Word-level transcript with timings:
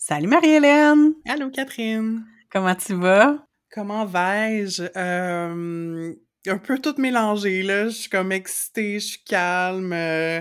Salut 0.00 0.28
Marie-Hélène! 0.28 1.14
Allô 1.28 1.50
Catherine! 1.50 2.24
Comment 2.52 2.76
tu 2.76 2.94
vas? 2.94 3.44
Comment 3.72 4.06
vais-je? 4.06 4.84
Euh, 4.96 6.14
un 6.46 6.58
peu 6.58 6.78
tout 6.78 6.94
mélangé, 6.98 7.64
là. 7.64 7.86
Je 7.86 7.94
suis 7.94 8.08
comme 8.08 8.30
excitée, 8.30 9.00
je 9.00 9.06
suis 9.06 9.24
calme, 9.24 9.92
euh, 9.92 10.40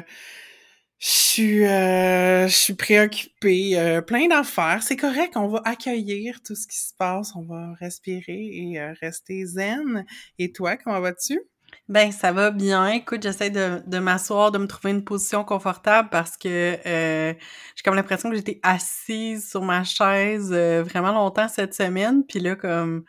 je 1.00 1.08
suis, 1.08 1.66
euh, 1.66 2.48
je 2.48 2.56
suis 2.56 2.76
préoccupée, 2.76 4.02
plein 4.06 4.28
d'affaires. 4.28 4.84
C'est 4.84 4.96
correct, 4.96 5.36
on 5.36 5.48
va 5.48 5.64
accueillir 5.66 6.40
tout 6.46 6.56
ce 6.56 6.68
qui 6.68 6.78
se 6.78 6.94
passe, 6.94 7.36
on 7.36 7.42
va 7.42 7.74
respirer 7.80 8.50
et 8.52 8.80
rester 9.02 9.44
zen. 9.44 10.06
Et 10.38 10.52
toi, 10.52 10.78
comment 10.78 11.02
vas-tu? 11.02 11.42
Ben, 11.90 12.12
ça 12.12 12.32
va 12.34 12.52
bien. 12.52 12.88
Écoute, 12.88 13.24
j'essaie 13.24 13.50
de, 13.50 13.82
de 13.88 14.00
m'asseoir, 14.00 14.52
de 14.52 14.58
me 14.58 14.68
trouver 14.68 14.92
une 14.92 15.04
position 15.06 15.44
confortable 15.46 16.10
parce 16.10 16.36
que 16.36 16.78
euh, 16.86 17.34
j'ai 17.76 17.84
comme 17.84 17.96
l'impression 17.96 18.30
que 18.30 18.36
j'étais 18.36 18.60
assise 18.62 19.50
sur 19.50 19.62
ma 19.64 19.84
chaise 19.86 20.50
euh, 20.52 20.84
vraiment 20.84 21.14
longtemps 21.14 21.48
cette 21.48 21.74
semaine. 21.74 22.26
Puis 22.26 22.40
là, 22.40 22.56
comme 22.58 23.06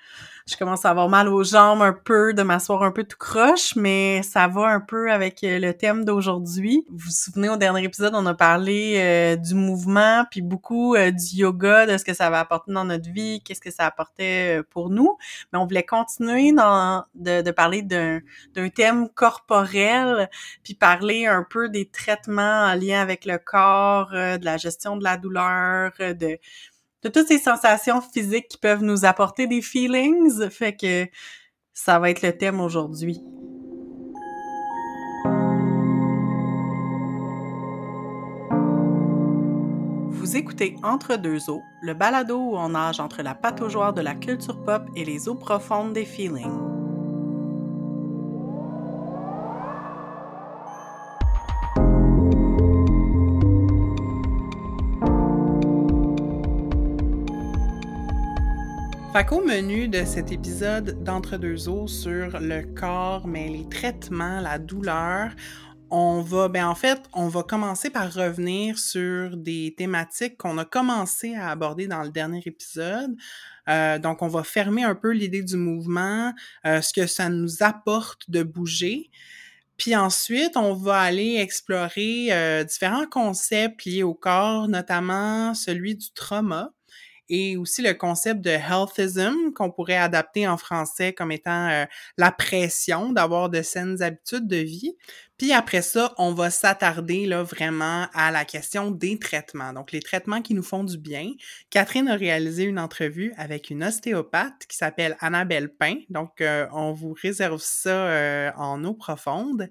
je 0.49 0.57
commence 0.57 0.87
à 0.87 0.91
avoir 0.91 1.11
mal 1.11 1.29
aux 1.29 1.45
jambes 1.45 1.83
un 1.83 1.93
peu, 1.93 2.33
de 2.33 2.43
m'asseoir 2.43 2.83
un 2.83 2.91
peu 2.91 3.05
tout 3.05 3.19
croche, 3.19 3.77
mais 3.77 4.23
ça 4.23 4.49
va 4.49 4.69
un 4.69 4.81
peu 4.81 5.13
avec 5.13 5.45
euh, 5.45 5.59
le 5.59 5.75
thème 5.75 6.07
d'aujourd'hui. 6.07 6.87
Vous 6.89 6.97
vous 7.07 7.11
souvenez, 7.11 7.51
au 7.51 7.59
dernier 7.59 7.85
épisode, 7.85 8.15
on 8.15 8.25
a 8.25 8.33
parlé 8.33 8.95
euh, 8.97 9.37
du 9.37 9.55
mouvement, 9.55 10.25
puis 10.31 10.41
beaucoup 10.41 10.95
euh, 10.95 11.11
du 11.11 11.37
yoga, 11.37 11.85
de 11.85 11.99
ce 11.99 12.05
que 12.05 12.15
ça 12.15 12.31
va 12.31 12.41
apporter 12.41 12.73
dans 12.73 12.87
notre 12.87 13.11
vie, 13.11 13.43
qu'est-ce 13.45 13.61
que 13.61 13.71
ça 13.71 13.85
apportait 13.85 14.63
pour 14.71 14.89
nous. 14.89 15.19
Mais 15.53 15.59
on 15.59 15.67
voulait 15.67 15.85
continuer 15.85 16.53
de, 16.53 17.51
parler 17.51 17.83
d'un, 17.83 18.21
d'un 18.55 18.71
thème 18.71 19.11
corporel, 19.11 20.31
puis 20.63 20.73
parler 20.73 21.27
un 21.27 21.45
peu 21.49 21.69
des 21.69 21.91
traitements 21.91 22.65
en 22.65 22.75
lien 22.75 23.03
avec 23.03 23.27
le 23.27 23.37
corps, 23.37 24.13
de 24.13 24.45
la 24.45 24.57
gestion 24.57 24.97
de 24.97 25.05
la 25.05 25.19
douleur, 25.19 25.93
de 25.99 26.39
de 27.03 27.09
toutes 27.09 27.29
ces 27.29 27.39
sensations 27.39 28.01
physiques 28.01 28.49
qui 28.49 28.59
peuvent 28.59 28.83
nous 28.83 29.05
apporter 29.05 29.47
des 29.47 29.63
feelings? 29.63 30.49
Fait 30.51 30.77
que 30.77 31.07
ça 31.73 31.99
va 31.99 32.11
être 32.11 32.23
le 32.23 32.37
thème 32.37 32.61
aujourd'hui. 32.61 33.21
Vous 40.11 40.37
écoutez 40.37 40.75
Entre 40.83 41.17
deux 41.17 41.49
eaux, 41.49 41.63
le 41.81 41.95
balado 41.95 42.37
où 42.37 42.57
on 42.57 42.71
nage 42.71 43.01
entre 43.01 43.23
la 43.23 43.35
pataugeoire 43.35 43.95
de 43.95 44.03
la 44.03 44.15
culture 44.15 44.63
pop 44.63 44.83
et 44.95 45.05
les 45.05 45.29
eaux 45.29 45.37
profondes 45.37 45.93
des 45.93 46.05
feelings. 46.05 46.78
Fait 59.13 59.31
menu 59.33 59.89
de 59.89 60.05
cet 60.05 60.33
épisode 60.33 61.03
d'Entre-deux 61.03 61.69
eaux 61.69 61.89
sur 61.89 62.39
le 62.41 62.63
corps, 62.75 63.27
mais 63.27 63.49
les 63.49 63.67
traitements, 63.69 64.41
la 64.41 64.59
douleur, 64.59 65.31
on 65.91 66.21
va, 66.21 66.49
ben 66.49 66.67
en 66.67 66.75
fait, 66.75 67.01
on 67.15 67.27
va 67.29 67.43
commencer 67.43 67.89
par 67.89 68.13
revenir 68.13 68.79
sur 68.79 69.37
des 69.37 69.75
thématiques 69.77 70.37
qu'on 70.37 70.59
a 70.59 70.67
commencé 70.67 71.35
à 71.35 71.49
aborder 71.49 71.87
dans 71.87 72.03
le 72.03 72.11
dernier 72.11 72.43
épisode. 72.45 73.17
Euh, 73.69 73.99
donc, 73.99 74.21
on 74.21 74.29
va 74.29 74.45
fermer 74.45 74.85
un 74.85 74.95
peu 74.95 75.13
l'idée 75.13 75.43
du 75.43 75.57
mouvement, 75.57 76.33
euh, 76.67 76.83
ce 76.83 76.93
que 76.93 77.07
ça 77.07 77.31
nous 77.31 77.63
apporte 77.63 78.31
de 78.31 78.43
bouger. 78.43 79.11
Puis 79.79 79.97
ensuite, 79.97 80.57
on 80.57 80.75
va 80.75 81.01
aller 81.01 81.37
explorer 81.37 82.29
euh, 82.31 82.63
différents 82.63 83.07
concepts 83.07 83.85
liés 83.87 84.03
au 84.03 84.15
corps, 84.15 84.69
notamment 84.69 85.55
celui 85.55 85.97
du 85.97 86.13
trauma 86.13 86.73
et 87.29 87.57
aussi 87.57 87.83
le 87.83 87.95
concept 87.95 88.41
de 88.41 88.51
healthism 88.51 89.53
qu'on 89.55 89.71
pourrait 89.71 89.97
adapter 89.97 90.47
en 90.49 90.57
français 90.57 91.13
comme 91.13 91.33
étant 91.33 91.69
euh, 91.69 91.85
la 92.17 92.33
pression 92.33 93.13
d'avoir 93.13 93.51
de 93.51 93.63
saines 93.63 94.03
habitudes 94.03 94.47
de 94.47 94.57
vie. 94.57 94.97
Puis 95.39 95.53
après 95.53 95.83
ça, 95.83 96.15
on 96.19 96.35
va 96.35 96.51
s'attarder 96.51 97.25
là 97.25 97.45
vraiment 97.45 98.09
à 98.13 98.33
la 98.33 98.45
question 98.45 98.91
des 98.91 99.21
traitements. 99.21 99.73
Donc 99.73 99.93
les 99.93 100.01
traitements 100.01 100.43
qui 100.43 100.53
nous 100.53 100.65
font 100.65 100.83
du 100.83 100.99
bien. 100.99 101.33
Catherine 101.71 102.09
a 102.09 102.17
réalisé 102.17 102.65
une 102.65 102.81
entrevue 102.81 103.33
avec 103.37 103.71
une 103.71 103.85
ostéopathe 103.85 104.67
qui 104.69 104.77
s'appelle 104.77 105.17
Annabelle 105.21 105.69
Pain. 105.69 105.95
Donc 106.11 106.41
euh, 106.41 106.67
on 106.73 106.93
vous 106.93 107.15
réserve 107.23 107.61
ça 107.63 108.09
euh, 108.09 108.51
en 108.57 108.83
eau 108.85 108.95
profonde. 108.95 109.69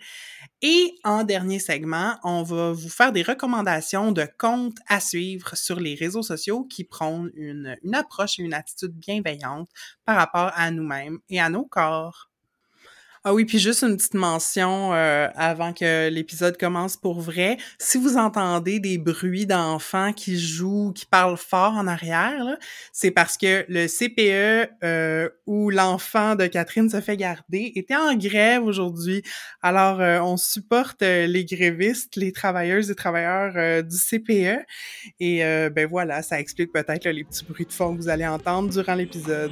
Et 0.61 0.95
en 1.03 1.25
dernier 1.25 1.59
segment, 1.59 2.15
on 2.23 2.43
va 2.43 2.71
vous 2.71 2.89
faire 2.89 3.11
des 3.11 3.23
recommandations 3.23 4.13
de 4.13 4.25
comptes 4.37 4.77
à 4.87 5.01
suivre 5.01 5.57
sur 5.57 5.81
les 5.81 5.95
réseaux 5.95 6.23
sociaux 6.23 6.63
qui 6.63 6.85
prônent 6.85 7.29
une, 7.35 7.75
une 7.83 7.93
approche 7.93 8.39
et 8.39 8.43
une 8.43 8.53
attitude 8.53 8.93
bienveillante 8.93 9.69
par 10.05 10.15
rapport 10.15 10.51
à 10.55 10.71
nous-mêmes 10.71 11.19
et 11.27 11.41
à 11.41 11.49
nos 11.49 11.65
corps. 11.65 12.26
Ah 13.23 13.33
oui, 13.33 13.45
puis 13.45 13.59
juste 13.59 13.83
une 13.83 13.97
petite 13.97 14.13
mention 14.13 14.93
euh, 14.93 15.27
avant 15.35 15.73
que 15.73 16.09
l'épisode 16.09 16.57
commence 16.57 16.97
pour 16.97 17.19
vrai. 17.19 17.57
Si 17.79 17.97
vous 17.97 18.17
entendez 18.17 18.79
des 18.79 18.97
bruits 18.97 19.45
d'enfants 19.45 20.13
qui 20.13 20.39
jouent, 20.39 20.93
qui 20.93 21.05
parlent 21.05 21.37
fort 21.37 21.73
en 21.73 21.87
arrière, 21.87 22.57
c'est 22.93 23.11
parce 23.11 23.37
que 23.37 23.65
le 23.67 23.87
CPE 23.87 24.71
euh, 24.83 25.29
où 25.45 25.69
l'enfant 25.69 26.35
de 26.35 26.47
Catherine 26.47 26.89
se 26.89 27.01
fait 27.01 27.17
garder 27.17 27.71
était 27.75 27.95
en 27.95 28.15
grève 28.15 28.63
aujourd'hui. 28.63 29.23
Alors, 29.61 30.01
euh, 30.01 30.19
on 30.21 30.37
supporte 30.37 31.01
euh, 31.01 31.27
les 31.27 31.45
grévistes, 31.45 32.15
les 32.15 32.31
travailleuses 32.31 32.89
et 32.91 32.95
travailleurs 32.95 33.53
euh, 33.55 33.81
du 33.81 33.97
CPE. 33.97 34.65
Et 35.19 35.43
euh, 35.43 35.69
ben 35.69 35.87
voilà, 35.87 36.21
ça 36.21 36.39
explique 36.39 36.71
peut-être 36.71 37.07
les 37.07 37.23
petits 37.23 37.45
bruits 37.45 37.65
de 37.65 37.73
fond 37.73 37.95
que 37.95 38.01
vous 38.01 38.09
allez 38.09 38.27
entendre 38.27 38.69
durant 38.69 38.95
l'épisode. 38.95 39.51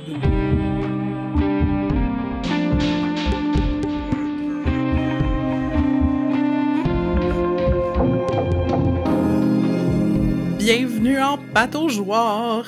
Bienvenue 11.06 11.22
en 11.22 11.38
pataugeoire. 11.38 12.66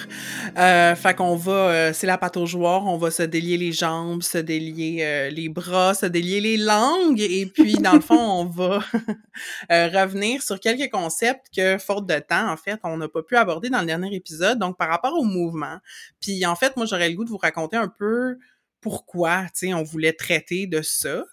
Euh, 0.58 0.96
fait 0.96 1.16
qu'on 1.16 1.36
va, 1.36 1.52
euh, 1.52 1.94
c'est 1.94 2.06
la 2.06 2.20
pataugeoire, 2.20 2.86
on 2.86 2.96
va 2.98 3.09
se 3.09 3.24
délier 3.24 3.58
les 3.58 3.72
jambes, 3.72 4.22
se 4.22 4.38
délier 4.38 5.00
euh, 5.02 5.30
les 5.31 5.50
bras, 5.50 5.96
se 5.96 6.06
délier 6.06 6.40
les 6.40 6.58
langues, 6.58 7.20
et 7.20 7.47
puis 7.47 7.74
dans 7.74 7.94
le 7.94 8.00
fond, 8.00 8.16
on 8.16 8.46
va 8.46 8.84
euh, 9.72 9.88
revenir 9.88 10.44
sur 10.44 10.59
quelques 10.59 10.92
concepts 10.92 11.47
que, 11.56 11.80
faute 11.80 12.06
de 12.06 12.20
temps, 12.20 12.52
en 12.52 12.58
fait, 12.58 12.80
on 12.84 12.97
n'a 12.97 13.08
pas 13.08 13.24
pu 13.24 13.36
aborder 13.38 13.70
dans 13.70 13.80
le 13.80 13.88
dernier 13.88 14.16
épisode. 14.16 14.59
Donc, 14.59 14.78
par 14.78 14.90
rapport 14.90 15.18
au 15.18 15.24
mouvement, 15.24 15.80
puis 16.20 16.46
en 16.46 16.56
fait, 16.56 16.78
moi, 16.78 16.86
j'aurais 16.86 17.09
le 17.09 17.16
goût 17.16 17.26
de 17.26 17.30
vous 17.30 17.38
raconter 17.38 17.78
un 17.78 17.88
peu 17.88 18.38
pourquoi, 18.81 19.46
tu 19.46 19.68
sais, 19.68 19.74
on 19.74 19.84
voulait 19.84 20.14
traiter 20.14 20.68
de 20.68 20.84
ça. 20.84 21.24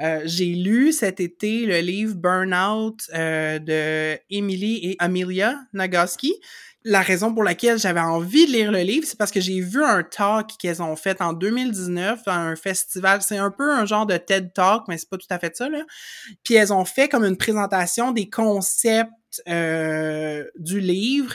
Euh, 0.00 0.22
j'ai 0.24 0.46
lu 0.46 0.92
cet 0.92 1.20
été 1.20 1.66
le 1.66 1.78
livre 1.80 2.14
Burnout 2.14 2.96
euh, 3.14 3.58
de 3.58 4.18
Emily 4.30 4.80
et 4.82 4.96
Amelia 4.98 5.56
Nagoski. 5.72 6.34
La 6.82 7.02
raison 7.02 7.34
pour 7.34 7.44
laquelle 7.44 7.78
j'avais 7.78 8.00
envie 8.00 8.46
de 8.46 8.52
lire 8.52 8.72
le 8.72 8.80
livre, 8.80 9.06
c'est 9.06 9.18
parce 9.18 9.30
que 9.30 9.40
j'ai 9.40 9.60
vu 9.60 9.84
un 9.84 10.02
talk 10.02 10.52
qu'elles 10.58 10.80
ont 10.80 10.96
fait 10.96 11.20
en 11.20 11.34
2019 11.34 12.22
à 12.26 12.38
un 12.38 12.56
festival. 12.56 13.20
C'est 13.20 13.36
un 13.36 13.50
peu 13.50 13.70
un 13.70 13.84
genre 13.84 14.06
de 14.06 14.16
TED 14.16 14.54
Talk, 14.54 14.84
mais 14.88 14.96
c'est 14.96 15.10
pas 15.10 15.18
tout 15.18 15.26
à 15.28 15.38
fait 15.38 15.54
ça, 15.54 15.68
là. 15.68 15.82
Puis 16.42 16.54
elles 16.54 16.72
ont 16.72 16.86
fait 16.86 17.10
comme 17.10 17.24
une 17.24 17.36
présentation 17.36 18.12
des 18.12 18.30
concepts 18.30 19.42
euh, 19.46 20.46
du 20.58 20.80
livre 20.80 21.34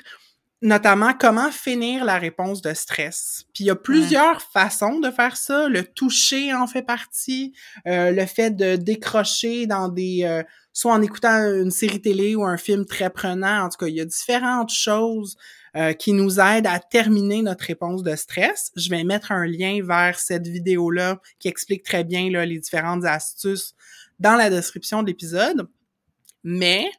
notamment 0.66 1.14
comment 1.14 1.52
finir 1.52 2.04
la 2.06 2.18
réponse 2.18 2.62
de 2.62 2.74
stress. 2.74 3.46
Puis 3.54 3.66
il 3.66 3.68
y 3.68 3.70
a 3.70 3.76
plusieurs 3.76 4.38
ouais. 4.38 4.44
façons 4.52 5.00
de 5.00 5.12
faire 5.12 5.38
ça. 5.38 5.70
Le 5.70 5.84
toucher 5.84 6.54
en 6.54 6.66
fait 6.66 6.82
partie, 6.82 7.54
euh, 7.88 8.12
le 8.12 8.26
fait 8.26 8.50
de 8.50 8.76
décrocher 8.76 9.68
dans 9.68 9.90
des 9.90 10.24
euh, 10.24 10.42
soit 10.74 10.94
en 10.94 11.04
écoutant 11.04 11.38
une 11.38 11.70
série 11.70 12.02
télé 12.02 12.36
ou 12.36 12.44
un 12.44 12.58
film 12.58 12.86
très 12.86 13.12
prenant. 13.12 13.66
En 13.66 13.70
tout 13.70 13.78
cas, 13.78 13.88
il 13.88 13.96
y 13.96 14.02
a 14.02 14.06
différentes 14.06 14.72
choses 14.72 15.38
euh, 15.76 15.94
qui 15.94 16.14
nous 16.14 16.40
aident 16.40 16.68
à 16.68 16.80
terminer 16.80 17.44
notre 17.44 17.66
réponse 17.66 18.02
de 18.02 18.16
stress. 18.16 18.72
Je 18.76 18.90
vais 18.90 19.04
mettre 19.04 19.32
un 19.32 19.46
lien 19.46 19.80
vers 19.84 20.20
cette 20.20 20.48
vidéo-là 20.48 21.22
qui 21.38 21.48
explique 21.48 21.84
très 21.84 22.04
bien 22.04 22.32
là, 22.32 22.44
les 22.44 22.60
différentes 22.60 23.06
astuces 23.06 23.76
dans 24.20 24.36
la 24.36 24.50
description 24.50 25.04
de 25.04 25.08
l'épisode. 25.08 25.68
Mais 26.44 26.90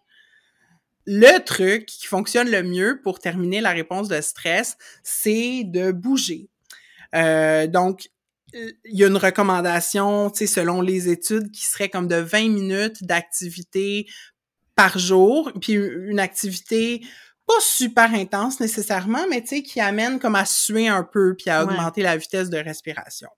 le 1.06 1.38
truc 1.44 1.86
qui 1.86 2.06
fonctionne 2.06 2.50
le 2.50 2.62
mieux 2.62 3.00
pour 3.02 3.18
terminer 3.20 3.60
la 3.60 3.70
réponse 3.70 4.08
de 4.08 4.20
stress, 4.20 4.76
c'est 5.02 5.62
de 5.64 5.92
bouger. 5.92 6.50
Euh, 7.14 7.66
donc, 7.66 8.08
il 8.52 8.74
y 8.84 9.04
a 9.04 9.08
une 9.08 9.16
recommandation, 9.16 10.30
tu 10.30 10.38
sais, 10.38 10.46
selon 10.46 10.80
les 10.80 11.08
études, 11.08 11.50
qui 11.50 11.62
serait 11.62 11.88
comme 11.88 12.08
de 12.08 12.16
20 12.16 12.48
minutes 12.48 13.04
d'activité 13.04 14.06
par 14.74 14.98
jour, 14.98 15.52
puis 15.60 15.74
une 15.74 16.20
activité 16.20 17.02
pas 17.46 17.60
super 17.60 18.12
intense 18.12 18.60
nécessairement, 18.60 19.26
mais 19.30 19.40
tu 19.40 19.48
sais, 19.48 19.62
qui 19.62 19.80
amène 19.80 20.18
comme 20.18 20.34
à 20.34 20.44
suer 20.44 20.88
un 20.88 21.04
peu, 21.04 21.34
puis 21.36 21.50
à 21.50 21.64
ouais. 21.64 21.72
augmenter 21.72 22.02
la 22.02 22.16
vitesse 22.16 22.50
de 22.50 22.58
respiration. 22.58 23.28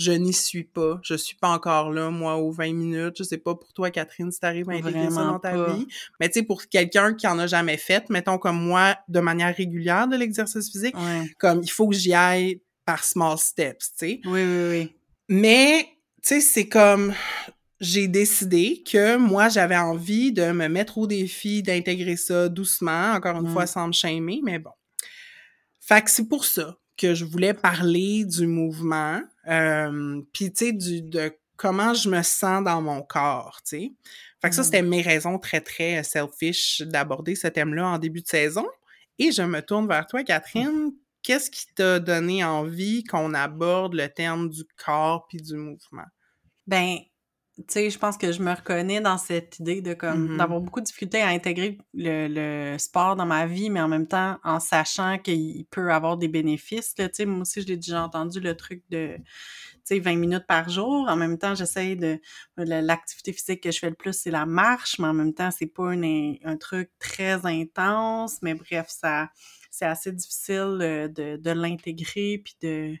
Je 0.00 0.12
n'y 0.12 0.32
suis 0.32 0.64
pas. 0.64 0.98
Je 1.02 1.14
suis 1.14 1.36
pas 1.36 1.50
encore 1.50 1.92
là, 1.92 2.08
moi, 2.08 2.36
aux 2.36 2.50
20 2.50 2.72
minutes. 2.72 3.16
Je 3.18 3.22
sais 3.22 3.36
pas 3.36 3.54
pour 3.54 3.70
toi, 3.74 3.90
Catherine, 3.90 4.32
si 4.32 4.40
t'arrives 4.40 4.70
à 4.70 4.72
intégrer 4.72 5.10
ça 5.10 5.24
dans 5.24 5.38
ta 5.38 5.72
vie. 5.72 5.86
Mais 6.18 6.28
tu 6.28 6.40
sais, 6.40 6.42
pour 6.42 6.66
quelqu'un 6.68 7.12
qui 7.12 7.26
en 7.26 7.38
a 7.38 7.46
jamais 7.46 7.76
fait, 7.76 8.08
mettons 8.08 8.38
comme 8.38 8.58
moi, 8.58 8.96
de 9.08 9.20
manière 9.20 9.54
régulière 9.54 10.08
de 10.08 10.16
l'exercice 10.16 10.70
physique, 10.72 10.96
comme 11.38 11.60
il 11.62 11.70
faut 11.70 11.86
que 11.88 11.94
j'y 11.94 12.14
aille 12.14 12.62
par 12.86 13.04
small 13.04 13.36
steps, 13.36 13.90
tu 13.90 13.98
sais. 13.98 14.20
Oui, 14.24 14.42
oui, 14.42 14.68
oui. 14.70 14.96
Mais, 15.28 15.86
tu 16.22 16.28
sais, 16.28 16.40
c'est 16.40 16.66
comme 16.66 17.12
j'ai 17.78 18.08
décidé 18.08 18.82
que 18.90 19.18
moi, 19.18 19.50
j'avais 19.50 19.76
envie 19.76 20.32
de 20.32 20.50
me 20.50 20.68
mettre 20.68 20.96
au 20.96 21.06
défi 21.06 21.62
d'intégrer 21.62 22.16
ça 22.16 22.48
doucement, 22.48 23.12
encore 23.12 23.36
une 23.36 23.48
fois, 23.48 23.66
sans 23.66 23.86
me 23.86 23.92
shamer, 23.92 24.40
mais 24.42 24.58
bon. 24.58 24.72
Fait 25.78 26.02
que 26.02 26.10
c'est 26.10 26.26
pour 26.26 26.46
ça 26.46 26.78
que 26.96 27.14
je 27.14 27.24
voulais 27.24 27.54
parler 27.54 28.24
du 28.24 28.46
mouvement, 28.46 29.20
euh, 29.48 30.20
puis 30.32 30.52
tu 30.52 30.66
sais, 30.66 30.72
du, 30.72 31.02
de 31.02 31.32
comment 31.56 31.94
je 31.94 32.08
me 32.08 32.22
sens 32.22 32.64
dans 32.64 32.80
mon 32.80 33.02
corps, 33.02 33.60
tu 33.64 33.76
sais. 33.76 33.92
Fait 34.40 34.48
que 34.48 34.54
ça, 34.54 34.62
c'était 34.62 34.82
mes 34.82 35.02
raisons 35.02 35.38
très, 35.38 35.60
très 35.60 36.02
selfish 36.02 36.80
d'aborder 36.80 37.34
ce 37.34 37.46
thème-là 37.46 37.88
en 37.88 37.98
début 37.98 38.22
de 38.22 38.26
saison. 38.26 38.66
Et 39.18 39.32
je 39.32 39.42
me 39.42 39.60
tourne 39.60 39.86
vers 39.86 40.06
toi, 40.06 40.24
Catherine. 40.24 40.92
Qu'est-ce 41.22 41.50
qui 41.50 41.66
t'a 41.74 42.00
donné 42.00 42.42
envie 42.42 43.04
qu'on 43.04 43.34
aborde 43.34 43.92
le 43.92 44.08
terme 44.08 44.48
du 44.48 44.64
corps 44.82 45.26
puis 45.28 45.42
du 45.42 45.54
mouvement? 45.54 46.06
Ben, 46.66 46.96
tu 47.68 47.74
sais, 47.74 47.90
je 47.90 47.98
pense 47.98 48.16
que 48.16 48.32
je 48.32 48.42
me 48.42 48.52
reconnais 48.52 49.00
dans 49.00 49.18
cette 49.18 49.58
idée 49.58 49.82
de 49.82 49.94
comme 49.94 50.34
mm-hmm. 50.34 50.36
d'avoir 50.38 50.60
beaucoup 50.60 50.80
de 50.80 50.86
difficultés 50.86 51.20
à 51.20 51.28
intégrer 51.28 51.78
le, 51.94 52.76
sport 52.78 53.16
dans 53.16 53.26
ma 53.26 53.46
vie, 53.46 53.70
mais 53.70 53.80
en 53.80 53.88
même 53.88 54.06
temps 54.06 54.38
en 54.44 54.60
sachant 54.60 55.18
qu'il 55.18 55.64
peut 55.70 55.92
avoir 55.92 56.16
des 56.16 56.28
bénéfices. 56.28 56.94
Tu 56.94 57.04
sais, 57.12 57.24
moi 57.26 57.42
aussi, 57.42 57.62
je 57.62 57.66
l'ai 57.66 57.76
déjà 57.76 58.02
entendu 58.02 58.40
le 58.40 58.56
truc 58.56 58.82
de 58.90 59.16
tu 59.16 59.96
sais, 59.96 59.98
20 59.98 60.16
minutes 60.16 60.46
par 60.46 60.68
jour. 60.68 61.08
En 61.08 61.16
même 61.16 61.38
temps, 61.38 61.54
j'essaye 61.54 61.96
de 61.96 62.20
l'activité 62.56 63.32
physique 63.32 63.62
que 63.62 63.70
je 63.70 63.78
fais 63.78 63.90
le 63.90 63.96
plus, 63.96 64.12
c'est 64.12 64.30
la 64.30 64.46
marche, 64.46 64.98
mais 64.98 65.08
en 65.08 65.14
même 65.14 65.34
temps, 65.34 65.50
c'est 65.50 65.66
pas 65.66 65.90
un 65.90 66.56
truc 66.58 66.90
très 66.98 67.44
intense. 67.46 68.38
Mais 68.42 68.54
bref, 68.54 68.86
ça 68.88 69.28
c'est 69.70 69.86
assez 69.86 70.12
difficile 70.12 70.78
euh, 70.80 71.08
de, 71.08 71.36
de 71.36 71.50
l'intégrer 71.50 72.42
puis 72.44 72.56
de 72.60 72.96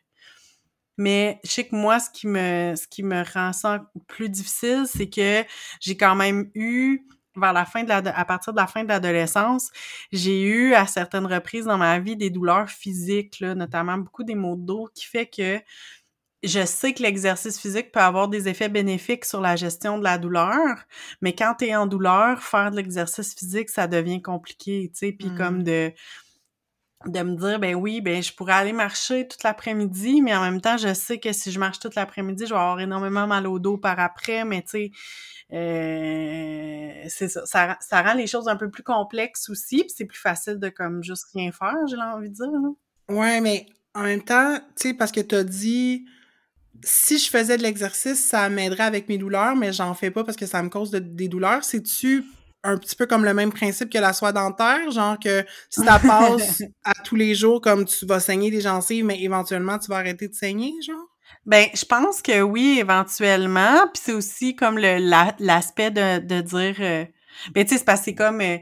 mais 1.00 1.40
je 1.44 1.50
sais 1.50 1.64
que 1.64 1.74
moi, 1.74 1.98
ce 1.98 2.10
qui 2.10 2.26
me, 2.26 2.74
ce 2.76 2.86
qui 2.86 3.02
me 3.02 3.24
rend 3.32 3.54
ça 3.54 3.90
plus 4.06 4.28
difficile, 4.28 4.84
c'est 4.84 5.08
que 5.08 5.44
j'ai 5.80 5.96
quand 5.96 6.14
même 6.14 6.50
eu, 6.54 7.06
vers 7.36 7.54
la 7.54 7.64
fin 7.64 7.84
de 7.84 7.88
la, 7.88 8.02
à 8.14 8.24
partir 8.26 8.52
de 8.52 8.58
la 8.58 8.66
fin 8.66 8.84
de 8.84 8.88
l'adolescence, 8.88 9.70
j'ai 10.12 10.42
eu 10.42 10.74
à 10.74 10.86
certaines 10.86 11.24
reprises 11.24 11.64
dans 11.64 11.78
ma 11.78 11.98
vie 12.00 12.16
des 12.16 12.28
douleurs 12.28 12.68
physiques, 12.68 13.40
là, 13.40 13.54
notamment 13.54 13.96
beaucoup 13.96 14.24
des 14.24 14.34
maux 14.34 14.56
de 14.56 14.66
dos, 14.66 14.90
qui 14.94 15.06
fait 15.06 15.24
que 15.24 15.58
je 16.42 16.66
sais 16.66 16.92
que 16.92 17.02
l'exercice 17.02 17.58
physique 17.58 17.92
peut 17.92 18.00
avoir 18.00 18.28
des 18.28 18.48
effets 18.48 18.68
bénéfiques 18.68 19.24
sur 19.24 19.40
la 19.40 19.56
gestion 19.56 19.96
de 19.96 20.04
la 20.04 20.18
douleur, 20.18 20.84
mais 21.22 21.34
quand 21.34 21.54
tu 21.60 21.64
es 21.64 21.74
en 21.74 21.86
douleur, 21.86 22.42
faire 22.42 22.70
de 22.70 22.76
l'exercice 22.76 23.34
physique, 23.34 23.70
ça 23.70 23.86
devient 23.86 24.20
compliqué, 24.20 24.90
tu 24.92 24.98
sais, 24.98 25.12
puis 25.12 25.34
comme 25.34 25.60
mmh. 25.60 25.64
de 25.64 25.92
de 27.06 27.22
me 27.22 27.34
dire 27.34 27.58
ben 27.58 27.74
oui 27.74 28.02
ben 28.02 28.22
je 28.22 28.32
pourrais 28.32 28.52
aller 28.52 28.74
marcher 28.74 29.26
toute 29.26 29.42
l'après-midi 29.42 30.20
mais 30.20 30.34
en 30.34 30.42
même 30.42 30.60
temps 30.60 30.76
je 30.76 30.92
sais 30.92 31.18
que 31.18 31.32
si 31.32 31.50
je 31.50 31.58
marche 31.58 31.78
toute 31.78 31.94
l'après-midi 31.94 32.44
je 32.44 32.52
vais 32.52 32.60
avoir 32.60 32.78
énormément 32.78 33.26
mal 33.26 33.46
au 33.46 33.58
dos 33.58 33.78
par 33.78 33.98
après 33.98 34.44
mais 34.44 34.62
tu 34.62 34.68
sais 34.68 34.90
euh, 35.52 36.92
c'est 37.08 37.28
ça, 37.28 37.76
ça, 37.80 38.02
rend 38.02 38.14
les 38.14 38.26
choses 38.26 38.48
un 38.48 38.56
peu 38.56 38.70
plus 38.70 38.82
complexes 38.82 39.48
aussi 39.48 39.78
puis 39.78 39.92
c'est 39.96 40.04
plus 40.04 40.18
facile 40.18 40.58
de 40.58 40.68
comme 40.68 41.02
juste 41.02 41.24
rien 41.32 41.50
faire 41.52 41.74
j'ai 41.88 41.96
envie 41.96 42.28
de 42.28 42.34
dire 42.34 42.50
là. 42.50 43.14
ouais 43.14 43.40
mais 43.40 43.66
en 43.94 44.02
même 44.02 44.22
temps 44.22 44.58
tu 44.76 44.88
sais 44.88 44.94
parce 44.94 45.10
que 45.10 45.20
tu 45.20 45.34
as 45.34 45.44
dit 45.44 46.04
si 46.84 47.18
je 47.18 47.30
faisais 47.30 47.56
de 47.56 47.62
l'exercice 47.62 48.22
ça 48.22 48.50
m'aiderait 48.50 48.84
avec 48.84 49.08
mes 49.08 49.16
douleurs 49.16 49.56
mais 49.56 49.72
j'en 49.72 49.94
fais 49.94 50.10
pas 50.10 50.22
parce 50.22 50.36
que 50.36 50.46
ça 50.46 50.62
me 50.62 50.68
cause 50.68 50.90
des 50.90 51.28
douleurs 51.28 51.64
c'est 51.64 51.82
tu 51.82 52.26
un 52.62 52.76
petit 52.76 52.96
peu 52.96 53.06
comme 53.06 53.24
le 53.24 53.34
même 53.34 53.52
principe 53.52 53.90
que 53.90 53.98
la 53.98 54.12
soie 54.12 54.32
dentaire, 54.32 54.90
genre 54.90 55.18
que 55.18 55.44
si 55.68 55.82
ça 55.82 55.98
passe 55.98 56.62
à 56.84 56.92
tous 57.04 57.16
les 57.16 57.34
jours, 57.34 57.60
comme 57.60 57.84
tu 57.84 58.06
vas 58.06 58.20
saigner 58.20 58.50
des 58.50 58.60
gencives, 58.60 59.04
mais 59.04 59.20
éventuellement 59.22 59.78
tu 59.78 59.88
vas 59.88 59.96
arrêter 59.96 60.28
de 60.28 60.34
saigner, 60.34 60.72
genre? 60.86 61.06
Ben, 61.46 61.68
je 61.74 61.84
pense 61.84 62.22
que 62.22 62.42
oui, 62.42 62.78
éventuellement. 62.80 63.86
Puis 63.92 64.02
c'est 64.04 64.12
aussi 64.12 64.56
comme 64.56 64.78
le 64.78 64.98
l'aspect 65.38 65.90
de, 65.90 66.18
de 66.18 66.40
dire. 66.40 66.76
Euh, 66.80 67.04
ben, 67.54 67.64
tu 67.64 67.70
sais, 67.70 67.78
c'est 67.78 67.84
parce 67.84 68.00
que 68.00 68.06
c'est 68.06 68.14
comme. 68.14 68.40
Euh, 68.40 68.58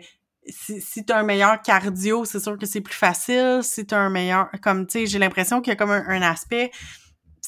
si, 0.48 0.80
si 0.80 1.04
tu 1.04 1.12
as 1.12 1.18
un 1.18 1.24
meilleur 1.24 1.60
cardio, 1.60 2.24
c'est 2.24 2.40
sûr 2.40 2.56
que 2.56 2.66
c'est 2.66 2.80
plus 2.80 2.94
facile. 2.94 3.60
Si 3.62 3.86
tu 3.86 3.94
as 3.94 3.98
un 3.98 4.10
meilleur. 4.10 4.48
Comme, 4.62 4.86
tu 4.86 5.00
sais, 5.00 5.06
j'ai 5.06 5.18
l'impression 5.18 5.60
qu'il 5.60 5.72
y 5.72 5.72
a 5.72 5.76
comme 5.76 5.90
un 5.90 6.22
aspect 6.22 6.70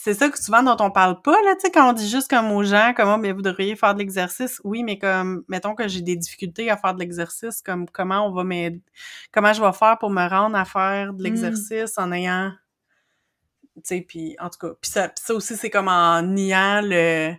c'est 0.03 0.15
ça 0.15 0.31
que 0.31 0.43
souvent 0.43 0.63
dont 0.63 0.83
on 0.83 0.91
parle 0.91 1.21
pas, 1.21 1.37
là, 1.43 1.55
tu 1.57 1.61
sais, 1.61 1.71
quand 1.71 1.91
on 1.91 1.93
dit 1.93 2.09
juste 2.09 2.31
comme 2.31 2.51
aux 2.53 2.65
gens, 2.65 2.95
comment, 2.97 3.19
mais 3.19 3.33
vous 3.33 3.43
devriez 3.43 3.77
faire 3.77 3.93
de 3.93 3.99
l'exercice. 3.99 4.59
Oui, 4.65 4.83
mais 4.83 4.99
comme, 4.99 5.45
mettons 5.47 5.75
que 5.75 5.89
j'ai 5.89 6.01
des 6.01 6.17
difficultés 6.17 6.71
à 6.71 6.79
faire 6.79 6.95
de 6.95 7.01
l'exercice, 7.01 7.61
comme, 7.61 7.87
comment 7.87 8.27
on 8.27 8.33
va 8.33 8.43
m'aider, 8.43 8.81
comment 9.31 9.53
je 9.53 9.63
vais 9.63 9.73
faire 9.75 9.99
pour 9.99 10.09
me 10.09 10.27
rendre 10.27 10.57
à 10.57 10.65
faire 10.65 11.13
de 11.13 11.21
mmh. 11.21 11.23
l'exercice 11.23 11.99
en 11.99 12.13
ayant, 12.13 12.51
tu 13.75 13.83
sais, 13.85 14.01
puis, 14.01 14.37
en 14.41 14.49
tout 14.49 14.59
cas, 14.59 14.75
puis 14.81 14.91
ça, 14.91 15.13
ça 15.17 15.35
aussi, 15.35 15.55
c'est 15.55 15.69
comme 15.69 15.89
en 15.89 16.23
niant 16.23 16.81
le, 16.83 17.35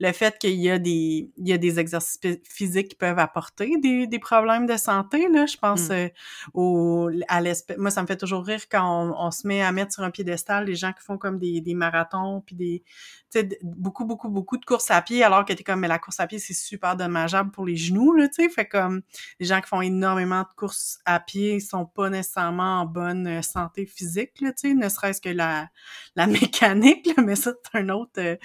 le 0.00 0.12
fait 0.12 0.38
qu'il 0.38 0.54
y 0.54 0.70
a 0.70 0.78
des 0.78 1.30
il 1.36 1.48
y 1.48 1.52
a 1.52 1.58
des 1.58 1.78
exercices 1.78 2.18
physiques 2.44 2.88
qui 2.88 2.96
peuvent 2.96 3.18
apporter 3.18 3.76
des, 3.80 4.06
des 4.06 4.18
problèmes 4.18 4.66
de 4.66 4.76
santé 4.76 5.28
là. 5.28 5.46
Je 5.46 5.56
pense 5.56 5.88
mmh. 5.88 5.92
euh, 5.92 6.08
au 6.52 7.10
à 7.28 7.40
l'espèce 7.40 7.78
moi 7.78 7.90
ça 7.90 8.02
me 8.02 8.06
fait 8.06 8.16
toujours 8.16 8.44
rire 8.44 8.62
quand 8.70 9.14
on, 9.16 9.30
se 9.30 9.46
met 9.46 9.62
à 9.62 9.72
mettre 9.72 9.92
sur 9.92 10.02
un 10.02 10.10
piédestal 10.10 10.64
les 10.64 10.74
gens 10.74 10.92
qui 10.92 11.02
font 11.02 11.18
comme 11.18 11.38
des, 11.38 11.60
des 11.60 11.74
marathons 11.74 12.42
puis 12.44 12.56
des 12.56 12.82
tu 13.30 13.40
sais 13.40 13.58
beaucoup 13.62 14.04
beaucoup 14.04 14.28
beaucoup 14.28 14.56
de 14.56 14.64
courses 14.64 14.90
à 14.90 15.00
pied 15.02 15.22
alors 15.22 15.44
que 15.44 15.52
t'es 15.52 15.64
comme 15.64 15.80
mais 15.80 15.88
la 15.88 15.98
course 15.98 16.20
à 16.20 16.26
pied 16.26 16.38
c'est 16.38 16.54
super 16.54 16.96
dommageable 16.96 17.50
pour 17.50 17.64
les 17.64 17.76
genoux 17.76 18.12
là 18.14 18.28
tu 18.28 18.42
sais. 18.42 18.48
Fait 18.48 18.66
comme 18.66 19.02
les 19.38 19.46
gens 19.46 19.60
qui 19.60 19.68
font 19.68 19.80
énormément 19.80 20.42
de 20.42 20.54
courses 20.56 20.98
à 21.04 21.20
pied 21.20 21.60
sont 21.60 21.86
pas 21.86 22.10
nécessairement 22.10 22.80
en 22.80 22.86
bonne 22.86 23.26
euh, 23.26 23.42
santé 23.42 23.86
physique 23.86 24.40
là 24.40 24.52
tu 24.52 24.68
sais. 24.68 24.74
Ne 24.74 24.88
serait-ce 24.88 25.20
que 25.20 25.28
la 25.28 25.68
la 26.16 26.26
mécanique 26.26 27.06
là, 27.16 27.22
mais 27.22 27.36
ça 27.36 27.52
c'est 27.62 27.78
un 27.78 27.88
autre 27.90 28.12
euh, 28.18 28.36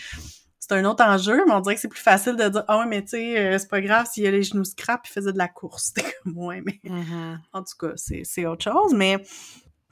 c'est 0.70 0.78
un 0.78 0.86
autre 0.86 1.04
enjeu, 1.04 1.44
mais 1.46 1.54
on 1.54 1.62
dirait 1.62 1.76
que 1.76 1.82
c'est 1.82 1.88
plus 1.88 2.02
facile 2.02 2.36
de 2.36 2.48
dire 2.48 2.64
Ah 2.68 2.80
ouais, 2.80 2.86
mais 2.86 3.02
tu 3.02 3.10
sais, 3.10 3.40
euh, 3.40 3.58
c'est 3.58 3.70
pas 3.70 3.82
grave 3.82 4.08
s'il 4.12 4.26
a 4.28 4.32
les 4.32 4.44
genoux 4.44 4.64
scrap, 4.64 5.08
il 5.08 5.12
faisait 5.12 5.34
de 5.34 5.38
la 5.38 5.48
course. 5.48 5.86
C'était 5.96 6.14
comme 6.24 6.38
ouais, 6.38 6.62
mais 6.62 6.80
mm-hmm. 6.84 7.38
en 7.54 7.64
tout 7.64 7.78
cas, 7.80 7.94
c'est 7.96 8.46
autre 8.46 8.64
chose. 8.64 8.94
Mais 8.94 9.18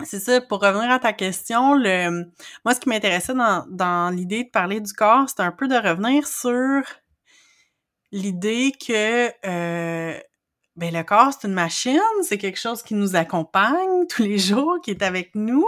c'est 0.03 0.19
ça, 0.19 0.39
pour 0.41 0.62
revenir 0.62 0.91
à 0.91 1.00
ta 1.00 1.13
question, 1.13 1.74
le 1.74 2.25
moi, 2.63 2.75
ce 2.75 2.79
qui 2.79 2.89
m'intéressait 2.89 3.33
dans, 3.33 3.65
dans 3.69 4.13
l'idée 4.13 4.44
de 4.44 4.50
parler 4.50 4.79
du 4.79 4.94
corps, 4.94 5.27
c'était 5.27 5.44
un 5.44 5.51
peu 5.51 5.68
de 5.68 5.75
revenir 5.75 6.27
sur 6.27 6.83
l'idée 8.12 8.71
que 8.71 9.27
euh, 9.47 10.19
ben 10.75 10.94
le 10.94 11.03
corps, 11.03 11.33
c'est 11.33 11.47
une 11.47 11.56
machine, 11.56 12.00
c'est 12.21 12.38
quelque 12.38 12.59
chose 12.59 12.83
qui 12.83 12.94
nous 12.94 13.15
accompagne 13.15 14.06
tous 14.07 14.21
les 14.21 14.38
jours, 14.38 14.77
qui 14.83 14.91
est 14.91 15.01
avec 15.01 15.33
nous. 15.33 15.65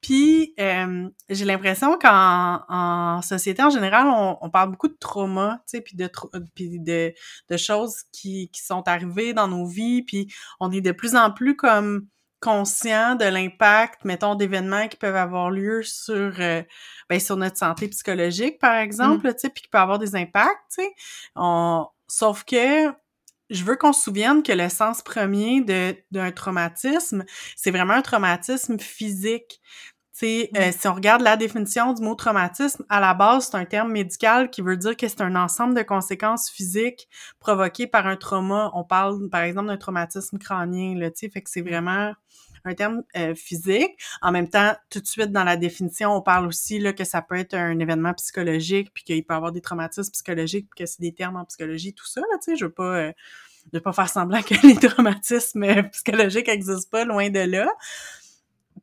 Puis 0.00 0.54
euh, 0.58 1.08
j'ai 1.28 1.44
l'impression 1.44 1.98
qu'en 1.98 2.62
en 2.68 3.22
société 3.22 3.62
en 3.62 3.70
général, 3.70 4.06
on, 4.06 4.38
on, 4.40 4.50
parle 4.50 4.70
beaucoup 4.70 4.88
de 4.88 4.96
trauma, 4.98 5.62
tu 5.66 5.76
sais, 5.76 5.80
puis 5.82 5.96
de, 5.96 6.10
puis 6.54 6.80
de, 6.80 7.12
de 7.48 7.56
choses 7.56 8.04
qui, 8.12 8.48
qui 8.50 8.62
sont 8.62 8.86
arrivées 8.88 9.34
dans 9.34 9.48
nos 9.48 9.66
vies, 9.66 10.02
puis 10.02 10.32
on 10.58 10.72
est 10.72 10.80
de 10.80 10.92
plus 10.92 11.16
en 11.16 11.30
plus 11.30 11.54
comme 11.54 12.06
conscient 12.40 13.16
de 13.16 13.26
l'impact, 13.26 14.04
mettons, 14.04 14.34
d'événements 14.34 14.88
qui 14.88 14.96
peuvent 14.96 15.16
avoir 15.16 15.50
lieu 15.50 15.82
sur 15.82 16.32
euh, 16.40 16.62
ben, 17.10 17.20
sur 17.20 17.36
notre 17.36 17.58
santé 17.58 17.88
psychologique, 17.88 18.58
par 18.58 18.76
exemple, 18.76 19.28
mmh. 19.28 19.34
tu 19.34 19.40
sais, 19.40 19.50
puis 19.50 19.62
qui 19.64 19.68
peut 19.68 19.78
avoir 19.78 19.98
des 19.98 20.16
impacts, 20.16 20.56
tu 20.74 20.82
sais. 20.82 20.90
On... 21.36 21.86
Sauf 22.08 22.44
que 22.44 22.90
je 23.50 23.64
veux 23.64 23.76
qu'on 23.76 23.92
se 23.92 24.02
souvienne 24.02 24.42
que 24.42 24.52
le 24.52 24.68
sens 24.68 25.02
premier 25.02 25.60
de 25.60 25.96
d'un 26.10 26.30
traumatisme, 26.30 27.24
c'est 27.56 27.70
vraiment 27.70 27.94
un 27.94 28.02
traumatisme 28.02 28.78
physique. 28.78 29.60
Euh, 30.22 30.72
si 30.72 30.88
on 30.88 30.94
regarde 30.94 31.22
la 31.22 31.36
définition 31.36 31.92
du 31.92 32.02
mot 32.02 32.14
traumatisme, 32.14 32.84
à 32.88 33.00
la 33.00 33.14
base, 33.14 33.48
c'est 33.50 33.56
un 33.56 33.64
terme 33.64 33.92
médical 33.92 34.50
qui 34.50 34.60
veut 34.60 34.76
dire 34.76 34.96
que 34.96 35.08
c'est 35.08 35.22
un 35.22 35.34
ensemble 35.36 35.74
de 35.74 35.82
conséquences 35.82 36.50
physiques 36.50 37.08
provoquées 37.38 37.86
par 37.86 38.06
un 38.06 38.16
trauma. 38.16 38.70
On 38.74 38.84
parle, 38.84 39.28
par 39.30 39.42
exemple, 39.42 39.68
d'un 39.68 39.76
traumatisme 39.76 40.38
crânien, 40.38 40.94
là, 40.98 41.10
tu 41.10 41.20
sais, 41.20 41.30
fait 41.30 41.40
que 41.40 41.50
c'est 41.50 41.62
vraiment 41.62 42.12
un 42.64 42.74
terme 42.74 43.02
euh, 43.16 43.34
physique. 43.34 43.92
En 44.20 44.32
même 44.32 44.48
temps, 44.48 44.74
tout 44.90 45.00
de 45.00 45.06
suite 45.06 45.32
dans 45.32 45.44
la 45.44 45.56
définition, 45.56 46.14
on 46.14 46.20
parle 46.20 46.46
aussi 46.46 46.78
là, 46.78 46.92
que 46.92 47.04
ça 47.04 47.22
peut 47.22 47.36
être 47.36 47.54
un 47.54 47.78
événement 47.78 48.12
psychologique, 48.14 48.92
puis 48.92 49.04
qu'il 49.04 49.24
peut 49.24 49.32
y 49.32 49.36
avoir 49.36 49.52
des 49.52 49.62
traumatismes 49.62 50.12
psychologiques, 50.12 50.68
puis 50.70 50.84
que 50.84 50.90
c'est 50.90 51.00
des 51.00 51.12
termes 51.12 51.36
en 51.36 51.44
psychologie, 51.46 51.94
tout 51.94 52.06
ça. 52.06 52.20
Là, 52.20 52.38
tu 52.42 52.52
sais, 52.52 52.56
je 52.56 52.66
veux 52.66 52.72
pas, 52.72 52.96
euh, 52.96 53.12
je 53.72 53.78
veux 53.78 53.82
pas 53.82 53.94
faire 53.94 54.10
semblant 54.10 54.42
que 54.42 54.54
les 54.66 54.76
traumatismes 54.76 55.88
psychologiques 55.92 56.48
n'existent 56.48 56.88
pas, 56.90 57.04
loin 57.04 57.30
de 57.30 57.40
là. 57.40 57.68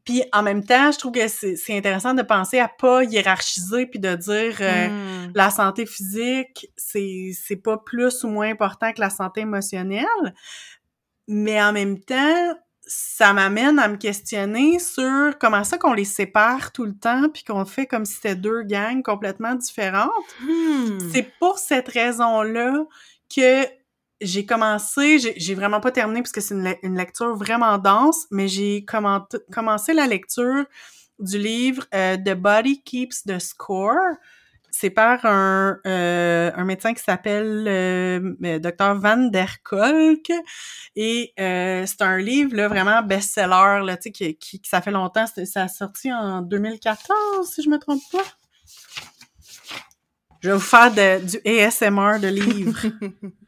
Puis 0.08 0.24
en 0.32 0.42
même 0.42 0.64
temps, 0.64 0.90
je 0.90 0.98
trouve 0.98 1.12
que 1.12 1.28
c'est 1.28 1.78
intéressant 1.78 2.14
de 2.14 2.22
penser 2.22 2.60
à 2.60 2.70
pas 2.70 3.04
hiérarchiser 3.04 3.88
puis 3.88 4.00
de 4.00 4.16
dire 4.16 4.58
euh, 4.62 4.88
hmm. 4.88 5.34
la 5.36 5.50
santé 5.50 5.86
physique, 5.86 6.72
c'est 6.78 7.32
c'est 7.34 7.58
pas 7.58 7.78
plus 7.78 8.24
ou 8.24 8.30
moins 8.30 8.50
important 8.50 8.94
que 8.94 9.02
la 9.02 9.10
santé 9.10 9.42
émotionnelle. 9.42 10.34
Mais 11.28 11.62
en 11.62 11.74
même 11.74 12.00
temps, 12.00 12.56
ça 12.84 13.34
m'amène 13.34 13.80
à 13.80 13.90
me 13.90 13.98
questionner 13.98 14.80
sur 14.80 15.38
comment 15.42 15.66
ça 15.66 15.78
qu'on 15.78 15.92
les 15.92 16.06
sépare 16.06 16.72
tout 16.72 16.86
le 16.86 16.98
temps 16.98 17.28
puis 17.34 17.44
qu'on 17.44 17.66
fait 17.66 17.86
comme 17.86 18.06
si 18.06 18.14
c'était 18.14 18.38
deux 18.38 18.64
gangs 18.64 19.04
complètement 19.04 19.56
différentes. 19.56 20.10
Hmm. 20.42 21.00
C'est 21.12 21.34
pour 21.38 21.60
cette 21.60 21.90
raison-là 21.90 22.86
que 23.36 23.66
j'ai 24.22 24.46
commencé, 24.46 25.20
j'ai 25.38 25.56
vraiment 25.56 25.80
pas 25.80 25.92
terminé 25.92 26.22
parce 26.22 26.32
que 26.32 26.42
c'est 26.42 26.56
une, 26.56 26.98
lecture 26.98 27.36
vraiment 27.36 27.78
dense, 27.78 28.26
mais 28.32 28.48
j'ai 28.48 28.86
commencé 28.86 29.94
la 29.94 30.08
lecture 30.08 30.66
du 31.20 31.38
livre 31.38 31.84
euh, 31.94 32.18
The 32.18 32.34
Body 32.34 32.82
Keeps 32.84 33.24
the 33.24 33.40
Score 33.40 34.16
c'est 34.70 34.90
par 34.92 35.26
un, 35.26 35.80
euh, 35.88 36.52
un 36.54 36.64
médecin 36.66 36.94
qui 36.94 37.02
s'appelle 37.02 37.66
euh, 37.68 38.60
Dr 38.60 38.96
Van 38.96 39.18
der 39.18 39.64
Kolk 39.64 40.32
et 40.96 41.34
c'est 41.38 42.02
un 42.02 42.18
livre 42.18 42.56
là 42.56 42.68
vraiment 42.68 43.02
best-seller 43.02 43.82
là, 43.84 43.98
sais 44.00 44.12
qui, 44.12 44.36
qui, 44.36 44.62
ça 44.64 44.82
fait 44.82 44.92
longtemps, 44.92 45.26
ça 45.26 45.64
a 45.64 45.68
sorti 45.68 46.14
en 46.14 46.42
2014 46.42 47.50
si 47.50 47.64
je 47.64 47.70
me 47.70 47.80
trompe 47.80 48.04
pas. 48.12 48.24
Je 50.42 50.50
vais 50.50 50.56
vous 50.56 50.60
faire 50.60 50.92
du 50.92 51.40
ASMR 51.46 52.20
de 52.20 52.28
livres. 52.28 52.86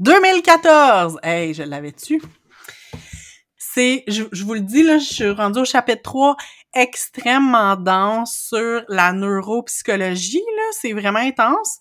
2014! 0.00 1.18
Hey, 1.22 1.54
je 1.54 1.62
l'avais-tu? 1.62 2.20
C'est, 3.56 4.04
je, 4.08 4.44
vous 4.44 4.54
le 4.54 4.60
dis, 4.60 4.82
là, 4.82 4.98
je 4.98 5.04
suis 5.04 5.30
rendue 5.30 5.60
au 5.60 5.64
chapitre 5.64 6.02
3 6.02 6.36
extrêmement 6.74 7.76
dense 7.76 8.48
sur 8.48 8.82
la 8.88 9.12
neuropsychologie 9.12 10.42
là, 10.56 10.62
c'est 10.72 10.92
vraiment 10.92 11.20
intense. 11.20 11.78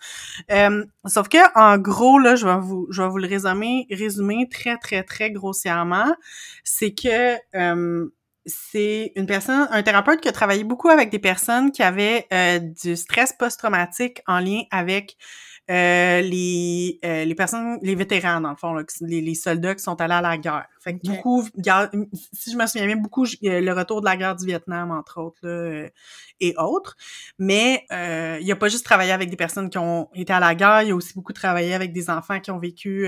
Euh, 0.51 0.85
sauf 1.05 1.27
que 1.27 1.37
en 1.55 1.77
gros 1.77 2.17
là, 2.17 2.37
je 2.37 2.45
vais 2.45 2.57
vous 2.59 2.87
je 2.89 3.01
vais 3.01 3.09
vous 3.09 3.17
le 3.17 3.27
résumer 3.27 3.87
résumer 3.91 4.47
très 4.49 4.77
très 4.77 5.03
très 5.03 5.31
grossièrement, 5.31 6.15
c'est 6.63 6.93
que 6.93 7.35
euh, 7.55 8.07
c'est 8.45 9.11
une 9.15 9.25
personne, 9.25 9.67
un 9.71 9.83
thérapeute 9.83 10.21
qui 10.21 10.29
a 10.29 10.31
travaillé 10.31 10.63
beaucoup 10.63 10.89
avec 10.89 11.09
des 11.09 11.19
personnes 11.19 11.71
qui 11.71 11.83
avaient 11.83 12.27
euh, 12.31 12.59
du 12.59 12.95
stress 12.95 13.33
post-traumatique 13.33 14.21
en 14.27 14.39
lien 14.39 14.61
avec 14.71 15.17
les, 15.67 16.99
euh, 17.03 17.25
les 17.25 17.35
personnes, 17.35 17.79
les 17.81 17.95
vétérans, 17.95 18.41
dans 18.41 18.51
le 18.51 18.55
fond, 18.55 18.75
les, 19.01 19.21
les, 19.21 19.35
soldats 19.35 19.75
qui 19.75 19.83
sont 19.83 19.99
allés 19.99 20.13
à 20.13 20.21
la 20.21 20.37
guerre. 20.37 20.67
Fait 20.85 20.99
que 20.99 21.07
beaucoup, 21.07 21.43
si 22.31 22.51
je 22.51 22.55
me 22.55 22.67
souviens 22.67 22.85
bien, 22.85 22.95
beaucoup 22.95 23.25
le 23.41 23.71
retour 23.71 24.01
de 24.01 24.05
la 24.05 24.15
guerre 24.15 24.35
du 24.35 24.45
Vietnam, 24.45 24.91
entre 24.91 25.19
autres, 25.19 25.39
là, 25.41 25.49
euh, 25.49 25.89
et 26.39 26.53
autres. 26.57 26.95
Mais 27.39 27.85
euh, 27.91 28.37
il 28.39 28.51
a 28.51 28.55
pas 28.55 28.67
juste 28.67 28.85
travaillé 28.85 29.11
avec 29.11 29.31
des 29.31 29.35
personnes 29.35 29.71
qui 29.71 29.79
ont 29.79 30.09
été 30.13 30.31
à 30.31 30.39
la 30.39 30.53
guerre, 30.53 30.83
il 30.83 30.91
a 30.91 30.95
aussi 30.95 31.15
beaucoup 31.15 31.33
travaillé 31.33 31.73
avec 31.73 31.91
des 31.91 32.11
enfants 32.11 32.39
qui 32.39 32.51
ont 32.51 32.59
vécu 32.59 33.07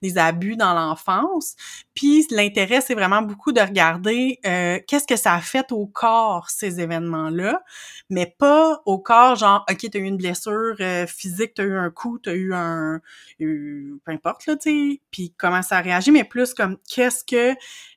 des 0.00 0.16
abus 0.16 0.56
dans 0.56 0.72
l'enfance. 0.72 1.54
Puis 1.92 2.26
l'intérêt, 2.30 2.80
c'est 2.80 2.94
vraiment 2.94 3.20
beaucoup 3.20 3.52
de 3.52 3.60
regarder 3.60 4.38
qu'est-ce 4.42 5.06
que 5.06 5.16
ça 5.16 5.34
a 5.34 5.40
fait 5.40 5.70
au 5.70 5.86
corps, 5.86 6.48
ces 6.48 6.80
événements-là, 6.80 7.62
mais 8.08 8.34
pas 8.38 8.80
au 8.86 8.98
corps, 8.98 9.36
genre, 9.36 9.66
OK, 9.70 9.86
t'as 9.90 9.98
eu 9.98 10.04
une 10.04 10.16
blessure 10.16 10.76
physique, 11.08 11.54
t'as 11.54 11.64
eu 11.64 11.76
un 11.76 11.90
coup, 11.90 12.18
t'as 12.18 12.34
eu 12.34 12.54
un... 12.54 13.00
peu 13.38 13.98
importe, 14.06 14.46
là, 14.46 14.56
tu 14.56 14.70
sais, 14.70 15.00
puis 15.10 15.34
comment 15.36 15.62
ça 15.62 15.78
a 15.78 15.80
réagi, 15.80 16.10
mais 16.10 16.24
plus 16.24 16.54
comme 16.54 16.78
qu'est-ce 16.88 17.17
que 17.24 17.54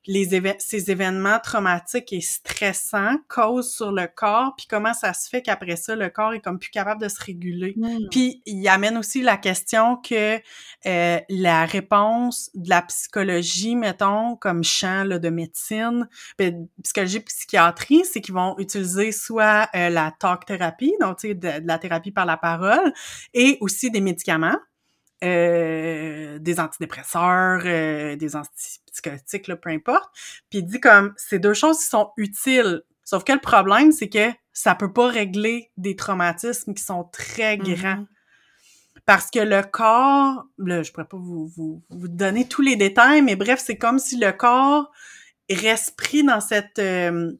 les 0.07 0.29
ces 0.57 0.89
événements 0.89 1.39
traumatiques 1.39 2.11
et 2.11 2.21
stressants 2.21 3.17
causent 3.27 3.71
sur 3.71 3.91
le 3.91 4.07
corps, 4.07 4.55
puis 4.57 4.65
comment 4.67 4.93
ça 4.93 5.13
se 5.13 5.29
fait 5.29 5.41
qu'après 5.41 5.75
ça, 5.75 5.95
le 5.95 6.09
corps 6.09 6.33
est 6.33 6.39
comme 6.39 6.57
plus 6.57 6.71
capable 6.71 7.01
de 7.01 7.07
se 7.07 7.23
réguler. 7.23 7.75
Mmh. 7.77 8.09
Puis 8.09 8.41
il 8.45 8.67
amène 8.67 8.97
aussi 8.97 9.21
la 9.21 9.37
question 9.37 9.97
que 9.97 10.39
euh, 10.87 11.19
la 11.29 11.65
réponse 11.65 12.49
de 12.55 12.69
la 12.69 12.81
psychologie, 12.81 13.75
mettons, 13.75 14.35
comme 14.37 14.63
champ 14.63 15.03
là, 15.03 15.19
de 15.19 15.29
médecine, 15.29 16.07
ben, 16.37 16.67
psychologie 16.83 17.19
psychiatrie, 17.19 18.03
c'est 18.03 18.21
qu'ils 18.21 18.33
vont 18.33 18.55
utiliser 18.57 19.11
soit 19.11 19.69
euh, 19.75 19.89
la 19.89 20.11
talk 20.19 20.45
thérapie, 20.45 20.93
donc 20.99 21.21
de, 21.21 21.33
de 21.33 21.67
la 21.67 21.77
thérapie 21.77 22.11
par 22.11 22.25
la 22.25 22.37
parole, 22.37 22.91
et 23.33 23.57
aussi 23.61 23.91
des 23.91 24.01
médicaments. 24.01 24.57
Euh, 25.23 26.39
des 26.39 26.59
antidépresseurs, 26.59 27.61
euh, 27.65 28.15
des 28.15 28.35
antipsychotiques, 28.35 29.47
là, 29.47 29.55
peu 29.55 29.69
importe. 29.69 30.09
Puis 30.49 30.59
il 30.59 30.65
dit 30.65 30.79
comme 30.79 31.13
ces 31.15 31.37
deux 31.37 31.53
choses 31.53 31.77
qui 31.77 31.85
sont 31.85 32.11
utiles. 32.17 32.81
Sauf 33.03 33.23
que 33.23 33.31
le 33.31 33.39
problème, 33.39 33.91
c'est 33.91 34.09
que 34.09 34.31
ça 34.51 34.73
peut 34.73 34.91
pas 34.91 35.07
régler 35.09 35.69
des 35.77 35.95
traumatismes 35.95 36.73
qui 36.73 36.81
sont 36.81 37.03
très 37.03 37.57
Mm-hmm. 37.57 37.81
grands. 37.81 38.05
Parce 39.05 39.29
que 39.29 39.39
le 39.39 39.61
corps, 39.61 40.45
là, 40.57 40.81
je 40.81 40.91
pourrais 40.91 41.07
pas 41.07 41.17
vous, 41.17 41.45
vous, 41.55 41.83
vous 41.91 42.07
donner 42.07 42.47
tous 42.47 42.63
les 42.63 42.75
détails, 42.75 43.21
mais 43.21 43.35
bref, 43.35 43.61
c'est 43.63 43.77
comme 43.77 43.99
si 43.99 44.17
le 44.17 44.31
corps 44.31 44.91
reste 45.51 45.95
pris 45.97 46.23
dans 46.23 46.41
cette 46.41 46.79
euh, 46.79 47.31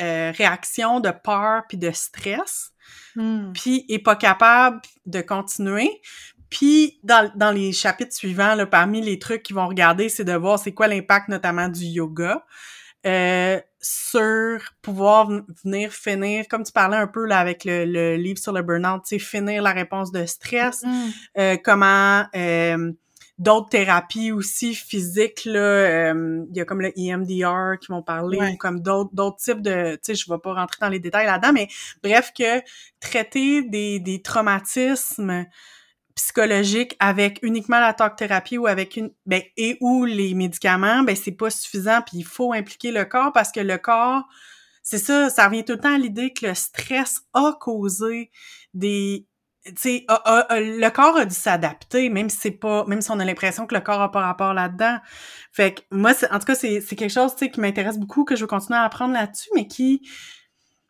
euh, 0.00 0.32
réaction 0.36 1.00
de 1.00 1.10
peur 1.10 1.62
puis 1.68 1.78
de 1.78 1.90
stress, 1.90 2.74
Hmm. 3.16 3.52
puis 3.52 3.84
est 3.88 4.00
pas 4.00 4.16
capable 4.16 4.82
de 5.06 5.20
continuer. 5.20 6.02
Puis 6.56 7.00
dans, 7.02 7.28
dans 7.34 7.50
les 7.50 7.72
chapitres 7.72 8.14
suivants, 8.14 8.54
là, 8.54 8.64
parmi 8.64 9.00
les 9.00 9.18
trucs 9.18 9.42
qu'ils 9.42 9.56
vont 9.56 9.66
regarder, 9.66 10.08
c'est 10.08 10.22
de 10.22 10.34
voir 10.34 10.56
c'est 10.60 10.70
quoi 10.72 10.86
l'impact 10.86 11.26
notamment 11.28 11.68
du 11.68 11.84
yoga 11.84 12.44
euh, 13.06 13.60
sur 13.80 14.60
pouvoir 14.80 15.28
venir 15.64 15.92
finir, 15.92 16.46
comme 16.48 16.62
tu 16.62 16.70
parlais 16.72 16.96
un 16.96 17.08
peu 17.08 17.26
là 17.26 17.38
avec 17.40 17.64
le, 17.64 17.84
le 17.84 18.14
livre 18.16 18.38
sur 18.38 18.52
le 18.52 18.62
burn-out, 18.62 19.02
tu 19.02 19.08
sais, 19.08 19.18
finir 19.18 19.62
la 19.62 19.72
réponse 19.72 20.12
de 20.12 20.24
stress, 20.26 20.82
Hmm. 20.84 21.10
euh, 21.38 21.56
comment 21.62 22.24
euh, 22.36 22.92
d'autres 23.38 23.68
thérapies 23.70 24.30
aussi 24.30 24.76
physiques 24.76 25.44
là, 25.46 25.58
euh, 25.58 26.44
il 26.50 26.56
y 26.56 26.60
a 26.60 26.64
comme 26.64 26.80
le 26.82 26.92
EMDR 26.96 27.78
qui 27.80 27.88
vont 27.88 28.00
parler 28.02 28.38
Ouais. 28.38 28.52
ou 28.52 28.56
comme 28.58 28.78
d'autres 28.80 29.10
d'autres 29.12 29.38
types 29.38 29.60
de, 29.60 29.94
tu 29.96 29.98
sais, 30.02 30.14
je 30.14 30.30
vais 30.30 30.38
pas 30.38 30.54
rentrer 30.54 30.78
dans 30.80 30.88
les 30.88 31.00
détails 31.00 31.26
là-dedans, 31.26 31.52
mais 31.52 31.66
bref 32.02 32.30
que 32.38 32.62
traiter 33.00 33.62
des, 33.62 33.98
des 33.98 34.22
traumatismes 34.22 35.46
psychologiques 36.14 36.96
avec 37.00 37.38
uniquement 37.42 37.80
la 37.80 37.92
talk 37.92 38.16
thérapie 38.16 38.58
ou 38.58 38.66
avec 38.66 38.96
une 38.96 39.10
ben 39.26 39.42
et 39.56 39.76
ou 39.80 40.04
les 40.04 40.34
médicaments, 40.34 41.02
ben 41.02 41.16
c'est 41.16 41.32
pas 41.32 41.50
suffisant 41.50 42.00
puis 42.02 42.18
il 42.18 42.24
faut 42.24 42.52
impliquer 42.52 42.92
le 42.92 43.04
corps 43.04 43.32
parce 43.32 43.50
que 43.52 43.60
le 43.60 43.78
corps 43.78 44.24
c'est 44.82 44.98
ça, 44.98 45.30
ça 45.30 45.46
revient 45.46 45.64
tout 45.64 45.72
le 45.72 45.80
temps 45.80 45.94
à 45.94 45.98
l'idée 45.98 46.32
que 46.32 46.46
le 46.46 46.54
stress 46.54 47.22
a 47.32 47.54
causé 47.58 48.30
des 48.74 49.26
tu 49.80 50.04
le 50.06 50.88
corps 50.90 51.16
a 51.16 51.24
dû 51.24 51.34
s'adapter, 51.34 52.10
même 52.10 52.28
si 52.28 52.36
c'est 52.36 52.50
pas, 52.50 52.84
même 52.84 53.00
si 53.00 53.10
on 53.10 53.18
a 53.18 53.24
l'impression 53.24 53.66
que 53.66 53.74
le 53.74 53.80
corps 53.80 54.02
a 54.02 54.12
pas 54.12 54.20
rapport 54.20 54.52
là-dedans. 54.52 54.98
Fait 55.52 55.74
que 55.74 55.80
moi, 55.90 56.12
en 56.30 56.38
tout 56.38 56.44
cas, 56.44 56.54
c'est 56.54 56.80
c'est 56.82 56.96
quelque 56.96 57.12
chose, 57.12 57.32
tu 57.34 57.46
sais, 57.46 57.50
qui 57.50 57.60
m'intéresse 57.60 57.98
beaucoup, 57.98 58.24
que 58.24 58.36
je 58.36 58.42
veux 58.42 58.46
continuer 58.46 58.78
à 58.78 58.82
apprendre 58.82 59.14
là-dessus, 59.14 59.48
mais 59.54 59.66
qui, 59.66 60.02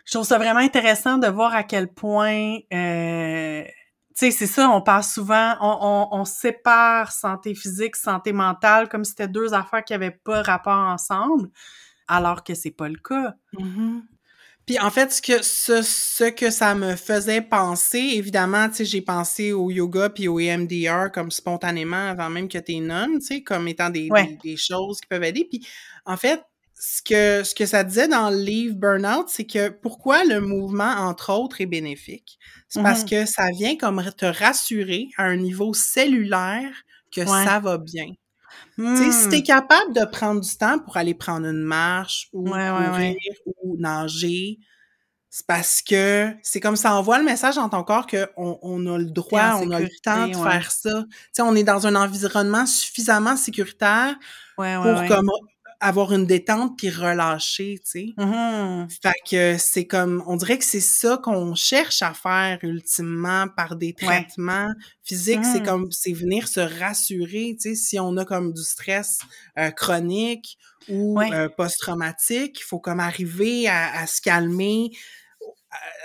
je 0.04 0.12
trouve 0.12 0.26
ça 0.26 0.38
vraiment 0.38 0.60
intéressant 0.60 1.18
de 1.18 1.28
voir 1.28 1.54
à 1.54 1.62
quel 1.62 1.86
point, 1.88 2.58
euh, 2.72 3.43
tu 4.16 4.26
sais, 4.26 4.30
c'est 4.30 4.46
ça, 4.46 4.68
on 4.70 4.80
parle 4.80 5.02
souvent, 5.04 5.56
on, 5.60 5.78
on, 6.12 6.20
on 6.20 6.24
sépare 6.24 7.10
santé 7.12 7.54
physique, 7.54 7.96
santé 7.96 8.32
mentale, 8.32 8.88
comme 8.88 9.04
si 9.04 9.10
c'était 9.10 9.28
deux 9.28 9.54
affaires 9.54 9.84
qui 9.84 9.92
avaient 9.94 10.10
pas 10.12 10.42
rapport 10.42 10.72
ensemble, 10.72 11.50
alors 12.08 12.44
que 12.44 12.54
c'est 12.54 12.70
pas 12.70 12.88
le 12.88 12.96
cas. 12.98 13.34
Mhm. 13.58 14.02
Puis 14.66 14.78
en 14.80 14.90
fait, 14.90 15.12
ce 15.12 15.20
que, 15.20 15.42
ce, 15.42 15.82
ce 15.82 16.24
que 16.30 16.48
ça 16.50 16.74
me 16.74 16.96
faisait 16.96 17.42
penser, 17.42 17.98
évidemment, 17.98 18.68
tu 18.70 18.76
sais, 18.76 18.84
j'ai 18.86 19.02
pensé 19.02 19.52
au 19.52 19.70
yoga 19.70 20.08
puis 20.08 20.26
au 20.26 20.38
EMDR 20.40 21.10
comme 21.12 21.30
spontanément 21.30 22.08
avant 22.08 22.30
même 22.30 22.48
que 22.48 22.56
t'es 22.56 22.80
nonne, 22.80 23.18
tu 23.18 23.26
sais, 23.26 23.42
comme 23.42 23.68
étant 23.68 23.90
des, 23.90 24.08
Ouais. 24.10 24.38
des, 24.42 24.52
des 24.52 24.56
choses 24.56 25.00
qui 25.02 25.06
peuvent 25.08 25.22
aider. 25.24 25.46
Puis 25.50 25.66
en 26.06 26.16
fait, 26.16 26.42
ce 26.78 27.02
que, 27.02 27.44
ce 27.44 27.54
que 27.54 27.66
ça 27.66 27.84
disait 27.84 28.08
dans 28.08 28.30
le 28.30 28.36
livre 28.38 28.76
Burnout, 28.76 29.28
c'est 29.28 29.46
que 29.46 29.68
pourquoi 29.70 30.24
le 30.24 30.40
mouvement, 30.40 30.90
entre 30.90 31.32
autres, 31.32 31.60
est 31.60 31.66
bénéfique? 31.66 32.38
C'est 32.68 32.82
parce 32.82 33.02
Mhm. 33.02 33.08
que 33.10 33.26
ça 33.26 33.50
vient 33.52 33.76
comme 33.76 34.02
te 34.16 34.26
rassurer 34.26 35.08
à 35.16 35.24
un 35.24 35.36
niveau 35.36 35.74
cellulaire 35.74 36.72
que 37.12 37.20
Ouais. 37.22 37.44
ça 37.44 37.60
va 37.60 37.78
bien. 37.78 38.06
Tu 38.96 38.96
sais, 38.96 39.12
si 39.12 39.26
Hmm. 39.26 39.30
t'es 39.30 39.42
capable 39.42 39.94
de 39.94 40.04
prendre 40.06 40.40
du 40.40 40.56
temps 40.56 40.78
pour 40.80 40.96
aller 40.96 41.14
prendre 41.14 41.46
une 41.46 41.62
marche 41.62 42.28
ou 42.32 42.50
Ouais, 42.50 42.68
courir 42.68 42.94
ouais. 42.98 43.16
ou 43.62 43.76
nager, 43.78 44.58
c'est 45.30 45.46
parce 45.46 45.82
que 45.82 46.32
c'est 46.42 46.60
comme 46.60 46.76
ça 46.76 46.94
envoie 46.96 47.18
le 47.18 47.24
message 47.24 47.56
dans 47.56 47.68
ton 47.68 47.84
corps 47.84 48.06
qu'on 48.06 48.58
on 48.62 48.86
a 48.94 48.98
le 48.98 49.06
droit, 49.10 49.56
on 49.62 49.70
a 49.72 49.80
le 49.80 49.90
temps 50.04 50.28
de 50.28 50.36
ouais. 50.36 50.50
faire 50.52 50.70
ça. 50.72 51.04
Tu 51.10 51.16
sais, 51.34 51.42
on 51.42 51.54
est 51.56 51.64
dans 51.64 51.86
un 51.88 51.96
environnement 51.96 52.66
suffisamment 52.66 53.36
sécuritaire 53.36 54.16
Ouais, 54.58 54.76
ouais, 54.76 54.82
pour 54.82 55.04
comme 55.06 55.30
avoir 55.80 56.12
une 56.12 56.26
détente 56.26 56.76
puis 56.78 56.90
relâcher, 56.90 57.80
tu 57.84 57.90
sais. 57.90 58.06
Mhm. 58.16 58.88
Fait 59.02 59.12
que 59.28 59.56
c'est 59.58 59.86
comme, 59.86 60.22
on 60.26 60.36
dirait 60.36 60.58
que 60.58 60.64
c'est 60.64 60.80
ça 60.80 61.18
qu'on 61.22 61.54
cherche 61.54 62.02
à 62.02 62.14
faire 62.14 62.58
ultimement 62.62 63.46
par 63.56 63.76
des 63.76 63.94
Ouais. 64.02 64.06
traitements 64.06 64.68
physiques. 65.02 65.44
C'est 65.44 65.60
Mhm. 65.60 65.66
comme, 65.66 65.92
c'est 65.92 66.12
venir 66.12 66.48
se 66.48 66.60
rassurer, 66.60 67.56
tu 67.60 67.70
sais, 67.70 67.74
si 67.74 67.98
on 68.00 68.16
a 68.16 68.24
comme 68.24 68.52
du 68.52 68.62
stress 68.62 69.20
euh, 69.58 69.70
chronique 69.70 70.58
ou 70.88 71.18
Ouais. 71.18 71.32
euh, 71.32 71.48
post-traumatique, 71.48 72.60
il 72.60 72.64
faut 72.64 72.78
comme 72.80 73.00
arriver 73.00 73.68
à, 73.68 74.00
à 74.00 74.06
se 74.06 74.20
calmer 74.20 74.90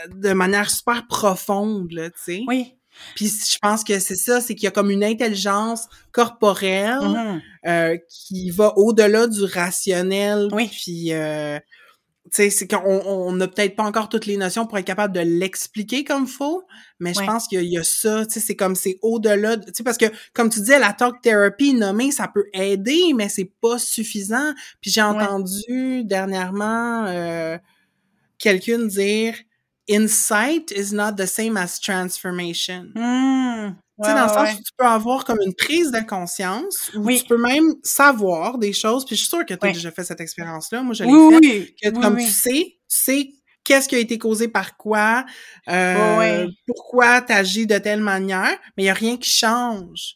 euh, 0.06 0.08
de 0.16 0.34
manière 0.34 0.70
super 0.70 1.06
profonde, 1.08 1.92
là, 1.92 2.10
tu 2.10 2.18
sais. 2.24 2.42
Oui. 2.48 2.76
Puis 3.16 3.28
je 3.28 3.58
pense 3.62 3.84
que 3.84 4.00
c'est 4.00 4.16
ça, 4.16 4.42
c'est 4.42 4.56
qu'il 4.56 4.66
y 4.66 4.68
a 4.68 4.72
comme 4.72 4.92
une 4.92 5.04
intelligence 5.04 5.88
corporelle 6.12 7.00
Mhm. 7.02 7.42
euh, 7.68 7.98
qui 8.10 8.50
va 8.52 8.74
au-delà 8.78 9.28
du 9.28 9.44
rationnel. 9.44 10.48
Oui. 10.52 10.68
Puis, 10.72 11.14
euh, 11.14 11.58
tu 12.26 12.44
sais, 12.44 12.50
c'est 12.52 12.68
qu'on 12.68 12.84
on 12.86 13.32
n'a 13.32 13.48
peut-être 13.48 13.76
pas 13.76 13.84
encore 13.84 14.08
toutes 14.08 14.28
les 14.28 14.38
notions 14.38 14.68
pour 14.68 14.78
être 14.78 14.86
capable 14.86 15.16
de 15.16 15.20
l'expliquer 15.22 16.04
comme 16.04 16.28
faut, 16.28 16.64
mais 17.00 17.14
je 17.14 17.22
pense 17.26 17.48
qu'il 17.48 17.58
y, 17.58 17.62
a- 17.62 17.64
il 17.64 17.72
y 17.72 17.78
a 17.80 17.84
ça, 17.84 18.24
tu 18.28 18.34
sais, 18.34 18.40
c'est 18.40 18.56
comme 18.56 18.76
c'est 18.76 19.00
au-delà, 19.02 19.56
de- 19.56 19.66
tu 19.66 19.72
sais, 19.74 19.84
parce 19.84 19.98
que 19.98 20.06
comme 20.34 20.50
tu 20.52 20.60
disais, 20.60 20.78
la 20.78 20.94
talk 20.94 21.22
therapy 21.24 21.74
nommée, 21.74 22.12
ça 22.12 22.28
peut 22.32 22.46
aider, 22.54 23.14
mais 23.16 23.30
c'est 23.30 23.52
pas 23.62 23.80
suffisant. 23.80 24.54
Puis 24.80 24.92
j'ai 24.92 25.02
entendu 25.02 26.04
dernièrement 26.04 27.06
euh, 27.08 27.58
quelqu'un 28.38 28.86
dire 28.86 29.34
Insight 29.90 30.72
is 30.72 30.94
not 30.94 31.14
the 31.18 31.26
same 31.26 31.58
as 31.58 31.80
transformation. 31.80 32.92
Tu 32.94 33.02
sais, 34.06 34.12
Ouais, 34.12 34.16
dans 34.16 34.24
le 34.24 34.30
sens 34.30 34.38
ouais. 34.50 34.54
où 34.54 34.64
tu 34.64 34.72
peux 34.78 34.86
avoir 34.86 35.26
comme 35.26 35.40
une 35.46 35.54
prise 35.54 35.92
de 35.92 36.00
conscience, 36.00 36.90
où 36.96 37.00
Oui. 37.00 37.20
tu 37.22 37.26
peux 37.28 37.38
même 37.42 37.74
savoir 37.84 38.58
des 38.58 38.72
choses, 38.72 39.06
puis 39.06 39.16
je 39.18 39.22
suis 39.22 39.30
sûre 39.30 39.46
que 39.46 39.54
tu 39.54 39.60
as 39.62 39.68
Oui. 39.68 39.74
déjà 39.74 39.92
fait 39.92 40.06
cette 40.06 40.22
expérience-là, 40.22 40.84
moi 40.84 40.94
je 40.94 41.04
l'ai 41.04 41.12
Oui, 41.12 41.34
faite, 41.34 41.44
oui. 41.44 41.76
que 41.84 41.90
comme 42.02 42.16
tu 42.18 42.24
sais, 42.32 42.52
tu 42.54 42.78
sais 42.88 43.30
qu'est-ce 43.66 43.90
qui 43.90 43.96
a 43.96 44.00
été 44.00 44.18
causé 44.18 44.48
par 44.48 44.78
quoi, 44.78 45.26
euh, 45.68 46.48
pourquoi 46.66 47.22
tu 47.22 47.34
agis 47.34 47.68
de 47.68 47.78
telle 47.78 48.00
manière, 48.02 48.58
mais 48.78 48.84
il 48.84 48.86
n'y 48.86 48.90
a 48.90 48.94
rien 48.94 49.18
qui 49.18 49.30
change. 49.30 50.16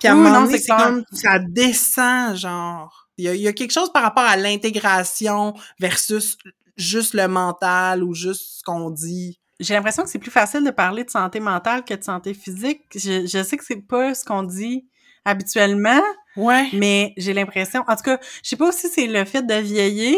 Puis 0.00 0.08
à 0.08 0.12
un 0.12 0.16
moment 0.16 0.42
donné, 0.42 0.58
c'est 0.58 0.72
comme 0.76 1.04
ça 1.12 1.38
descend, 1.38 2.36
genre. 2.36 3.06
Il 3.16 3.24
y 3.24 3.28
a, 3.28 3.34
il 3.34 3.40
y 3.42 3.48
a 3.48 3.52
quelque 3.52 3.72
chose 3.72 3.92
par 3.92 4.02
rapport 4.02 4.24
à 4.24 4.36
l'intégration 4.36 5.54
versus 5.78 6.36
juste 6.80 7.14
le 7.14 7.28
mental 7.28 8.02
ou 8.02 8.14
juste 8.14 8.58
ce 8.58 8.62
qu'on 8.62 8.90
dit. 8.90 9.38
J'ai 9.60 9.74
l'impression 9.74 10.02
que 10.02 10.08
c'est 10.08 10.18
plus 10.18 10.30
facile 10.30 10.64
de 10.64 10.70
parler 10.70 11.04
de 11.04 11.10
santé 11.10 11.38
mentale 11.38 11.84
que 11.84 11.94
de 11.94 12.02
santé 12.02 12.32
physique. 12.32 12.82
Je, 12.94 13.42
sais 13.42 13.56
que 13.56 13.64
c'est 13.64 13.86
pas 13.86 14.14
ce 14.14 14.24
qu'on 14.24 14.42
dit 14.42 14.88
habituellement, 15.24 16.02
Ouais. 16.36 16.68
mais 16.72 17.12
j'ai 17.16 17.32
l'impression, 17.32 17.82
en 17.86 17.96
tout 17.96 18.02
cas, 18.02 18.18
je 18.42 18.48
sais 18.48 18.56
pas 18.56 18.72
si 18.72 18.88
c'est 18.88 19.06
le 19.06 19.24
fait 19.24 19.42
de 19.42 19.54
vieillir, 19.54 20.16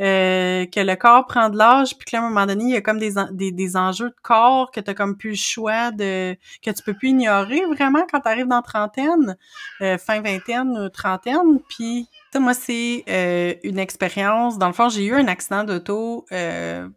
euh, 0.00 0.66
que 0.66 0.80
le 0.80 0.94
corps 0.96 1.26
prend 1.26 1.48
de 1.48 1.56
l'âge, 1.56 1.96
puis 1.96 2.06
que 2.06 2.16
là, 2.16 2.22
à 2.22 2.26
un 2.26 2.28
moment 2.28 2.46
donné, 2.46 2.64
il 2.64 2.70
y 2.70 2.76
a 2.76 2.80
comme 2.80 2.98
des, 2.98 3.14
des, 3.32 3.52
des 3.52 3.76
enjeux 3.76 4.10
de 4.10 4.16
corps 4.22 4.70
que 4.70 4.80
t'as 4.80 4.94
comme 4.94 5.16
plus 5.16 5.30
le 5.30 5.36
choix 5.36 5.90
de, 5.90 6.36
que 6.62 6.70
tu 6.70 6.82
peux 6.84 6.94
plus 6.94 7.08
ignorer 7.08 7.62
vraiment 7.66 8.04
quand 8.10 8.20
t'arrives 8.20 8.48
dans 8.48 8.62
trentaine, 8.62 9.36
euh, 9.80 9.98
fin 9.98 10.20
vingtaine, 10.20 10.76
ou 10.78 10.88
trentaine, 10.88 11.60
puis 11.68 12.08
moi, 12.40 12.54
c'est 12.54 13.04
euh, 13.08 13.54
une 13.62 13.78
expérience, 13.78 14.58
dans 14.58 14.66
le 14.66 14.72
fond, 14.72 14.88
j'ai 14.88 15.04
eu 15.04 15.14
un 15.14 15.28
accident 15.28 15.64
d'auto, 15.64 16.24
euh, 16.32 16.88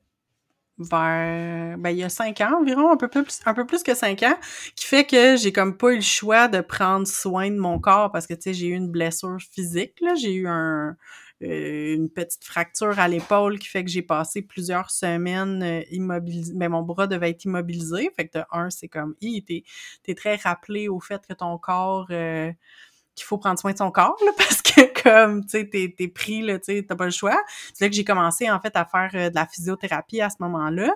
vers 0.78 1.78
ben 1.78 1.90
il 1.90 1.98
y 1.98 2.04
a 2.04 2.10
cinq 2.10 2.42
ans 2.42 2.60
environ, 2.62 2.92
un 2.92 2.98
peu 2.98 3.08
plus 3.08 3.40
un 3.46 3.54
peu 3.54 3.66
plus 3.66 3.84
que 3.84 3.96
cinq 3.96 4.24
ans, 4.24 4.38
qui 4.76 4.86
fait 4.86 5.06
que 5.06 5.38
j'ai 5.38 5.52
comme 5.52 5.78
pas 5.78 5.92
eu 5.92 5.96
le 5.96 6.02
choix 6.02 6.48
de 6.48 6.62
prendre 6.62 7.08
soin 7.08 7.50
de 7.50 7.58
mon 7.58 7.80
corps 7.80 8.12
parce 8.12 8.28
que 8.28 8.34
tu 8.34 8.42
sais 8.42 8.54
j'ai 8.54 8.68
eu 8.68 8.74
une 8.76 8.92
blessure 8.92 9.38
physique 9.40 9.96
là, 10.02 10.16
j'ai 10.16 10.34
eu 10.34 10.48
un 10.48 10.96
euh, 11.44 11.96
une 11.96 12.10
petite 12.10 12.46
fracture 12.46 12.98
à 12.98 13.10
l'épaule 13.10 13.60
qui 13.60 13.68
fait 13.68 13.84
que 13.84 13.92
j'ai 13.92 14.02
passé 14.02 14.42
plusieurs 14.42 14.90
semaines 14.90 15.62
euh, 15.64 15.82
immobilisé. 15.92 16.54
Ben, 16.56 16.70
mon 16.70 16.82
bras 16.82 17.08
devait 17.08 17.32
être 17.32 17.44
immobilisé. 17.44 18.10
Fait 18.16 18.28
que 18.28 18.40
de 18.40 18.44
un, 18.52 18.70
c'est 18.70 18.88
comme, 18.88 19.16
hi, 19.20 19.44
t'es 19.44 20.16
très 20.16 20.38
rappelé 20.38 20.88
au 20.88 21.02
fait 21.02 21.22
que 21.28 21.34
ton 21.34 21.58
corps, 21.58 22.08
euh, 22.12 22.52
qu'il 23.16 23.26
faut 23.26 23.38
prendre 23.38 23.58
soin 23.60 23.72
de 23.72 23.78
son 23.78 23.92
corps, 23.92 24.18
là, 24.26 24.32
parce 24.38 24.62
que 24.62 25.02
comme, 25.04 25.44
tu 25.46 25.52
sais, 25.52 25.70
t'es, 25.70 25.94
t'es 25.98 26.08
pris, 26.08 26.42
là, 26.42 26.60
tu 26.60 26.74
sais, 26.74 26.86
t'as 26.88 26.96
pas 26.96 27.06
le 27.06 27.12
choix. 27.12 27.38
C'est 27.74 27.86
là 27.86 27.90
que 27.90 27.96
j'ai 27.96 28.04
commencé, 28.04 28.50
en 28.50 28.60
fait, 28.60 28.76
à 28.76 28.86
faire 28.86 29.10
euh, 29.14 29.30
de 29.30 29.36
la 29.36 29.46
physiothérapie 29.48 30.22
à 30.22 30.30
ce 30.30 30.36
moment-là. 30.40 30.92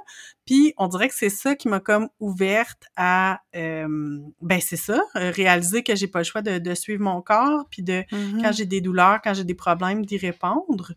Puis, 0.45 0.73
on 0.77 0.87
dirait 0.87 1.07
que 1.09 1.15
c'est 1.15 1.29
ça 1.29 1.55
qui 1.55 1.67
m'a 1.67 1.79
comme 1.79 2.09
ouverte 2.19 2.83
à, 2.95 3.41
euh, 3.55 4.19
ben, 4.41 4.59
c'est 4.61 4.75
ça, 4.77 5.01
euh, 5.15 5.31
réaliser 5.31 5.83
que 5.83 5.95
j'ai 5.95 6.07
pas 6.07 6.19
le 6.19 6.25
choix 6.25 6.41
de, 6.41 6.57
de 6.57 6.73
suivre 6.75 7.01
mon 7.03 7.21
corps, 7.21 7.65
puis 7.69 7.83
de, 7.83 8.03
Mhm. 8.11 8.41
quand 8.41 8.51
j'ai 8.51 8.65
des 8.65 8.81
douleurs, 8.81 9.19
quand 9.23 9.33
j'ai 9.33 9.43
des 9.43 9.55
problèmes, 9.55 10.05
d'y 10.05 10.17
répondre. 10.17 10.93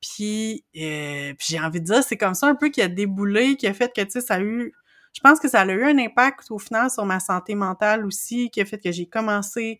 Puis, 0.00 0.64
euh, 0.76 1.32
puis 1.38 1.46
j'ai 1.50 1.60
envie 1.60 1.80
de 1.80 1.86
dire, 1.86 2.02
c'est 2.02 2.16
comme 2.16 2.34
ça 2.34 2.46
un 2.48 2.54
peu 2.54 2.68
qui 2.70 2.82
a 2.82 2.88
déboulé, 2.88 3.56
qui 3.56 3.66
a 3.66 3.74
fait 3.74 3.92
que, 3.94 4.00
tu 4.02 4.10
sais, 4.12 4.20
ça 4.20 4.34
a 4.34 4.40
eu... 4.40 4.72
Je 5.14 5.20
pense 5.20 5.38
que 5.38 5.48
ça 5.48 5.60
a 5.60 5.66
eu 5.66 5.84
un 5.84 5.98
impact 5.98 6.50
au 6.50 6.58
final 6.58 6.90
sur 6.90 7.04
ma 7.04 7.20
santé 7.20 7.54
mentale 7.54 8.06
aussi, 8.06 8.50
qui 8.50 8.60
a 8.60 8.64
fait 8.64 8.78
que 8.78 8.90
j'ai 8.90 9.06
commencé 9.06 9.78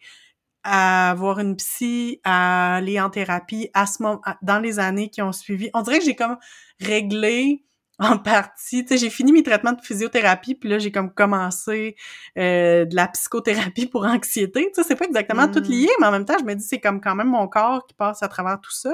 à 0.65 1.11
avoir 1.11 1.39
une 1.41 1.57
psy, 1.57 2.21
à 2.25 2.77
aller 2.77 3.01
en 3.01 3.11
thérapie 3.11 3.71
à 3.75 3.87
ce 3.87 4.03
moment, 4.03 4.21
dans 4.43 4.59
les 4.61 4.79
années 4.79 5.09
qui 5.11 5.23
ont 5.23 5.33
suivi. 5.33 5.71
On 5.75 5.83
dirait 5.83 5.99
que 5.99 6.05
j'ai 6.05 6.15
comme 6.17 6.37
réglé 6.81 7.65
en 7.99 8.19
partie, 8.19 8.83
tu 8.85 8.89
sais, 8.89 8.97
j'ai 8.99 9.11
fini 9.11 9.31
mes 9.33 9.43
traitements 9.45 9.73
de 9.73 9.81
physiothérapie, 9.81 10.55
puis 10.57 10.69
là, 10.69 10.79
j'ai 10.81 10.91
comme 10.91 11.13
commencé 11.13 11.95
euh, 12.37 12.85
de 12.85 12.97
la 12.97 13.07
psychothérapie 13.07 13.87
pour 13.87 14.05
anxiété. 14.05 14.73
Tu 14.75 14.83
sais, 14.83 14.89
c'est 14.89 14.97
pas 14.97 15.05
exactement 15.05 15.47
tout 15.49 15.61
Mm. 15.61 15.69
lié, 15.71 15.89
mais 16.01 16.07
en 16.07 16.11
même 16.11 16.25
temps, 16.25 16.37
je 16.41 16.45
me 16.45 16.55
dis, 16.55 16.65
c'est 16.65 16.81
comme 16.81 17.01
quand 17.01 17.15
même 17.15 17.29
mon 17.29 17.47
corps 17.47 17.87
qui 17.87 17.95
passe 17.95 18.23
à 18.23 18.29
travers 18.29 18.61
tout 18.61 18.73
ça. 18.73 18.93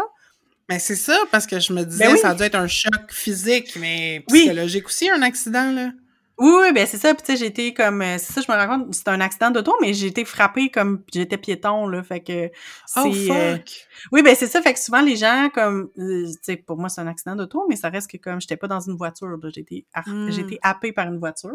Mais 0.69 0.79
c'est 0.79 0.97
ça, 0.97 1.17
parce 1.31 1.47
que 1.47 1.59
je 1.59 1.73
me 1.73 1.85
disais, 1.85 2.05
Ben 2.07 2.13
oui. 2.13 2.19
ça 2.19 2.31
a 2.31 2.35
dû 2.35 2.43
être 2.43 2.57
un 2.57 2.67
choc 2.67 2.93
physique, 3.11 3.77
mais 3.81 4.23
Oui. 4.31 4.41
psychologique 4.41 4.87
aussi, 4.87 5.09
un 5.09 5.23
accident, 5.23 5.73
là. 5.73 5.91
Oui, 6.39 6.51
oui, 6.61 6.73
ben 6.73 6.87
c'est 6.87 6.99
ça. 6.99 7.15
Puis 7.15 7.23
tu 7.25 7.33
sais, 7.33 7.37
j'ai 7.39 7.47
été 7.47 7.75
comme, 7.75 8.01
euh, 8.01 8.17
c'est 8.19 8.33
ça, 8.33 8.41
je 8.41 8.51
me 8.53 8.57
rends 8.57 8.79
compte, 8.79 8.95
c'était 8.95 9.11
un 9.11 9.21
accident 9.21 9.51
d'auto, 9.51 9.75
mais 9.81 9.93
j'ai 9.93 10.07
été 10.07 10.25
frappée 10.25 10.71
comme 10.71 11.03
j'étais 11.13 11.37
piéton 11.37 11.89
là, 11.89 12.03
fait 12.05 12.21
que 12.21 12.51
c'est. 12.87 13.01
Oh, 13.01 13.09
euh, 13.33 13.57
fuck! 13.57 13.89
Oui, 14.13 14.23
ben 14.23 14.37
c'est 14.37 14.47
ça. 14.47 14.63
Fait 14.63 14.73
que 14.73 14.79
souvent 14.79 15.01
les 15.01 15.17
gens 15.17 15.49
comme, 15.53 15.91
euh, 15.99 16.27
tu 16.27 16.39
sais, 16.43 16.57
pour 16.57 16.77
moi 16.79 16.89
c'est 16.89 17.01
un 17.01 17.09
accident 17.09 17.35
d'auto, 17.35 17.67
mais 17.69 17.75
ça 17.77 17.89
reste 17.89 18.09
que 18.11 18.19
comme 18.19 18.41
j'étais 18.41 18.57
pas 18.57 18.69
dans 18.69 18.81
une 18.81 18.97
voiture, 18.97 19.27
là, 19.29 19.49
j'ai 19.53 19.63
été, 19.63 19.85
har- 19.95 20.05
Mm. 20.07 20.31
j'ai 20.31 20.43
été 20.43 20.59
happée 20.63 20.93
par 20.93 21.09
une 21.09 21.19
voiture. 21.19 21.51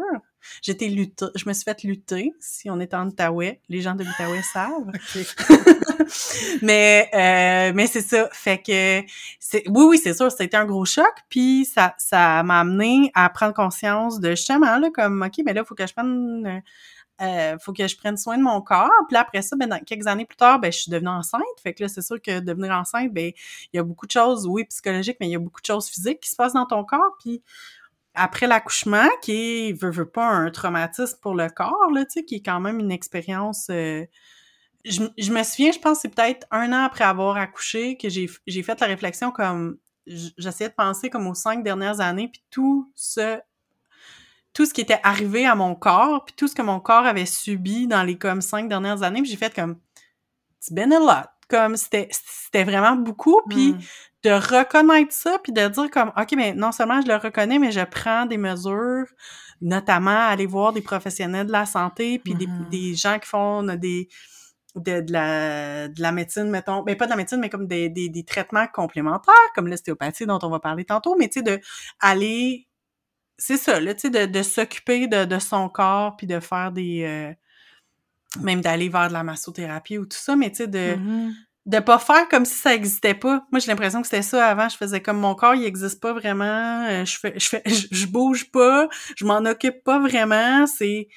Été 0.66 0.88
lutter, 0.88 1.26
je 1.36 1.48
me 1.48 1.52
suis 1.52 1.64
fait 1.64 1.82
lutter. 1.84 2.32
Si 2.40 2.68
on 2.68 2.80
est 2.80 2.94
en 2.94 3.06
Outaouais, 3.06 3.60
les 3.68 3.80
gens 3.80 3.94
de 3.94 4.02
l'Outaouais 4.02 4.42
savent. 4.42 4.90
mais 6.62 7.08
euh, 7.14 7.72
mais 7.74 7.86
c'est 7.86 8.00
ça 8.00 8.28
fait 8.32 8.58
que 8.58 9.06
c'est 9.38 9.62
oui 9.68 9.84
oui 9.84 9.98
c'est 10.02 10.14
sûr 10.14 10.30
c'était 10.30 10.56
un 10.56 10.64
gros 10.64 10.84
choc 10.84 11.12
puis 11.28 11.64
ça 11.64 11.94
ça 11.98 12.42
m'a 12.42 12.60
amené 12.60 13.10
à 13.14 13.28
prendre 13.30 13.54
conscience 13.54 14.20
de 14.20 14.30
justement 14.30 14.78
là 14.78 14.90
comme 14.90 15.22
ok 15.22 15.42
mais 15.44 15.52
là 15.52 15.64
faut 15.64 15.74
que 15.74 15.86
je 15.86 15.92
prenne 15.92 16.46
euh, 16.46 16.60
euh, 17.24 17.58
faut 17.58 17.72
que 17.72 17.86
je 17.86 17.96
prenne 17.96 18.16
soin 18.16 18.36
de 18.36 18.42
mon 18.42 18.60
corps 18.60 18.90
puis 19.08 19.14
là, 19.14 19.20
après 19.20 19.42
ça 19.42 19.56
ben 19.56 19.68
dans 19.68 19.78
quelques 19.78 20.06
années 20.06 20.24
plus 20.26 20.36
tard 20.36 20.58
ben 20.58 20.72
je 20.72 20.78
suis 20.78 20.90
devenue 20.90 21.08
enceinte 21.08 21.42
fait 21.62 21.72
que 21.72 21.84
là 21.84 21.88
c'est 21.88 22.02
sûr 22.02 22.20
que 22.20 22.40
devenir 22.40 22.72
enceinte 22.72 23.12
ben 23.12 23.32
il 23.72 23.76
y 23.76 23.78
a 23.78 23.82
beaucoup 23.82 24.06
de 24.06 24.12
choses 24.12 24.46
oui 24.46 24.64
psychologiques 24.64 25.16
mais 25.20 25.28
il 25.28 25.32
y 25.32 25.36
a 25.36 25.40
beaucoup 25.40 25.60
de 25.60 25.66
choses 25.66 25.88
physiques 25.88 26.20
qui 26.20 26.30
se 26.30 26.36
passent 26.36 26.54
dans 26.54 26.66
ton 26.66 26.84
corps 26.84 27.16
puis 27.20 27.42
après 28.14 28.46
l'accouchement, 28.46 29.08
qui 29.22 29.68
est, 29.68 29.72
veut, 29.72 30.08
pas 30.08 30.26
un 30.26 30.50
traumatisme 30.50 31.18
pour 31.20 31.34
le 31.34 31.48
corps, 31.48 31.90
là, 31.92 32.04
tu 32.04 32.12
sais, 32.12 32.24
qui 32.24 32.36
est 32.36 32.42
quand 32.42 32.60
même 32.60 32.78
une 32.78 32.92
expérience 32.92 33.68
euh, 33.70 34.04
je, 34.84 35.32
me 35.32 35.42
souviens, 35.42 35.72
je 35.72 35.78
pense 35.78 36.00
c'est 36.00 36.14
peut-être 36.14 36.46
un 36.50 36.72
an 36.72 36.84
après 36.84 37.04
avoir 37.04 37.36
accouché 37.36 37.96
que 37.96 38.08
j'ai 38.08 38.62
fait 38.62 38.80
la 38.80 38.86
réflexion 38.86 39.30
comme 39.30 39.78
j'essayais 40.06 40.68
de 40.68 40.74
penser 40.74 41.08
comme 41.08 41.26
aux 41.26 41.34
cinq 41.34 41.62
dernières 41.64 42.00
années 42.00 42.28
puis 42.28 42.44
tout 42.50 42.92
ce 42.94 43.40
tout 44.52 44.66
ce 44.66 44.74
qui 44.74 44.82
était 44.82 45.00
arrivé 45.02 45.46
à 45.46 45.54
mon 45.54 45.74
corps 45.74 46.26
puis 46.26 46.34
tout 46.36 46.46
ce 46.46 46.54
que 46.54 46.62
mon 46.62 46.80
corps 46.80 47.06
avait 47.06 47.24
subi 47.24 47.86
dans 47.86 48.02
les 48.02 48.18
comme 48.18 48.42
cinq 48.42 48.68
dernières 48.68 49.02
années 49.02 49.22
puis 49.22 49.30
j'ai 49.30 49.38
fait 49.38 49.54
comme 49.54 49.78
it's 50.58 50.70
been 50.70 50.92
a 50.92 51.00
lot 51.00 51.30
comme 51.48 51.76
c'était 51.78 52.08
c'était 52.10 52.64
vraiment 52.64 52.96
beaucoup 52.96 53.40
puis 53.48 53.72
Mm. 53.72 53.78
De 54.24 54.30
reconnaître 54.30 55.12
ça 55.12 55.38
puis 55.42 55.52
de 55.52 55.68
dire 55.68 55.90
comme 55.90 56.10
ok 56.16 56.32
mais 56.36 56.54
non 56.54 56.72
seulement 56.72 57.00
je 57.02 57.06
le 57.08 57.16
reconnais 57.16 57.58
mais 57.58 57.70
je 57.72 57.84
prends 57.84 58.26
des 58.26 58.38
mesures 58.38 59.06
notamment 59.60 60.26
aller 60.28 60.46
voir 60.46 60.72
des 60.72 60.80
professionnels 60.82 61.46
de 61.46 61.52
la 61.52 61.66
santé 61.66 62.18
puis 62.18 62.34
des, 62.34 62.46
Mhm. 62.46 62.68
des 62.70 62.94
gens 62.94 63.18
qui 63.18 63.28
font 63.28 63.62
des 63.62 64.08
de, 64.76 65.00
de 65.02 65.12
la 65.12 65.86
de 65.88 66.00
la 66.02 66.10
médecine 66.10 66.50
mettons 66.50 66.82
ben 66.82 66.96
pas 66.96 67.04
de 67.04 67.10
la 67.10 67.16
médecine 67.16 67.38
mais 67.38 67.48
comme 67.50 67.66
des, 67.68 67.88
des, 67.88 68.08
des 68.08 68.24
traitements 68.24 68.66
complémentaires 68.66 69.34
comme 69.54 69.68
l'ostéopathie 69.68 70.26
dont 70.26 70.38
on 70.42 70.48
va 70.50 70.58
parler 70.58 70.84
tantôt 70.84 71.14
mais 71.16 71.28
tu 71.28 71.34
sais 71.40 71.42
de 71.42 71.60
aller 72.00 72.66
c'est 73.38 73.56
ça 73.56 73.78
là 73.78 73.94
tu 73.94 74.00
sais 74.00 74.10
de, 74.10 74.26
de 74.26 74.42
s'occuper 74.42 75.06
de, 75.06 75.24
de 75.26 75.38
son 75.38 75.68
corps 75.68 76.16
puis 76.16 76.26
de 76.26 76.40
faire 76.40 76.72
des 76.72 77.04
euh, 77.04 77.32
même 78.42 78.60
d'aller 78.62 78.88
vers 78.88 79.08
de 79.08 79.12
la 79.12 79.22
massothérapie 79.22 79.98
ou 79.98 80.06
tout 80.06 80.16
ça 80.18 80.34
mais 80.34 80.50
tu 80.50 80.56
sais 80.56 80.66
de 80.66 80.96
Mhm. 80.96 81.34
De 81.66 81.78
pas 81.78 81.98
faire 81.98 82.28
comme 82.28 82.44
si 82.44 82.54
ça 82.54 82.74
existait 82.74 83.14
pas. 83.14 83.46
Moi, 83.50 83.58
j'ai 83.58 83.68
l'impression 83.68 84.02
que 84.02 84.06
c'était 84.06 84.22
ça 84.22 84.46
avant. 84.46 84.68
Je 84.68 84.76
faisais 84.76 85.00
comme 85.00 85.18
mon 85.18 85.34
corps, 85.34 85.54
il 85.54 85.64
existe 85.64 86.00
pas 86.00 86.12
vraiment. 86.12 86.84
Euh, 86.88 87.04
je 87.04 87.18
fais, 87.18 87.38
je 87.38 87.48
fais, 87.48 87.62
je, 87.90 88.06
bouge 88.06 88.50
pas. 88.50 88.88
Je 89.16 89.24
m'en 89.24 89.38
occupe 89.44 89.82
pas 89.82 89.98
vraiment. 89.98 90.66
C'est, 90.66 91.08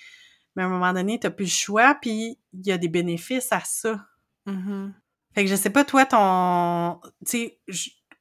mais 0.55 0.63
à 0.63 0.65
un 0.67 0.69
moment 0.69 0.93
donné, 0.93 1.19
t'as 1.19 1.31
plus 1.31 1.45
le 1.45 1.49
choix. 1.49 1.95
Puis 2.01 2.39
il 2.53 2.67
y 2.67 2.71
a 2.71 2.77
des 2.77 2.87
bénéfices 2.87 3.51
à 3.51 3.61
ça. 3.65 4.05
Mhm. 4.45 4.93
Fait 5.35 5.43
que 5.43 5.49
je 5.51 5.55
sais 5.55 5.69
pas 5.69 5.83
toi, 5.83 6.05
ton, 6.05 6.99
tu 7.25 7.37
sais, 7.37 7.59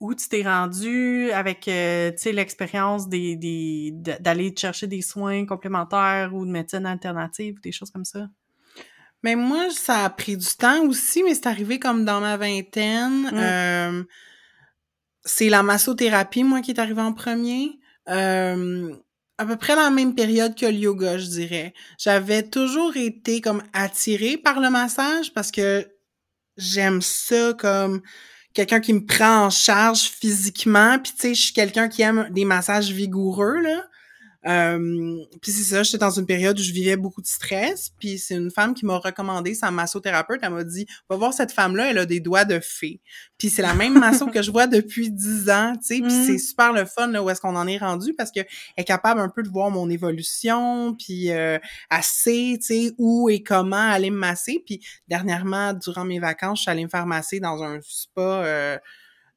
où 0.01 0.15
tu 0.15 0.29
t'es 0.29 0.43
rendu 0.43 1.31
avec, 1.31 1.67
euh, 1.69 2.11
tu 2.11 2.19
sais, 2.19 2.33
l'expérience 2.33 3.09
des, 3.09 3.37
des, 3.37 3.93
de- 3.95 4.21
d'aller 4.21 4.53
te 4.53 4.61
chercher 4.61 4.87
des 4.87 5.01
soins 5.01 5.47
complémentaires 5.47 6.35
ou 6.35 6.45
de 6.45 6.51
médecine 6.51 6.85
alternative 6.85 7.55
ou 7.57 7.61
des 7.61 7.73
choses 7.73 7.91
comme 7.91 8.05
ça? 8.05 8.29
Mais 9.23 9.37
moi, 9.37 9.71
ça 9.71 10.05
a 10.05 10.11
pris 10.11 10.37
du 10.37 10.47
temps 10.47 10.85
aussi, 10.87 11.23
mais 11.23 11.35
c'est 11.35 11.47
arrivé 11.47 11.79
comme 11.79 12.05
dans 12.05 12.21
ma 12.21 12.37
vingtaine. 12.37 13.31
Mm. 13.33 13.35
Euh, 13.35 14.05
c'est 15.25 15.49
la 15.49 15.63
massothérapie, 15.63 16.45
moi, 16.45 16.61
qui 16.61 16.71
est 16.71 16.79
arrivée 16.79 17.03
en 17.03 17.13
premier. 17.13 17.79
Euh, 18.09 18.95
à 19.39 19.45
peu 19.45 19.57
près 19.57 19.77
la 19.77 19.91
même 19.91 20.15
période 20.15 20.55
que 20.55 20.67
le 20.67 20.73
yoga, 20.73 21.19
je 21.19 21.27
dirais. 21.27 21.75
J'avais 21.99 22.43
toujours 22.43 22.97
été 22.97 23.41
comme 23.41 23.63
attirée 23.73 24.39
par 24.39 24.61
le 24.61 24.71
massage 24.71 25.33
parce 25.35 25.51
que 25.51 25.87
j'aime 26.57 27.03
ça 27.03 27.53
comme 27.59 28.01
quelqu'un 28.55 28.81
qui 28.81 28.95
me 28.95 29.05
prend 29.05 29.47
en 29.47 29.51
charge 29.51 30.03
physiquement. 30.03 30.99
Puis 30.99 31.13
tu 31.13 31.21
sais, 31.21 31.35
je 31.35 31.43
suis 31.43 31.53
quelqu'un 31.53 31.89
qui 31.89 32.03
aime 32.03 32.29
des 32.31 32.45
massages 32.45 32.91
vigoureux 32.91 33.61
là. 33.61 33.85
Euh, 34.47 35.25
puis 35.43 35.51
c'est 35.51 35.75
ça, 35.75 35.83
j'étais 35.83 35.99
dans 35.99 36.11
une 36.11 36.27
période 36.27 36.59
où 36.59 36.63
je 36.63 36.73
vivais 36.73 36.97
beaucoup 36.97 37.21
de 37.21 37.27
stress, 37.27 37.91
puis 37.99 38.19
c'est 38.19 38.35
une 38.35 38.51
femme 38.51 38.75
qui 38.75 38.87
m'a 38.87 38.99
recommandé 38.99 39.55
sa 39.55 39.71
massothérapeute, 39.73 40.39
elle 40.43 40.51
m'a 40.51 40.63
dit 40.63 40.87
"Va 41.11 41.17
voir 41.17 41.35
cette 41.35 41.51
femme-là, 41.51 41.91
elle 41.91 41.99
a 41.99 42.07
des 42.07 42.21
doigts 42.21 42.45
de 42.45 42.61
fée." 42.61 43.01
Puis 43.39 43.51
c'est 43.51 43.63
la 43.63 43.75
même 43.75 43.95
masso 43.99 44.27
que 44.27 44.43
je 44.43 44.51
vois 44.53 44.69
depuis 44.69 45.11
dix 45.11 45.51
ans, 45.51 45.73
tu 45.77 45.97
sais, 45.97 46.01
puis 46.01 46.13
c'est 46.13 46.35
mm. 46.35 46.39
super 46.39 46.73
le 46.73 46.85
fun 46.85 47.09
là 47.09 47.23
où 47.23 47.31
est-ce 47.31 47.41
qu'on 47.41 47.57
en 47.57 47.67
est 47.67 47.79
rendu 47.79 48.15
parce 48.15 48.31
que 48.31 48.41
est 48.77 48.85
capable 48.85 49.21
un 49.21 49.29
peu 49.29 49.43
de 49.43 49.49
voir 49.49 49.71
mon 49.71 49.91
évolution, 49.91 50.95
puis 50.95 51.31
euh, 51.33 51.59
assez, 51.91 52.59
tu 52.61 52.67
sais, 52.67 52.93
où 52.99 53.29
et 53.29 53.43
comment 53.43 53.77
aller 53.77 54.11
me 54.11 54.19
masser. 54.19 54.63
Puis 54.65 54.81
dernièrement, 55.09 55.73
durant 55.73 56.05
mes 56.05 56.21
vacances, 56.21 56.59
je 56.59 56.63
suis 56.63 56.71
allée 56.71 56.85
me 56.85 56.89
faire 56.89 57.07
masser 57.07 57.41
dans 57.41 57.63
un 57.63 57.81
spa 57.83 58.21
euh, 58.21 58.79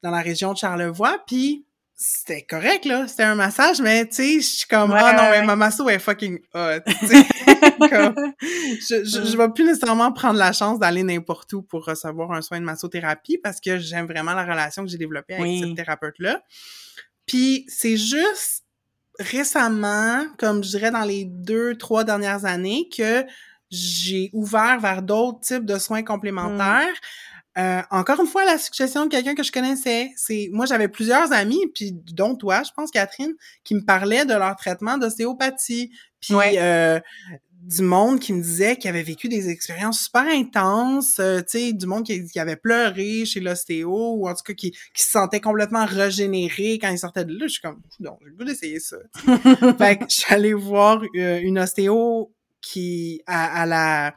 dans 0.03 0.11
la 0.11 0.21
région 0.21 0.53
de 0.53 0.57
Charlevoix, 0.57 1.17
puis 1.25 1.65
c'était 2.01 2.43
correct, 2.43 2.85
là. 2.85 3.09
C'était 3.09 3.23
un 3.23 3.35
massage, 3.35 3.81
mais 3.81 4.07
tu 4.07 4.15
sais, 4.15 4.33
je 4.35 4.47
suis 4.47 4.67
comme, 4.67 4.93
ah 4.93 5.11
non, 5.11 5.29
mais 5.31 5.45
ma 5.45 5.57
masso 5.57 5.89
est 5.89 5.99
fucking 5.99 6.39
hot. 6.53 6.79
comme, 7.89 8.15
je, 8.87 9.03
je, 9.03 9.25
je 9.25 9.37
vais 9.37 9.49
plus 9.49 9.65
nécessairement 9.65 10.13
prendre 10.13 10.39
la 10.39 10.53
chance 10.53 10.79
d'aller 10.79 11.03
n'importe 11.03 11.51
où 11.51 11.61
pour 11.61 11.83
recevoir 11.85 12.31
un 12.31 12.41
soin 12.41 12.61
de 12.61 12.63
massothérapie 12.63 13.37
parce 13.37 13.59
que 13.59 13.79
j'aime 13.79 14.05
vraiment 14.05 14.33
la 14.33 14.43
relation 14.43 14.85
que 14.85 14.89
j'ai 14.89 14.97
développée 14.97 15.35
avec 15.35 15.59
cette 15.61 15.75
thérapeute-là. 15.75 16.41
Puis 17.25 17.65
c'est 17.67 17.97
juste 17.97 18.63
récemment, 19.19 20.25
comme 20.37 20.63
je 20.63 20.69
dirais 20.69 20.91
dans 20.91 21.03
les 21.03 21.25
deux, 21.25 21.75
trois 21.75 22.05
dernières 22.05 22.45
années, 22.45 22.87
que 22.95 23.25
j'ai 23.69 24.29
ouvert 24.31 24.79
vers 24.79 25.01
d'autres 25.01 25.41
types 25.41 25.65
de 25.65 25.77
soins 25.77 26.03
complémentaires. 26.03 26.95
Euh, 27.57 27.81
encore 27.89 28.19
une 28.19 28.27
fois, 28.27 28.45
la 28.45 28.57
suggestion 28.57 29.05
de 29.05 29.09
quelqu'un 29.09 29.35
que 29.35 29.43
je 29.43 29.51
connaissais, 29.51 30.11
c'est 30.15 30.49
moi 30.51 30.65
j'avais 30.65 30.87
plusieurs 30.87 31.31
amis, 31.33 31.65
puis 31.73 31.91
dont 31.91 32.35
toi, 32.35 32.61
je 32.63 32.71
pense 32.75 32.91
Catherine, 32.91 33.33
qui 33.63 33.75
me 33.75 33.81
parlaient 33.81 34.25
de 34.25 34.33
leur 34.33 34.55
traitement 34.55 34.97
d'ostéopathie, 34.97 35.91
puis 36.21 36.35
euh, 36.57 36.99
du 37.61 37.81
monde 37.81 38.19
qui 38.19 38.33
me 38.33 38.41
disait 38.41 38.77
qu'il 38.77 38.89
avait 38.89 39.03
vécu 39.03 39.27
des 39.27 39.49
expériences 39.49 40.01
super 40.03 40.27
intenses, 40.27 41.19
euh, 41.19 41.39
tu 41.39 41.59
sais, 41.59 41.73
du 41.73 41.87
monde 41.87 42.05
qui, 42.05 42.39
avait 42.39 42.55
pleuré 42.55 43.25
chez 43.25 43.39
l'ostéo 43.39 44.13
ou 44.13 44.29
en 44.29 44.33
tout 44.35 44.43
cas 44.45 44.53
qui, 44.53 44.71
qui 44.71 45.03
se 45.03 45.11
sentait 45.11 45.41
complètement 45.41 45.85
régénéré 45.85 46.79
quand 46.79 46.89
il 46.89 46.99
sortait 46.99 47.25
de 47.25 47.33
là. 47.33 47.47
Je 47.47 47.53
suis 47.53 47.61
comme, 47.61 47.81
non, 47.99 48.17
j'ai 48.21 48.29
le 48.29 48.35
goût 48.35 48.45
d'essayer 48.45 48.79
ça. 48.79 48.97
fait 49.77 49.97
que 49.97 50.05
je 50.07 50.15
suis 50.15 50.33
allée 50.33 50.53
voir 50.53 51.01
une 51.13 51.59
ostéo 51.59 52.31
qui 52.61 53.21
à, 53.25 53.61
à 53.61 53.65
la 53.65 54.15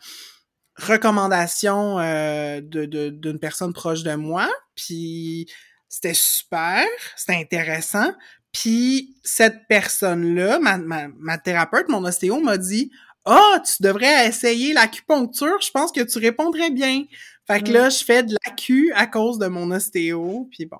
recommandation 0.76 1.98
euh, 1.98 2.60
de 2.62 3.10
d'une 3.10 3.38
personne 3.38 3.72
proche 3.72 4.02
de 4.02 4.14
moi, 4.14 4.48
puis 4.74 5.46
c'était 5.88 6.14
super, 6.14 6.84
c'était 7.16 7.38
intéressant. 7.38 8.12
Puis 8.52 9.16
cette 9.22 9.66
personne-là, 9.68 10.58
ma, 10.58 10.76
ma, 10.76 11.08
ma, 11.18 11.38
thérapeute, 11.38 11.88
mon 11.88 12.04
ostéo, 12.04 12.40
m'a 12.40 12.58
dit 12.58 12.90
Ah, 13.24 13.54
oh, 13.54 13.58
tu 13.64 13.82
devrais 13.82 14.26
essayer 14.26 14.72
l'acupuncture, 14.72 15.60
je 15.60 15.70
pense 15.70 15.92
que 15.92 16.00
tu 16.02 16.18
répondrais 16.18 16.70
bien. 16.70 17.04
Fait 17.46 17.62
que 17.62 17.72
là, 17.72 17.88
je 17.88 18.04
fais 18.04 18.22
de 18.22 18.36
l'acu 18.46 18.92
à 18.94 19.06
cause 19.06 19.38
de 19.38 19.46
mon 19.46 19.70
ostéo. 19.72 20.48
Puis 20.50 20.66
bon. 20.66 20.78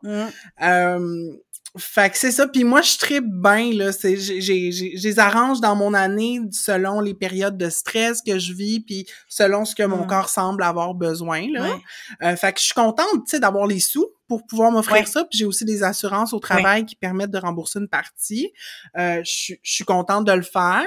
Euh, 0.63 1.33
fait 1.79 2.11
que 2.11 2.19
c'est 2.19 2.33
ça. 2.33 2.47
Puis 2.47 2.65
moi, 2.65 2.83
je 2.83 2.99
tripe 2.99 3.25
bien, 3.27 3.73
là. 3.73 3.93
C'est, 3.93 4.17
j'ai, 4.17 4.71
les 4.71 5.19
arrange 5.19 5.61
dans 5.61 5.75
mon 5.75 5.95
année 5.95 6.41
selon 6.51 7.01
les 7.01 7.15
périodes 7.15 7.57
de 7.57 7.71
stress 7.71 8.21
que 8.21 8.39
je 8.39 8.53
vis, 8.53 8.81
puis 8.81 9.07
selon 9.27 9.65
ce 9.65 9.75
que 9.75 9.83
mon 9.83 10.07
corps 10.07 10.29
semble 10.29 10.63
avoir 10.63 10.95
besoin, 10.95 11.51
là. 11.51 11.79
Euh, 12.23 12.37
fait 12.37 12.53
que 12.53 12.61
je 12.61 12.67
suis 12.67 12.75
contente, 12.75 13.25
tu 13.25 13.31
sais, 13.31 13.41
d'avoir 13.41 13.67
les 13.67 13.81
sous 13.81 14.07
pour 14.29 14.47
pouvoir 14.47 14.71
m'offrir 14.71 15.09
ça. 15.09 15.25
Puis 15.25 15.39
j'ai 15.39 15.45
aussi 15.47 15.65
des 15.65 15.83
assurances 15.83 16.35
au 16.35 16.41
travail 16.41 16.85
qui 16.85 16.95
permettent 16.95 17.31
de 17.31 17.39
rembourser 17.39 17.79
une 17.79 17.89
partie. 17.89 18.53
Euh, 18.99 19.23
je, 19.25 19.55
je 19.63 19.73
suis 19.73 19.85
contente 19.85 20.27
de 20.27 20.33
le 20.33 20.43
faire. 20.43 20.85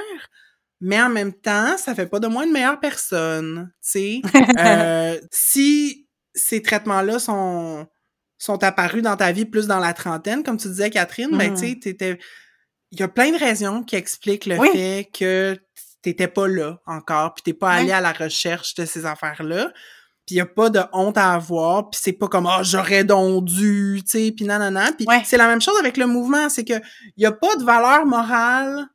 Mais 0.80 1.00
en 1.00 1.08
même 1.08 1.32
temps, 1.32 1.76
ça 1.78 1.94
fait 1.94 2.06
pas 2.06 2.20
de 2.20 2.26
moi 2.26 2.44
une 2.44 2.52
meilleure 2.52 2.78
personne, 2.78 3.72
tu 3.82 3.90
sais. 3.90 4.22
euh, 4.58 5.18
si 5.32 6.06
ces 6.34 6.60
traitements-là 6.60 7.18
sont 7.18 7.86
sont 8.38 8.62
apparus 8.62 9.02
dans 9.02 9.16
ta 9.16 9.32
vie 9.32 9.44
plus 9.44 9.66
dans 9.66 9.78
la 9.78 9.92
trentaine, 9.94 10.42
comme 10.42 10.56
tu 10.56 10.68
disais, 10.68 10.90
Catherine, 10.90 11.36
ben, 11.36 11.54
tu 11.54 11.66
mmh. 11.66 11.80
sais, 11.82 12.18
Il 12.92 13.00
y 13.00 13.02
a 13.02 13.08
plein 13.08 13.30
de 13.32 13.38
raisons 13.38 13.82
qui 13.82 13.96
expliquent 13.96 14.46
le 14.46 14.56
fait 14.56 15.08
que 15.12 15.58
t'étais 16.02 16.28
pas 16.28 16.46
là 16.46 16.78
encore, 16.86 17.34
puis 17.34 17.42
t'es 17.42 17.52
pas 17.52 17.70
allé 17.70 17.90
à 17.90 18.00
la 18.00 18.12
recherche 18.12 18.74
de 18.74 18.84
ces 18.84 19.06
affaires-là. 19.06 19.72
Puis 20.24 20.36
y 20.36 20.40
a 20.40 20.46
pas 20.46 20.70
de 20.70 20.80
honte 20.92 21.18
à 21.18 21.34
avoir, 21.34 21.88
puis 21.90 22.00
c'est 22.02 22.12
pas 22.12 22.26
comme 22.26 22.46
ah 22.46 22.60
j'aurais 22.64 23.04
donc 23.04 23.44
dû, 23.44 24.02
tu 24.04 24.10
sais, 24.10 24.32
puis 24.32 24.44
nanana. 24.44 24.90
Puis 24.92 25.06
c'est 25.24 25.36
la 25.36 25.46
même 25.46 25.60
chose 25.60 25.76
avec 25.78 25.96
le 25.96 26.06
mouvement, 26.06 26.48
c'est 26.48 26.64
que 26.64 26.74
y 27.16 27.26
a 27.26 27.32
pas 27.32 27.54
de 27.56 27.64
valeur 27.64 28.06
morale 28.06 28.86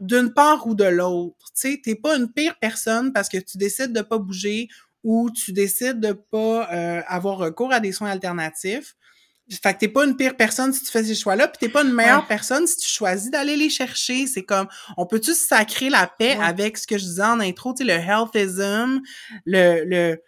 d'une 0.00 0.32
part 0.32 0.64
ou 0.66 0.76
de 0.76 0.84
l'autre. 0.84 1.46
Tu 1.46 1.72
sais, 1.72 1.80
t'es 1.82 1.96
pas 1.96 2.16
une 2.16 2.30
pire 2.32 2.54
personne 2.60 3.12
parce 3.12 3.28
que 3.28 3.38
tu 3.38 3.58
décides 3.58 3.92
de 3.92 4.00
pas 4.00 4.18
bouger 4.18 4.68
ou 5.06 5.30
tu 5.30 5.52
décides 5.52 6.00
de 6.00 6.12
pas 6.12 6.68
euh, 6.72 7.00
avoir 7.06 7.38
recours 7.38 7.72
à 7.72 7.78
des 7.78 7.92
soins 7.92 8.10
alternatifs. 8.10 8.96
Fait 9.62 9.72
que 9.74 9.78
t'es 9.78 9.88
pas 9.88 10.04
une 10.04 10.16
pire 10.16 10.36
personne 10.36 10.72
si 10.72 10.82
tu 10.82 10.90
fais 10.90 11.04
ces 11.04 11.14
choix-là, 11.14 11.46
puis 11.46 11.58
t'es 11.60 11.68
pas 11.68 11.84
une 11.84 11.92
meilleure 11.92 12.26
personne 12.26 12.66
si 12.66 12.78
tu 12.78 12.88
choisis 12.88 13.30
d'aller 13.30 13.56
les 13.56 13.70
chercher. 13.70 14.26
C'est 14.26 14.42
comme, 14.42 14.66
on 14.96 15.06
peut-tu 15.06 15.32
sacrer 15.34 15.90
la 15.90 16.08
paix 16.08 16.36
avec 16.42 16.76
ce 16.76 16.88
que 16.88 16.98
je 16.98 17.04
disais 17.04 17.22
en 17.22 17.38
intro, 17.38 17.72
tu 17.72 17.86
sais, 17.86 17.92
le 17.92 18.00
healthism, 18.00 19.00
le, 19.44 19.84
le, 19.84 20.20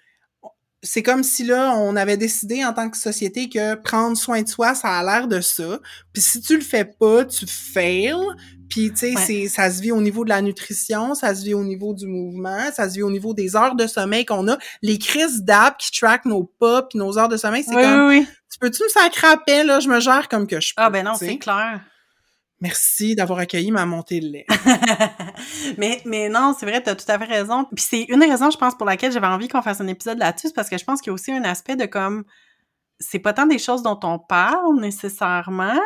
c'est 0.82 1.02
comme 1.02 1.22
si 1.22 1.44
là, 1.44 1.74
on 1.76 1.96
avait 1.96 2.16
décidé 2.16 2.64
en 2.64 2.72
tant 2.72 2.88
que 2.88 2.96
société 2.96 3.48
que 3.48 3.74
prendre 3.74 4.16
soin 4.16 4.42
de 4.42 4.48
soi, 4.48 4.74
ça 4.74 4.88
a 4.98 5.02
l'air 5.02 5.28
de 5.28 5.40
ça. 5.40 5.80
Puis 6.12 6.22
si 6.22 6.40
tu 6.40 6.56
le 6.56 6.62
fais 6.62 6.84
pas, 6.84 7.24
tu 7.24 7.46
fails. 7.46 8.14
Puis, 8.68 8.92
tu 8.92 9.14
sais, 9.16 9.48
ça 9.48 9.70
se 9.70 9.80
vit 9.80 9.92
au 9.92 10.00
niveau 10.00 10.24
de 10.24 10.28
la 10.28 10.42
nutrition, 10.42 11.14
ça 11.14 11.34
se 11.34 11.42
vit 11.42 11.54
au 11.54 11.64
niveau 11.64 11.94
du 11.94 12.06
mouvement, 12.06 12.70
ça 12.74 12.88
se 12.88 12.96
vit 12.96 13.02
au 13.02 13.10
niveau 13.10 13.32
des 13.32 13.56
heures 13.56 13.74
de 13.74 13.86
sommeil 13.86 14.26
qu'on 14.26 14.46
a. 14.46 14.58
Les 14.82 14.98
crises 14.98 15.42
d'app 15.42 15.78
qui 15.78 15.90
traquent 15.90 16.26
nos 16.26 16.44
pas 16.44 16.82
puis 16.82 16.98
nos 16.98 17.18
heures 17.18 17.28
de 17.28 17.38
sommeil, 17.38 17.64
c'est 17.66 17.74
comme... 17.74 18.08
Oui, 18.08 18.26
Tu 18.52 18.58
peux-tu 18.58 18.82
me 18.82 18.88
sacrer 18.88 19.64
là? 19.64 19.80
Je 19.80 19.88
me 19.88 20.00
gère 20.00 20.28
comme 20.28 20.46
que 20.46 20.60
je 20.60 20.74
ah, 20.76 20.82
peux. 20.82 20.86
Ah 20.86 20.90
ben 20.90 21.04
non, 21.04 21.14
c'est 21.14 21.38
clair. 21.38 21.80
Merci 22.60 23.14
d'avoir 23.14 23.38
accueilli 23.38 23.70
ma 23.70 23.86
montée 23.86 24.20
de 24.20 24.26
lait. 24.26 24.46
mais, 25.78 26.02
mais 26.04 26.28
non, 26.28 26.54
c'est 26.58 26.66
vrai, 26.66 26.82
tu 26.82 26.90
as 26.90 26.96
tout 26.96 27.10
à 27.10 27.18
fait 27.18 27.24
raison. 27.24 27.64
Puis 27.64 27.84
c'est 27.88 28.02
une 28.08 28.22
raison, 28.22 28.50
je 28.50 28.58
pense, 28.58 28.74
pour 28.74 28.86
laquelle 28.86 29.12
j'avais 29.12 29.28
envie 29.28 29.48
qu'on 29.48 29.62
fasse 29.62 29.80
un 29.80 29.86
épisode 29.86 30.18
là-dessus, 30.18 30.48
parce 30.54 30.68
que 30.68 30.76
je 30.76 30.84
pense 30.84 31.00
qu'il 31.00 31.10
y 31.10 31.12
a 31.12 31.14
aussi 31.14 31.30
un 31.32 31.44
aspect 31.44 31.76
de 31.76 31.86
comme 31.86 32.24
c'est 33.00 33.20
pas 33.20 33.32
tant 33.32 33.46
des 33.46 33.58
choses 33.58 33.82
dont 33.82 33.98
on 34.02 34.18
parle 34.18 34.80
nécessairement. 34.80 35.78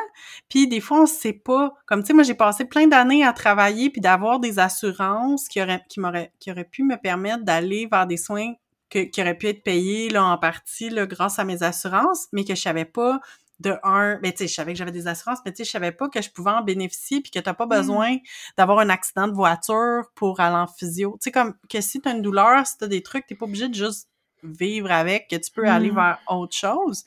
Puis 0.49 0.67
des 0.67 0.81
fois, 0.81 1.03
on 1.03 1.07
sait 1.07 1.35
pas. 1.35 1.75
Comme 1.87 2.01
tu 2.01 2.09
sais, 2.09 2.13
moi, 2.15 2.23
j'ai 2.23 2.35
passé 2.35 2.65
plein 2.65 2.87
d'années 2.87 3.25
à 3.25 3.35
travailler 3.35 3.91
puis 3.91 4.01
d'avoir 4.01 4.41
des 4.41 4.59
assurances 4.59 5.49
qui 5.49 5.61
auraient, 5.61 5.85
m'auraient, 5.99 6.33
qui 6.41 6.51
auraient 6.51 6.65
pu 6.65 6.85
me 6.85 6.97
permettre 6.97 7.45
d'aller 7.45 7.87
vers 7.91 8.07
des 8.07 8.17
soins 8.17 8.55
qui 8.89 9.21
auraient 9.21 9.37
pu 9.37 9.49
être 9.49 9.63
payés 9.63 10.11
là, 10.11 10.25
en 10.25 10.37
partie 10.37 10.91
là, 10.91 11.07
grâce 11.07 11.39
à 11.39 11.45
mes 11.45 11.63
assurances, 11.63 12.29
mais 12.33 12.45
que 12.45 12.55
je 12.55 12.61
savais 12.61 12.85
pas 12.85 13.21
de 13.63 13.79
un, 13.83 14.17
mais 14.17 14.31
ben, 14.31 14.33
tu 14.33 14.39
sais, 14.39 14.49
je 14.49 14.55
savais 14.55 14.73
que 14.73 14.79
j'avais 14.79 14.93
des 14.93 15.07
assurances, 15.07 15.39
mais 15.45 15.53
tu 15.53 15.59
sais, 15.59 15.65
je 15.65 15.71
savais 15.71 15.93
pas 15.93 16.09
que 16.09 16.21
je 16.21 16.31
pouvais 16.31 16.51
en 16.51 16.63
bénéficier 16.63 17.21
puis 17.21 17.31
que 17.31 17.39
t'as 17.39 17.55
pas 17.55 17.67
mmh. 17.67 17.71
besoin 17.71 18.17
d'avoir 18.59 18.81
un 18.81 18.91
accident 18.91 19.29
de 19.29 19.33
voiture 19.33 20.05
pour 20.15 20.41
aller 20.41 20.57
en 20.57 20.67
physio. 20.67 21.13
Tu 21.21 21.25
sais, 21.25 21.33
comme 21.33 21.55
que 21.71 21.81
si 21.81 22.01
t'as 22.01 22.13
une 22.13 22.23
douleur, 22.23 22.67
si 22.67 22.77
t'as 22.79 22.89
des 22.89 23.03
trucs, 23.03 23.27
t'es 23.27 23.35
pas 23.35 23.47
obligé 23.47 23.69
de 23.69 23.75
juste 23.75 24.09
vivre 24.43 24.91
avec, 24.91 25.29
que 25.29 25.37
tu 25.37 25.51
peux 25.53 25.67
aller 25.67 25.91
mmh. 25.91 25.95
vers 25.95 26.19
autre 26.29 26.57
chose. 26.57 27.05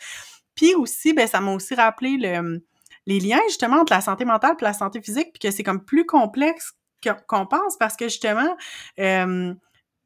Puis 0.56 0.74
aussi, 0.74 1.13
ben, 1.13 1.28
ça 1.28 1.41
m'a 1.41 1.54
aussi 1.54 1.76
rappelé 1.76 2.18
le, 2.18 2.63
les 3.06 3.20
liens 3.20 3.41
justement 3.48 3.82
entre 3.82 3.94
la 3.94 4.02
santé 4.02 4.26
mentale 4.26 4.56
et 4.60 4.63
la 4.63 4.74
santé 4.74 5.02
physique, 5.02 5.32
puis 5.34 5.39
que 5.39 5.52
c'est 5.52 5.63
comme 5.63 5.84
plus 5.84 6.06
complexe 6.06 6.74
qu'on 7.28 7.46
pense 7.46 7.78
parce 7.78 7.96
que 7.96 8.06
justement, 8.06 8.56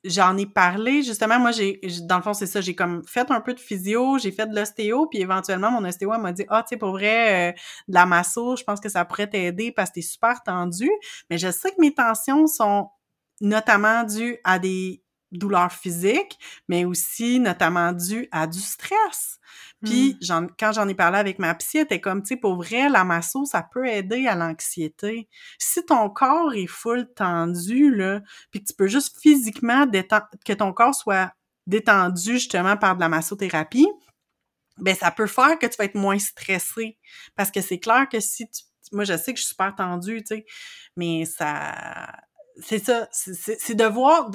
j'en 0.04 0.38
ai 0.38 0.46
parlé 0.46 1.04
justement 1.04 1.40
moi 1.40 1.52
j'ai 1.52 1.80
dans 2.04 2.18
le 2.18 2.22
fond 2.24 2.34
c'est 2.34 2.46
ça 2.46 2.62
j'ai 2.62 2.74
comme 2.74 3.04
fait 3.06 3.30
un 3.32 3.42
peu 3.42 3.54
de 3.54 3.60
physio 3.60 4.18
j'ai 4.18 4.32
fait 4.32 4.48
de 4.48 4.56
l'ostéo 4.56 5.08
puis 5.08 5.20
éventuellement 5.20 5.72
mon 5.72 5.84
ostéo 5.86 6.18
m'a 6.18 6.32
dit 6.32 6.46
ah 6.50 6.64
tu 6.64 6.70
sais 6.70 6.78
pour 6.78 6.92
vrai 6.92 7.50
euh, 7.50 7.52
de 7.90 7.94
la 7.94 8.06
masso 8.06 8.56
je 8.56 8.64
pense 8.64 8.80
que 8.80 8.88
ça 8.88 9.04
pourrait 9.04 9.30
t'aider 9.30 9.72
parce 9.72 9.90
que 9.90 9.96
t'es 9.96 10.02
super 10.02 10.42
tendu 10.44 10.90
mais 11.30 11.38
je 11.38 11.52
sais 11.52 11.72
que 11.72 11.82
mes 11.82 11.94
tensions 11.94 12.48
sont 12.48 12.90
notamment 13.42 14.04
dues 14.04 14.38
à 14.46 14.58
des 14.58 15.04
douleurs 15.32 15.72
physiques, 15.72 16.38
mais 16.68 16.86
aussi 16.86 17.40
notamment 17.40 17.92
dû 17.94 18.28
à 18.32 18.48
du 18.48 18.60
stress. 18.60 19.40
Puis 19.84 20.18
mmh. 20.22 20.48
quand 20.60 20.72
j'en 20.74 20.88
ai 20.88 20.94
parlé 20.94 21.18
avec 21.18 21.40
ma 21.40 21.54
psy, 21.56 21.78
elle 21.78 21.84
était 21.84 22.02
comme, 22.02 22.22
tu 22.22 22.30
sais, 22.30 22.36
pour 22.36 22.56
vrai, 22.56 22.90
la 22.90 23.04
masso, 23.04 23.46
ça 23.46 23.64
peut 23.64 23.88
aider 23.88 24.28
à 24.28 24.36
l'anxiété. 24.36 25.30
Si 25.58 25.86
ton 25.86 26.10
corps 26.10 26.54
est 26.54 26.68
full 26.68 27.08
tendu, 27.16 27.96
là, 27.96 28.22
puis 28.52 28.62
que 28.62 28.68
tu 28.68 28.74
peux 28.74 28.88
juste 28.88 29.20
physiquement 29.22 29.86
détendre, 29.86 30.28
que 30.46 30.54
ton 30.54 30.74
corps 30.74 30.96
soit 30.96 31.32
détendu 31.66 32.34
justement 32.34 32.76
par 32.76 32.96
de 32.96 33.02
la 33.02 33.10
massothérapie, 33.10 33.88
ben 34.78 34.96
ça 34.96 35.12
peut 35.12 35.28
faire 35.28 35.58
que 35.60 35.68
tu 35.68 35.78
vas 35.78 35.86
être 35.86 35.96
moins 35.96 36.20
stressé. 36.20 36.98
Parce 37.36 37.52
que 37.52 37.62
c'est 37.62 37.80
clair 37.80 38.08
que 38.10 38.20
si 38.20 38.50
tu 38.50 38.64
moi, 38.92 39.04
je 39.04 39.16
sais 39.18 39.34
que 39.34 39.40
je 39.40 39.46
suis 39.46 39.50
super 39.50 39.76
tendue, 39.76 40.24
tu 40.24 40.36
sais, 40.36 40.46
mais 40.96 41.26
ça... 41.26 42.12
C'est 42.62 42.84
ça, 42.84 43.08
c'est 43.12 43.76
de 43.76 43.84
voir 43.86 44.32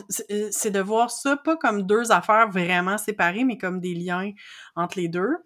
c'est 0.50 0.70
de 0.70 0.80
voir 0.80 1.10
ça 1.10 1.37
pas 1.37 1.56
comme 1.56 1.82
deux 1.82 2.12
affaires 2.12 2.48
vraiment 2.48 2.98
séparées, 2.98 3.44
mais 3.44 3.58
comme 3.58 3.80
des 3.80 3.94
liens 3.94 4.32
entre 4.76 4.98
les 4.98 5.08
deux. 5.08 5.37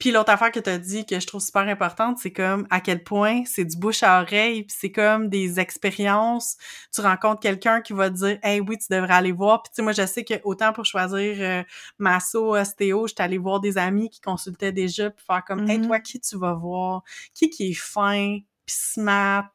Puis 0.00 0.12
l'autre 0.12 0.30
affaire 0.30 0.50
que 0.50 0.58
tu 0.60 0.70
as 0.70 0.78
dit 0.78 1.04
que 1.04 1.20
je 1.20 1.26
trouve 1.26 1.42
super 1.42 1.68
importante, 1.68 2.18
c'est 2.18 2.32
comme 2.32 2.66
à 2.70 2.80
quel 2.80 3.04
point 3.04 3.42
c'est 3.44 3.66
du 3.66 3.76
bouche 3.76 4.02
à 4.02 4.22
oreille, 4.22 4.62
puis 4.62 4.74
c'est 4.78 4.90
comme 4.90 5.28
des 5.28 5.60
expériences. 5.60 6.56
Tu 6.94 7.02
rencontres 7.02 7.40
quelqu'un 7.40 7.82
qui 7.82 7.92
va 7.92 8.08
te 8.08 8.14
dire 8.16 8.38
"Hey 8.42 8.60
oui, 8.60 8.78
tu 8.78 8.86
devrais 8.90 9.12
aller 9.12 9.32
voir." 9.32 9.62
Puis 9.62 9.70
tu 9.70 9.76
sais 9.76 9.82
moi 9.82 9.92
je 9.92 10.06
sais 10.06 10.24
que 10.24 10.34
autant 10.44 10.72
pour 10.72 10.86
choisir 10.86 11.36
euh, 11.40 11.62
masso, 11.98 12.56
ostéo, 12.56 13.06
j'étais 13.08 13.22
allée 13.22 13.38
voir 13.38 13.60
des 13.60 13.76
amis 13.76 14.08
qui 14.08 14.20
consultaient 14.22 14.72
déjà 14.72 15.10
puis 15.10 15.24
faire 15.26 15.44
comme 15.44 15.68
"Hey 15.68 15.78
mm-hmm. 15.78 15.86
toi 15.86 16.00
qui 16.00 16.18
tu 16.20 16.38
vas 16.38 16.54
voir? 16.54 17.02
Qui 17.34 17.50
qui 17.50 17.70
est 17.70 17.74
fin, 17.74 18.38
puis 18.64 18.74
smart? 18.74 19.52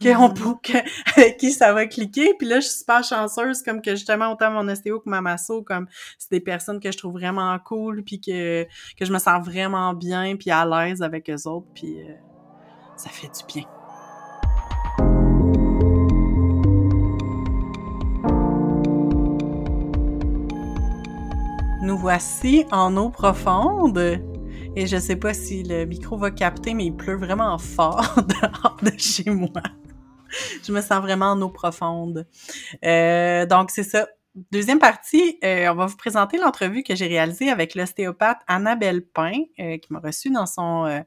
Qu'on 0.00 0.28
mm-hmm. 0.28 0.84
avec 1.16 1.36
qui 1.38 1.52
ça 1.52 1.72
va 1.72 1.86
cliquer? 1.86 2.34
Puis 2.38 2.46
là, 2.46 2.60
je 2.60 2.66
suis 2.68 2.78
super 2.78 3.02
chanceuse, 3.02 3.62
comme 3.62 3.82
que 3.82 3.90
justement, 3.92 4.32
autant 4.32 4.50
mon 4.50 4.68
ostéo 4.68 5.00
que 5.00 5.10
ma 5.10 5.20
masso, 5.20 5.62
comme 5.62 5.86
c'est 6.18 6.30
des 6.30 6.40
personnes 6.40 6.80
que 6.80 6.92
je 6.92 6.98
trouve 6.98 7.14
vraiment 7.14 7.58
cool, 7.58 8.02
puis 8.04 8.20
que, 8.20 8.64
que 8.64 9.04
je 9.04 9.12
me 9.12 9.18
sens 9.18 9.44
vraiment 9.44 9.94
bien, 9.94 10.36
puis 10.36 10.50
à 10.50 10.64
l'aise 10.64 11.02
avec 11.02 11.28
eux 11.30 11.48
autres, 11.48 11.66
puis 11.74 12.00
euh, 12.00 12.12
ça 12.96 13.10
fait 13.10 13.28
du 13.28 13.44
bien. 13.52 13.64
Nous 21.82 21.96
voici 21.96 22.66
en 22.70 22.96
eau 22.96 23.08
profonde. 23.08 24.20
Et 24.76 24.86
je 24.86 24.96
sais 24.96 25.16
pas 25.16 25.32
si 25.34 25.62
le 25.62 25.86
micro 25.86 26.16
va 26.16 26.30
capter, 26.30 26.74
mais 26.74 26.86
il 26.86 26.94
pleut 26.94 27.16
vraiment 27.16 27.56
fort 27.58 28.14
dehors 28.28 28.76
de 28.82 28.92
chez 28.98 29.30
moi. 29.30 29.62
Je 30.64 30.72
me 30.72 30.80
sens 30.80 31.00
vraiment 31.00 31.32
en 31.32 31.42
eau 31.42 31.48
profonde. 31.48 32.26
Euh, 32.84 33.46
donc, 33.46 33.70
c'est 33.70 33.82
ça. 33.84 34.08
Deuxième 34.52 34.78
partie, 34.78 35.38
euh, 35.42 35.68
on 35.70 35.74
va 35.74 35.86
vous 35.86 35.96
présenter 35.96 36.38
l'entrevue 36.38 36.82
que 36.84 36.94
j'ai 36.94 37.06
réalisée 37.06 37.50
avec 37.50 37.74
l'ostéopathe 37.74 38.38
Annabelle 38.46 39.04
Pain, 39.04 39.32
euh, 39.58 39.78
qui 39.78 39.92
m'a 39.92 39.98
reçue 39.98 40.30
dans 40.30 40.46
son 40.46 40.84
euh, 40.86 41.00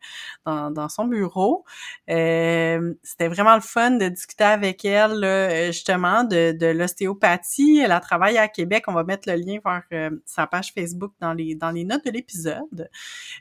dans, 0.46 0.70
dans, 0.72 0.90
son 0.90 1.06
bureau. 1.06 1.64
C'était 2.08 3.28
vraiment 3.28 3.56
le 3.56 3.62
fun 3.62 3.92
de 3.92 4.10
discuter 4.10 4.44
avec 4.44 4.84
elle 4.84 5.72
justement 5.72 6.24
de, 6.24 6.52
de 6.52 6.66
l'ostéopathie. 6.68 7.80
Elle 7.84 7.92
a 7.92 8.00
travaillé 8.00 8.38
à 8.38 8.48
Québec. 8.48 8.86
On 8.88 8.94
va 8.94 9.04
mettre 9.04 9.30
le 9.30 9.36
lien 9.36 9.60
vers 9.64 10.10
sa 10.26 10.48
page 10.48 10.74
Facebook 10.74 11.14
dans 11.22 11.34
les 11.34 11.56
dans 11.56 11.72
les 11.72 11.86
notes 11.86 12.04
de 12.06 12.12
l'épisode. 12.12 12.90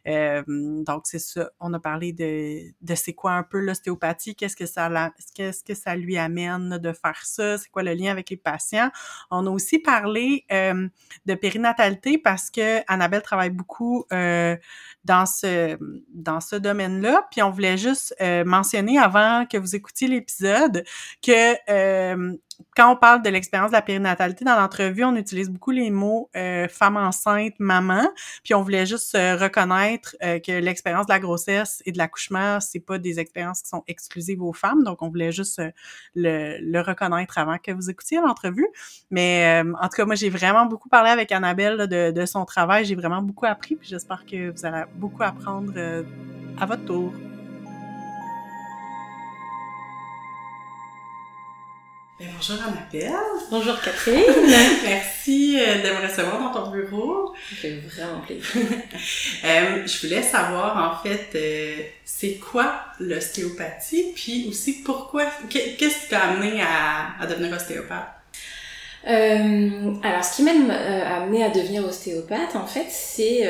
donc 0.07 1.03
c'est 1.05 1.19
ça. 1.19 1.51
On 1.59 1.73
a 1.73 1.81
parlé 1.81 2.13
de 2.13 2.71
de 2.81 2.95
c'est 2.95 3.15
quoi 3.15 3.33
un 3.33 3.43
peu 3.43 3.59
l'ostéopathie, 3.59 4.37
qu'est-ce 4.37 4.57
que 4.57 4.67
ça 4.67 4.89
qu'est-ce 5.35 5.65
que 5.65 5.75
ça 5.75 5.97
lui 5.97 6.17
amène 6.17 6.79
de 6.79 6.93
faire 6.93 7.21
ça, 7.25 7.59
c'est 7.59 7.71
quoi 7.71 7.83
le 7.83 7.95
lien 7.95 8.13
avec 8.13 8.31
les 8.31 8.37
patients. 8.37 8.91
On 9.31 9.47
a 9.47 9.51
aussi 9.51 9.80
parler 9.81 10.45
euh, 10.53 10.89
de 11.27 11.35
périnatalité 11.35 12.19
parce 12.19 12.51
que 12.51 12.81
Annabelle 12.87 13.23
travaille 13.23 13.51
beaucoup 13.51 14.05
euh, 14.13 14.57
dans 15.05 15.27
ce 15.27 15.77
dans 16.13 16.41
ce 16.41 16.57
domaine-là. 16.57 17.27
Puis 17.31 17.43
on 17.43 17.51
voulait 17.51 17.79
juste 17.79 18.15
euh, 18.21 18.45
mentionner 18.45 18.99
avant 18.99 19.47
que 19.47 19.57
vous 19.57 19.75
écoutiez 19.75 20.09
l'épisode 20.09 20.85
que 21.23 22.39
quand 22.77 22.93
on 22.93 22.97
parle 22.97 23.23
de 23.23 23.29
l'expérience 23.29 23.71
de 23.71 23.77
la 23.77 23.83
périnatalité 23.83 24.45
dans 24.45 24.57
l'entrevue, 24.57 25.05
on 25.05 25.17
utilise 25.17 25.51
beaucoup 25.51 25.71
les 25.71 25.91
mots 25.91 26.31
euh, 26.37 26.69
femme 26.69 26.97
enceinte, 26.97 27.55
maman, 27.59 28.09
puis 28.45 28.55
on 28.55 28.63
voulait 28.63 28.87
juste 28.87 29.13
reconnaître 29.15 30.17
euh, 30.23 30.39
que 30.39 30.53
l'expérience 30.53 31.07
de 31.07 31.13
la 31.13 31.21
grossesse 31.21 31.83
et 31.87 31.93
de 31.93 31.99
l'accouchement, 31.99 32.61
c'est 32.61 32.81
pas 32.81 32.99
des 32.99 33.21
expériences 33.21 33.63
qui 33.63 33.69
sont 33.69 33.85
exclusives 33.87 34.43
aux 34.43 34.53
femmes, 34.53 34.83
donc 34.85 35.03
on 35.03 35.09
voulait 35.09 35.33
juste 35.33 35.59
euh, 35.59 35.71
le, 36.15 36.59
le, 36.61 36.81
reconnaître 36.81 37.39
avant 37.39 37.59
que 37.59 37.73
vous 37.73 37.91
écoutiez 37.91 38.19
l'entrevue. 38.19 38.67
Mais 39.11 39.63
en 39.81 39.89
tout 39.89 39.97
cas, 39.97 40.05
moi 40.07 40.15
j'ai 40.15 40.31
vraiment 40.31 40.67
beaucoup 40.67 40.89
parlé 40.89 41.11
avec 41.11 41.31
Annabelle 41.33 41.87
de, 41.89 42.11
de 42.11 42.27
son 42.27 42.45
travail, 42.45 42.85
j'ai 42.85 42.95
vraiment 42.95 43.23
beaucoup 43.23 43.47
appris, 43.47 43.77
puis 43.77 43.89
j'espère 43.89 44.25
que 44.25 44.51
vous 44.51 44.65
allez 44.65 44.85
beaucoup 44.95 45.23
apprendre 45.23 45.73
à 46.59 46.67
votre 46.67 46.85
tour. 46.85 47.13
Bonjour 52.21 52.57
Annabelle. 52.63 53.13
Bonjour 53.51 53.81
Catherine. 53.81 54.25
Merci 54.85 55.59
euh, 55.59 55.77
de 55.77 55.89
me 55.89 56.07
recevoir 56.07 56.39
dans 56.39 56.65
ton 56.65 56.71
bureau. 56.71 57.35
Ça 57.49 57.57
fait 57.57 57.81
vraiment 57.81 58.21
plaisir. 58.21 58.45
euh, 59.45 59.87
je 59.87 60.07
voulais 60.07 60.23
savoir 60.23 60.77
en 60.77 61.03
fait, 61.03 61.29
euh, 61.35 61.83
c'est 62.05 62.35
quoi 62.35 62.75
l'ostéopathie, 62.99 64.13
puis 64.15 64.47
aussi 64.49 64.83
pourquoi, 64.83 65.25
qu'est-ce 65.49 66.03
qui 66.03 66.09
t'a 66.11 66.21
amené 66.25 66.61
à, 66.61 67.21
à, 67.21 67.27
devenir 67.27 67.55
ostéopathe? 67.55 68.09
Euh, 69.09 69.95
alors, 70.03 70.25
ce 70.25 70.37
qui 70.37 70.43
m'a 70.43 70.51
amené 70.51 71.43
à 71.43 71.49
devenir 71.49 71.87
ostéopathe, 71.87 72.55
en 72.55 72.67
fait, 72.67 72.87
c'est 72.91 73.49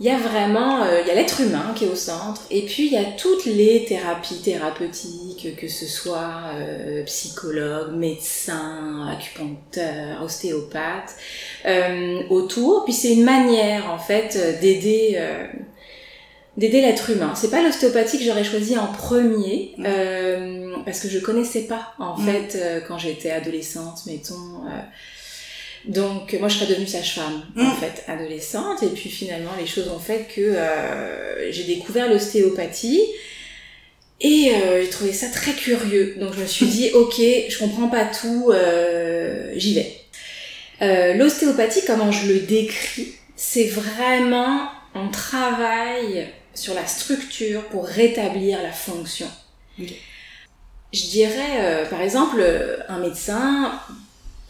il 0.00 0.06
y 0.06 0.10
a 0.10 0.18
vraiment, 0.18 0.82
euh, 0.82 1.00
il 1.02 1.06
y 1.06 1.10
a 1.10 1.14
l'être 1.14 1.40
humain 1.40 1.72
qui 1.76 1.84
est 1.84 1.88
au 1.88 1.94
centre, 1.94 2.42
et 2.50 2.62
puis 2.62 2.86
il 2.86 2.92
y 2.92 2.96
a 2.96 3.04
toutes 3.04 3.44
les 3.44 3.84
thérapies 3.84 4.40
thérapeutiques, 4.42 5.56
que 5.56 5.68
ce 5.68 5.86
soit 5.86 6.50
euh, 6.54 7.04
psychologue, 7.04 7.94
médecin, 7.94 9.08
acupuncteur, 9.08 10.20
ostéopathe, 10.22 11.14
euh, 11.66 12.22
autour. 12.28 12.84
Puis 12.84 12.92
c'est 12.92 13.12
une 13.12 13.24
manière 13.24 13.88
en 13.88 13.98
fait 13.98 14.58
d'aider 14.60 15.12
euh, 15.14 15.46
d'aider 16.56 16.80
l'être 16.80 17.10
humain. 17.10 17.32
C'est 17.36 17.50
pas 17.50 17.62
l'ostéopathie 17.62 18.18
que 18.18 18.24
j'aurais 18.24 18.44
choisi 18.44 18.76
en 18.76 18.86
premier, 18.86 19.74
parce 20.84 21.00
que 21.00 21.08
je 21.08 21.18
connaissais 21.18 21.62
pas 21.62 21.94
en 21.98 22.16
fait 22.16 22.56
quand 22.86 22.98
j'étais 22.98 23.30
adolescente, 23.30 24.06
mettons 24.06 24.62
donc 25.86 26.34
moi 26.40 26.48
je 26.48 26.56
serais 26.56 26.66
devenue 26.66 26.86
sage-femme 26.86 27.42
en 27.56 27.62
mm. 27.62 27.76
fait 27.76 28.04
adolescente 28.10 28.82
et 28.82 28.88
puis 28.88 29.10
finalement 29.10 29.52
les 29.58 29.66
choses 29.66 29.88
ont 29.88 29.98
fait 29.98 30.26
que 30.34 30.40
euh, 30.40 31.52
j'ai 31.52 31.64
découvert 31.64 32.08
l'ostéopathie 32.08 33.02
et 34.20 34.52
euh, 34.54 34.82
j'ai 34.82 34.90
trouvé 34.90 35.12
ça 35.12 35.28
très 35.28 35.52
curieux. 35.52 36.16
Donc 36.18 36.34
je 36.34 36.40
me 36.40 36.46
suis 36.46 36.66
dit 36.66 36.90
ok 36.94 37.16
je 37.16 37.58
comprends 37.58 37.88
pas 37.88 38.06
tout, 38.06 38.50
euh, 38.52 39.52
j'y 39.56 39.74
vais. 39.74 39.92
Euh, 40.82 41.14
l'ostéopathie 41.14 41.82
comment 41.86 42.10
je 42.10 42.26
le 42.32 42.40
décris 42.40 43.14
c'est 43.36 43.66
vraiment 43.66 44.68
on 44.94 45.08
travaille 45.08 46.28
sur 46.54 46.74
la 46.74 46.86
structure 46.86 47.64
pour 47.64 47.84
rétablir 47.84 48.62
la 48.62 48.72
fonction. 48.72 49.26
Je 49.78 51.06
dirais 51.10 51.58
euh, 51.58 51.86
par 51.86 52.00
exemple 52.00 52.44
un 52.88 52.98
médecin 52.98 53.72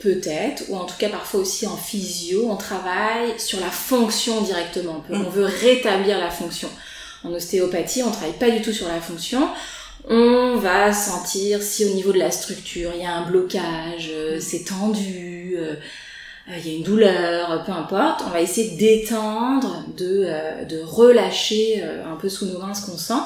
Peut-être, 0.04 0.64
ou 0.68 0.76
en 0.76 0.84
tout 0.84 0.96
cas 0.98 1.08
parfois 1.08 1.40
aussi 1.40 1.66
en 1.66 1.78
physio, 1.78 2.46
on 2.50 2.56
travaille 2.56 3.40
sur 3.40 3.58
la 3.58 3.70
fonction 3.70 4.42
directement. 4.42 5.02
On, 5.08 5.20
mm. 5.20 5.28
veut 5.30 5.46
rétablir 5.46 6.18
la 6.18 6.28
fonction. 6.28 6.68
En 7.24 7.32
ostéopathie, 7.32 8.02
on 8.02 8.10
travaille 8.10 8.38
pas 8.38 8.50
du 8.50 8.60
tout 8.60 8.74
sur 8.74 8.86
la 8.86 9.00
fonction. 9.00 9.48
On 10.06 10.56
va 10.56 10.92
sentir 10.92 11.62
si 11.62 11.86
au 11.86 11.94
niveau 11.94 12.12
de 12.12 12.18
la 12.18 12.30
structure 12.30 12.90
il 12.94 13.00
y 13.00 13.06
a 13.06 13.14
un 13.14 13.22
blocage, 13.22 14.10
euh, 14.10 14.36
mm. 14.36 14.40
c'est 14.42 14.64
tendu, 14.64 15.54
euh, 15.56 15.76
euh, 16.50 16.56
il 16.58 16.70
y 16.70 16.74
a 16.74 16.76
une 16.76 16.84
douleur, 16.84 17.64
peu 17.64 17.72
importe. 17.72 18.24
On 18.26 18.30
va 18.30 18.42
essayer 18.42 18.76
d'étendre, 18.76 19.86
de, 19.96 20.66
de 20.68 20.82
relâcher 20.82 21.82
un 21.82 22.16
peu 22.16 22.28
sous 22.28 22.44
nos 22.44 22.58
mains 22.58 22.74
ce 22.74 22.84
qu'on 22.84 22.98
sent. 22.98 23.22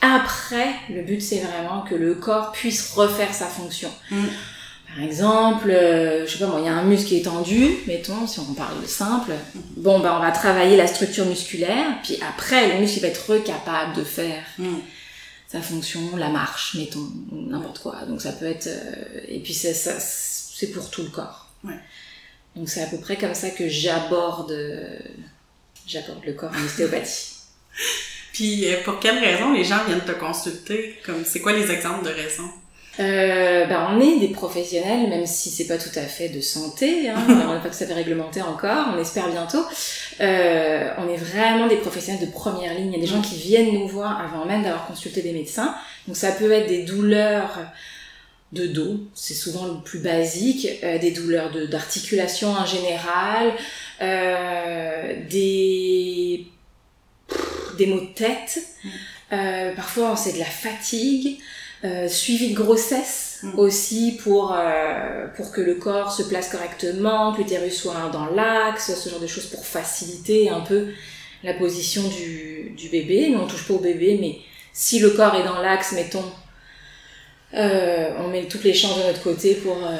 Après, 0.00 0.74
le 0.92 1.02
but 1.02 1.22
c'est 1.22 1.38
vraiment 1.38 1.82
que 1.82 1.94
le 1.94 2.14
corps 2.16 2.50
puisse 2.50 2.94
refaire 2.94 3.32
sa 3.32 3.46
fonction. 3.46 3.90
Mm. 4.10 4.24
Par 4.94 5.04
exemple, 5.04 5.70
euh, 5.70 6.26
je 6.26 6.32
sais 6.32 6.38
pas 6.38 6.46
moi, 6.46 6.60
il 6.60 6.66
y 6.66 6.68
a 6.68 6.74
un 6.74 6.84
muscle 6.84 7.08
qui 7.08 7.18
est 7.18 7.22
tendu, 7.22 7.76
mettons, 7.86 8.26
si 8.26 8.40
on 8.40 8.54
parle 8.54 8.82
de 8.82 8.86
simple. 8.86 9.32
Bon, 9.76 10.00
ben 10.00 10.14
on 10.16 10.20
va 10.20 10.32
travailler 10.32 10.76
la 10.76 10.86
structure 10.86 11.26
musculaire, 11.26 11.98
puis 12.02 12.18
après, 12.28 12.74
le 12.74 12.80
muscle 12.80 12.98
il 12.98 13.02
va 13.02 13.08
être 13.08 13.38
capable 13.38 13.94
de 13.96 14.02
faire 14.02 14.42
mm. 14.58 14.78
sa 15.46 15.60
fonction, 15.60 16.16
la 16.16 16.28
marche, 16.28 16.74
mettons, 16.74 17.06
n'importe 17.30 17.78
quoi. 17.78 18.04
Donc 18.08 18.20
ça 18.20 18.32
peut 18.32 18.46
être... 18.46 18.66
Euh, 18.66 19.20
et 19.28 19.38
puis 19.38 19.54
ça, 19.54 19.72
ça 19.74 19.92
c'est 20.00 20.72
pour 20.72 20.90
tout 20.90 21.02
le 21.02 21.08
corps. 21.08 21.48
Ouais. 21.64 21.78
Donc 22.56 22.68
c'est 22.68 22.82
à 22.82 22.86
peu 22.86 22.98
près 22.98 23.16
comme 23.16 23.34
ça 23.34 23.50
que 23.50 23.68
j'aborde 23.68 24.52
j'aborde 25.90 26.24
le 26.24 26.32
corps 26.32 26.52
en 26.54 26.64
ostéopathie. 26.64 27.36
puis 28.32 28.72
euh, 28.72 28.82
pour 28.84 29.00
quelles 29.00 29.18
raisons 29.18 29.52
les 29.52 29.64
gens 29.64 29.84
viennent 29.86 30.04
te 30.04 30.12
consulter? 30.12 30.98
Comme 31.04 31.24
c'est 31.24 31.40
quoi 31.40 31.52
les 31.52 31.70
exemples 31.70 32.04
de 32.04 32.10
raisons? 32.10 32.50
Euh, 33.00 33.66
bah, 33.66 33.88
on 33.90 34.00
est 34.00 34.18
des 34.18 34.28
professionnels, 34.28 35.08
même 35.08 35.26
si 35.26 35.50
c'est 35.50 35.66
pas 35.66 35.78
tout 35.78 35.96
à 35.96 36.02
fait 36.02 36.28
de 36.28 36.40
santé, 36.40 37.08
hein, 37.08 37.16
on 37.28 37.54
n'a 37.54 37.60
pas 37.60 37.68
tout 37.68 37.82
à 37.82 37.86
fait 37.86 37.94
réglementé 37.94 38.42
encore, 38.42 38.88
on 38.94 39.00
espère 39.00 39.28
bientôt. 39.28 39.64
Euh, 40.20 40.90
on 40.98 41.08
est 41.08 41.16
vraiment 41.16 41.66
des 41.66 41.76
professionnels 41.76 42.26
de 42.26 42.30
première 42.30 42.74
ligne. 42.74 42.92
Il 42.92 42.94
y 42.94 42.96
a 42.96 43.00
des 43.00 43.06
gens 43.06 43.22
qui 43.22 43.36
viennent 43.36 43.72
nous 43.72 43.88
voir 43.88 44.20
avant 44.20 44.44
même 44.44 44.62
d'avoir 44.62 44.86
consulté 44.86 45.22
des 45.22 45.32
médecins. 45.32 45.74
Donc 46.06 46.16
ça 46.16 46.32
peut 46.32 46.52
être 46.52 46.68
des 46.68 46.82
douleurs 46.82 47.58
de 48.52 48.66
dos, 48.66 49.00
c'est 49.14 49.34
souvent 49.34 49.66
le 49.66 49.80
plus 49.80 50.00
basique, 50.00 50.66
euh, 50.82 50.98
des 50.98 51.12
douleurs 51.12 51.50
d'articulation 51.68 52.50
en 52.50 52.66
général, 52.66 53.52
euh, 54.02 55.14
des 55.28 56.46
des 57.78 57.86
maux 57.86 58.00
de 58.00 58.12
tête. 58.14 58.58
Euh, 59.32 59.72
parfois, 59.74 60.16
c'est 60.16 60.32
de 60.32 60.38
la 60.38 60.44
fatigue. 60.44 61.38
Euh, 61.82 62.08
suivi 62.08 62.52
de 62.52 62.56
grossesse 62.56 63.30
Mm. 63.42 63.58
aussi 63.58 64.18
pour 64.22 64.52
euh, 64.54 65.26
pour 65.34 65.50
que 65.50 65.60
le 65.62 65.76
corps 65.76 66.12
se 66.12 66.22
place 66.22 66.50
correctement, 66.50 67.32
que 67.32 67.38
l'utérus 67.38 67.74
soit 67.80 68.10
dans 68.12 68.26
l'axe, 68.26 68.94
ce 68.94 69.08
genre 69.08 69.20
de 69.20 69.26
choses 69.26 69.46
pour 69.46 69.64
faciliter 69.64 70.50
un 70.50 70.60
peu 70.60 70.88
la 71.42 71.54
position 71.54 72.02
du, 72.08 72.74
du 72.76 72.88
bébé. 72.90 73.30
Nous 73.30 73.38
on 73.38 73.46
touche 73.46 73.66
pas 73.66 73.74
au 73.74 73.78
bébé, 73.78 74.18
mais 74.20 74.38
si 74.74 74.98
le 74.98 75.10
corps 75.10 75.34
est 75.36 75.44
dans 75.44 75.60
l'axe, 75.62 75.92
mettons, 75.92 76.24
euh, 77.54 78.10
on 78.18 78.28
met 78.28 78.46
toutes 78.46 78.64
les 78.64 78.74
chances 78.74 78.98
de 78.98 79.04
notre 79.04 79.22
côté 79.22 79.54
pour 79.54 79.76
euh, 79.86 79.96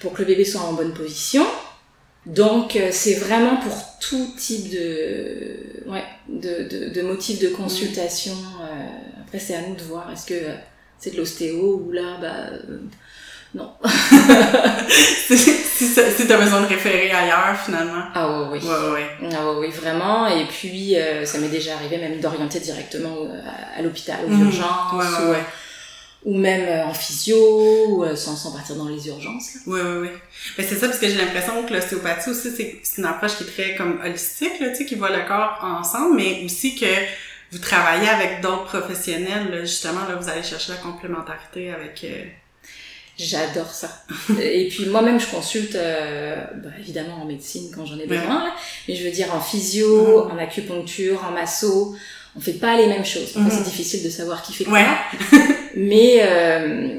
pour 0.00 0.12
que 0.12 0.20
le 0.22 0.26
bébé 0.26 0.44
soit 0.44 0.60
en 0.60 0.72
bonne 0.74 0.94
position. 0.94 1.44
Donc 2.26 2.76
euh, 2.76 2.90
c'est 2.92 3.14
vraiment 3.14 3.56
pour 3.56 3.74
tout 4.00 4.28
type 4.38 4.70
de 4.70 5.82
ouais 5.86 6.04
de 6.28 6.68
de, 6.68 6.88
de 6.90 7.02
motifs 7.02 7.40
de 7.40 7.48
consultation. 7.48 8.34
Euh, 8.60 8.86
après 9.26 9.40
c'est 9.40 9.56
à 9.56 9.62
nous 9.62 9.74
de 9.74 9.82
voir 9.82 10.12
est-ce 10.12 10.26
que 10.26 10.34
euh, 10.34 10.54
c'est 11.02 11.10
de 11.10 11.16
l'ostéo 11.18 11.82
ou 11.86 11.92
là 11.92 12.16
bah 12.20 12.28
euh, 12.52 12.78
non. 13.54 13.70
si 15.28 16.26
t'as 16.26 16.38
besoin 16.38 16.60
de 16.62 16.66
référer 16.66 17.10
ailleurs, 17.10 17.56
finalement. 17.64 18.04
Ah 18.14 18.28
ouais, 18.50 18.58
oui. 18.62 18.68
Ouais. 18.68 19.06
Ah 19.34 19.50
ouais, 19.50 19.56
oui, 19.66 19.68
vraiment. 19.70 20.26
Et 20.26 20.46
puis, 20.46 20.96
euh, 20.96 21.24
ça 21.24 21.38
m'est 21.38 21.48
déjà 21.48 21.74
arrivé 21.74 21.98
même 21.98 22.20
d'orienter 22.20 22.60
directement 22.60 23.14
au- 23.14 23.26
à, 23.26 23.78
à 23.78 23.82
l'hôpital, 23.82 24.20
aux 24.26 24.28
Mhm. 24.30 24.46
urgences, 24.46 24.92
Ouais, 24.94 25.30
ouais, 25.30 25.44
ou, 26.24 26.38
même 26.38 26.64
euh, 26.68 26.86
en 26.86 26.94
physio, 26.94 27.36
ou 27.88 28.04
euh, 28.04 28.14
sans, 28.16 28.36
sans 28.36 28.52
partir 28.52 28.76
dans 28.76 28.88
les 28.88 29.06
urgences. 29.08 29.54
là. 29.54 29.60
Oui, 29.66 29.80
oui, 29.82 29.98
oui. 30.02 30.08
Mais 30.56 30.64
c'est 30.64 30.76
ça, 30.76 30.86
parce 30.88 30.98
que 31.00 31.08
j'ai 31.08 31.16
l'impression 31.16 31.62
que 31.64 31.74
l'ostéopathie 31.74 32.30
aussi, 32.30 32.50
c'est 32.56 32.80
c'est 32.82 32.98
une 33.02 33.06
approche 33.06 33.36
qui 33.36 33.44
est 33.44 33.46
très 33.46 33.74
comme 33.74 34.00
holistique, 34.04 34.60
là, 34.60 34.68
tu 34.70 34.76
sais, 34.76 34.84
qui 34.86 34.94
voit 34.94 35.10
le 35.10 35.26
corps 35.26 35.58
ensemble, 35.62 36.16
mais 36.16 36.42
aussi 36.44 36.74
que 36.76 36.86
vous 37.52 37.58
travaillez 37.58 38.08
avec 38.08 38.40
d'autres 38.40 38.64
professionnels, 38.64 39.50
là, 39.50 39.60
justement, 39.60 40.00
là, 40.08 40.16
vous 40.20 40.28
allez 40.28 40.42
chercher 40.42 40.72
la 40.72 40.78
complémentarité 40.78 41.70
avec... 41.70 42.02
euh, 42.04 42.24
J'adore 43.18 43.68
ça. 43.70 43.90
Et 44.42 44.68
puis 44.68 44.86
moi-même, 44.86 45.20
je 45.20 45.26
consulte, 45.26 45.74
euh, 45.74 46.36
bah, 46.56 46.70
évidemment 46.80 47.20
en 47.22 47.24
médecine 47.26 47.70
quand 47.74 47.84
j'en 47.84 47.96
ai 47.96 48.00
Ouais. 48.06 48.06
besoin, 48.18 48.44
là. 48.44 48.54
mais 48.88 48.96
je 48.96 49.04
veux 49.04 49.10
dire 49.10 49.32
en 49.34 49.40
physio, 49.40 50.24
en 50.30 50.38
acupuncture, 50.38 51.22
en 51.28 51.30
masso. 51.32 51.94
On 52.34 52.40
fait 52.40 52.54
pas 52.54 52.74
les 52.78 52.86
mêmes 52.86 53.04
choses. 53.04 53.34
C'est 53.50 53.62
difficile 53.64 54.02
de 54.02 54.08
savoir 54.08 54.40
qui 54.42 54.54
fait 54.54 54.66
Ouais. 54.66 54.82
quoi. 55.30 55.38
mais 55.76 56.20
euh, 56.22 56.98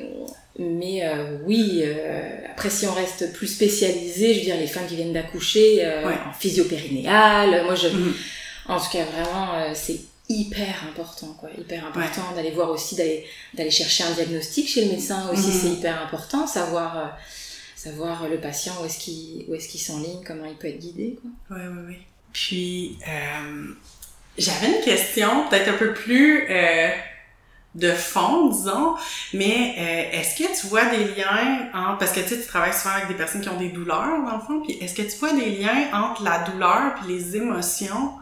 mais 0.59 1.03
euh, 1.03 1.37
oui, 1.45 1.81
euh, 1.83 2.37
après 2.51 2.69
si 2.69 2.85
on 2.85 2.93
reste 2.93 3.33
plus 3.33 3.47
spécialisé, 3.47 4.35
je 4.35 4.39
veux 4.39 4.45
dire 4.45 4.57
les 4.57 4.67
femmes 4.67 4.85
qui 4.87 4.95
viennent 4.95 5.13
d'accoucher 5.13 5.79
euh, 5.83 6.07
Ouais. 6.07 6.13
en 6.29 6.33
physio 6.33 6.65
périnéale, 6.65 7.63
moi 7.65 7.73
je, 7.73 7.87
Mhm. 7.87 8.13
en 8.69 8.79
tout 8.79 8.91
cas 8.93 9.03
vraiment 9.05 9.55
euh, 9.55 9.71
c'est 9.73 9.99
hyper 10.33 10.75
important 10.89 11.33
quoi, 11.39 11.49
hyper 11.57 11.85
important 11.85 12.31
d'aller 12.35 12.51
voir 12.51 12.69
aussi 12.69 12.95
d'aller 12.95 13.25
d'aller 13.53 13.71
chercher 13.71 14.03
un 14.03 14.11
diagnostic 14.11 14.67
chez 14.67 14.85
le 14.85 14.91
médecin 14.91 15.29
aussi, 15.31 15.47
Mhm. 15.47 15.59
c'est 15.61 15.69
hyper 15.69 16.01
important, 16.01 16.45
savoir 16.47 16.97
euh, 16.97 17.05
savoir 17.75 18.27
le 18.29 18.39
patient 18.39 18.73
où 18.81 18.85
est-ce 18.85 18.99
qu'il 18.99 19.45
où 19.49 19.55
est-ce 19.55 19.67
qu'il 19.69 19.79
s'enligne, 19.81 20.21
comment 20.25 20.45
il 20.45 20.55
peut 20.55 20.67
être 20.67 20.79
guidé 20.79 21.17
quoi. 21.21 21.57
Oui, 21.57 21.63
oui, 21.69 21.83
oui. 21.89 21.97
Puis, 22.31 22.97
euh, 23.07 23.73
j'avais 24.37 24.67
une 24.77 24.83
question 24.83 25.47
peut-être 25.49 25.69
un 25.69 25.77
peu 25.77 25.93
plus 25.93 26.47
euh, 26.49 26.89
de 27.75 27.91
fond, 27.91 28.49
disons, 28.49 28.95
mais 29.33 30.09
est-ce 30.13 30.35
que 30.35 30.59
tu 30.59 30.67
vois 30.67 30.85
des 30.85 31.05
liens 31.15 31.69
entre... 31.73 31.97
Parce 31.99 32.11
que 32.11 32.19
tu 32.19 32.29
sais, 32.29 32.39
tu 32.39 32.45
travailles 32.47 32.73
souvent 32.73 32.93
avec 32.95 33.07
des 33.07 33.15
personnes 33.15 33.41
qui 33.41 33.49
ont 33.49 33.57
des 33.57 33.69
douleurs, 33.69 34.21
dans 34.25 34.35
le 34.35 34.41
fond, 34.41 34.61
puis 34.63 34.73
est-ce 34.79 34.93
que 34.93 35.01
tu 35.01 35.17
vois 35.17 35.33
des 35.33 35.49
liens 35.57 35.89
entre 35.93 36.23
la 36.23 36.39
douleur 36.39 36.93
puis 36.95 37.13
les 37.15 37.35
émotions, 37.35 38.13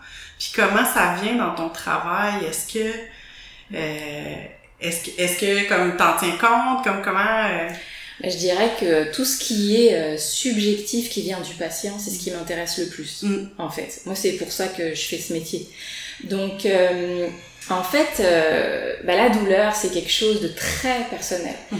puis 0.41 0.51
comment 0.55 0.85
ça 0.85 1.15
vient 1.21 1.35
dans 1.35 1.53
ton 1.55 1.69
travail? 1.69 2.45
Est-ce 2.49 2.73
que... 2.73 2.91
Euh, 3.75 4.35
est-ce 4.81 5.03
que, 5.05 5.21
est-ce 5.21 5.39
que 5.39 5.69
comme 5.69 5.95
t'en 5.95 6.13
tiens 6.17 6.31
compte, 6.39 6.83
comme 6.83 7.01
comment... 7.03 7.19
euh, 7.19 7.69
Ben, 8.21 8.31
Je 8.31 8.37
dirais 8.37 8.71
que 8.79 9.11
tout 9.13 9.23
ce 9.25 9.37
qui 9.37 9.85
est 9.85 9.93
euh, 9.93 10.17
subjectif 10.17 11.09
qui 11.09 11.21
vient 11.21 11.39
du 11.41 11.53
patient, 11.53 11.97
c'est 11.99 12.09
ce 12.09 12.17
qui 12.19 12.31
m'intéresse 12.31 12.79
le 12.79 12.87
plus. 12.87 13.21
Mm. 13.23 13.49
en 13.59 13.69
fait. 13.69 14.01
Moi, 14.05 14.15
c'est 14.15 14.33
pour 14.33 14.51
ça 14.51 14.67
que 14.67 14.95
je 14.95 15.01
fais 15.03 15.19
ce 15.19 15.33
métier. 15.33 15.69
Donc, 16.23 16.65
euh, 16.65 17.27
en 17.69 17.83
fait, 17.83 18.13
euh, 18.21 18.95
bah, 19.03 19.15
la 19.15 19.29
douleur, 19.29 19.75
c'est 19.75 19.91
quelque 19.93 20.11
chose 20.11 20.41
de 20.41 20.47
très 20.47 21.01
personnel. 21.11 21.55
Mhm. 21.71 21.79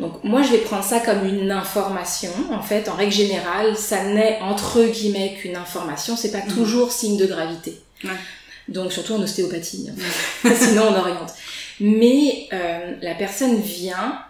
Donc, 0.00 0.24
moi, 0.24 0.42
je 0.42 0.50
vais 0.50 0.58
prendre 0.58 0.82
ça 0.84 0.98
comme 1.00 1.24
une 1.28 1.52
information. 1.52 2.32
En 2.50 2.62
fait, 2.62 2.88
en 2.88 2.94
règle 2.96 3.12
générale, 3.12 3.76
ça 3.76 4.02
n'est 4.04 4.38
entre 4.40 4.82
guillemets 4.84 5.36
qu'une 5.40 5.54
information. 5.56 6.16
C'est 6.16 6.32
pas 6.32 6.44
Mhm. 6.44 6.54
toujours 6.54 6.90
signe 6.90 7.16
de 7.16 7.26
gravité. 7.26 7.78
Ouais. 8.04 8.10
Donc, 8.68 8.92
surtout 8.92 9.14
en 9.14 9.22
ostéopathie. 9.22 9.88
hein. 9.90 10.50
Sinon, 10.54 10.88
on 10.88 10.98
oriente. 11.00 11.30
Mais 11.80 12.48
euh, 12.52 12.94
la 13.02 13.14
personne 13.14 13.60
vient, 13.60 14.22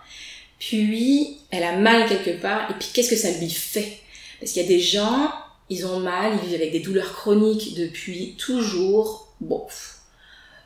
puis 0.58 1.38
elle 1.50 1.64
a 1.64 1.76
mal 1.76 2.08
quelque 2.08 2.40
part, 2.40 2.70
et 2.70 2.74
puis 2.74 2.88
qu'est-ce 2.92 3.10
que 3.10 3.16
ça 3.16 3.30
lui 3.30 3.50
fait? 3.50 3.98
Parce 4.40 4.52
qu'il 4.52 4.62
y 4.62 4.64
a 4.64 4.68
des 4.68 4.80
gens, 4.80 5.30
ils 5.68 5.84
ont 5.86 6.00
mal, 6.00 6.32
ils 6.42 6.48
vivent 6.48 6.60
avec 6.60 6.72
des 6.72 6.80
douleurs 6.80 7.12
chroniques 7.12 7.74
depuis 7.74 8.36
toujours. 8.38 9.28
Bon, 9.40 9.66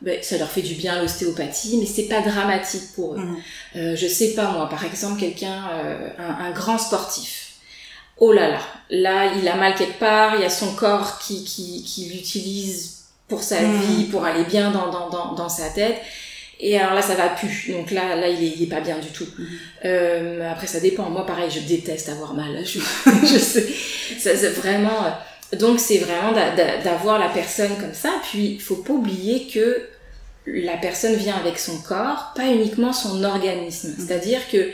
ben, 0.02 0.22
ça 0.22 0.36
leur 0.38 0.50
fait 0.50 0.62
du 0.62 0.74
bien 0.74 1.00
l'ostéopathie, 1.00 1.78
mais 1.78 1.86
c'est 1.86 2.04
pas 2.04 2.20
dramatique 2.20 2.92
pour 2.94 3.14
eux. 3.14 3.18
Mhm. 3.18 3.36
Euh, 3.76 3.96
je 3.96 4.06
sais 4.06 4.34
pas 4.34 4.50
moi, 4.52 4.68
par 4.68 4.84
exemple 4.84 5.18
quelqu'un, 5.18 5.68
euh, 5.72 6.08
un, 6.18 6.46
un 6.46 6.50
grand 6.52 6.78
sportif. 6.78 7.54
Oh 8.18 8.32
là 8.32 8.48
là, 8.48 8.60
là 8.90 9.32
il 9.34 9.48
a 9.48 9.56
mal 9.56 9.74
quelque 9.74 9.98
part, 9.98 10.36
il 10.36 10.42
y 10.42 10.44
a 10.44 10.50
son 10.50 10.74
corps 10.74 11.18
qui, 11.18 11.44
qui, 11.44 11.82
qui 11.84 12.06
l'utilise 12.06 12.95
pour 13.28 13.42
sa 13.42 13.56
vie, 13.62 14.04
pour 14.04 14.24
aller 14.24 14.44
bien 14.44 14.70
dans, 14.70 14.90
dans, 14.90 15.10
dans, 15.10 15.32
dans 15.34 15.48
sa 15.48 15.68
tête. 15.70 15.96
Et 16.58 16.78
alors 16.78 16.94
là, 16.94 17.02
ça 17.02 17.14
va 17.14 17.28
plus. 17.28 17.70
Donc 17.72 17.90
là, 17.90 18.16
là, 18.16 18.28
il 18.28 18.42
est, 18.42 18.52
il 18.56 18.62
est 18.62 18.66
pas 18.66 18.80
bien 18.80 18.98
du 18.98 19.08
tout. 19.08 19.26
Mhm. 19.38 19.46
Euh, 19.84 20.50
après, 20.52 20.66
ça 20.66 20.80
dépend. 20.80 21.10
Moi, 21.10 21.26
pareil, 21.26 21.50
je 21.50 21.60
déteste 21.60 22.08
avoir 22.08 22.32
mal. 22.34 22.58
Je, 22.64 22.78
je 23.26 23.38
sais. 23.38 23.66
Ça, 24.18 24.30
c'est 24.36 24.50
vraiment. 24.50 25.04
euh, 25.52 25.56
Donc, 25.58 25.78
c'est 25.80 25.98
vraiment 25.98 26.32
d'a- 26.32 26.52
d'a- 26.56 26.78
d'avoir 26.78 27.18
la 27.18 27.28
personne 27.28 27.76
comme 27.78 27.92
ça. 27.92 28.10
Puis, 28.30 28.52
il 28.54 28.60
faut 28.60 28.76
pas 28.76 28.94
oublier 28.94 29.48
que 29.48 29.86
la 30.46 30.76
personne 30.78 31.14
vient 31.16 31.36
avec 31.36 31.58
son 31.58 31.76
corps, 31.78 32.32
pas 32.36 32.46
uniquement 32.46 32.92
son 32.92 33.22
organisme. 33.24 33.88
Mhm. 33.90 34.06
C'est-à-dire 34.06 34.40
que 34.50 34.70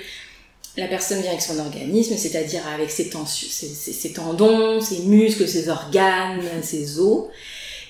la 0.77 0.87
personne 0.87 1.21
vient 1.21 1.31
avec 1.31 1.43
son 1.43 1.59
organisme, 1.59 2.17
c'est-à-dire 2.17 2.63
avec 2.75 2.91
ses, 2.91 3.09
tensions, 3.11 3.49
ses, 3.51 3.67
ses- 3.67 3.93
ses 3.93 4.13
tendons, 4.13 4.81
ses 4.81 5.01
muscles, 5.01 5.49
ses 5.49 5.69
organes, 5.69 6.41
ses 6.63 7.01
os 7.01 7.25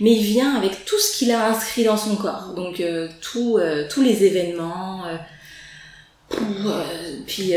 mais 0.01 0.13
il 0.13 0.23
vient 0.23 0.55
avec 0.57 0.85
tout 0.85 0.99
ce 0.99 1.17
qu'il 1.17 1.31
a 1.31 1.49
inscrit 1.49 1.85
dans 1.85 1.97
son 1.97 2.17
corps. 2.17 2.55
Donc 2.55 2.81
euh, 2.81 3.09
tout, 3.21 3.59
euh, 3.59 3.87
tous 3.89 4.03
les 4.03 4.25
événements, 4.25 5.07
euh, 5.07 5.17
euh, 6.41 6.85
puis 7.27 7.53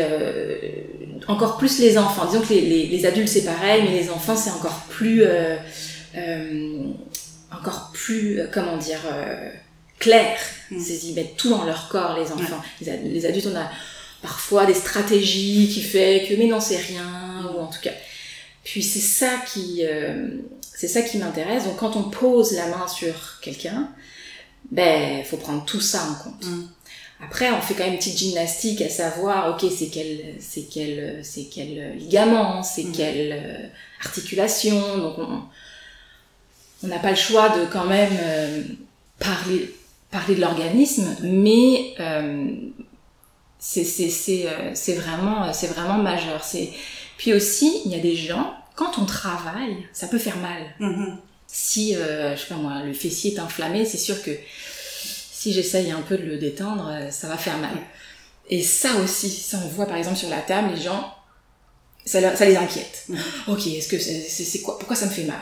encore 1.27 1.57
plus 1.57 1.79
les 1.79 1.97
enfants. 1.97 2.25
Disons 2.25 2.41
que 2.41 2.53
les, 2.53 2.61
les, 2.61 2.87
les 2.87 3.05
adultes 3.05 3.29
c'est 3.29 3.45
pareil, 3.45 3.83
mais 3.83 3.99
les 3.99 4.09
enfants 4.09 4.35
c'est 4.35 4.51
encore 4.51 4.85
plus, 4.89 5.23
encore 7.51 7.91
plus, 7.93 8.41
comment 8.53 8.77
dire, 8.77 9.01
clair. 9.99 10.37
Mm. 10.71 10.79
C'est 10.79 11.03
ils 11.05 11.15
mettent 11.15 11.37
tout 11.37 11.49
dans 11.49 11.63
leur 11.63 11.87
corps 11.89 12.17
les 12.17 12.31
enfants. 12.31 12.61
Les, 12.81 12.89
ad- 12.89 13.05
les 13.05 13.25
adultes 13.25 13.47
on 13.51 13.55
a 13.55 13.69
parfois 14.21 14.65
des 14.65 14.73
stratégies 14.73 15.69
qui 15.71 15.81
fait 15.81 16.25
que 16.27 16.33
mais 16.35 16.47
non 16.47 16.59
c'est 16.59 16.77
rien 16.77 17.49
ou 17.53 17.59
en 17.59 17.67
tout 17.67 17.81
cas. 17.81 17.93
Puis 18.63 18.81
c'est 18.81 18.99
ça 18.99 19.29
qui 19.53 19.83
euh, 19.85 20.27
c'est 20.75 20.87
ça 20.89 21.01
qui 21.01 21.17
m'intéresse. 21.17 21.63
Donc 21.63 21.77
quand 21.77 21.95
on 21.95 22.03
pose 22.03 22.51
la 22.53 22.67
main 22.67 22.87
sur 22.87 23.39
quelqu'un, 23.41 23.89
ben 24.71 25.23
faut 25.23 25.37
prendre 25.37 25.63
tout 25.65 25.79
ça 25.79 26.03
en 26.03 26.15
compte. 26.15 26.45
Mm. 26.45 26.67
Après, 27.23 27.49
on 27.51 27.61
fait 27.61 27.73
quand 27.75 27.85
même 27.85 27.93
une 27.93 27.99
petite 27.99 28.17
gymnastique 28.17 28.81
à 28.81 28.89
savoir, 28.89 29.55
ok, 29.55 29.71
c'est 29.73 29.87
quel, 29.87 30.35
c'est 30.39 30.63
quel, 30.69 31.21
c'est 31.23 31.45
quel 31.45 31.95
ligament, 31.97 32.61
c'est 32.61 32.83
Mm. 32.83 32.91
quelle 32.91 33.31
euh, 33.31 33.67
articulation. 34.03 34.97
Donc 34.97 35.15
on 36.83 36.87
n'a 36.87 36.99
pas 36.99 37.11
le 37.11 37.15
choix 37.15 37.49
de 37.57 37.65
quand 37.65 37.85
même 37.85 38.13
euh, 38.21 38.61
parler 39.19 39.73
parler 40.11 40.35
de 40.35 40.41
l'organisme, 40.41 41.15
mais 41.23 41.93
euh, 41.99 42.47
c'est 43.59 43.85
c'est 43.85 44.09
c'est 44.09 44.47
c'est 44.73 44.93
vraiment 44.95 45.53
c'est 45.53 45.67
vraiment 45.67 45.97
majeur. 45.97 46.43
C'est 46.43 46.69
puis 47.17 47.33
aussi 47.33 47.81
il 47.85 47.91
y 47.91 47.95
a 47.95 47.99
des 47.99 48.15
gens 48.15 48.53
quand 48.75 48.97
on 48.99 49.05
travaille, 49.05 49.87
ça 49.93 50.07
peut 50.07 50.17
faire 50.19 50.37
mal 50.37 50.61
Mhm. 50.79 51.17
si, 51.47 51.95
euh, 51.95 52.35
je 52.35 52.41
sais 52.41 52.47
pas 52.47 52.55
moi, 52.55 52.81
le 52.83 52.93
fessier 52.93 53.33
est 53.33 53.39
inflammé, 53.39 53.85
c'est 53.85 53.97
sûr 53.97 54.21
que 54.23 54.31
si 55.31 55.53
j'essaye 55.53 55.91
un 55.91 56.01
peu 56.01 56.17
de 56.17 56.23
le 56.25 56.37
détendre, 56.37 56.89
euh, 56.91 57.11
ça 57.11 57.27
va 57.27 57.37
faire 57.37 57.57
mal. 57.57 57.77
Et 58.49 58.61
ça 58.61 58.95
aussi, 58.95 59.29
ça 59.29 59.57
on 59.63 59.67
voit 59.69 59.85
par 59.85 59.95
exemple 59.97 60.17
sur 60.17 60.29
la 60.29 60.41
table, 60.41 60.73
les 60.75 60.81
gens, 60.81 61.13
ça, 62.05 62.19
leur- 62.21 62.35
ça 62.37 62.45
les 62.45 62.57
inquiète. 62.57 63.05
Mhm. 63.09 63.17
Ok, 63.47 63.67
est-ce 63.67 63.87
que 63.87 63.97
c'est 63.99 64.61
quoi 64.61 64.77
Pourquoi 64.77 64.95
ça 64.95 65.05
me 65.05 65.11
fait 65.11 65.23
mal? 65.23 65.39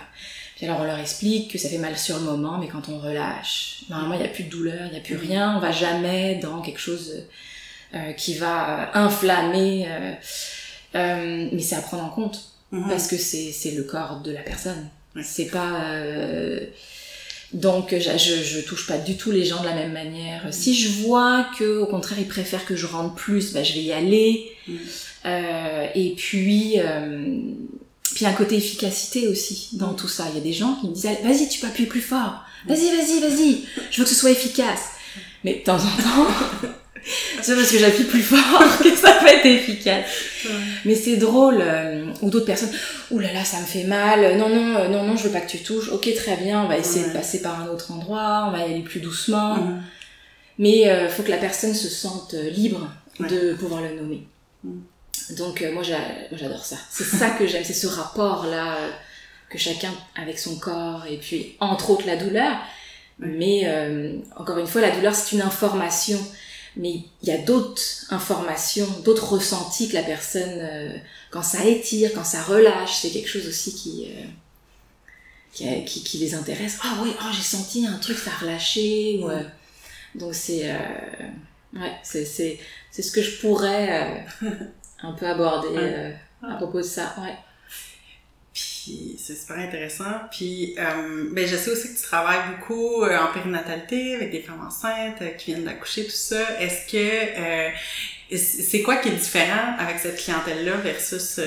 Puis 0.55 0.65
alors 0.67 0.79
on 0.81 0.84
leur 0.84 0.99
explique 0.99 1.51
que 1.51 1.57
ça 1.57 1.67
fait 1.67 1.79
mal 1.79 1.97
sur 1.97 2.17
le 2.19 2.23
moment, 2.23 2.57
mais 2.59 2.67
quand 2.67 2.88
on 2.89 2.99
relâche, 2.99 3.79
normalement 3.89 4.13
il 4.13 4.19
n'y 4.21 4.25
a 4.25 4.29
plus 4.29 4.43
de 4.45 4.49
douleur, 4.49 4.86
il 4.88 4.91
n'y 4.91 4.97
a 4.97 5.01
plus 5.01 5.17
rien, 5.17 5.55
on 5.57 5.59
va 5.59 5.71
jamais 5.71 6.36
dans 6.36 6.61
quelque 6.61 6.79
chose 6.79 7.25
euh, 7.95 8.11
qui 8.13 8.36
va 8.36 8.95
inflammer. 8.97 9.88
euh, 10.95 11.49
mais 11.51 11.61
c'est 11.61 11.75
à 11.75 11.81
prendre 11.81 12.03
en 12.03 12.09
compte 12.09 12.52
Mhm. 12.74 12.89
parce 12.89 13.07
que 13.07 13.17
c'est 13.17 13.51
c'est 13.53 13.71
le 13.71 13.84
corps 13.84 14.21
de 14.21 14.32
la 14.32 14.41
personne. 14.41 14.89
Ouais. 15.15 15.24
C'est 15.24 15.45
pas. 15.45 15.86
euh, 15.86 16.59
Donc 17.53 17.93
je, 17.93 17.99
je, 18.17 18.43
je 18.43 18.59
touche 18.61 18.88
pas 18.88 18.97
du 18.97 19.15
tout 19.15 19.30
les 19.32 19.45
gens 19.45 19.61
de 19.61 19.67
la 19.67 19.76
même 19.76 19.93
manière. 19.93 20.41
Si 20.51 20.74
je 20.76 20.89
vois 21.03 21.45
que 21.57 21.78
au 21.78 21.86
contraire 21.86 22.17
ils 22.19 22.28
préfèrent 22.28 22.65
que 22.65 22.76
je 22.76 22.88
rentre 22.88 23.13
plus, 23.13 23.53
bah, 23.53 23.63
je 23.63 23.74
vais 23.74 23.84
y 23.84 23.93
aller. 23.93 24.51
Mm. 24.67 24.74
Euh, 25.26 25.86
et 25.95 26.15
puis 26.17 26.80
euh, 26.80 27.28
puis 28.15 28.26
un 28.26 28.34
côté 28.34 28.55
efficacité 28.57 29.28
aussi 29.28 29.69
dans 29.74 29.93
tout 29.93 30.07
ça. 30.09 30.26
Il 30.32 30.36
y 30.36 30.41
a 30.41 30.43
des 30.43 30.53
gens 30.53 30.76
qui 30.82 30.88
me 30.88 30.93
disent 30.93 31.05
vas-y 31.24 31.47
tu 31.47 31.59
peux 31.59 31.67
appuyer 31.67 31.88
plus 31.88 32.01
fort. 32.01 32.43
Vas-y 32.67 32.89
vas-y 32.95 33.19
vas-y. 33.19 33.61
Je 33.91 33.97
veux 33.99 34.03
que 34.03 34.09
ce 34.09 34.15
soit 34.15 34.32
efficace. 34.32 34.82
Mais 35.43 35.55
de 35.59 35.63
temps 35.63 35.78
en 35.78 35.80
temps 36.01 36.28
c'est 37.41 37.55
parce 37.55 37.71
que 37.71 37.77
j'appuie 37.77 38.03
plus 38.05 38.21
fort 38.21 38.63
que 38.83 38.95
ça 38.95 39.19
va 39.21 39.33
être 39.33 39.45
efficace. 39.45 40.05
Mais 40.85 40.95
c'est 40.95 41.17
drôle, 41.17 41.59
euh, 41.61 42.05
ou 42.21 42.29
d'autres 42.29 42.45
personnes, 42.45 42.71
ouh 43.11 43.19
là 43.19 43.31
là, 43.33 43.43
ça 43.45 43.59
me 43.59 43.65
fait 43.65 43.83
mal, 43.85 44.37
non, 44.37 44.49
non, 44.49 44.75
euh, 44.77 44.87
non, 44.89 45.03
non, 45.03 45.15
je 45.15 45.23
veux 45.23 45.31
pas 45.31 45.41
que 45.41 45.49
tu 45.49 45.59
touches, 45.59 45.89
ok, 45.89 46.13
très 46.15 46.35
bien, 46.37 46.61
on 46.63 46.67
va 46.67 46.77
essayer 46.77 47.05
de 47.07 47.11
passer 47.13 47.41
par 47.41 47.61
un 47.61 47.67
autre 47.67 47.91
endroit, 47.91 48.45
on 48.47 48.51
va 48.51 48.59
y 48.67 48.71
aller 48.73 48.81
plus 48.83 48.99
doucement. 48.99 49.57
Mais 50.59 50.89
euh, 50.89 51.09
faut 51.09 51.23
que 51.23 51.31
la 51.31 51.37
personne 51.37 51.73
se 51.73 51.89
sente 51.89 52.33
euh, 52.35 52.49
libre 52.49 52.89
de 53.19 53.53
pouvoir 53.53 53.81
le 53.81 53.95
nommer. 53.99 54.27
Mm. 54.63 54.79
Donc 55.37 55.61
euh, 55.61 55.71
moi 55.71 55.83
j'a- 55.83 55.97
moi, 55.97 56.37
j'adore 56.39 56.65
ça. 56.65 56.75
C'est 56.91 57.05
ça 57.05 57.29
que 57.31 57.47
j'aime, 57.47 57.63
c'est 57.63 57.73
ce 57.73 57.87
rapport-là 57.87 58.75
euh, 58.75 58.89
que 59.49 59.57
chacun 59.57 59.91
avec 60.15 60.37
son 60.37 60.57
corps 60.57 61.05
et 61.09 61.17
puis 61.17 61.55
entre 61.59 61.89
autres 61.91 62.05
la 62.05 62.17
douleur. 62.17 62.57
Mais 63.19 63.61
euh, 63.65 64.13
encore 64.35 64.57
une 64.57 64.67
fois, 64.67 64.81
la 64.81 64.91
douleur 64.91 65.15
c'est 65.15 65.35
une 65.35 65.41
information. 65.41 66.19
Mais 66.76 67.03
il 67.21 67.30
y 67.30 67.32
a 67.32 67.38
d'autres 67.38 67.82
informations, 68.09 68.88
d'autres 69.03 69.34
ressentis 69.34 69.89
que 69.89 69.93
la 69.93 70.03
personne, 70.03 70.59
euh, 70.59 70.97
quand 71.30 71.43
ça 71.43 71.63
étire, 71.65 72.11
quand 72.13 72.24
ça 72.24 72.41
relâche, 72.41 72.97
c'est 73.01 73.11
quelque 73.11 73.30
chose 73.30 73.47
aussi 73.47 73.76
qui, 73.76 74.11
euh, 74.11 74.26
qui, 75.53 75.86
qui, 75.86 76.03
qui 76.03 76.17
les 76.17 76.34
intéresse. 76.34 76.80
Ah 76.84 76.99
oui, 77.03 77.11
oh, 77.19 77.26
j'ai 77.32 77.43
senti 77.43 77.86
un 77.86 77.97
truc, 77.97 78.17
ça 78.17 78.32
a 78.32 78.41
relâché. 78.41 79.19
ou, 79.21 79.30
euh, 79.30 79.43
donc 80.15 80.34
c'est 80.34 80.71
ouais, 81.74 81.93
c'est 82.03 82.26
c'est 82.26 82.59
c'est 82.91 83.01
ce 83.01 83.11
que 83.11 83.21
je 83.21 83.39
pourrais 83.39 84.26
un 85.01 85.11
peu 85.13 85.28
aborder 85.28 86.13
à 86.41 86.55
propos 86.55 86.80
de 86.80 86.84
ça. 86.84 87.15
Ouais. 87.19 87.36
Puis 88.84 89.15
c'est 89.17 89.36
super 89.36 89.59
intéressant. 89.59 90.03
Puis 90.29 90.75
euh, 90.77 91.29
ben 91.31 91.47
je 91.47 91.55
sais 91.55 91.71
aussi 91.71 91.93
que 91.93 91.97
tu 91.97 92.03
travailles 92.03 92.41
beaucoup 92.49 93.03
euh, 93.03 93.17
en 93.17 93.31
périnatalité 93.31 94.15
avec 94.15 94.31
des 94.31 94.41
femmes 94.41 94.65
enceintes 94.65 95.21
euh, 95.21 95.29
qui 95.29 95.53
viennent 95.53 95.63
d'accoucher, 95.63 96.03
tout 96.05 96.11
ça. 96.11 96.59
Est-ce 96.59 96.91
que 96.91 97.71
c'est 98.36 98.81
quoi 98.81 98.97
qui 98.97 99.07
est 99.09 99.13
différent 99.13 99.75
avec 99.79 99.99
cette 99.99 100.17
clientèle-là 100.17 100.77
versus 100.77 101.39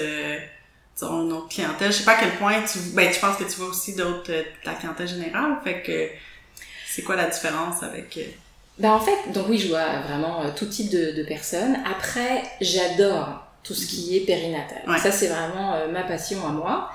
disons, 0.94 1.24
une 1.24 1.32
autre 1.32 1.48
clientèle? 1.48 1.92
Je 1.92 1.98
sais 1.98 2.04
pas 2.04 2.16
à 2.16 2.20
quel 2.20 2.36
point 2.36 2.62
tu 2.62 2.78
ben 2.94 3.10
tu 3.12 3.20
penses 3.20 3.36
que 3.36 3.44
tu 3.44 3.56
vois 3.56 3.68
aussi 3.68 3.94
d'autres 3.94 4.32
la 4.64 4.72
clientèle 4.72 5.08
générale. 5.08 5.58
Fait 5.62 5.82
que 5.82 6.08
c'est 6.86 7.02
quoi 7.02 7.16
la 7.16 7.26
différence 7.26 7.82
avec 7.82 8.18
Ben 8.78 8.92
en 8.92 9.00
fait, 9.00 9.32
donc 9.34 9.46
oui, 9.50 9.58
je 9.58 9.68
vois 9.68 10.00
vraiment 10.00 10.50
tout 10.54 10.66
type 10.66 10.88
de, 10.88 11.12
de 11.12 11.22
personnes. 11.24 11.76
Après, 11.84 12.42
j'adore 12.62 13.46
tout 13.66 13.74
ce 13.74 13.86
qui 13.86 14.16
est 14.16 14.20
périnatal. 14.20 14.82
Ouais. 14.86 14.98
Ça, 14.98 15.10
c'est 15.10 15.26
vraiment 15.26 15.74
euh, 15.74 15.88
ma 15.88 16.04
passion 16.04 16.46
à 16.46 16.50
moi. 16.50 16.90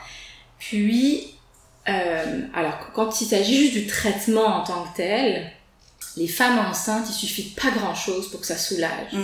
Puis, 0.61 1.33
euh, 1.89 2.41
alors, 2.53 2.91
quand 2.93 3.19
il 3.19 3.25
s'agit 3.25 3.57
juste 3.57 3.73
du 3.73 3.87
traitement 3.87 4.45
en 4.45 4.63
tant 4.63 4.83
que 4.83 4.95
tel, 4.97 5.51
les 6.17 6.27
femmes 6.27 6.59
enceintes, 6.59 7.07
il 7.09 7.13
suffit 7.13 7.55
pas 7.59 7.71
grand-chose 7.71 8.29
pour 8.29 8.41
que 8.41 8.45
ça 8.45 8.57
soulage. 8.57 9.11
Mm. 9.11 9.23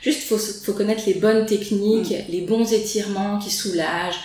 Juste, 0.00 0.22
faut, 0.22 0.38
faut 0.38 0.72
connaître 0.72 1.02
les 1.06 1.14
bonnes 1.14 1.44
techniques, 1.44 2.14
les 2.30 2.40
bons 2.40 2.72
étirements 2.72 3.38
qui 3.38 3.50
soulagent. 3.50 4.20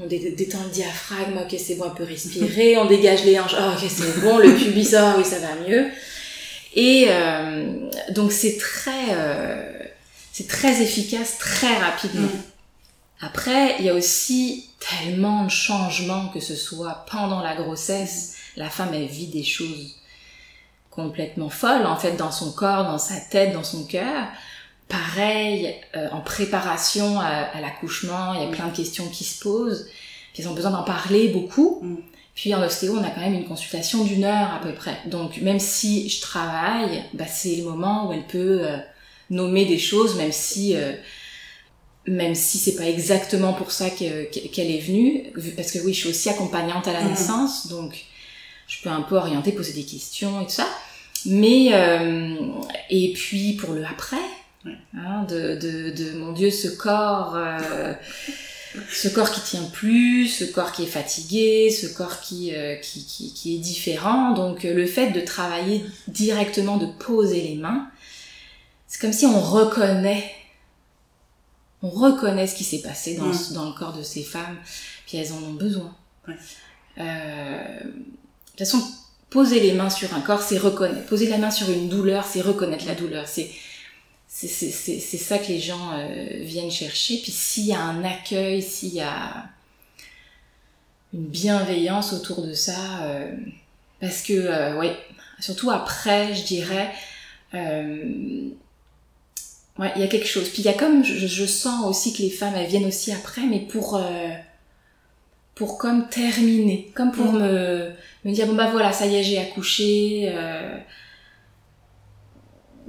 On 0.00 0.06
dé- 0.06 0.32
détend 0.36 0.64
le 0.64 0.70
diaphragme, 0.70 1.38
ok, 1.38 1.56
c'est 1.64 1.76
bon, 1.76 1.84
on 1.86 1.94
peut 1.94 2.02
respirer. 2.02 2.76
On 2.76 2.86
dégage 2.86 3.24
les 3.24 3.38
hanches, 3.38 3.54
oh, 3.56 3.72
ok, 3.76 3.88
c'est 3.88 4.20
bon. 4.20 4.38
Le 4.38 4.52
pubis, 4.56 4.94
oh, 4.94 5.12
oui, 5.18 5.24
ça 5.24 5.38
va 5.38 5.54
mieux. 5.68 5.86
Et 6.74 7.06
euh, 7.08 7.88
donc, 8.10 8.32
c'est 8.32 8.56
très, 8.58 9.10
euh, 9.10 9.72
c'est 10.32 10.48
très 10.48 10.82
efficace, 10.82 11.38
très 11.38 11.76
rapidement. 11.76 12.26
Mm. 12.26 12.42
Après, 13.20 13.76
il 13.78 13.84
y 13.84 13.88
a 13.88 13.94
aussi 13.94 14.69
tellement 14.80 15.44
de 15.44 15.50
changements, 15.50 16.28
que 16.28 16.40
ce 16.40 16.56
soit 16.56 17.04
pendant 17.10 17.40
la 17.40 17.54
grossesse, 17.54 18.36
la 18.56 18.68
femme, 18.68 18.90
elle 18.92 19.06
vit 19.06 19.28
des 19.28 19.44
choses 19.44 19.96
complètement 20.90 21.50
folles, 21.50 21.86
en 21.86 21.96
fait, 21.96 22.16
dans 22.16 22.32
son 22.32 22.52
corps, 22.52 22.84
dans 22.84 22.98
sa 22.98 23.20
tête, 23.20 23.52
dans 23.52 23.62
son 23.62 23.84
cœur. 23.84 24.26
Pareil, 24.88 25.76
euh, 25.96 26.08
en 26.10 26.20
préparation 26.20 27.20
à, 27.20 27.26
à 27.26 27.60
l'accouchement, 27.60 28.34
il 28.34 28.42
y 28.42 28.44
a 28.44 28.48
plein 28.48 28.66
de 28.66 28.76
questions 28.76 29.08
qui 29.08 29.22
se 29.22 29.40
posent. 29.40 29.88
Puis 30.32 30.42
Ils 30.42 30.48
ont 30.48 30.54
besoin 30.54 30.72
d'en 30.72 30.82
parler 30.82 31.28
beaucoup. 31.28 31.78
Mm. 31.82 31.96
Puis 32.34 32.54
en 32.54 32.62
ostéo, 32.62 32.96
on 32.96 33.04
a 33.04 33.10
quand 33.10 33.20
même 33.20 33.34
une 33.34 33.44
consultation 33.44 34.04
d'une 34.04 34.24
heure 34.24 34.54
à 34.54 34.60
peu 34.60 34.72
près. 34.72 34.96
Donc 35.06 35.38
même 35.42 35.60
si 35.60 36.08
je 36.08 36.20
travaille, 36.20 37.04
bah, 37.12 37.26
c'est 37.28 37.56
le 37.56 37.64
moment 37.64 38.08
où 38.08 38.12
elle 38.12 38.26
peut 38.26 38.60
euh, 38.62 38.78
nommer 39.28 39.66
des 39.66 39.78
choses, 39.78 40.16
même 40.16 40.32
si 40.32 40.74
euh, 40.74 40.92
même 42.06 42.34
si 42.34 42.58
c'est 42.58 42.76
pas 42.76 42.86
exactement 42.88 43.52
pour 43.52 43.72
ça 43.72 43.90
que- 43.90 44.24
qu'elle 44.48 44.70
est 44.70 44.80
venue, 44.80 45.24
parce 45.56 45.70
que 45.72 45.78
oui, 45.80 45.92
je 45.92 46.00
suis 46.00 46.08
aussi 46.08 46.28
accompagnante 46.30 46.88
à 46.88 46.92
la 46.92 47.02
Mhm. 47.02 47.10
naissance, 47.10 47.66
donc 47.68 48.04
je 48.66 48.82
peux 48.82 48.88
un 48.88 49.02
peu 49.02 49.16
orienter, 49.16 49.52
poser 49.52 49.72
des 49.74 49.84
questions 49.84 50.40
et 50.40 50.44
tout 50.44 50.50
ça. 50.52 50.68
Mais 51.26 51.68
euh, 51.72 52.34
et 52.88 53.12
puis 53.12 53.52
pour 53.54 53.74
le 53.74 53.84
après, 53.84 54.16
hein, 54.96 55.24
de, 55.28 55.56
de, 55.56 55.90
de 55.90 56.12
mon 56.18 56.32
Dieu, 56.32 56.50
ce 56.50 56.68
corps, 56.68 57.34
euh, 57.36 57.92
ce 58.90 59.08
corps 59.08 59.30
qui 59.30 59.40
tient 59.42 59.64
plus, 59.64 60.28
ce 60.28 60.44
corps 60.44 60.72
qui 60.72 60.84
est 60.84 60.86
fatigué, 60.86 61.70
ce 61.70 61.86
corps 61.88 62.20
qui 62.22 62.54
euh, 62.54 62.76
qui, 62.76 63.04
qui, 63.04 63.34
qui 63.34 63.56
est 63.56 63.58
différent. 63.58 64.32
Donc 64.32 64.62
le 64.62 64.86
fait 64.86 65.10
de 65.10 65.20
travailler 65.20 65.84
directement, 66.08 66.78
de 66.78 66.86
poser 66.86 67.42
les 67.42 67.56
mains, 67.56 67.88
c'est 68.88 69.00
comme 69.00 69.12
si 69.12 69.26
on 69.26 69.40
reconnaît 69.40 70.24
on 71.82 71.88
reconnaît 71.90 72.46
ce 72.46 72.54
qui 72.54 72.64
s'est 72.64 72.82
passé 72.82 73.16
dans, 73.16 73.26
Mm. 73.26 73.52
dans 73.54 73.66
le 73.66 73.72
corps 73.72 73.92
de 73.96 74.02
ces 74.02 74.22
femmes, 74.22 74.56
puis 75.06 75.16
elles 75.18 75.32
en 75.32 75.42
ont 75.42 75.52
besoin. 75.54 75.94
Ouais. 76.28 76.34
Euh, 76.98 77.80
de 77.84 77.90
toute 78.50 78.58
façon, 78.58 78.82
poser 79.30 79.60
les 79.60 79.72
mains 79.72 79.90
sur 79.90 80.12
un 80.14 80.20
corps, 80.20 80.42
c'est 80.42 80.58
reconnaître. 80.58 81.06
Poser 81.06 81.28
la 81.28 81.38
main 81.38 81.50
sur 81.50 81.70
une 81.70 81.88
douleur, 81.88 82.24
c'est 82.24 82.40
reconnaître 82.42 82.86
la 82.86 82.94
douleur. 82.94 83.26
C'est 83.28 83.50
c'est 84.32 84.46
c'est- 84.46 84.70
c'est- 84.70 85.00
c'est 85.00 85.16
ça 85.18 85.38
que 85.38 85.48
les 85.48 85.58
gens 85.60 85.92
euh, 85.98 86.26
viennent 86.42 86.70
chercher. 86.70 87.18
Puis 87.22 87.32
s'il 87.32 87.66
y 87.66 87.72
a 87.72 87.80
un 87.82 88.04
accueil, 88.04 88.62
s'il 88.62 88.94
y 88.94 89.00
a 89.00 89.46
une 91.12 91.26
bienveillance 91.26 92.12
autour 92.12 92.42
de 92.46 92.52
ça, 92.52 93.02
euh, 93.02 93.32
parce 94.00 94.22
que, 94.22 94.76
ouais, 94.78 94.96
surtout 95.40 95.70
après, 95.72 96.34
je 96.34 96.44
dirais, 96.44 96.92
Ouais, 99.80 99.90
il 99.96 100.02
y 100.02 100.04
a 100.04 100.08
quelque 100.08 100.26
chose. 100.28 100.48
Puis 100.50 100.60
il 100.62 100.66
y 100.66 100.68
a 100.68 100.74
comme, 100.74 101.02
je, 101.04 101.26
je 101.26 101.44
sens 101.46 101.86
aussi 101.88 102.12
que 102.12 102.20
les 102.22 102.30
femmes, 102.30 102.52
elles 102.54 102.68
viennent 102.68 102.84
aussi 102.86 103.10
après, 103.12 103.40
mais 103.48 103.60
pour, 103.60 103.96
euh, 103.96 104.28
pour 105.54 105.78
comme 105.78 106.08
terminer, 106.08 106.92
comme 106.94 107.10
pour 107.12 107.32
Mm. 107.32 107.38
me, 107.42 107.90
me 108.26 108.32
dire, 108.32 108.46
bon 108.46 108.54
bah 108.54 108.68
voilà, 108.70 108.92
ça 108.92 109.06
y 109.06 109.16
est, 109.16 109.22
j'ai 109.22 109.38
accouché, 109.38 110.30
euh, 110.34 110.76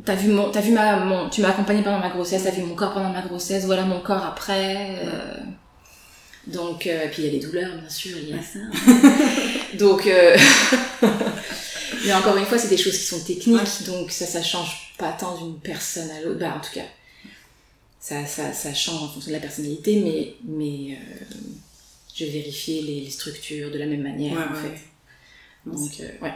t'as 0.06 0.16
vu 0.16 0.30
mon, 0.32 0.50
t'as 0.52 0.60
vu 0.62 0.72
ma, 0.74 0.98
mon, 0.98 1.30
tu 1.30 1.42
m'as 1.42 1.50
accompagnée 1.50 1.82
pendant 1.82 2.00
ma 2.00 2.10
grossesse, 2.10 2.44
t'as 2.44 2.52
vu 2.52 2.64
mon 2.64 2.76
corps 2.76 2.94
pendant 2.94 3.10
ma 3.12 3.22
grossesse, 3.22 3.66
voilà 3.66 3.84
mon 3.84 4.00
corps 4.02 4.26
après, 4.26 4.98
euh, 5.06 5.36
donc, 6.48 6.88
euh, 6.88 7.08
puis 7.12 7.22
il 7.24 7.26
y 7.26 7.30
a 7.30 7.32
les 7.32 7.40
douleurs, 7.40 7.72
bien 7.80 7.90
sûr, 7.90 8.18
il 8.22 8.30
y 8.30 8.34
a 8.34 8.42
ça. 8.42 8.60
donc, 9.78 10.08
euh, 10.08 10.36
mais 12.06 12.14
encore 12.14 12.38
une 12.38 12.46
fois, 12.46 12.58
c'est 12.58 12.68
des 12.70 12.78
choses 12.78 12.98
qui 12.98 13.06
sont 13.06 13.20
techniques, 13.24 13.84
donc 13.86 14.12
ça, 14.12 14.26
ça 14.26 14.42
change 14.44 14.94
pas 14.98 15.12
tant 15.14 15.38
d'une 15.38 15.60
personne 15.60 16.10
à 16.12 16.22
l'autre. 16.22 16.40
Bah, 16.40 16.56
en 16.58 16.60
tout 16.60 16.74
cas, 16.74 16.86
ça, 18.00 18.26
ça, 18.26 18.54
ça 18.54 18.74
change 18.74 19.02
en 19.04 19.08
fonction 19.10 19.30
de 19.32 19.36
la 19.36 19.42
personnalité, 19.42 20.00
mais, 20.00 20.34
mais 20.44 20.96
euh, 20.96 21.26
je 22.16 22.26
vais 22.26 22.32
vérifier 22.32 22.82
les, 22.82 23.02
les 23.02 23.10
structures 23.10 23.72
de 23.72 23.78
la 23.78 23.86
même 23.86 24.02
manière, 24.04 24.34
Ouais, 24.34 24.44
en 24.44 24.54
ouais. 24.54 24.78
fait. 24.78 25.70
Donc, 25.70 25.92
euh, 26.02 26.26
ouais. 26.26 26.34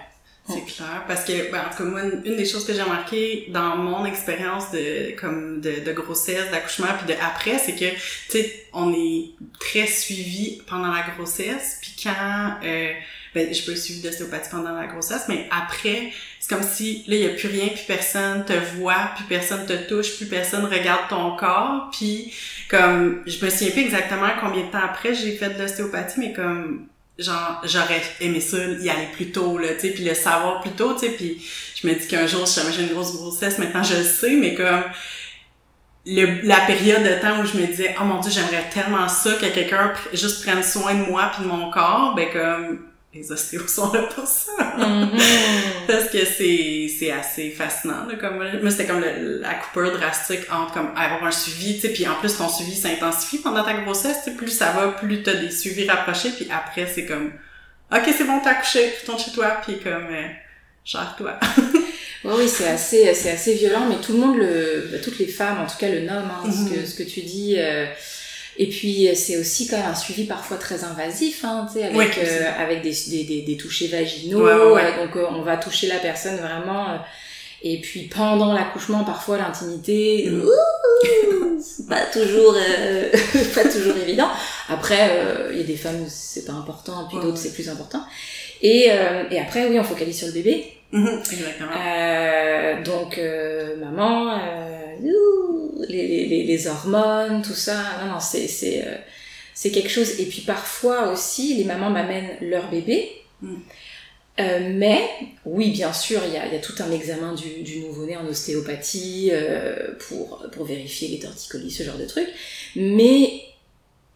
C'est 0.47 0.63
clair, 0.63 1.03
parce 1.07 1.26
que, 1.26 1.51
ben, 1.51 1.63
en 1.66 1.70
tout 1.72 1.78
cas, 1.78 1.84
moi, 1.86 2.03
une, 2.03 2.22
une 2.24 2.36
des 2.38 2.45
choses 2.45 2.66
que 2.66 2.74
j'ai 2.74 2.84
remarqué 2.84 3.47
dans 3.49 3.78
mon 3.78 4.05
expérience 4.05 4.70
de, 4.72 5.16
comme, 5.20 5.59
de, 5.59 5.80
de 5.84 5.91
grossesse, 5.91 6.51
d'accouchement, 6.51 6.86
puis 6.99 7.07
de 7.16 7.20
après, 7.20 7.57
c'est 7.57 7.74
que, 7.74 7.89
tu 7.89 7.97
sais, 8.30 8.68
on 8.72 8.93
est 8.93 9.32
très 9.59 9.88
suivi 9.88 10.61
pendant 10.68 10.91
la 10.93 11.01
grossesse, 11.18 11.80
puis 11.82 11.95
quand, 12.03 12.57
euh, 12.63 12.93
ben, 13.36 13.53
je 13.53 13.65
peux 13.65 13.73
être 13.73 13.77
suivi 13.77 13.99
d'ostéopathie 13.99 14.49
pendant 14.49 14.71
la 14.71 14.88
grossesse, 14.88 15.23
mais 15.27 15.49
après, 15.51 16.13
c'est 16.39 16.55
comme 16.55 16.63
si, 16.63 17.03
là, 17.07 17.15
il 17.15 17.21
y 17.21 17.25
a 17.25 17.29
plus 17.29 17.49
rien, 17.49 17.67
puis 17.67 17.83
personne 17.86 18.45
te 18.45 18.53
voit, 18.77 19.11
puis 19.15 19.25
personne 19.27 19.65
te 19.65 19.73
touche, 19.89 20.15
puis 20.15 20.25
personne 20.25 20.63
regarde 20.63 21.09
ton 21.09 21.36
corps, 21.36 21.89
puis 21.91 22.33
comme, 22.69 23.23
je 23.27 23.43
me 23.43 23.49
souviens 23.49 23.71
plus 23.71 23.81
exactement 23.81 24.29
combien 24.39 24.63
de 24.63 24.71
temps 24.71 24.83
après 24.83 25.13
j'ai 25.13 25.36
fait 25.36 25.49
de 25.49 25.61
l'ostéopathie, 25.61 26.19
mais 26.21 26.31
comme, 26.31 26.88
genre 27.19 27.61
j'aurais 27.65 28.01
aimé 28.21 28.39
ça 28.39 28.57
y 28.57 28.89
aller 28.89 29.07
plus 29.13 29.31
tôt 29.31 29.57
là 29.57 29.69
tu 29.75 29.88
sais 29.88 29.89
puis 29.91 30.03
le 30.03 30.13
savoir 30.13 30.59
plus 30.59 30.71
tôt 30.71 30.95
tu 30.95 30.99
sais 30.99 31.13
puis 31.13 31.41
je 31.81 31.88
me 31.88 31.93
dis 31.93 32.05
qu'un 32.09 32.27
jour 32.27 32.45
si 32.45 32.59
j'ai 32.75 32.81
une 32.81 32.89
grosse 32.89 33.15
grossesse 33.15 33.57
maintenant 33.57 33.83
je 33.83 33.95
le 33.95 34.03
sais 34.03 34.36
mais 34.36 34.53
comme 34.53 34.83
le, 36.05 36.45
la 36.45 36.59
période 36.67 37.03
de 37.03 37.21
temps 37.21 37.39
où 37.41 37.45
je 37.45 37.57
me 37.57 37.67
disais 37.67 37.95
oh 38.01 38.03
mon 38.03 38.19
dieu 38.19 38.31
j'aimerais 38.33 38.69
tellement 38.69 39.07
ça 39.07 39.31
que 39.36 39.45
quelqu'un 39.45 39.93
juste 40.11 40.43
prenne 40.43 40.61
soin 40.61 40.93
de 40.93 41.09
moi 41.09 41.31
puis 41.33 41.45
de 41.45 41.47
mon 41.47 41.71
corps 41.71 42.15
ben 42.15 42.27
comme 42.33 42.79
les 43.16 43.32
ostéos 43.32 43.68
sont 43.68 43.91
là 43.93 44.03
pour 44.13 44.28
ça. 44.28 44.51
Mhm. 44.78 45.09
Parce 45.88 46.09
que 46.09 46.26
c'est, 46.26 46.88
c'est 46.99 47.11
assez 47.11 47.49
fascinant, 47.51 48.05
là, 48.07 48.16
comme, 48.20 48.36
moi, 48.38 48.70
c'était 48.72 48.86
comme 48.86 48.99
le- 48.99 49.39
la 49.39 49.53
coupure 49.55 49.91
drastique 49.97 50.41
entre, 50.51 50.74
comme, 50.74 50.89
avoir 50.97 51.24
un 51.24 51.32
suivi, 51.32 51.76
tu 51.76 51.82
sais, 51.82 51.89
puis 51.89 52.05
en 52.07 52.16
plus, 52.16 52.36
ton 52.38 52.49
suivi 52.49 52.76
s'intensifie 52.76 53.38
pendant 53.39 53.63
ta 53.63 53.74
grossesse, 53.76 54.30
plus 54.38 54.49
ça 54.49 54.72
va, 54.72 54.89
plus 54.89 55.24
t'as 55.24 55.36
des 55.36 55.49
suivis 55.51 55.89
rapprochés, 55.89 56.30
puis 56.32 56.47
après, 56.51 56.88
c'est 56.93 57.05
comme, 57.05 57.32
ok, 57.91 58.03
c'est 58.18 58.26
bon, 58.26 58.39
t'as 58.43 58.51
accouché, 58.51 58.91
retourne 59.01 59.20
chez 59.20 59.32
toi, 59.32 59.57
puis 59.66 59.80
comme, 59.80 60.07
euh, 60.11 60.28
gère-toi. 60.84 61.39
Ouais, 62.26 62.34
oui, 62.38 62.49
c'est 62.49 62.68
assez, 62.68 63.13
c'est 63.13 63.32
assez 63.32 63.53
violent, 63.53 63.86
mais 63.88 63.97
tout 64.03 64.13
le 64.13 64.18
monde 64.20 64.38
le, 64.38 64.89
bah, 64.91 64.97
toutes 65.03 65.20
les 65.20 65.28
femmes, 65.28 65.59
en 65.61 65.68
tout 65.68 65.78
cas, 65.80 65.88
le 65.89 66.01
nomment, 66.01 66.32
hein, 66.43 66.51
ce, 66.51 66.74
que, 66.74 66.80
Mhm. 66.80 66.86
ce 66.86 66.95
que 66.95 67.03
tu 67.03 67.22
dis. 67.22 67.55
euh, 67.59 67.86
et 68.58 68.68
puis, 68.70 69.10
c'est 69.16 69.38
aussi 69.38 69.68
quand 69.68 69.78
même 69.78 69.88
un 69.88 69.95
suivi 69.95 70.24
parfois 70.26 70.58
très 70.58 70.84
invasif, 70.84 71.43
hein, 71.43 71.68
tu 71.72 71.80
sais, 71.80 71.86
avec, 71.86 71.97
Oui, 71.97 72.06
euh, 72.24 72.51
avec 72.58 72.82
des, 72.82 72.93
des, 73.10 73.24
des, 73.24 73.41
des 73.41 73.58
touchers 73.58 73.88
vaginaux. 73.88 74.43
Ouais, 74.45 74.53
ouais, 74.53 74.72
ouais. 74.72 75.06
donc, 75.06 75.16
euh, 75.16 75.26
on 75.30 75.41
va 75.41 75.58
toucher 75.58 75.88
la 75.88 75.99
personne 75.99 76.38
vraiment. 76.38 76.89
euh, 76.91 76.97
et 77.64 77.82
puis, 77.82 78.03
pendant 78.03 78.53
l'accouchement, 78.53 79.03
parfois, 79.03 79.38
l'intimité, 79.38 80.30
ouh, 80.30 81.60
c'est 81.62 81.88
pas 81.88 82.06
toujours, 82.06 82.56
euh, 82.56 83.10
pas 83.56 83.64
toujours 83.64 83.95
évident. 83.97 84.30
Après, 84.70 85.10
euh, 85.12 85.49
il 85.51 85.58
y 85.58 85.62
a 85.62 85.64
des 85.66 85.76
femmes 85.76 86.01
où 86.01 86.08
c'est 86.08 86.45
pas 86.45 86.53
important, 86.53 87.06
puis 87.08 87.18
Ouais, 87.18 87.24
d'autres 87.24 87.38
ouais. 87.38 87.41
c'est 87.41 87.53
plus 87.53 87.70
important. 87.70 88.03
Et, 88.62 88.88
euh, 88.91 89.24
et 89.32 89.39
après, 89.39 89.66
oui, 89.68 89.80
on 89.80 89.84
focalise 89.84 90.18
sur 90.18 90.28
le 90.28 90.34
bébé. 90.34 90.74
Exactement. 90.93 91.71
Euh, 91.77 92.83
donc, 92.83 93.17
euh, 93.17 93.75
maman, 93.77 94.31
euh, 94.39 94.95
les, 95.89 96.07
les, 96.27 96.43
les- 96.43 96.67
hormones, 96.67 97.41
tout 97.41 97.53
ça. 97.53 97.83
Non, 98.03 98.13
non, 98.13 98.19
c'est, 98.19 98.47
c'est, 98.47 98.86
c'est 99.53 99.71
quelque 99.71 99.89
chose. 99.89 100.19
Et 100.19 100.25
puis 100.25 100.41
parfois 100.41 101.11
aussi, 101.11 101.55
les 101.55 101.63
mamans 101.65 101.89
m'amènent 101.89 102.38
leur 102.41 102.69
bébé. 102.69 103.11
Mm. 103.41 103.55
Euh, 104.41 104.69
mais, 104.73 105.09
oui, 105.45 105.71
bien 105.71 105.93
sûr, 105.93 106.21
il 106.27 106.33
y 106.33 106.38
a, 106.38 106.45
il 106.45 106.53
y 106.53 106.57
a 106.57 106.59
tout 106.59 106.73
un 106.79 106.91
examen 106.91 107.33
du, 107.33 107.63
du 107.63 107.79
nouveau-né 107.79 108.17
en 108.17 108.25
ostéopathie 108.27 109.29
euh, 109.31 109.93
pour, 110.07 110.45
pour 110.51 110.65
vérifier 110.65 111.07
les 111.07 111.19
torticolis, 111.19 111.71
ce 111.71 111.83
genre 111.83 111.97
de 111.97 112.05
trucs. 112.05 112.27
Mais, 112.75 113.41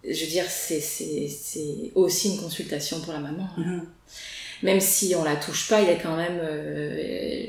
je 0.03 0.22
veux 0.26 0.30
dire, 0.32 0.45
c'est, 0.49 0.82
c'est, 0.82 1.30
c'est 1.30 1.91
aussi 1.95 2.32
une 2.34 2.38
consultation 2.41 2.99
pour 3.01 3.13
la 3.13 3.20
maman. 3.20 3.47
hein 3.57 3.61
Mhm. 3.61 3.86
Même 4.64 4.80
si 4.80 5.16
on 5.16 5.24
la 5.24 5.36
touche 5.36 5.68
pas, 5.68 5.82
il 5.82 5.88
y 5.88 5.91
a 5.91 5.95
quand 5.95 6.16
même. 6.16 6.39
euh, 6.41 7.45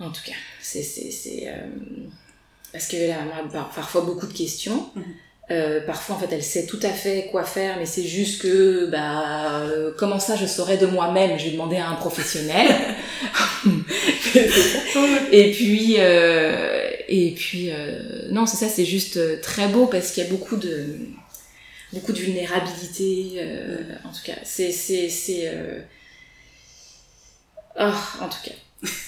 en 0.00 0.10
tout 0.10 0.22
cas, 0.26 0.32
c'est. 0.60 0.82
c'est, 0.82 1.10
c'est 1.10 1.44
euh, 1.48 1.66
parce 2.72 2.88
que 2.88 2.96
la 2.96 3.18
maman 3.18 3.44
a 3.48 3.52
par- 3.52 3.70
parfois 3.70 4.00
beaucoup 4.02 4.26
de 4.26 4.32
questions. 4.32 4.90
Mhm. 4.96 5.04
Euh, 5.50 5.80
parfois, 5.86 6.16
en 6.16 6.18
fait, 6.18 6.28
elle 6.32 6.42
sait 6.42 6.64
tout 6.66 6.80
à 6.82 6.88
fait 6.88 7.28
quoi 7.30 7.44
faire, 7.44 7.76
mais 7.78 7.84
c'est 7.84 8.02
juste 8.02 8.40
que, 8.40 8.86
bah, 8.86 9.60
euh, 9.60 9.92
comment 9.98 10.18
ça, 10.18 10.36
je 10.36 10.46
saurais 10.46 10.78
de 10.78 10.86
moi-même? 10.86 11.38
Je 11.38 11.44
vais 11.44 11.50
demander 11.50 11.76
à 11.76 11.88
un 11.88 11.94
professionnel. 11.96 12.66
et 15.32 15.50
puis, 15.52 15.96
euh, 15.98 16.90
et 17.08 17.32
puis, 17.32 17.70
euh, 17.70 18.28
non, 18.30 18.46
c'est 18.46 18.56
ça, 18.56 18.68
c'est 18.68 18.84
juste 18.86 19.18
euh, 19.18 19.36
très 19.42 19.68
beau 19.68 19.86
parce 19.86 20.12
qu'il 20.12 20.24
y 20.24 20.26
a 20.26 20.30
beaucoup 20.30 20.56
de, 20.56 20.96
beaucoup 21.92 22.12
de 22.12 22.18
vulnérabilité. 22.18 23.32
euh, 23.38 23.94
En 24.04 24.10
tout 24.10 24.22
cas, 24.24 24.36
c'est, 24.44 24.72
c'est, 24.72 25.08
c'est. 25.08 25.48
euh, 25.48 25.80
oh, 27.78 27.92
en 28.20 28.28
tout 28.28 28.38
cas, 28.44 28.52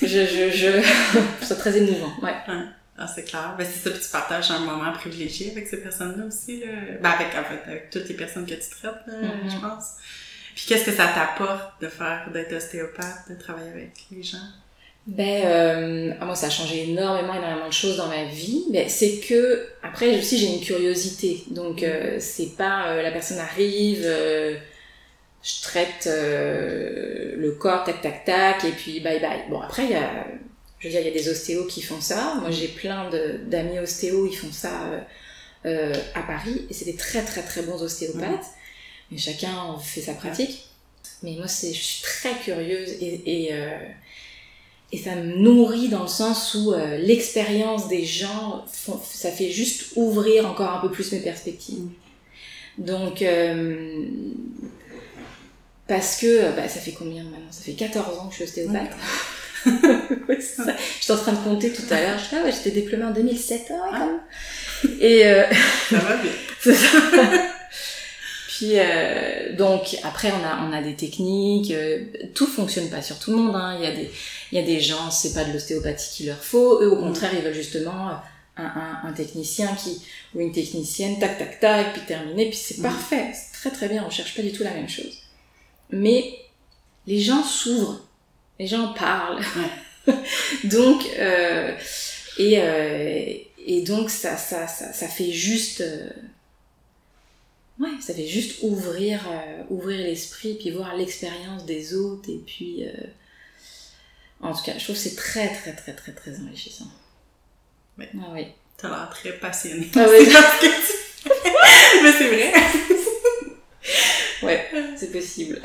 je, 0.02 0.06
je, 0.50 1.44
ça 1.44 1.56
très 1.62 1.76
émouvant. 1.76 2.12
Ouais. 2.22 2.34
Ah, 2.98 3.06
c'est 3.06 3.24
clair. 3.24 3.54
Ben, 3.58 3.66
c'est 3.70 3.78
ça, 3.80 3.90
puis 3.94 4.02
tu 4.02 4.08
partages 4.08 4.50
un 4.50 4.60
moment 4.60 4.90
privilégié 4.92 5.50
avec 5.50 5.66
ces 5.68 5.82
personnes-là 5.82 6.24
aussi, 6.24 6.60
là. 6.60 6.66
Ben, 7.02 7.10
avec, 7.10 7.28
en 7.34 7.44
fait, 7.44 7.62
avec 7.70 7.90
toutes 7.90 8.08
les 8.08 8.14
personnes 8.14 8.46
que 8.46 8.54
tu 8.54 8.70
traites, 8.70 8.94
là, 9.06 9.18
Mhm. 9.18 9.50
je 9.50 9.56
pense. 9.58 9.84
Puis 10.54 10.64
qu'est-ce 10.68 10.86
que 10.86 10.92
ça 10.92 11.08
t'apporte 11.08 11.82
de 11.82 11.88
faire, 11.88 12.30
d'être 12.32 12.54
ostéopathe, 12.54 13.28
de 13.28 13.34
travailler 13.34 13.68
avec 13.70 13.92
les 14.10 14.22
gens? 14.22 14.38
Ben, 15.06 15.42
euh, 15.46 16.14
ah, 16.20 16.24
moi, 16.26 16.34
ça 16.34 16.48
a 16.48 16.50
changé 16.50 16.90
énormément, 16.90 17.34
énormément 17.34 17.68
de 17.68 17.72
choses 17.72 17.96
dans 17.96 18.08
ma 18.08 18.24
vie. 18.24 18.64
Mais 18.70 18.88
c'est 18.88 19.18
que, 19.20 19.68
après, 19.82 20.18
aussi, 20.18 20.36
j'ai 20.38 20.52
une 20.52 20.60
curiosité. 20.60 21.44
Donc, 21.50 21.82
euh, 21.84 22.16
c'est 22.18 22.56
pas 22.56 22.88
euh, 22.88 23.02
la 23.02 23.12
personne 23.12 23.38
arrive, 23.38 24.02
euh, 24.04 24.56
je 25.42 25.62
traite 25.62 26.06
euh, 26.08 27.34
le 27.36 27.52
corps, 27.52 27.84
tac, 27.84 28.02
tac, 28.02 28.24
tac, 28.24 28.64
et 28.64 28.72
puis 28.72 29.00
bye 29.00 29.20
bye. 29.20 29.44
Bon, 29.50 29.60
après, 29.60 29.84
il 29.84 29.90
y 29.92 29.94
a, 29.94 30.26
je 30.80 30.88
veux 30.88 30.92
dire, 30.92 31.00
il 31.02 31.06
y 31.06 31.10
a 31.10 31.12
des 31.12 31.28
ostéos 31.28 31.66
qui 31.66 31.82
font 31.82 32.00
ça. 32.00 32.36
Moi, 32.40 32.50
j'ai 32.50 32.68
plein 32.68 33.10
de- 33.10 33.38
d'amis 33.46 33.78
ostéos, 33.80 34.26
ils 34.26 34.36
font 34.36 34.52
ça 34.52 34.84
euh, 34.92 35.00
euh, 35.66 35.94
à 36.14 36.22
Paris, 36.22 36.66
et 36.70 36.74
c'est 36.74 36.84
des 36.86 36.96
très, 36.96 37.22
très, 37.24 37.42
très 37.42 37.62
bons 37.62 37.82
ostéopathes. 37.82 38.46
Mais 39.10 39.18
chacun 39.18 39.78
fait 39.82 40.00
sa 40.02 40.14
pratique. 40.14 40.66
Mais 41.22 41.32
moi, 41.36 41.48
c'est, 41.48 41.72
je 41.72 41.80
suis 41.82 42.02
très 42.02 42.34
curieuse 42.44 42.90
et, 43.00 43.46
et 43.46 43.54
euh, 43.54 43.78
et 44.92 44.98
ça 44.98 45.14
me 45.16 45.36
nourrit 45.36 45.88
dans 45.88 46.02
le 46.02 46.08
sens 46.08 46.54
où 46.54 46.72
euh, 46.72 46.96
l'expérience 46.98 47.88
des 47.88 48.04
gens, 48.04 48.64
font- 48.72 49.00
ça 49.12 49.30
fait 49.30 49.50
juste 49.50 49.92
ouvrir 49.96 50.48
encore 50.48 50.70
un 50.72 50.78
peu 50.80 50.90
plus 50.90 51.10
mes 51.12 51.20
perspectives. 51.20 51.88
Donc, 52.78 53.22
euh, 53.22 54.04
parce 55.88 56.16
que, 56.20 56.54
bah, 56.56 56.68
ça 56.68 56.80
fait 56.80 56.92
combien 56.92 57.22
maintenant? 57.24 57.50
Ça 57.50 57.62
fait 57.62 57.72
14 57.72 58.18
ans 58.18 58.26
que 58.26 58.32
je 58.32 58.36
suis 58.36 58.44
ostéopathe. 58.44 58.90
Ouais, 60.28 60.40
ça. 60.40 60.62
J'étais 61.00 61.12
en 61.12 61.16
train 61.16 61.32
de 61.32 61.38
compter 61.38 61.72
tout 61.72 61.82
à 61.90 62.00
l'heure. 62.00 62.18
Je 62.18 62.36
ah 62.36 62.44
ouais, 62.44 62.52
j'étais 62.52 62.70
diplômée 62.70 63.04
en 63.04 63.10
2007, 63.10 63.62
ah 63.70 63.72
ouais, 63.72 63.80
quand 63.90 64.06
même. 64.06 64.20
Et, 65.00 65.26
euh, 65.26 65.42
Ça 65.90 65.98
va 65.98 66.16
bien. 66.16 67.42
Puis 68.56 68.78
euh, 68.78 69.54
donc 69.54 69.98
après 70.02 70.32
on 70.32 70.42
a 70.42 70.66
on 70.66 70.72
a 70.72 70.80
des 70.80 70.94
techniques, 70.96 71.70
euh, 71.72 72.04
tout 72.34 72.46
fonctionne 72.46 72.88
pas 72.88 73.02
sur 73.02 73.18
tout 73.18 73.32
le 73.32 73.36
monde. 73.36 73.54
Hein. 73.54 73.76
Il 73.78 73.84
y 73.84 73.86
a 73.86 73.94
des 73.94 74.10
il 74.50 74.58
y 74.58 74.62
a 74.62 74.64
des 74.64 74.80
gens 74.80 75.10
c'est 75.10 75.34
pas 75.34 75.44
de 75.44 75.52
l'ostéopathie 75.52 76.16
qu'il 76.16 76.26
leur 76.28 76.42
faut. 76.42 76.80
Eux 76.80 76.90
au 76.90 76.96
contraire 76.96 77.32
ils 77.34 77.42
veulent 77.42 77.52
justement 77.52 78.12
un, 78.56 78.64
un, 78.64 79.00
un 79.04 79.12
technicien 79.12 79.68
qui 79.74 80.00
ou 80.34 80.40
une 80.40 80.52
technicienne 80.52 81.18
tac 81.18 81.36
tac 81.38 81.60
tac 81.60 81.92
puis 81.92 82.02
terminé 82.06 82.46
puis 82.48 82.56
c'est 82.56 82.78
Mhm. 82.78 82.84
parfait 82.84 83.26
c'est 83.34 83.52
très 83.52 83.70
très 83.70 83.88
bien 83.88 84.02
on 84.06 84.10
cherche 84.10 84.34
pas 84.34 84.40
du 84.42 84.52
tout 84.52 84.62
la 84.62 84.70
même 84.72 84.88
chose. 84.88 85.18
Mais 85.90 86.38
les 87.06 87.20
gens 87.20 87.44
s'ouvrent, 87.44 88.00
les 88.58 88.66
gens 88.66 88.94
parlent. 88.94 89.42
donc 90.64 91.04
euh, 91.18 91.72
et 92.38 92.54
euh, 92.58 93.34
et 93.66 93.82
donc 93.82 94.08
ça 94.08 94.38
ça 94.38 94.66
ça, 94.66 94.92
ça 94.94 95.08
fait 95.08 95.30
juste 95.32 95.82
euh, 95.82 96.08
Ouais, 97.78 97.90
ça 98.00 98.14
fait 98.14 98.26
juste 98.26 98.58
ouvrir, 98.62 99.20
euh, 99.28 99.62
ouvrir 99.68 99.98
l'esprit, 99.98 100.54
puis 100.54 100.70
voir 100.70 100.96
l'expérience 100.96 101.66
des 101.66 101.94
autres, 101.94 102.30
et 102.30 102.40
puis... 102.46 102.84
euh, 102.86 102.90
En 104.40 104.54
tout 104.54 104.62
cas, 104.64 104.72
je 104.78 104.84
trouve 104.84 104.96
que 104.96 105.02
c'est 105.02 105.16
très, 105.16 105.48
très, 105.52 105.74
très, 105.74 105.92
très, 105.92 106.12
très 106.12 106.38
enrichissant. 106.40 106.90
Ouais. 107.98 108.08
Ah 108.18 108.30
oui. 108.32 108.46
T'as 108.78 108.88
l'air 108.88 109.08
très 109.10 109.32
passionné. 109.32 109.88
Ah 109.94 110.06
oui. 110.10 110.26
Tu. 110.60 110.68
Mais 112.02 112.12
c'est 112.12 112.28
vrai. 112.28 112.52
Ouais, 114.42 114.68
c'est 114.96 115.10
possible. 115.12 115.60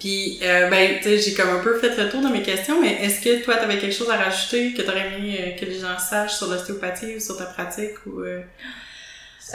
Puis, 0.00 0.38
euh, 0.42 0.70
ben, 0.70 0.96
tu 0.98 1.04
sais, 1.04 1.18
j'ai 1.18 1.34
comme 1.34 1.50
un 1.50 1.58
peu 1.62 1.78
fait 1.78 1.94
le 2.02 2.08
tour 2.08 2.22
de 2.22 2.28
mes 2.28 2.42
questions, 2.42 2.80
mais 2.80 2.94
est-ce 3.04 3.20
que 3.20 3.44
toi, 3.44 3.56
t'avais 3.56 3.78
quelque 3.78 3.94
chose 3.94 4.08
à 4.08 4.16
rajouter 4.16 4.72
que 4.72 4.80
t'aurais 4.80 5.12
aimé 5.12 5.38
euh, 5.38 5.58
que 5.58 5.66
les 5.66 5.78
gens 5.78 5.98
sachent 5.98 6.36
sur 6.36 6.46
l'ostéopathie 6.46 7.16
ou 7.16 7.20
sur 7.20 7.36
ta 7.36 7.44
pratique 7.44 8.06
ou 8.06 8.20
euh, 8.20 8.40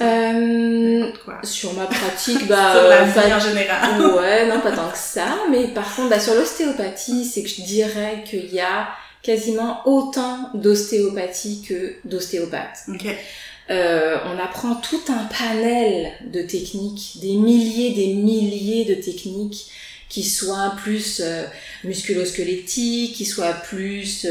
Euh, 0.01 1.11
quoi? 1.25 1.39
sur 1.43 1.73
ma 1.73 1.85
pratique, 1.87 2.47
bah... 2.47 2.73
sur 2.73 2.83
la 2.89 3.01
euh, 3.01 3.05
vie 3.05 3.13
pas- 3.13 3.35
en 3.35 3.39
général. 3.39 4.01
Ouais, 4.15 4.47
non, 4.47 4.59
pas 4.61 4.71
tant 4.71 4.89
que 4.89 4.97
ça. 4.97 5.37
Mais 5.51 5.67
par 5.69 5.95
contre, 5.95 6.09
bah, 6.09 6.19
sur 6.19 6.35
l'ostéopathie, 6.35 7.25
c'est 7.25 7.43
que 7.43 7.49
je 7.49 7.61
dirais 7.61 8.23
qu'il 8.25 8.53
y 8.53 8.59
a 8.59 8.89
quasiment 9.21 9.81
autant 9.85 10.49
d'ostéopathie 10.53 11.61
que 11.67 11.95
d'ostéopathes. 12.05 12.83
Ok. 12.87 13.05
Euh, 13.71 14.17
on 14.25 14.39
apprend 14.43 14.75
tout 14.75 15.01
un 15.09 15.25
panel 15.25 16.11
de 16.31 16.41
techniques, 16.41 17.17
des 17.21 17.33
milliers, 17.35 17.91
des 17.93 18.13
milliers 18.13 18.85
de 18.85 18.95
techniques 18.95 19.67
qui 20.09 20.23
soient 20.23 20.73
plus 20.81 21.21
euh, 21.23 21.43
musculo-squelettiques, 21.83 23.13
qui 23.15 23.25
soient 23.25 23.53
plus 23.53 24.25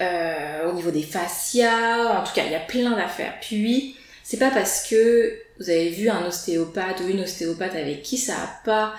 euh, 0.00 0.70
au 0.70 0.72
niveau 0.74 0.90
des 0.90 1.02
fascias. 1.02 2.18
En 2.20 2.22
tout 2.24 2.32
cas, 2.34 2.42
il 2.46 2.52
y 2.52 2.54
a 2.54 2.60
plein 2.60 2.96
d'affaires. 2.96 3.34
Puis, 3.40 3.96
c'est 4.28 4.38
pas 4.38 4.50
parce 4.50 4.88
que 4.88 5.38
vous 5.60 5.70
avez 5.70 5.88
vu 5.88 6.08
un 6.08 6.26
ostéopathe 6.26 7.00
ou 7.00 7.08
une 7.08 7.20
ostéopathe 7.20 7.76
avec 7.76 8.02
qui 8.02 8.18
ça 8.18 8.34
a 8.34 8.60
pas 8.64 8.96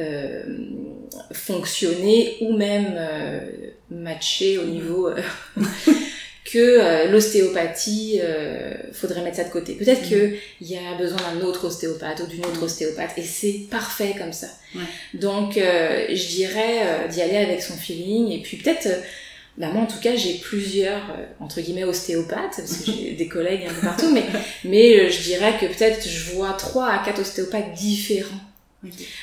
euh, 0.00 0.42
fonctionné 1.32 2.38
ou 2.40 2.56
même 2.56 2.92
euh, 2.96 3.38
matché 3.88 4.58
au 4.58 4.64
niveau 4.64 5.06
euh, 5.06 5.22
que 6.44 6.58
euh, 6.58 7.08
l'ostéopathie, 7.08 8.18
euh, 8.20 8.74
faudrait 8.92 9.22
mettre 9.22 9.36
ça 9.36 9.44
de 9.44 9.50
côté. 9.50 9.74
Peut-être 9.74 10.10
que 10.10 10.34
il 10.60 10.66
y 10.66 10.76
a 10.76 10.98
besoin 10.98 11.18
d'un 11.18 11.46
autre 11.46 11.68
ostéopathe 11.68 12.22
ou 12.24 12.26
d'une 12.26 12.44
autre 12.44 12.64
ostéopathe 12.64 13.16
et 13.16 13.22
c'est 13.22 13.68
parfait 13.70 14.16
comme 14.18 14.32
ça. 14.32 14.48
Ouais. 14.74 14.82
Donc 15.14 15.56
euh, 15.56 16.06
je 16.08 16.26
dirais 16.26 17.08
d'y 17.10 17.22
aller 17.22 17.36
avec 17.36 17.62
son 17.62 17.74
feeling 17.74 18.32
et 18.32 18.42
puis 18.42 18.56
peut-être 18.56 18.88
bah 19.56 19.68
moi 19.68 19.82
en 19.82 19.86
tout 19.86 20.00
cas 20.00 20.16
j'ai 20.16 20.34
plusieurs 20.34 21.10
euh, 21.10 21.24
entre 21.38 21.60
guillemets 21.60 21.84
ostéopathes 21.84 22.56
parce 22.56 22.78
que 22.78 22.90
j'ai 22.90 23.12
des 23.12 23.28
collègues 23.28 23.66
un 23.70 23.72
peu 23.72 23.86
partout 23.86 24.10
mais 24.12 24.24
mais 24.64 24.98
euh, 24.98 25.10
je 25.10 25.22
dirais 25.22 25.56
que 25.60 25.66
peut-être 25.66 26.08
je 26.08 26.32
vois 26.32 26.54
trois 26.54 26.88
à 26.90 27.04
quatre 27.04 27.20
ostéopathes 27.20 27.72
différents 27.74 28.40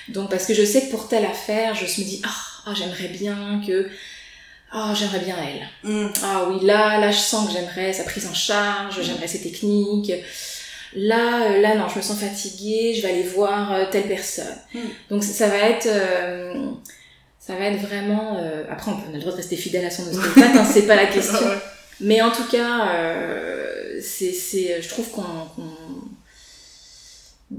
Donc, 0.09 0.29
parce 0.29 0.45
que 0.45 0.53
je 0.53 0.63
sais 0.63 0.81
que 0.85 0.91
pour 0.91 1.07
telle 1.07 1.25
affaire, 1.25 1.75
je 1.75 1.83
me 1.83 2.05
dis, 2.05 2.21
ah, 2.25 2.73
j'aimerais 2.73 3.07
bien 3.07 3.61
que, 3.65 3.89
ah, 4.71 4.93
j'aimerais 4.97 5.19
bien 5.19 5.35
elle. 5.37 5.89
Mm. 5.89 6.09
Ah 6.23 6.47
oui, 6.49 6.65
là, 6.65 6.99
là, 6.99 7.11
je 7.11 7.19
sens 7.19 7.47
que 7.47 7.53
j'aimerais 7.53 7.93
sa 7.93 8.03
prise 8.03 8.27
en 8.27 8.33
charge, 8.33 9.01
j'aimerais 9.01 9.27
ses 9.27 9.41
techniques. 9.41 10.11
Là, 10.95 11.43
euh, 11.43 11.61
là, 11.61 11.75
non, 11.75 11.87
je 11.87 11.97
me 11.97 12.01
sens 12.01 12.19
fatiguée, 12.19 12.93
je 12.95 13.01
vais 13.01 13.09
aller 13.09 13.23
voir 13.23 13.89
telle 13.89 14.07
personne. 14.07 14.57
Mm. 14.73 14.79
Donc, 15.09 15.23
ça 15.23 15.47
va 15.47 15.57
être, 15.57 15.87
euh, 15.87 16.71
ça 17.51 17.57
va 17.57 17.65
être 17.65 17.81
vraiment. 17.81 18.37
euh, 18.37 18.63
après, 18.69 18.91
on 18.91 19.09
a 19.09 19.11
le 19.13 19.19
droit 19.19 19.31
de 19.33 19.37
rester 19.37 19.57
fidèle 19.57 19.83
à 19.85 19.91
son 19.91 20.03
ostéopathe, 20.07 20.55
hein, 20.55 20.63
c'est 20.65 20.87
pas 20.87 20.95
la 20.95 21.07
question. 21.07 21.37
Mais 21.99 22.21
en 22.21 22.31
tout 22.31 22.45
cas, 22.47 22.95
euh, 22.95 23.99
c'est, 24.01 24.31
c'est, 24.31 24.81
je 24.81 24.87
trouve 24.89 25.09
qu'on, 25.11 25.21
qu'on- 25.55 26.07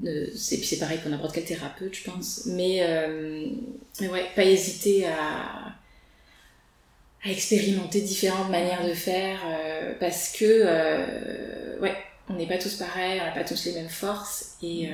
euh, 0.06 0.26
c'est, 0.34 0.56
puis 0.56 0.66
c'est 0.66 0.78
pareil 0.78 0.98
pour 0.98 1.10
n'importe 1.10 1.34
quel 1.34 1.44
thérapeute, 1.44 1.94
je 1.94 2.10
pense. 2.10 2.46
Mais, 2.46 2.78
euh, 2.80 3.46
mais 4.00 4.08
ouais, 4.08 4.24
pas 4.34 4.44
hésiter 4.44 5.06
à, 5.06 5.74
à 7.24 7.30
expérimenter 7.30 8.00
différentes 8.00 8.50
manières 8.50 8.86
de 8.86 8.94
faire, 8.94 9.38
parce 10.00 10.32
que, 10.32 11.78
ouais, 11.80 11.94
on 12.30 12.34
n'est 12.34 12.48
pas 12.48 12.58
tous 12.58 12.74
pareils, 12.76 13.20
on 13.20 13.24
n'a 13.26 13.32
pas 13.32 13.44
tous 13.44 13.64
les 13.66 13.72
mêmes 13.72 13.88
forces, 13.90 14.56
et 14.62 14.88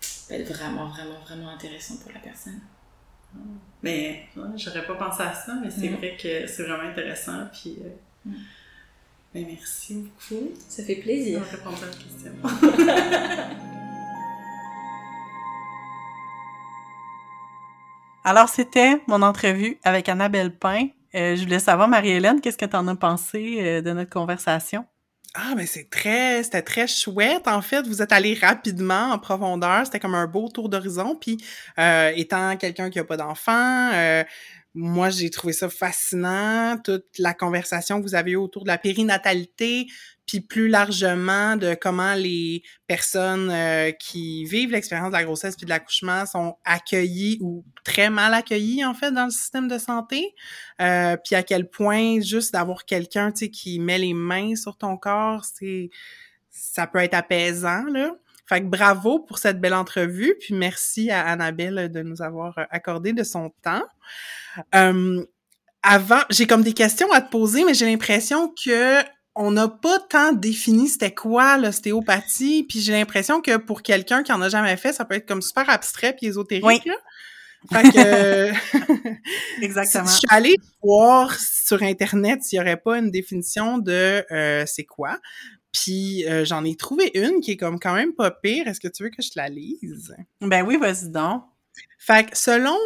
ça 0.00 0.10
peut 0.28 0.34
être 0.34 0.52
vraiment, 0.52 0.88
vraiment, 0.88 1.20
vraiment 1.24 1.48
intéressant 1.50 1.96
pour 2.02 2.10
la 2.12 2.18
personne. 2.18 2.60
Mais 3.82 4.26
ouais, 4.36 4.42
j'aurais 4.56 4.86
pas 4.86 4.94
pensé 4.94 5.22
à 5.22 5.34
ça, 5.34 5.54
mais 5.62 5.70
c'est 5.70 5.90
Mm. 5.90 5.96
vrai 5.96 6.16
que 6.20 6.46
c'est 6.46 6.62
vraiment 6.62 6.88
intéressant. 6.88 7.46
Puis, 7.52 7.76
euh, 7.84 7.88
Mm. 8.26 8.32
ben, 9.34 9.46
merci 9.46 9.94
beaucoup 9.94 10.50
Ça 10.68 10.82
fait 10.82 10.96
plaisir. 10.96 11.42
répondu 11.42 11.76
à 11.82 11.86
la 11.86 11.92
question. 11.92 12.32
Alors, 18.24 18.48
c'était 18.48 19.02
mon 19.06 19.20
entrevue 19.22 19.78
avec 19.84 20.08
Annabelle 20.08 20.50
Pain. 20.56 20.88
Euh, 21.14 21.36
je 21.36 21.42
voulais 21.42 21.58
savoir, 21.58 21.88
Marie-Hélène, 21.88 22.40
qu'est-ce 22.40 22.56
que 22.58 22.64
tu 22.64 22.76
en 22.76 22.88
as 22.88 22.96
pensé 22.96 23.58
euh, 23.60 23.82
de 23.82 23.92
notre 23.92 24.10
conversation? 24.10 24.86
Ah, 25.36 25.54
mais 25.56 25.66
c'est 25.66 25.90
très, 25.90 26.44
c'était 26.44 26.62
très 26.62 26.86
chouette. 26.86 27.48
En 27.48 27.60
fait, 27.60 27.86
vous 27.88 28.02
êtes 28.02 28.12
allé 28.12 28.34
rapidement 28.34 29.10
en 29.12 29.18
profondeur. 29.18 29.84
C'était 29.84 29.98
comme 29.98 30.14
un 30.14 30.28
beau 30.28 30.48
tour 30.48 30.68
d'horizon. 30.68 31.16
Puis, 31.20 31.38
euh, 31.78 32.12
étant 32.14 32.56
quelqu'un 32.56 32.88
qui 32.88 33.00
a 33.00 33.04
pas 33.04 33.16
d'enfant, 33.16 33.90
euh, 33.94 34.22
moi, 34.74 35.10
j'ai 35.10 35.30
trouvé 35.30 35.52
ça 35.52 35.68
fascinant. 35.68 36.76
Toute 36.82 37.06
la 37.18 37.32
conversation 37.32 38.00
que 38.00 38.06
vous 38.06 38.16
avez 38.16 38.32
eue 38.32 38.36
autour 38.36 38.64
de 38.64 38.68
la 38.68 38.78
périnatalité, 38.78 39.86
puis 40.26 40.40
plus 40.40 40.68
largement 40.68 41.56
de 41.56 41.74
comment 41.74 42.14
les 42.14 42.62
personnes 42.86 43.50
euh, 43.50 43.92
qui 43.92 44.44
vivent 44.46 44.72
l'expérience 44.72 45.08
de 45.08 45.16
la 45.16 45.24
grossesse 45.24 45.54
puis 45.56 45.64
de 45.64 45.70
l'accouchement 45.70 46.26
sont 46.26 46.56
accueillies 46.64 47.38
ou 47.40 47.64
très 47.84 48.10
mal 48.10 48.32
accueillies 48.34 48.84
en 48.84 48.94
fait 48.94 49.12
dans 49.12 49.26
le 49.26 49.30
système 49.30 49.68
de 49.68 49.78
santé. 49.78 50.34
Euh, 50.80 51.16
puis 51.22 51.34
à 51.34 51.42
quel 51.42 51.68
point 51.68 52.20
juste 52.20 52.52
d'avoir 52.52 52.84
quelqu'un 52.84 53.32
tu 53.32 53.44
sais 53.44 53.50
qui 53.50 53.78
met 53.78 53.98
les 53.98 54.14
mains 54.14 54.56
sur 54.56 54.76
ton 54.76 54.96
corps, 54.96 55.44
c'est 55.44 55.90
ça 56.50 56.86
peut 56.86 57.00
être 57.00 57.14
apaisant 57.14 57.84
là. 57.84 58.12
Fait 58.46 58.60
que 58.60 58.66
bravo 58.66 59.20
pour 59.20 59.38
cette 59.38 59.60
belle 59.60 59.74
entrevue, 59.74 60.34
puis 60.38 60.54
merci 60.54 61.10
à 61.10 61.26
Annabelle 61.26 61.90
de 61.90 62.02
nous 62.02 62.20
avoir 62.20 62.58
euh, 62.58 62.64
accordé 62.70 63.12
de 63.12 63.22
son 63.22 63.50
temps. 63.62 63.82
Euh, 64.74 65.24
avant, 65.82 66.20
j'ai 66.30 66.46
comme 66.46 66.62
des 66.62 66.74
questions 66.74 67.10
à 67.12 67.20
te 67.20 67.30
poser, 67.30 67.64
mais 67.64 67.74
j'ai 67.74 67.86
l'impression 67.86 68.52
que 68.62 69.02
on 69.36 69.50
n'a 69.50 69.66
pas 69.68 69.98
tant 69.98 70.32
défini 70.32 70.88
c'était 70.88 71.12
quoi 71.12 71.56
l'ostéopathie, 71.56 72.64
puis 72.68 72.80
j'ai 72.80 72.92
l'impression 72.92 73.40
que 73.40 73.56
pour 73.56 73.82
quelqu'un 73.82 74.22
qui 74.22 74.32
en 74.32 74.40
a 74.40 74.48
jamais 74.48 74.76
fait, 74.76 74.92
ça 74.92 75.04
peut 75.04 75.14
être 75.14 75.26
comme 75.26 75.42
super 75.42 75.68
abstrait 75.68 76.14
puis 76.14 76.26
ésotérique. 76.26 76.64
Oui. 76.64 76.80
Là. 76.86 76.94
Fait 77.72 77.82
que 77.82 77.98
euh, 77.98 78.52
Exactement. 79.62 80.06
je 80.06 80.10
suis 80.10 80.28
allée 80.28 80.56
voir 80.82 81.34
sur 81.38 81.82
internet 81.82 82.42
s'il 82.42 82.58
y 82.58 82.60
aurait 82.60 82.76
pas 82.76 82.98
une 82.98 83.10
définition 83.10 83.78
de 83.78 84.24
euh, 84.30 84.64
c'est 84.66 84.84
quoi. 84.84 85.18
Puis 85.72 86.24
euh, 86.26 86.44
j'en 86.44 86.64
ai 86.64 86.76
trouvé 86.76 87.10
une 87.14 87.40
qui 87.40 87.52
est 87.52 87.56
comme 87.56 87.80
quand 87.80 87.94
même 87.94 88.14
pas 88.14 88.30
pire. 88.30 88.68
Est-ce 88.68 88.80
que 88.80 88.88
tu 88.88 89.02
veux 89.02 89.10
que 89.10 89.22
je 89.22 89.30
te 89.30 89.38
la 89.38 89.48
lise? 89.48 90.14
Ben 90.40 90.64
oui, 90.64 90.76
vas-y 90.76 91.10
donc. 91.10 91.42
Fait 91.98 92.30
que 92.30 92.36
selon 92.36 92.76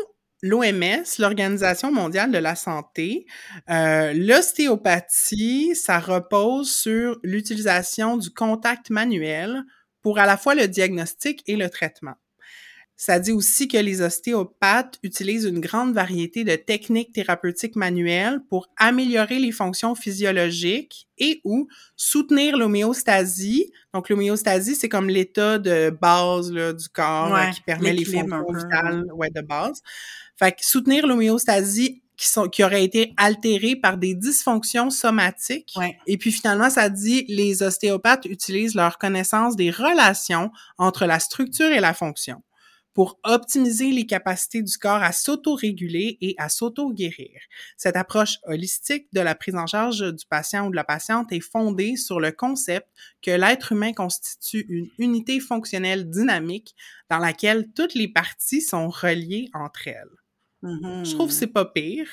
l'OMS, 0.43 1.05
l'Organisation 1.19 1.93
mondiale 1.93 2.31
de 2.31 2.39
la 2.39 2.55
santé, 2.55 3.27
euh, 3.69 4.13
l'ostéopathie, 4.15 5.75
ça 5.75 5.99
repose 5.99 6.73
sur 6.73 7.19
l'utilisation 7.23 8.17
du 8.17 8.31
contact 8.31 8.91
manuel 8.91 9.65
pour 10.01 10.19
à 10.19 10.27
la 10.27 10.37
fois 10.37 10.55
le 10.55 10.69
diagnostic 10.69 11.43
et 11.47 11.57
le 11.57 11.69
traitement. 11.69 12.15
Ça 13.01 13.21
dit 13.21 13.31
aussi 13.31 13.69
que 13.69 13.79
les 13.79 14.03
ostéopathes 14.03 14.99
utilisent 15.05 15.45
une 15.45 15.61
grande 15.61 15.95
variété 15.95 16.43
de 16.43 16.57
techniques 16.57 17.13
thérapeutiques 17.13 17.77
manuelles 17.77 18.41
pour 18.51 18.67
améliorer 18.77 19.39
les 19.39 19.53
fonctions 19.53 19.95
physiologiques 19.95 21.07
et 21.17 21.41
ou 21.45 21.69
soutenir 21.95 22.57
l'homéostasie. 22.57 23.71
Donc, 23.95 24.09
l'homéostasie, 24.09 24.75
c'est 24.75 24.89
comme 24.89 25.09
l'état 25.09 25.61
de 25.61 25.91
base 25.91 26.51
là, 26.51 26.73
du 26.73 26.89
corps 26.89 27.31
Ouais, 27.31 27.53
qui 27.53 27.61
permet 27.61 27.93
les 27.93 28.05
fonctions 28.05 28.45
vitales 28.53 29.05
ouais, 29.15 29.31
de 29.31 29.43
base. 29.43 29.81
Fait 30.37 30.51
que 30.51 30.67
soutenir 30.67 31.07
l'homéostasie 31.07 32.03
qui, 32.17 32.27
sont, 32.27 32.49
qui 32.49 32.65
aurait 32.65 32.83
été 32.83 33.15
altérée 33.17 33.77
par 33.77 33.97
des 33.97 34.17
dysfonctions 34.17 34.91
somatiques. 34.91 35.73
Ouais. 35.77 35.97
Et 36.09 36.19
puis 36.19 36.33
finalement, 36.33 36.69
ça 36.69 36.89
dit 36.89 37.25
les 37.29 37.63
ostéopathes 37.63 38.25
utilisent 38.25 38.75
leur 38.75 38.99
connaissance 38.99 39.55
des 39.55 39.71
relations 39.71 40.51
entre 40.79 41.07
la 41.07 41.21
structure 41.21 41.71
et 41.71 41.79
la 41.79 41.95
fonction 41.95 42.43
pour 42.99 43.21
optimiser 43.23 43.93
les 43.93 44.07
capacités 44.07 44.61
du 44.61 44.77
corps 44.77 45.05
à 45.05 45.13
s'auto-réguler 45.13 46.19
et 46.21 46.35
à 46.37 46.49
s'auto-guérir. 46.49 47.41
Cette 47.77 47.95
approche 47.95 48.39
holistique 48.43 49.07
de 49.13 49.21
la 49.21 49.37
prise 49.37 49.55
en 49.55 49.69
charge 49.69 50.01
du 50.01 50.27
patient 50.27 50.67
ou 50.67 50.71
de 50.71 50.75
la 50.75 50.83
patiente 50.83 51.31
est 51.31 51.39
fondée 51.39 51.95
sur 51.95 52.19
le 52.19 52.33
concept 52.33 52.89
que 53.23 53.31
l'être 53.31 53.71
humain 53.71 53.93
constitue 53.93 54.67
une 54.69 54.89
unité 54.99 55.39
fonctionnelle 55.39 56.11
dynamique 56.11 56.75
dans 57.09 57.19
laquelle 57.19 57.69
toutes 57.73 57.95
les 57.95 58.09
parties 58.09 58.63
sont 58.63 58.89
reliées 58.89 59.49
entre 59.55 59.87
elles. 59.87 60.17
Je 60.65 61.15
trouve 61.15 61.29
que 61.29 61.35
c'est 61.35 61.47
pas 61.47 61.67
pire. 61.67 62.09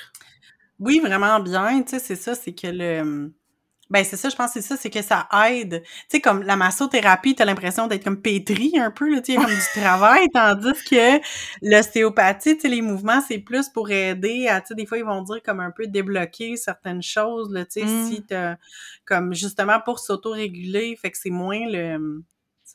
Oui, 0.78 1.00
vraiment 1.00 1.40
bien. 1.40 1.82
Tu 1.82 1.90
sais, 1.90 2.00
c'est 2.00 2.16
ça, 2.16 2.36
c'est 2.36 2.54
que 2.54 2.68
le. 2.68 3.34
Ben, 3.92 4.04
c'est 4.04 4.18
ça, 4.18 4.30
je 4.30 4.36
pense 4.36 4.52
que 4.54 4.62
c'est 4.62 4.68
ça, 4.68 4.78
c'est 4.78 4.90
que 4.90 5.02
ça 5.04 5.28
aide. 5.48 5.84
Tu 5.84 5.90
sais, 6.10 6.22
comme 6.22 6.42
la 6.42 6.56
massothérapie, 6.56 7.36
t'as 7.36 7.46
l'impression 7.46 7.86
d'être 7.88 8.04
comme 8.04 8.20
pétri 8.22 8.74
un 8.80 8.90
peu, 8.90 9.08
là, 9.14 9.22
tu 9.22 9.34
sais, 9.34 9.38
comme 9.38 9.46
du 9.46 9.62
travail, 9.82 10.28
tandis 10.34 10.74
que 10.90 11.20
l'ostéopathie, 11.62 12.56
tu 12.56 12.62
sais, 12.62 12.68
les 12.68 12.82
mouvements, 12.82 13.22
c'est 13.28 13.38
plus 13.40 13.70
pour 13.70 13.92
aider 13.92 14.48
à, 14.48 14.62
tu 14.62 14.68
sais, 14.70 14.76
des 14.76 14.86
fois, 14.88 14.98
ils 14.98 15.06
vont 15.06 15.22
dire 15.22 15.42
comme 15.44 15.60
un 15.60 15.72
peu 15.72 15.86
débloquer 15.88 16.56
certaines 16.58 17.04
choses, 17.04 17.52
là, 17.54 17.66
tu 17.66 17.82
sais, 17.82 17.86
Mm. 17.86 18.08
si 18.10 18.24
t'as, 18.24 18.56
comme 19.06 19.34
justement 19.36 19.80
pour 19.80 20.00
s'auto-réguler, 20.00 20.98
fait 21.00 21.12
que 21.12 21.18
c'est 21.18 21.30
moins 21.30 21.60
le. 21.68 22.24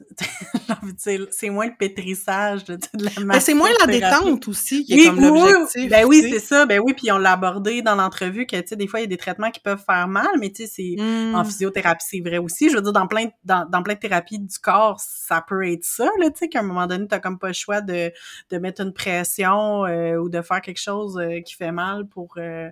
j'ai 0.68 0.74
envie 0.82 0.92
de 0.92 0.98
dire, 0.98 1.26
c'est 1.30 1.50
moins 1.50 1.66
le 1.66 1.74
pétrissage 1.78 2.64
de, 2.64 2.76
de 2.76 3.04
la 3.04 3.10
Mais 3.24 3.40
c'est 3.40 3.54
moins 3.54 3.70
la 3.80 3.86
détente 3.86 4.48
aussi 4.48 4.84
qui 4.84 4.94
est 4.94 4.96
Oui, 4.96 5.06
comme 5.06 5.18
oui, 5.18 5.52
l'objectif. 5.52 5.90
Ben 5.90 6.04
oui, 6.06 6.26
c'est 6.30 6.40
ça. 6.40 6.66
Ben 6.66 6.80
oui, 6.80 6.94
puis 6.94 7.10
on 7.12 7.18
l'a 7.18 7.32
abordé 7.32 7.82
dans 7.82 7.94
l'entrevue 7.94 8.46
que, 8.46 8.56
tu 8.56 8.68
sais, 8.68 8.76
des 8.76 8.86
fois, 8.86 9.00
il 9.00 9.04
y 9.04 9.06
a 9.06 9.08
des 9.08 9.16
traitements 9.16 9.50
qui 9.50 9.60
peuvent 9.60 9.82
faire 9.84 10.08
mal, 10.08 10.30
mais 10.38 10.50
tu 10.50 10.66
sais, 10.66 10.72
c'est... 10.72 11.02
Mm. 11.02 11.34
En 11.34 11.44
physiothérapie, 11.44 12.04
c'est 12.08 12.20
vrai 12.20 12.38
aussi. 12.38 12.70
Je 12.70 12.76
veux 12.76 12.82
dire, 12.82 12.92
dans 12.92 13.06
plein, 13.06 13.28
dans 13.44 13.82
plein 13.82 13.94
de 13.94 13.98
thérapies 13.98 14.38
du 14.38 14.58
corps, 14.58 15.00
ça 15.00 15.44
peut 15.46 15.66
être 15.66 15.84
ça, 15.84 16.08
là, 16.18 16.30
tu 16.30 16.38
sais, 16.38 16.48
qu'à 16.48 16.60
un 16.60 16.62
moment 16.62 16.86
donné, 16.86 17.06
t'as 17.06 17.20
comme 17.20 17.38
pas 17.38 17.48
le 17.48 17.54
choix 17.54 17.80
de, 17.80 18.12
de 18.50 18.58
mettre 18.58 18.82
une 18.82 18.92
pression 18.92 19.84
euh, 19.86 20.16
ou 20.16 20.28
de 20.28 20.42
faire 20.42 20.60
quelque 20.60 20.80
chose 20.80 21.18
euh, 21.18 21.40
qui 21.40 21.54
fait 21.54 21.72
mal 21.72 22.06
pour, 22.06 22.34
euh, 22.38 22.68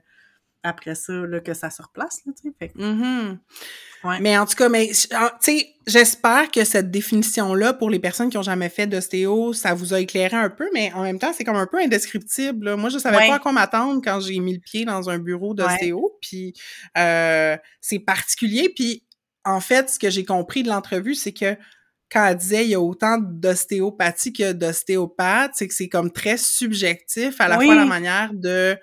après 0.62 0.94
ça, 0.94 1.12
là, 1.12 1.40
que 1.40 1.54
ça 1.54 1.70
se 1.70 1.80
replace, 1.82 2.20
là. 2.26 2.32
Fait 2.59 2.72
Mhm. 2.74 3.38
Ouais. 4.04 4.18
Mais 4.20 4.36
en 4.38 4.46
tout 4.46 4.54
cas, 4.56 4.68
mais 4.68 4.90
j'espère 5.86 6.50
que 6.50 6.64
cette 6.64 6.90
définition-là, 6.90 7.72
pour 7.72 7.90
les 7.90 7.98
personnes 7.98 8.30
qui 8.30 8.38
ont 8.38 8.42
jamais 8.42 8.68
fait 8.68 8.86
d'ostéo, 8.86 9.52
ça 9.52 9.74
vous 9.74 9.94
a 9.94 10.00
éclairé 10.00 10.36
un 10.36 10.50
peu, 10.50 10.68
mais 10.72 10.92
en 10.94 11.02
même 11.02 11.18
temps, 11.18 11.32
c'est 11.32 11.44
comme 11.44 11.56
un 11.56 11.66
peu 11.66 11.78
indescriptible. 11.78 12.66
là. 12.66 12.76
Moi, 12.76 12.90
je 12.90 12.98
savais 12.98 13.16
Ouais. 13.16 13.28
pas 13.28 13.34
à 13.36 13.38
quoi 13.38 13.52
m'attendre 13.52 14.00
quand 14.04 14.20
j'ai 14.20 14.38
mis 14.38 14.54
le 14.54 14.61
pied 14.61 14.84
dans 14.84 15.11
un 15.11 15.18
bureau 15.18 15.54
d'ostéo, 15.54 16.16
puis 16.20 16.54
euh, 16.96 17.56
c'est 17.80 17.98
particulier. 17.98 18.68
Puis 18.74 19.04
en 19.44 19.61
fait, 19.61 19.90
ce 19.90 19.98
que 19.98 20.11
j'ai 20.11 20.24
compris 20.24 20.62
de 20.62 20.68
l'entrevue, 20.68 21.14
c'est 21.14 21.32
que 21.32 21.56
quand 22.11 22.24
elle 22.26 22.36
disait 22.36 22.64
il 22.64 22.70
y 22.70 22.74
a 22.74 22.80
autant 22.80 23.18
d'ostéopathie 23.18 24.32
que 24.32 24.52
d'ostéopathe, 24.52 25.52
c'est 25.54 25.68
que 25.68 25.74
c'est 25.74 25.88
comme 25.88 26.11
très 26.11 26.36
subjectif 26.36 27.40
à 27.40 27.48
la 27.48 27.59
Oui. 27.59 27.66
fois 27.66 27.74
la 27.74 27.84
manière 27.84 28.30
de 28.32 28.76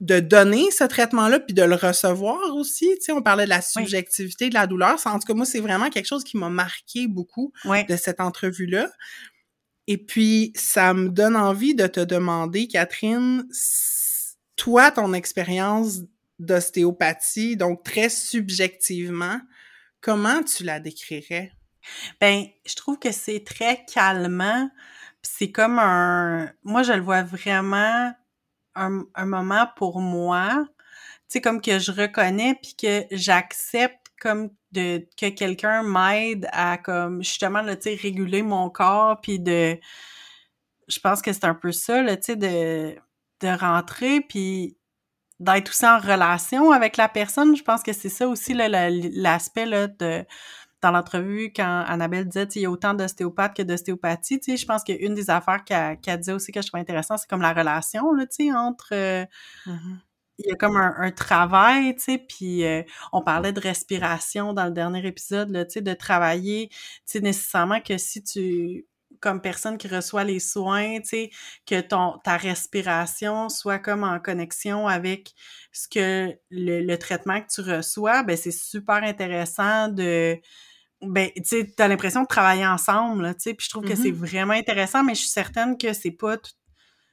de 0.00 0.20
donner 0.20 0.70
ce 0.70 0.84
traitement-là 0.84 1.40
puis 1.40 1.54
de 1.54 1.62
le 1.62 1.74
recevoir 1.74 2.54
aussi. 2.54 2.86
Tu 2.98 3.06
sais, 3.06 3.12
on 3.12 3.22
parlait 3.22 3.44
de 3.44 3.50
la 3.50 3.62
subjectivité 3.62 4.48
de 4.48 4.54
la 4.54 4.66
douleur. 4.66 4.98
En 5.04 5.18
tout 5.18 5.26
cas, 5.26 5.34
moi, 5.34 5.46
c'est 5.46 5.60
vraiment 5.60 5.90
quelque 5.90 6.06
chose 6.06 6.24
qui 6.24 6.36
m'a 6.36 6.48
marqué 6.48 7.08
beaucoup 7.08 7.52
ouais. 7.64 7.84
de 7.84 7.96
cette 7.96 8.20
entrevue-là. 8.20 8.90
Et 9.86 9.98
puis, 9.98 10.52
ça 10.54 10.94
me 10.94 11.08
donne 11.08 11.36
envie 11.36 11.74
de 11.74 11.86
te 11.86 12.00
demander, 12.00 12.68
Catherine, 12.68 13.44
toi, 14.56 14.90
ton 14.90 15.12
expérience 15.14 16.00
d'ostéopathie, 16.38 17.56
donc 17.56 17.82
très 17.84 18.08
subjectivement, 18.08 19.40
comment 20.00 20.42
tu 20.44 20.62
la 20.62 20.78
décrirais? 20.78 21.52
Ben, 22.20 22.44
je 22.66 22.74
trouve 22.76 22.98
que 22.98 23.10
c'est 23.10 23.44
très 23.44 23.84
calmant 23.86 24.68
c'est 25.22 25.50
comme 25.50 25.78
un... 25.78 26.50
Moi, 26.64 26.82
je 26.82 26.92
le 26.92 27.02
vois 27.02 27.22
vraiment 27.22 28.12
un, 28.78 29.04
un 29.14 29.26
moment 29.26 29.66
pour 29.76 30.00
moi, 30.00 30.66
tu 31.28 31.34
sais, 31.34 31.40
comme 31.40 31.60
que 31.60 31.78
je 31.78 31.92
reconnais 31.92 32.58
puis 32.62 32.74
que 32.76 33.04
j'accepte 33.10 34.08
comme 34.20 34.50
de 34.72 35.06
que 35.16 35.28
quelqu'un 35.30 35.82
m'aide 35.82 36.48
à 36.52 36.78
comme 36.78 37.22
justement 37.22 37.62
là, 37.62 37.76
tu 37.76 37.90
sais, 37.90 37.94
réguler 38.00 38.42
mon 38.42 38.70
corps 38.70 39.20
puis 39.20 39.38
de 39.40 39.78
je 40.88 41.00
pense 41.00 41.22
que 41.22 41.32
c'est 41.32 41.44
un 41.44 41.54
peu 41.54 41.72
ça 41.72 42.02
là, 42.02 42.16
tu 42.16 42.24
sais 42.24 42.36
de 42.36 42.96
de 43.40 43.48
rentrer 43.48 44.20
puis 44.22 44.76
d'être 45.40 45.70
aussi 45.70 45.86
en 45.86 45.98
relation 46.00 46.72
avec 46.72 46.96
la 46.96 47.08
personne, 47.08 47.56
je 47.56 47.62
pense 47.62 47.82
que 47.82 47.92
c'est 47.92 48.08
ça 48.08 48.28
aussi 48.28 48.54
l'aspect 48.54 49.66
là, 49.66 49.86
de 49.86 50.24
dans 50.82 50.90
l'entrevue 50.90 51.52
quand 51.54 51.84
Annabelle 51.86 52.26
disait 52.26 52.48
il 52.54 52.62
y 52.62 52.66
a 52.66 52.70
autant 52.70 52.94
d'ostéopathes 52.94 53.56
que 53.56 53.62
d'ostéopathie, 53.62 54.40
tu 54.40 54.52
sais, 54.52 54.56
je 54.56 54.66
pense 54.66 54.84
qu'une 54.84 55.14
des 55.14 55.30
affaires 55.30 55.64
qu'elle 55.64 55.98
qu 56.00 56.16
disait 56.16 56.32
aussi 56.32 56.52
que 56.52 56.62
je 56.62 56.68
trouvais 56.68 56.80
intéressant, 56.80 57.16
c'est 57.16 57.28
comme 57.28 57.42
la 57.42 57.52
relation 57.52 58.12
là, 58.12 58.26
tu 58.26 58.46
sais, 58.46 58.52
entre 58.52 58.90
euh, 58.92 59.24
mm-hmm. 59.66 59.96
il 60.38 60.46
y 60.46 60.52
a 60.52 60.56
comme 60.56 60.76
un, 60.76 61.10
travail, 61.10 61.94
tu 61.96 62.02
sais, 62.02 62.18
puis 62.18 62.64
euh, 62.64 62.82
on 63.12 63.22
parlait 63.22 63.52
de 63.52 63.60
respiration 63.60 64.52
dans 64.52 64.66
le 64.66 64.72
dernier 64.72 65.04
épisode, 65.06 65.50
là, 65.50 65.64
tu 65.64 65.74
sais, 65.74 65.80
de 65.80 65.94
travailler, 65.94 66.68
tu 66.68 66.76
sais, 67.06 67.20
nécessairement 67.20 67.80
que 67.80 67.98
si 67.98 68.22
tu 68.22 68.86
comme 69.20 69.40
personne 69.40 69.78
qui 69.78 69.88
reçoit 69.88 70.24
les 70.24 70.38
soins, 70.38 71.00
tu 71.00 71.08
sais, 71.08 71.30
que 71.66 71.80
ton 71.80 72.18
ta 72.22 72.36
respiration 72.36 73.48
soit 73.48 73.78
comme 73.78 74.04
en 74.04 74.20
connexion 74.20 74.86
avec 74.86 75.34
ce 75.72 75.88
que 75.88 76.38
le, 76.50 76.96
traitement 76.96 77.40
que 77.40 77.48
tu 77.48 77.60
reçois, 77.60 78.22
ben 78.22 78.36
c'est 78.36 78.52
super 78.52 79.02
intéressant 79.02 79.88
de 79.88 80.38
ben 81.00 81.30
tu 81.36 81.42
sais 81.44 81.72
t'as 81.76 81.88
l'impression 81.88 82.22
de 82.22 82.26
travailler 82.26 82.66
ensemble, 82.66 83.34
tu 83.34 83.42
sais, 83.42 83.54
puis 83.54 83.64
je 83.66 83.70
trouve 83.70 83.84
que 83.84 83.94
c'est 83.94 84.10
mm-hmm. 84.10 84.14
vraiment 84.14 84.54
intéressant, 84.54 85.04
mais 85.04 85.14
je 85.14 85.20
suis 85.20 85.30
certaine 85.30 85.78
que 85.78 85.92
c'est 85.92 86.10
pas 86.10 86.36
tout 86.36 86.50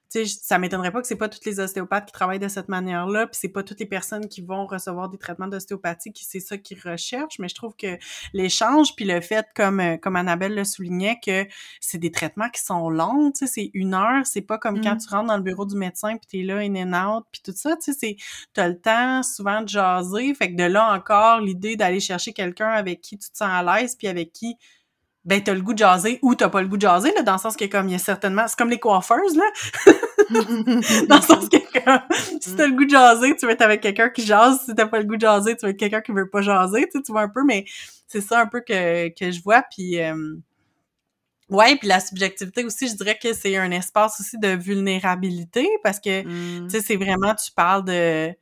tu 0.10 0.26
sais, 0.26 0.40
ça 0.42 0.60
m'étonnerait 0.60 0.92
pas 0.92 1.02
que 1.02 1.08
c'est 1.08 1.16
pas 1.16 1.30
tous 1.30 1.44
les 1.46 1.60
ostéopathes 1.60 2.08
qui 2.08 2.12
travaillent 2.12 2.40
de 2.40 2.48
cette 2.48 2.70
manière-là, 2.70 3.28
puis 3.28 3.38
c'est 3.40 3.50
pas 3.50 3.64
toutes 3.64 3.80
les 3.80 3.86
personnes 3.86 4.28
qui 4.28 4.42
vont 4.42 4.66
recevoir 4.66 5.10
des 5.10 5.18
traitements 5.18 5.48
d'ostéopathie 5.48 6.12
qui 6.14 6.26
c'est 6.26 6.40
ça 6.40 6.58
qu'ils 6.58 6.80
recherchent, 6.80 7.40
mais 7.40 7.50
je 7.50 7.56
trouve 7.56 7.76
que 7.76 7.98
l'échange 8.34 8.96
puis 8.96 9.06
le 9.06 9.22
fait 9.22 9.48
comme 9.56 9.80
euh, 9.80 9.98
comme 9.98 10.16
Annabelle 10.16 10.56
le 10.56 10.64
soulignait 10.64 11.20
que 11.24 11.46
c'est 11.80 11.98
des 11.98 12.12
traitements 12.12 12.50
qui 12.50 12.62
sont 12.62 12.90
longs, 12.90 13.32
tu 13.32 13.46
sais, 13.46 13.52
c'est 13.52 13.72
une 13.74 13.94
heure, 13.94 14.26
c'est 14.26 14.42
pas 14.42 14.58
comme 14.58 14.82
quand 14.82 14.96
mm. 14.96 15.00
tu 15.00 15.10
rentres 15.10 15.28
dans 15.28 15.38
le 15.38 15.44
bureau 15.44 15.66
du 15.66 15.76
médecin 15.76 16.18
puis 16.18 16.28
t'es 16.30 16.46
là 16.46 16.58
in 16.58 16.76
and 16.76 16.94
out 16.94 17.26
puis 17.32 17.42
tout 17.44 17.54
ça, 17.56 17.76
tu 17.76 17.94
sais, 17.94 17.98
c'est 18.00 18.18
t'as 18.54 18.68
le 18.68 18.80
temps 18.80 19.24
souvent 19.24 19.62
de 19.62 19.70
jaser, 19.70 20.34
fait 20.34 20.52
que 20.52 20.58
de 20.58 20.64
là 20.66 20.94
encore 20.94 21.42
l'idée 21.42 21.76
d'aller 21.76 22.00
chercher 22.00 22.34
quelqu'un 22.34 22.70
avec 22.70 23.02
qui 23.02 23.18
tu 23.18 23.30
te 23.30 23.38
sens 23.38 23.50
à 23.50 23.64
l'aise 23.64 23.96
puis 23.96 24.08
avec 24.08 24.32
qui 24.32 24.58
ben 25.26 25.42
t'as 25.44 25.54
le 25.54 25.62
goût 25.62 25.74
de 25.74 25.80
jaser 25.80 26.20
ou 26.22 26.36
t'as 26.36 26.50
pas 26.50 26.62
le 26.62 26.68
goût 26.68 26.78
de 26.78 26.84
jaser 26.84 27.12
là 27.16 27.24
dans 27.24 27.34
le 27.34 27.40
sens 27.40 27.56
que 27.56 27.66
comme 27.66 27.88
il 27.90 27.94
y 27.94 27.96
a 27.96 28.00
certainement 28.00 28.48
c'est 28.48 28.58
comme 28.58 28.70
les 28.70 28.80
coiffeuses 28.80 29.36
là. 29.36 29.46
Dans 31.08 31.18
le 31.18 31.22
sens 31.22 31.50
que 31.50 31.58
si 32.42 32.56
t'as 32.56 32.66
le 32.68 32.76
goût 32.76 32.86
de 32.86 32.90
jaser 32.90 33.36
tu 33.36 33.46
vas 33.46 33.52
être 33.52 33.62
avec 33.62 33.82
quelqu'un 33.82 34.10
qui 34.10 34.26
jase. 34.26 34.60
Si 34.66 34.74
t'as 34.74 34.88
pas 34.88 35.00
le 35.00 35.06
goût 35.06 35.16
de 35.16 35.22
jaser 35.22 35.56
tu 35.56 35.66
vas 35.66 35.72
être 35.72 35.78
quelqu'un 35.78 36.02
qui 36.02 36.12
veut 36.12 36.30
pas 36.30 36.42
jaser 36.42 36.86
tu, 36.86 36.98
sais, 36.98 37.04
tu 37.04 37.12
vois 37.12 37.22
un 37.22 37.30
peu 37.30 37.44
mais 37.44 37.66
c'est 38.08 38.22
ça 38.22 38.40
un 38.40 38.48
peu 38.48 38.62
que, 38.62 39.10
que 39.10 39.32
je 39.32 39.42
vois. 39.42 39.64
Puis 39.72 40.00
euh, 40.00 40.36
ouais 41.50 41.76
puis 41.78 41.88
la 41.88 42.00
subjectivité 42.00 42.64
aussi 42.64 42.88
je 42.88 42.96
dirais 42.96 43.18
que 43.22 43.34
c'est 43.34 43.56
un 43.58 43.72
espace 43.72 44.20
aussi 44.20 44.38
de 44.38 44.50
vulnérabilité 44.50 45.68
parce 45.84 46.00
que 46.00 46.24
mm. 46.24 46.68
tu 46.68 46.70
sais 46.70 46.82
c'est 46.82 46.96
vraiment 46.96 47.36
tu 47.36 47.52
parles 47.52 47.86
de 47.86 48.30
tu 48.30 48.38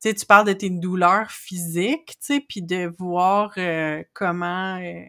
sais 0.00 0.14
tu 0.14 0.26
parles 0.26 0.46
de 0.46 0.52
tes 0.52 0.70
douleurs 0.70 1.30
physiques 1.30 2.16
tu 2.20 2.34
sais 2.34 2.40
puis 2.40 2.62
de 2.62 2.92
voir 2.98 3.52
euh, 3.58 4.02
comment 4.12 4.76
euh, 4.78 5.02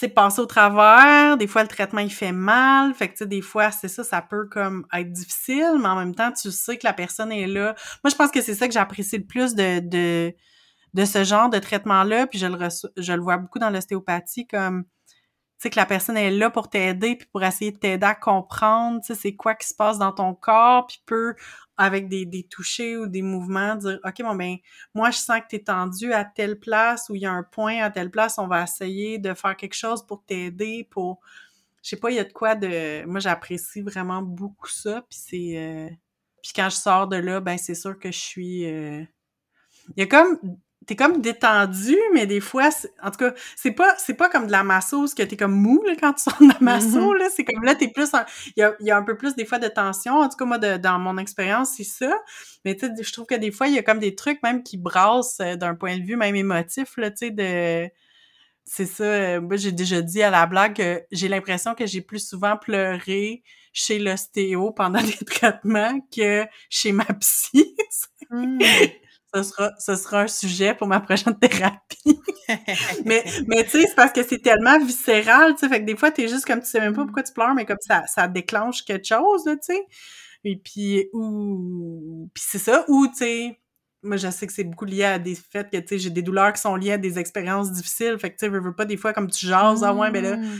sais, 0.00 0.08
passer 0.08 0.40
au 0.40 0.46
travers. 0.46 1.36
Des 1.36 1.46
fois, 1.46 1.62
le 1.62 1.68
traitement, 1.68 2.00
il 2.00 2.12
fait 2.12 2.32
mal. 2.32 2.94
Fait 2.94 3.08
que, 3.08 3.12
tu 3.12 3.18
sais, 3.18 3.26
des 3.26 3.42
fois, 3.42 3.70
c'est 3.70 3.88
ça, 3.88 4.04
ça 4.04 4.22
peut 4.22 4.48
comme 4.48 4.86
être 4.92 5.12
difficile, 5.12 5.78
mais 5.80 5.88
en 5.88 5.96
même 5.96 6.14
temps, 6.14 6.32
tu 6.32 6.50
sais 6.50 6.76
que 6.76 6.86
la 6.86 6.92
personne 6.92 7.32
est 7.32 7.46
là. 7.46 7.74
Moi, 8.04 8.10
je 8.10 8.16
pense 8.16 8.30
que 8.30 8.40
c'est 8.42 8.54
ça 8.54 8.66
que 8.66 8.74
j'apprécie 8.74 9.18
le 9.18 9.24
plus 9.24 9.54
de, 9.54 9.80
de, 9.80 10.34
de 10.94 11.04
ce 11.04 11.24
genre 11.24 11.50
de 11.50 11.58
traitement-là. 11.58 12.26
Puis 12.26 12.38
je 12.38 12.46
le, 12.46 12.68
je 12.96 13.12
le 13.12 13.22
vois 13.22 13.36
beaucoup 13.38 13.58
dans 13.58 13.70
l'ostéopathie 13.70 14.46
comme 14.46 14.84
sais, 15.60 15.70
que 15.70 15.76
la 15.76 15.86
personne 15.86 16.16
est 16.16 16.30
là 16.30 16.50
pour 16.50 16.70
t'aider, 16.70 17.16
puis 17.16 17.28
pour 17.30 17.42
essayer 17.42 17.72
de 17.72 17.78
t'aider 17.78 18.06
à 18.06 18.14
comprendre, 18.14 19.00
tu 19.00 19.08
sais, 19.08 19.14
c'est 19.14 19.36
quoi 19.36 19.54
qui 19.54 19.68
se 19.68 19.74
passe 19.74 19.98
dans 19.98 20.12
ton 20.12 20.34
corps, 20.34 20.86
puis 20.86 21.02
peut, 21.06 21.34
avec 21.80 22.10
des, 22.10 22.26
des 22.26 22.42
touchés 22.42 22.98
ou 22.98 23.06
des 23.06 23.22
mouvements, 23.22 23.74
dire, 23.74 23.98
OK, 24.04 24.20
bon, 24.20 24.34
ben, 24.34 24.56
moi, 24.94 25.10
je 25.10 25.16
sens 25.16 25.40
que 25.40 25.46
t'es 25.48 25.60
tendu 25.60 26.12
à 26.12 26.26
telle 26.26 26.60
place, 26.60 27.08
ou 27.08 27.14
il 27.14 27.22
y 27.22 27.26
a 27.26 27.32
un 27.32 27.42
point 27.42 27.82
à 27.82 27.90
telle 27.90 28.10
place, 28.10 28.36
on 28.36 28.46
va 28.46 28.64
essayer 28.64 29.18
de 29.18 29.32
faire 29.32 29.56
quelque 29.56 29.74
chose 29.74 30.06
pour 30.06 30.22
t'aider, 30.22 30.86
pour... 30.90 31.20
Je 31.82 31.88
sais 31.88 31.96
pas, 31.96 32.10
il 32.10 32.16
y 32.16 32.18
a 32.18 32.24
de 32.24 32.32
quoi 32.34 32.54
de... 32.54 33.06
Moi, 33.06 33.18
j'apprécie 33.20 33.80
vraiment 33.80 34.20
beaucoup 34.20 34.68
ça, 34.68 35.00
puis 35.08 35.18
c'est... 35.18 35.56
Euh, 35.56 35.88
puis 36.42 36.52
quand 36.54 36.68
je 36.68 36.76
sors 36.76 37.08
de 37.08 37.16
là, 37.16 37.40
ben, 37.40 37.56
c'est 37.56 37.74
sûr 37.74 37.98
que 37.98 38.12
je 38.12 38.18
suis... 38.18 38.66
Euh, 38.66 39.02
il 39.96 40.00
y 40.00 40.02
a 40.02 40.06
comme 40.06 40.38
t'es 40.86 40.96
comme 40.96 41.20
détendu, 41.20 41.96
mais 42.14 42.26
des 42.26 42.40
fois, 42.40 42.70
en 43.02 43.10
tout 43.10 43.18
cas, 43.18 43.34
c'est 43.54 43.72
pas, 43.72 43.94
c'est 43.98 44.14
pas 44.14 44.28
comme 44.28 44.46
de 44.46 44.52
la 44.52 44.64
masseuse 44.64 45.14
que 45.14 45.22
t'es 45.22 45.36
comme 45.36 45.52
mou, 45.52 45.82
là, 45.86 45.94
quand 45.98 46.14
tu 46.14 46.22
sors 46.22 46.38
de 46.40 46.48
la 46.48 46.56
masseuse, 46.60 46.94
mm-hmm. 46.94 47.18
là. 47.18 47.28
C'est 47.34 47.44
comme 47.44 47.62
là, 47.64 47.74
t'es 47.74 47.88
plus 47.88 48.10
il 48.56 48.60
y 48.60 48.62
a, 48.62 48.74
y 48.80 48.90
a 48.90 48.96
un 48.96 49.02
peu 49.02 49.16
plus, 49.16 49.34
des 49.34 49.44
fois, 49.44 49.58
de 49.58 49.68
tension. 49.68 50.14
En 50.14 50.28
tout 50.28 50.36
cas, 50.36 50.44
moi, 50.44 50.58
de, 50.58 50.78
dans 50.78 50.98
mon 50.98 51.18
expérience, 51.18 51.74
c'est 51.76 51.84
ça. 51.84 52.12
Mais 52.64 52.76
tu 52.76 52.86
sais, 52.86 52.92
je 53.02 53.12
trouve 53.12 53.26
que 53.26 53.34
des 53.34 53.50
fois, 53.50 53.68
il 53.68 53.74
y 53.74 53.78
a 53.78 53.82
comme 53.82 53.98
des 53.98 54.14
trucs 54.14 54.42
même 54.42 54.62
qui 54.62 54.78
brassent 54.78 55.40
euh, 55.40 55.56
d'un 55.56 55.74
point 55.74 55.98
de 55.98 56.02
vue 56.02 56.16
même 56.16 56.36
émotif, 56.36 56.96
là, 56.96 57.10
tu 57.10 57.16
sais, 57.18 57.30
de... 57.30 57.90
C'est 58.64 58.86
ça, 58.86 59.04
euh, 59.04 59.40
moi, 59.40 59.56
j'ai 59.56 59.72
déjà 59.72 60.00
dit 60.00 60.22
à 60.22 60.30
la 60.30 60.46
blague 60.46 60.76
que 60.76 61.02
j'ai 61.10 61.28
l'impression 61.28 61.74
que 61.74 61.86
j'ai 61.86 62.02
plus 62.02 62.26
souvent 62.26 62.56
pleuré 62.56 63.42
chez 63.72 63.98
l'ostéo 63.98 64.70
pendant 64.70 65.00
les 65.20 65.26
traitements 65.26 66.00
que 66.14 66.44
chez 66.68 66.92
ma 66.92 67.04
psy. 67.04 67.74
Mm 68.30 68.58
ce 69.34 69.42
sera, 69.42 69.70
ce 69.78 69.96
sera 69.96 70.22
un 70.22 70.28
sujet 70.28 70.74
pour 70.74 70.86
ma 70.86 71.00
prochaine 71.00 71.38
thérapie. 71.40 72.20
mais 73.04 73.24
mais 73.46 73.64
tu 73.64 73.70
sais, 73.70 73.86
c'est 73.86 73.94
parce 73.94 74.12
que 74.12 74.22
c'est 74.22 74.38
tellement 74.40 74.78
viscéral, 74.78 75.54
tu 75.54 75.60
sais, 75.60 75.68
fait 75.68 75.80
que 75.80 75.86
des 75.86 75.96
fois, 75.96 76.10
t'es 76.10 76.28
juste 76.28 76.46
comme, 76.46 76.60
tu 76.60 76.66
sais 76.66 76.80
même 76.80 76.94
pas 76.94 77.04
pourquoi 77.04 77.22
tu 77.22 77.32
pleures, 77.32 77.54
mais 77.54 77.64
comme 77.64 77.78
ça, 77.80 78.04
ça 78.06 78.28
déclenche 78.28 78.84
quelque 78.84 79.06
chose, 79.06 79.44
tu 79.44 79.58
sais. 79.62 79.86
Et 80.44 80.56
puis, 80.56 81.08
ou, 81.12 82.30
puis 82.34 82.42
c'est 82.46 82.58
ça, 82.58 82.84
ou, 82.88 83.06
tu 83.08 83.16
sais, 83.16 83.60
moi, 84.02 84.16
je 84.16 84.30
sais 84.30 84.46
que 84.46 84.52
c'est 84.52 84.64
beaucoup 84.64 84.86
lié 84.86 85.04
à 85.04 85.18
des 85.18 85.34
faits 85.34 85.70
que, 85.70 85.76
tu 85.76 85.88
sais, 85.88 85.98
j'ai 85.98 86.10
des 86.10 86.22
douleurs 86.22 86.52
qui 86.52 86.60
sont 86.60 86.74
liées 86.76 86.92
à 86.92 86.98
des 86.98 87.18
expériences 87.18 87.70
difficiles, 87.72 88.18
fait 88.18 88.30
que, 88.30 88.36
tu 88.38 88.46
sais, 88.46 88.52
je 88.52 88.58
veux 88.58 88.74
pas, 88.74 88.86
des 88.86 88.96
fois, 88.96 89.12
comme 89.12 89.30
tu 89.30 89.46
jases, 89.46 89.84
ah 89.84 89.94
ouais, 89.94 90.10
ben 90.10 90.22
là, 90.22 90.36
mmh 90.36 90.58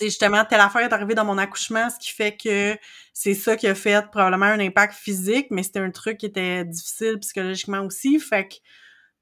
sais, 0.00 0.06
justement, 0.06 0.44
telle 0.44 0.60
affaire 0.60 0.82
est 0.82 0.92
arrivée 0.92 1.14
dans 1.14 1.24
mon 1.24 1.38
accouchement, 1.38 1.88
ce 1.90 1.98
qui 1.98 2.12
fait 2.12 2.36
que 2.36 2.76
c'est 3.12 3.34
ça 3.34 3.56
qui 3.56 3.66
a 3.66 3.74
fait 3.74 4.04
probablement 4.10 4.46
un 4.46 4.60
impact 4.60 4.94
physique, 4.94 5.48
mais 5.50 5.62
c'était 5.62 5.80
un 5.80 5.90
truc 5.90 6.18
qui 6.18 6.26
était 6.26 6.64
difficile 6.64 7.18
psychologiquement 7.20 7.80
aussi. 7.80 8.18
Fait 8.18 8.48
que, 8.48 8.54
tu 8.54 8.60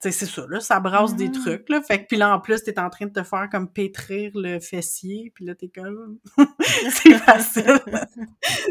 sais, 0.01 0.13
c'est 0.13 0.27
ça, 0.27 0.47
là, 0.49 0.61
ça 0.61 0.79
brasse 0.79 1.17
des 1.17 1.29
mm-hmm. 1.29 1.43
trucs, 1.43 1.69
là. 1.69 1.83
Fait 1.83 2.03
que, 2.03 2.07
puis 2.07 2.17
là, 2.17 2.33
en 2.35 2.41
plus, 2.41 2.63
t'es 2.63 2.79
en 2.79 2.89
train 2.91 3.07
de 3.07 3.13
te 3.13 3.23
faire 3.25 3.49
comme 3.51 3.73
pétrir 3.73 4.31
le 4.35 4.61
fessier, 4.61 5.33
puis 5.35 5.45
là, 5.45 5.55
t'es 5.57 5.69
comme... 5.69 6.19
c'est 6.91 7.15
facile. 7.15 7.81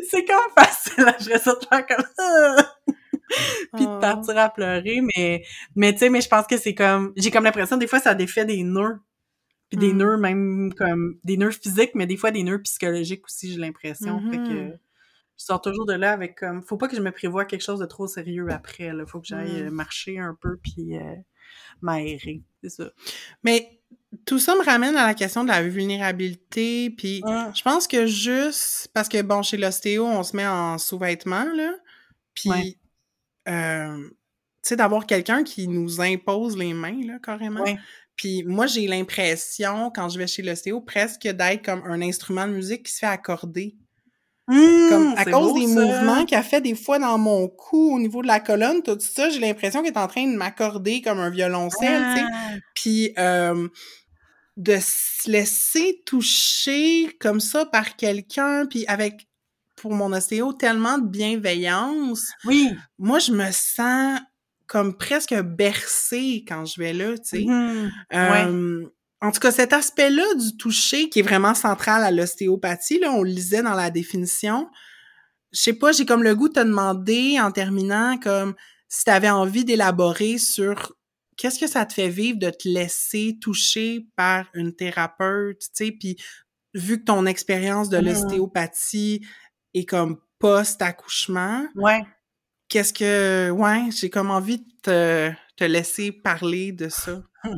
c'est 0.09 0.23
comme 0.23 0.51
facile, 0.57 1.03
là, 1.03 1.15
je 1.19 1.37
ça 1.37 1.53
de 1.53 1.65
faire 1.65 1.85
comme... 1.85 2.05
puis 3.73 3.85
de 3.85 3.91
oh. 3.91 3.99
partir 3.99 4.37
à 4.37 4.49
pleurer, 4.49 5.01
mais, 5.01 5.43
mais 5.75 5.91
tu 5.91 5.99
sais, 5.99 6.09
mais 6.09 6.21
je 6.21 6.29
pense 6.29 6.47
que 6.47 6.57
c'est 6.57 6.73
comme... 6.73 7.11
J'ai 7.17 7.31
comme 7.31 7.43
l'impression, 7.43 7.75
des 7.75 7.87
fois, 7.87 7.99
ça 7.99 8.15
défait 8.15 8.45
des 8.45 8.63
nœuds 8.63 8.99
puis 9.69 9.77
des 9.77 9.93
mm. 9.93 9.97
nœuds 9.97 10.17
même 10.17 10.73
comme 10.73 11.19
des 11.23 11.37
nœuds 11.37 11.51
physiques, 11.51 11.91
mais 11.95 12.07
des 12.07 12.17
fois 12.17 12.31
des 12.31 12.43
nœuds 12.43 12.61
psychologiques 12.61 13.25
aussi, 13.25 13.51
j'ai 13.51 13.59
l'impression. 13.59 14.19
Fait 14.31 14.37
que 14.37 14.41
mm-hmm. 14.41 14.77
je 15.37 15.43
sors 15.43 15.61
toujours 15.61 15.85
de 15.85 15.93
là 15.93 16.11
avec 16.11 16.37
comme 16.37 16.63
faut 16.63 16.77
pas 16.77 16.87
que 16.87 16.95
je 16.95 17.01
me 17.01 17.11
prévoie 17.11 17.45
quelque 17.45 17.63
chose 17.63 17.79
de 17.79 17.85
trop 17.85 18.07
sérieux 18.07 18.47
après. 18.49 18.93
Là. 18.93 19.05
Faut 19.05 19.19
que 19.19 19.27
j'aille 19.27 19.61
euh, 19.61 19.69
mm. 19.69 19.73
marcher 19.73 20.19
un 20.19 20.37
peu 20.39 20.57
puis 20.57 20.97
euh, 20.97 21.15
m'aérer. 21.81 22.43
C'est 22.63 22.69
ça. 22.69 22.91
Mais 23.43 23.81
tout 24.25 24.39
ça 24.39 24.55
me 24.55 24.63
ramène 24.63 24.95
à 24.95 25.05
la 25.05 25.13
question 25.13 25.43
de 25.43 25.49
la 25.49 25.61
vulnérabilité. 25.61 26.89
Puis 26.91 27.21
ah. 27.25 27.51
je 27.53 27.61
pense 27.61 27.87
que 27.87 28.05
juste 28.05 28.89
parce 28.93 29.09
que 29.09 29.21
bon, 29.21 29.41
chez 29.41 29.57
l'ostéo, 29.57 30.05
on 30.05 30.23
se 30.23 30.35
met 30.35 30.47
en 30.47 30.77
sous-vêtements, 30.77 31.51
là. 31.53 31.73
Puis 32.33 32.77
euh, 33.47 34.09
tu 34.63 34.69
sais, 34.69 34.75
d'avoir 34.75 35.05
quelqu'un 35.05 35.43
qui 35.43 35.67
nous 35.67 36.01
impose 36.01 36.57
les 36.57 36.73
mains, 36.73 36.99
là, 37.05 37.19
carrément. 37.21 37.63
Puis 38.17 38.43
moi, 38.43 38.65
j'ai 38.65 38.87
l'impression, 38.87 39.91
quand 39.93 40.09
je 40.09 40.17
vais 40.17 40.27
chez 40.27 40.41
l'ostéo, 40.41 40.81
presque 40.81 41.21
d'être 41.21 41.63
comme 41.63 41.83
un 41.85 42.01
instrument 42.01 42.47
de 42.47 42.53
musique 42.53 42.83
qui 42.83 42.91
se 42.91 42.99
fait 42.99 43.05
accorder. 43.05 43.75
Mmh, 44.49 44.89
comme 44.89 45.13
à 45.17 45.25
cause 45.25 45.53
des 45.55 45.67
mouvements 45.67 46.25
qu'il 46.25 46.37
a 46.37 46.41
fait 46.41 46.61
des 46.61 46.73
fois 46.73 46.99
dans 46.99 47.17
mon 47.17 47.49
cou 47.49 47.95
au 47.95 47.99
niveau 47.99 48.21
de 48.21 48.27
la 48.27 48.39
colonne, 48.39 48.81
tout 48.81 48.97
ça, 48.99 49.29
j'ai 49.29 49.39
l'impression 49.39 49.81
qu'il 49.83 49.91
est 49.91 49.97
en 49.97 50.07
train 50.07 50.25
de 50.25 50.37
m'accorder 50.37 51.01
comme 51.01 51.19
un 51.19 51.29
violoncelle, 51.29 52.01
tu 52.15 52.19
sais. 52.19 52.25
Ah! 52.33 52.49
Puis 52.73 53.13
euh, 53.19 53.67
de 54.55 54.77
se 54.81 55.29
laisser 55.29 56.01
toucher 56.05 57.15
comme 57.19 57.41
ça 57.41 57.65
par 57.65 57.97
quelqu'un, 57.97 58.65
puis 58.65 58.85
avec 58.87 59.27
pour 59.75 59.93
mon 59.93 60.11
ostéo 60.11 60.53
tellement 60.53 60.97
de 60.97 61.07
bienveillance. 61.07 62.31
Oui. 62.45 62.71
Moi, 62.97 63.19
je 63.19 63.31
me 63.31 63.51
sens 63.51 64.19
comme 64.67 64.97
presque 64.97 65.33
bercée 65.33 66.43
quand 66.47 66.65
je 66.65 66.79
vais 66.79 66.93
là, 66.93 67.17
tu 67.17 67.23
sais. 67.23 67.45
Mmh. 67.45 68.89
en 69.21 69.31
tout 69.31 69.39
cas, 69.39 69.51
cet 69.51 69.73
aspect-là 69.73 70.35
du 70.35 70.57
toucher 70.57 71.09
qui 71.09 71.19
est 71.19 71.23
vraiment 71.23 71.55
central 71.55 72.03
à 72.03 72.11
l'ostéopathie, 72.11 72.99
là, 72.99 73.11
on 73.11 73.23
le 73.23 73.29
lisait 73.29 73.63
dans 73.63 73.73
la 73.73 73.89
définition. 73.89 74.69
Je 75.53 75.61
sais 75.61 75.73
pas, 75.73 75.93
j'ai 75.93 76.05
comme 76.05 76.23
le 76.23 76.35
goût 76.35 76.49
de 76.49 76.53
te 76.53 76.59
demander 76.59 77.39
en 77.39 77.51
terminant 77.51 78.17
comme 78.17 78.55
si 78.89 79.05
tu 79.05 79.11
avais 79.11 79.29
envie 79.29 79.65
d'élaborer 79.65 80.37
sur 80.37 80.93
qu'est-ce 81.37 81.59
que 81.59 81.67
ça 81.67 81.85
te 81.85 81.93
fait 81.93 82.09
vivre 82.09 82.39
de 82.39 82.49
te 82.49 82.67
laisser 82.67 83.37
toucher 83.41 84.07
par 84.15 84.47
une 84.53 84.75
thérapeute, 84.75 85.59
tu 85.59 85.69
sais, 85.73 85.91
puis 85.91 86.17
vu 86.73 86.99
que 86.99 87.05
ton 87.05 87.25
expérience 87.25 87.89
de 87.89 87.97
mmh. 87.97 88.05
l'ostéopathie 88.05 89.25
est 89.73 89.85
comme 89.85 90.19
post-accouchement, 90.39 91.65
ouais. 91.75 92.03
Qu'est-ce 92.77 92.93
que, 92.93 93.49
ouais, 93.49 93.89
j'ai 93.89 94.11
comme 94.11 94.29
envie 94.29 94.59
de 94.59 94.71
te, 94.83 95.31
te 95.55 95.63
laisser 95.63 96.11
parler 96.11 96.71
de 96.71 96.89
ça. 96.89 97.23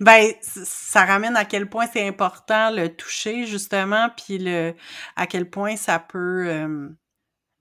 ben, 0.00 0.32
ça 0.40 1.04
ramène 1.04 1.36
à 1.36 1.44
quel 1.44 1.68
point 1.68 1.86
c'est 1.92 2.08
important 2.08 2.70
le 2.70 2.88
toucher, 2.88 3.44
justement, 3.44 4.08
puis 4.16 4.38
le 4.38 4.74
à 5.16 5.26
quel 5.26 5.50
point 5.50 5.76
ça 5.76 5.98
peut... 5.98 6.48
Euh, 6.48 6.88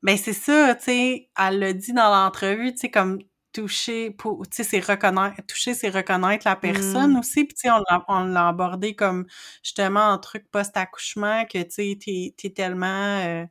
ben, 0.01 0.15
c'est 0.15 0.31
ça, 0.31 0.75
tu 0.75 0.83
sais, 0.85 1.29
elle 1.37 1.59
l'a 1.59 1.73
dit 1.73 1.91
dans 1.91 2.09
l'entrevue, 2.09 2.71
tu 2.71 2.79
sais, 2.79 2.89
comme 2.89 3.19
toucher, 3.51 4.11
pour, 4.11 4.47
tu 4.47 4.55
sais, 4.55 4.63
c'est 4.63 4.79
reconnaître, 4.79 5.41
toucher, 5.45 5.73
c'est 5.73 5.89
reconnaître 5.89 6.47
la 6.47 6.55
personne 6.55 7.15
mmh. 7.15 7.19
aussi, 7.19 7.43
puis 7.43 7.55
tu 7.55 7.67
sais, 7.67 7.69
on 8.07 8.23
l'a 8.23 8.47
abordé 8.47 8.95
comme, 8.95 9.25
justement, 9.61 10.09
un 10.11 10.19
truc 10.19 10.49
post-accouchement, 10.51 11.43
que, 11.47 11.61
tu 11.63 11.69
sais, 11.69 11.99
t'es 11.99 12.33
es 12.47 12.53
tellement... 12.53 13.19
Euh, 13.25 13.45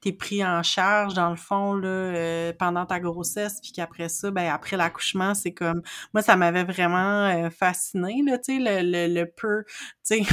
t'es 0.00 0.12
pris 0.12 0.44
en 0.44 0.62
charge 0.62 1.14
dans 1.14 1.30
le 1.30 1.36
fond 1.36 1.74
là 1.74 1.88
euh, 1.88 2.52
pendant 2.58 2.86
ta 2.86 3.00
grossesse 3.00 3.60
puis 3.62 3.72
qu'après 3.72 4.08
ça 4.08 4.30
ben 4.30 4.48
après 4.52 4.76
l'accouchement 4.76 5.34
c'est 5.34 5.52
comme 5.52 5.82
moi 6.14 6.22
ça 6.22 6.36
m'avait 6.36 6.64
vraiment 6.64 7.26
euh, 7.28 7.50
fasciné 7.50 8.22
là 8.24 8.38
tu 8.38 8.56
sais 8.56 8.82
le, 8.82 8.90
le, 9.08 9.14
le 9.14 9.26
peu 9.30 9.64
tu 10.06 10.24
sais 10.24 10.26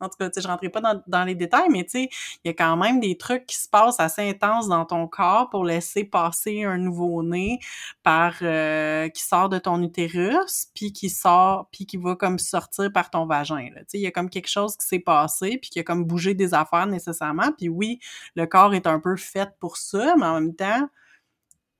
en 0.00 0.08
tout 0.08 0.16
cas, 0.18 0.28
je 0.36 0.46
rentrais 0.46 0.68
pas 0.68 0.80
dans, 0.80 1.02
dans 1.06 1.24
les 1.24 1.34
détails, 1.34 1.68
mais 1.70 1.84
tu 1.84 1.98
il 1.98 2.08
y 2.44 2.48
a 2.48 2.54
quand 2.54 2.76
même 2.76 3.00
des 3.00 3.16
trucs 3.16 3.46
qui 3.46 3.56
se 3.56 3.68
passent 3.68 4.00
assez 4.00 4.28
intenses 4.28 4.68
dans 4.68 4.84
ton 4.84 5.08
corps 5.08 5.50
pour 5.50 5.64
laisser 5.64 6.04
passer 6.04 6.64
un 6.64 6.78
nouveau-né 6.78 7.58
par 8.02 8.34
euh, 8.42 9.08
qui 9.08 9.22
sort 9.22 9.48
de 9.48 9.58
ton 9.58 9.82
utérus, 9.82 10.68
puis 10.74 10.92
qui 10.92 11.10
sort, 11.10 11.68
puis 11.72 11.86
qui 11.86 11.96
va 11.96 12.14
comme 12.14 12.38
sortir 12.38 12.92
par 12.92 13.10
ton 13.10 13.26
vagin. 13.26 13.68
Il 13.92 14.00
y 14.00 14.06
a 14.06 14.10
comme 14.10 14.30
quelque 14.30 14.48
chose 14.48 14.76
qui 14.76 14.86
s'est 14.86 15.00
passé, 15.00 15.58
puis 15.60 15.70
qui 15.70 15.80
a 15.80 15.82
comme 15.82 16.04
bougé 16.04 16.34
des 16.34 16.54
affaires 16.54 16.86
nécessairement. 16.86 17.52
Puis 17.56 17.68
oui, 17.68 18.00
le 18.36 18.46
corps 18.46 18.74
est 18.74 18.86
un 18.86 19.00
peu 19.00 19.16
fait 19.16 19.50
pour 19.60 19.76
ça, 19.76 20.14
mais 20.16 20.26
en 20.26 20.40
même 20.40 20.54
temps, 20.54 20.88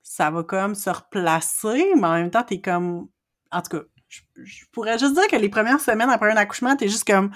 ça 0.02 0.30
va 0.30 0.42
comme 0.42 0.74
se 0.74 0.90
replacer, 0.90 1.94
mais 1.96 2.06
en 2.06 2.14
même 2.14 2.30
temps, 2.30 2.42
t'es 2.42 2.60
comme... 2.60 3.08
En 3.50 3.62
tout 3.62 3.78
cas, 3.78 3.84
je, 4.08 4.20
je 4.36 4.64
pourrais 4.72 4.98
juste 4.98 5.14
dire 5.14 5.28
que 5.28 5.36
les 5.36 5.48
premières 5.48 5.80
semaines 5.80 6.10
après 6.10 6.32
un 6.32 6.36
accouchement, 6.36 6.76
t'es 6.76 6.88
juste 6.88 7.06
comme 7.06 7.30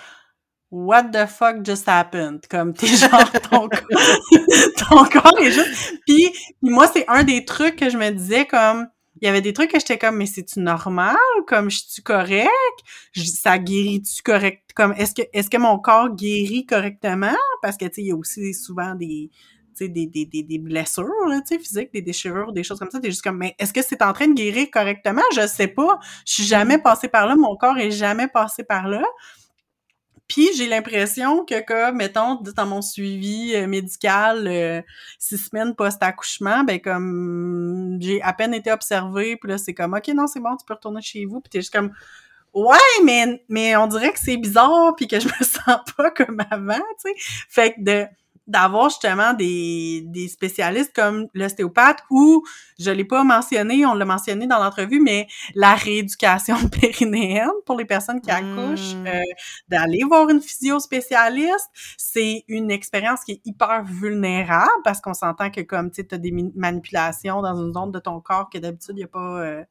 What 0.72 1.10
the 1.12 1.26
fuck 1.26 1.62
just 1.62 1.86
happened? 1.86 2.46
Comme 2.48 2.72
t'es 2.72 2.86
genre 2.86 3.30
ton, 3.50 3.68
ton 3.68 5.04
corps 5.04 5.38
est 5.38 5.50
juste. 5.50 6.00
Puis, 6.06 6.32
moi, 6.62 6.86
c'est 6.90 7.04
un 7.08 7.24
des 7.24 7.44
trucs 7.44 7.76
que 7.76 7.90
je 7.90 7.98
me 7.98 8.08
disais 8.10 8.46
comme 8.46 8.88
il 9.20 9.26
y 9.26 9.28
avait 9.28 9.42
des 9.42 9.52
trucs 9.52 9.70
que 9.70 9.78
j'étais 9.78 9.98
comme 9.98 10.16
mais 10.16 10.24
c'est-tu 10.24 10.60
normal? 10.60 11.16
Comme 11.46 11.70
je 11.70 11.78
suis 11.86 12.02
correct? 12.02 12.48
ça 13.14 13.58
guérit-tu 13.58 14.22
correct? 14.22 14.70
Comme 14.74 14.94
est-ce 14.96 15.14
que 15.14 15.22
est-ce 15.34 15.50
que 15.50 15.58
mon 15.58 15.78
corps 15.78 16.08
guérit 16.16 16.64
correctement? 16.64 17.36
Parce 17.60 17.76
que 17.76 17.84
tu 17.84 17.96
sais, 17.96 18.00
il 18.00 18.08
y 18.08 18.12
a 18.12 18.16
aussi 18.16 18.54
souvent 18.54 18.94
des 18.94 19.30
des, 19.78 20.06
des, 20.06 20.26
des, 20.26 20.42
des 20.42 20.58
blessures 20.58 21.08
là, 21.28 21.40
physiques, 21.46 21.92
des 21.92 22.02
déchirures, 22.02 22.52
des 22.52 22.62
choses 22.62 22.78
comme 22.78 22.90
ça. 22.90 23.00
T'es 23.00 23.10
juste 23.10 23.22
comme, 23.22 23.38
mais 23.38 23.54
est-ce 23.58 23.72
que 23.72 23.82
c'est 23.82 24.02
en 24.02 24.12
train 24.12 24.28
de 24.28 24.34
guérir 24.34 24.68
correctement? 24.70 25.22
Je 25.34 25.46
sais 25.46 25.68
pas. 25.68 25.98
Je 26.26 26.34
suis 26.34 26.44
jamais 26.44 26.78
mm. 26.78 26.82
passée 26.82 27.08
par 27.08 27.26
là. 27.26 27.36
Mon 27.36 27.56
corps 27.56 27.78
est 27.78 27.90
jamais 27.90 28.28
passé 28.28 28.64
par 28.64 28.88
là. 28.88 29.02
Puis 30.28 30.48
j'ai 30.56 30.66
l'impression 30.66 31.44
que, 31.44 31.64
comme, 31.64 31.96
mettons, 31.96 32.36
dans 32.36 32.66
mon 32.66 32.82
suivi 32.82 33.54
euh, 33.54 33.66
médical, 33.66 34.46
euh, 34.46 34.80
six 35.18 35.38
semaines 35.38 35.74
post-accouchement, 35.74 36.64
ben 36.64 36.80
comme 36.80 37.98
j'ai 38.00 38.22
à 38.22 38.32
peine 38.32 38.54
été 38.54 38.72
observée, 38.72 39.36
puis 39.36 39.50
là, 39.50 39.58
c'est 39.58 39.74
comme 39.74 39.94
OK, 39.94 40.08
non, 40.14 40.26
c'est 40.26 40.40
bon, 40.40 40.56
tu 40.56 40.64
peux 40.66 40.74
retourner 40.74 41.02
chez 41.02 41.26
vous, 41.26 41.40
puis 41.40 41.50
t'es 41.50 41.60
juste 41.60 41.72
comme 41.72 41.92
Ouais, 42.54 42.76
mais 43.04 43.42
mais 43.48 43.76
on 43.76 43.86
dirait 43.86 44.12
que 44.12 44.18
c'est 44.18 44.36
bizarre 44.36 44.94
puis 44.96 45.08
que 45.08 45.18
je 45.18 45.26
me 45.26 45.32
sens 45.40 45.80
pas 45.96 46.10
comme 46.10 46.38
avant, 46.50 46.74
tu 47.02 47.10
sais. 47.10 47.14
Fait 47.48 47.74
que 47.74 47.80
de 47.80 48.06
d'avoir 48.46 48.88
justement 48.88 49.32
des, 49.34 50.02
des 50.06 50.28
spécialistes 50.28 50.92
comme 50.94 51.28
l'ostéopathe 51.34 51.98
ou, 52.10 52.42
je 52.78 52.90
l'ai 52.90 53.04
pas 53.04 53.24
mentionné, 53.24 53.86
on 53.86 53.94
l'a 53.94 54.04
mentionné 54.04 54.46
dans 54.46 54.58
l'entrevue, 54.58 55.00
mais 55.00 55.26
la 55.54 55.74
rééducation 55.74 56.56
périnéenne 56.80 57.50
pour 57.66 57.76
les 57.76 57.84
personnes 57.84 58.20
qui 58.20 58.30
accouchent, 58.30 58.94
mmh. 58.94 59.06
euh, 59.06 59.22
d'aller 59.68 60.00
voir 60.06 60.28
une 60.28 60.40
physio 60.40 60.78
spécialiste, 60.80 61.70
c'est 61.96 62.44
une 62.48 62.70
expérience 62.70 63.24
qui 63.24 63.32
est 63.32 63.40
hyper 63.44 63.84
vulnérable 63.84 64.70
parce 64.84 65.00
qu'on 65.00 65.14
s'entend 65.14 65.50
que 65.50 65.60
comme 65.60 65.90
tu 65.90 66.04
as 66.10 66.18
des 66.18 66.32
manipulations 66.54 67.42
dans 67.42 67.56
une 67.56 67.72
zone 67.72 67.92
de 67.92 67.98
ton 67.98 68.20
corps 68.20 68.48
que 68.50 68.58
d'habitude 68.58 68.94
il 68.96 69.00
n'y 69.00 69.04
a 69.04 69.08
pas... 69.08 69.40
Euh, 69.40 69.64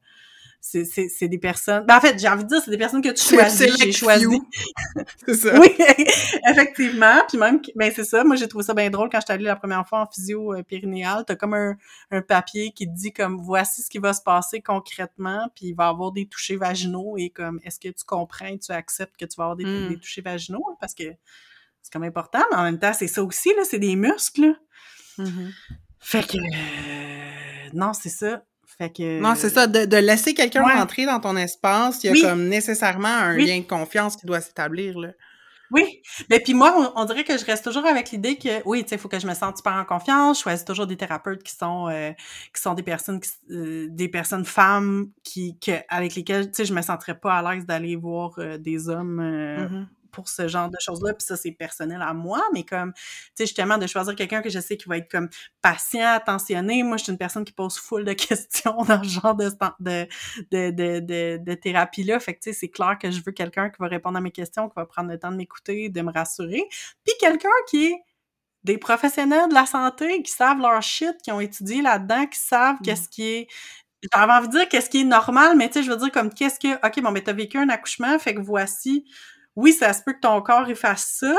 c'est 0.62 1.28
des 1.28 1.38
personnes. 1.38 1.84
Ben, 1.86 1.96
en 1.96 2.00
fait, 2.00 2.18
j'ai 2.18 2.28
envie 2.28 2.44
de 2.44 2.48
dire, 2.48 2.62
c'est 2.64 2.70
des 2.70 2.78
personnes 2.78 3.02
que 3.02 3.08
tu 3.08 3.34
choisis. 3.34 3.76
J'ai 3.78 3.90
choisi. 3.90 4.40
c'est 5.26 5.34
ça. 5.34 5.58
oui, 5.58 5.74
effectivement. 6.48 7.22
Puis 7.28 7.36
même, 7.36 7.60
ben 7.74 7.92
c'est 7.94 8.04
ça. 8.04 8.22
Moi, 8.22 8.36
j'ai 8.36 8.46
trouvé 8.46 8.64
ça 8.64 8.72
bien 8.72 8.88
drôle 8.88 9.08
quand 9.10 9.18
je 9.18 9.24
suis 9.24 9.32
allée 9.32 9.44
la 9.44 9.56
première 9.56 9.86
fois 9.86 10.02
en 10.02 10.06
physio 10.06 10.54
euh, 10.54 10.62
périnéale. 10.62 11.24
T'as 11.26 11.34
comme 11.34 11.54
un, 11.54 11.76
un 12.12 12.22
papier 12.22 12.70
qui 12.70 12.86
te 12.86 12.92
dit 12.92 13.12
comme 13.12 13.40
voici 13.42 13.82
ce 13.82 13.90
qui 13.90 13.98
va 13.98 14.12
se 14.12 14.22
passer 14.22 14.62
concrètement. 14.62 15.50
Puis 15.54 15.66
il 15.66 15.74
va 15.74 15.86
y 15.86 15.88
avoir 15.88 16.12
des 16.12 16.26
touchés 16.26 16.56
vaginaux 16.56 17.16
et 17.18 17.30
comme 17.30 17.58
est-ce 17.64 17.80
que 17.80 17.88
tu 17.88 18.04
comprends, 18.06 18.56
tu 18.56 18.70
acceptes 18.70 19.16
que 19.16 19.24
tu 19.24 19.36
vas 19.36 19.44
avoir 19.44 19.56
des, 19.56 19.64
hmm. 19.64 19.88
des 19.88 19.98
touchés 19.98 20.22
vaginaux 20.22 20.64
parce 20.80 20.94
que 20.94 21.04
c'est 21.82 21.92
comme 21.92 22.04
important. 22.04 22.40
Mais 22.52 22.56
en 22.56 22.62
même 22.62 22.78
temps, 22.78 22.92
c'est 22.92 23.08
ça 23.08 23.22
aussi 23.22 23.50
là, 23.56 23.64
c'est 23.64 23.80
des 23.80 23.96
muscles. 23.96 24.54
Mm-hmm. 25.18 25.50
Fait 25.98 26.26
que 26.26 26.36
euh, 26.36 27.70
non, 27.74 27.92
c'est 27.92 28.08
ça. 28.08 28.44
Non, 29.20 29.34
c'est 29.34 29.50
ça, 29.50 29.66
de, 29.66 29.96
laisser 29.96 30.34
quelqu'un 30.34 30.62
rentrer 30.62 31.06
dans 31.06 31.20
ton 31.20 31.36
espace, 31.36 32.02
il 32.04 32.14
y 32.14 32.24
a 32.24 32.28
comme 32.28 32.48
nécessairement 32.48 33.08
un 33.08 33.36
lien 33.36 33.58
de 33.58 33.66
confiance 33.66 34.16
qui 34.16 34.26
doit 34.26 34.40
s'établir, 34.40 34.98
là. 34.98 35.08
Oui, 35.74 36.02
mais 36.28 36.38
puis 36.38 36.52
moi, 36.52 36.92
on, 36.96 37.04
dirait 37.06 37.24
que 37.24 37.38
je 37.38 37.46
reste 37.46 37.64
toujours 37.64 37.86
avec 37.86 38.10
l'idée 38.10 38.36
que 38.36 38.62
oui, 38.66 38.82
tu 38.82 38.90
sais, 38.90 38.96
il 38.96 38.98
faut 38.98 39.08
que 39.08 39.18
je 39.18 39.26
me 39.26 39.32
sente 39.32 39.56
super 39.56 39.72
en 39.72 39.86
confiance. 39.86 40.36
Je 40.36 40.42
choisis 40.42 40.66
toujours 40.66 40.86
des 40.86 40.98
thérapeutes 40.98 41.42
qui 41.42 41.56
sont 41.56 41.88
euh, 41.88 42.10
qui 42.54 42.60
sont 42.60 42.74
des 42.74 42.82
personnes 42.82 43.20
euh, 43.50 43.86
des 43.88 44.08
personnes 44.08 44.44
femmes 44.44 45.06
qui 45.24 45.58
que 45.58 45.72
avec 45.88 46.14
lesquelles 46.14 46.48
tu 46.48 46.56
sais 46.56 46.64
je 46.66 46.74
me 46.74 46.82
sentirais 46.82 47.18
pas 47.18 47.38
à 47.38 47.54
l'aise 47.54 47.64
d'aller 47.64 47.96
voir 47.96 48.34
euh, 48.36 48.58
des 48.58 48.90
hommes 48.90 49.22
mm-hmm 49.22 49.86
pour 50.12 50.28
ce 50.28 50.46
genre 50.46 50.68
de 50.68 50.76
choses-là, 50.78 51.14
puis 51.14 51.26
ça, 51.26 51.36
c'est 51.36 51.50
personnel 51.52 52.00
à 52.02 52.12
moi, 52.14 52.42
mais 52.52 52.64
comme, 52.64 52.92
tu 52.92 53.00
sais, 53.34 53.46
justement, 53.46 53.78
de 53.78 53.86
choisir 53.86 54.14
quelqu'un 54.14 54.42
que 54.42 54.50
je 54.50 54.60
sais 54.60 54.76
qui 54.76 54.88
va 54.88 54.98
être 54.98 55.10
comme 55.10 55.28
patient, 55.60 56.06
attentionné. 56.06 56.82
Moi, 56.82 56.98
je 56.98 57.04
suis 57.04 57.12
une 57.12 57.18
personne 57.18 57.44
qui 57.44 57.52
pose 57.52 57.76
full 57.78 58.04
de 58.04 58.12
questions 58.12 58.82
dans 58.84 59.02
ce 59.02 59.08
genre 59.08 59.34
de, 59.34 59.50
de, 59.80 60.06
de, 60.50 61.00
de, 61.00 61.38
de, 61.38 61.54
thérapie-là. 61.54 62.20
Fait 62.20 62.34
que, 62.34 62.40
tu 62.40 62.52
sais, 62.52 62.58
c'est 62.58 62.68
clair 62.68 62.98
que 63.00 63.10
je 63.10 63.20
veux 63.24 63.32
quelqu'un 63.32 63.70
qui 63.70 63.76
va 63.80 63.88
répondre 63.88 64.18
à 64.18 64.20
mes 64.20 64.30
questions, 64.30 64.68
qui 64.68 64.74
va 64.76 64.86
prendre 64.86 65.10
le 65.10 65.18
temps 65.18 65.32
de 65.32 65.36
m'écouter, 65.36 65.88
de 65.88 66.00
me 66.02 66.12
rassurer. 66.12 66.62
Puis 67.04 67.14
quelqu'un 67.18 67.48
qui 67.68 67.86
est 67.86 68.02
des 68.64 68.78
professionnels 68.78 69.48
de 69.48 69.54
la 69.54 69.66
santé 69.66 70.22
qui 70.22 70.30
savent 70.30 70.60
leur 70.60 70.80
shit, 70.82 71.16
qui 71.22 71.32
ont 71.32 71.40
étudié 71.40 71.82
là-dedans, 71.82 72.26
qui 72.26 72.38
savent 72.38 72.76
mmh. 72.76 72.84
qu'est-ce 72.84 73.08
qui 73.08 73.24
est 73.24 73.48
j'avais 74.12 74.32
envie 74.32 74.48
de 74.48 74.52
dire 74.52 74.68
qu'est-ce 74.68 74.90
qui 74.90 75.02
est 75.02 75.04
normal, 75.04 75.56
mais 75.56 75.68
tu 75.68 75.74
sais, 75.74 75.82
je 75.84 75.90
veux 75.90 75.96
dire 75.96 76.10
comme 76.10 76.32
qu'est-ce 76.32 76.58
que, 76.58 76.74
ok, 76.86 77.02
bon, 77.02 77.12
mais 77.12 77.22
t'as 77.22 77.32
vécu 77.32 77.58
un 77.58 77.68
accouchement, 77.68 78.18
fait 78.18 78.34
que 78.34 78.40
voici 78.40 79.04
oui, 79.56 79.72
ça 79.72 79.92
se 79.92 80.02
peut 80.02 80.12
que 80.12 80.20
ton 80.20 80.40
corps 80.42 80.68
il 80.68 80.76
fasse 80.76 81.18
ça, 81.20 81.36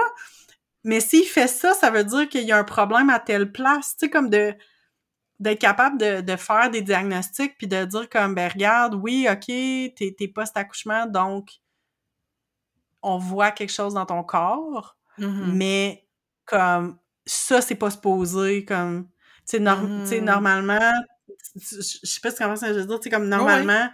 mais 0.84 1.00
s'il 1.00 1.26
fait 1.26 1.48
ça, 1.48 1.74
ça 1.74 1.90
veut 1.90 2.04
dire 2.04 2.28
qu'il 2.30 2.44
y 2.44 2.52
a 2.52 2.58
un 2.58 2.64
problème 2.64 3.10
à 3.10 3.20
telle 3.20 3.52
place, 3.52 3.96
tu 3.98 4.06
sais, 4.06 4.10
comme 4.10 4.30
de 4.30 4.54
d'être 5.40 5.60
capable 5.60 5.98
de, 5.98 6.22
de, 6.22 6.36
faire 6.38 6.70
des 6.70 6.82
diagnostics 6.82 7.58
puis 7.58 7.68
de 7.68 7.84
dire 7.84 8.08
comme 8.10 8.34
ben 8.34 8.50
regarde, 8.50 8.96
oui, 8.96 9.28
ok, 9.30 9.46
t'es, 9.48 10.16
t'es 10.18 10.28
post-accouchement, 10.28 11.06
donc 11.06 11.50
on 13.02 13.18
voit 13.18 13.52
quelque 13.52 13.72
chose 13.72 13.96
dans 13.96 14.06
ton 14.06 14.24
corps, 14.24 14.96
mm-hmm. 15.20 15.52
mais 15.54 16.08
comme 16.46 16.98
ça, 17.26 17.62
c'est 17.62 17.76
pas 17.76 17.90
supposé 17.90 18.64
comme 18.64 19.10
tu 19.46 19.58
sais, 19.58 19.60
mm-hmm. 19.60 20.22
normalement, 20.22 20.94
je 21.56 21.82
sais 21.82 22.22
pas 22.22 22.32
ce 22.32 22.38
que 22.38 22.68
je 22.68 22.80
veux 22.80 22.86
dire, 22.86 23.00
tu 23.00 23.04
sais, 23.04 23.10
comme 23.10 23.28
normalement, 23.28 23.90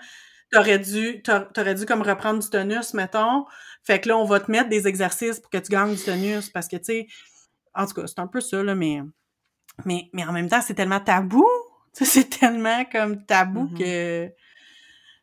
t'aurais 0.51 0.79
dû, 0.79 1.21
t'aurais 1.23 1.75
dû 1.75 1.85
comme 1.85 2.01
reprendre 2.01 2.39
du 2.39 2.49
tonus, 2.49 2.93
mettons, 2.93 3.45
fait 3.83 3.99
que 3.99 4.09
là, 4.09 4.17
on 4.17 4.25
va 4.25 4.39
te 4.39 4.51
mettre 4.51 4.69
des 4.69 4.87
exercices 4.87 5.39
pour 5.39 5.49
que 5.49 5.57
tu 5.57 5.71
gagnes 5.71 5.95
du 5.95 6.01
tonus 6.01 6.49
parce 6.49 6.67
que, 6.67 6.77
tu 6.77 6.83
sais, 6.85 7.07
en 7.73 7.85
tout 7.85 7.93
cas, 7.93 8.07
c'est 8.07 8.19
un 8.19 8.27
peu 8.27 8.41
ça, 8.41 8.61
là, 8.63 8.75
mais, 8.75 9.01
mais, 9.85 10.09
mais 10.13 10.25
en 10.25 10.31
même 10.31 10.49
temps, 10.49 10.61
c'est 10.61 10.73
tellement 10.73 10.99
tabou. 10.99 11.45
C'est 11.93 12.29
tellement 12.29 12.85
comme 12.85 13.25
tabou 13.25 13.65
mm-hmm. 13.65 13.77
que 13.77 14.31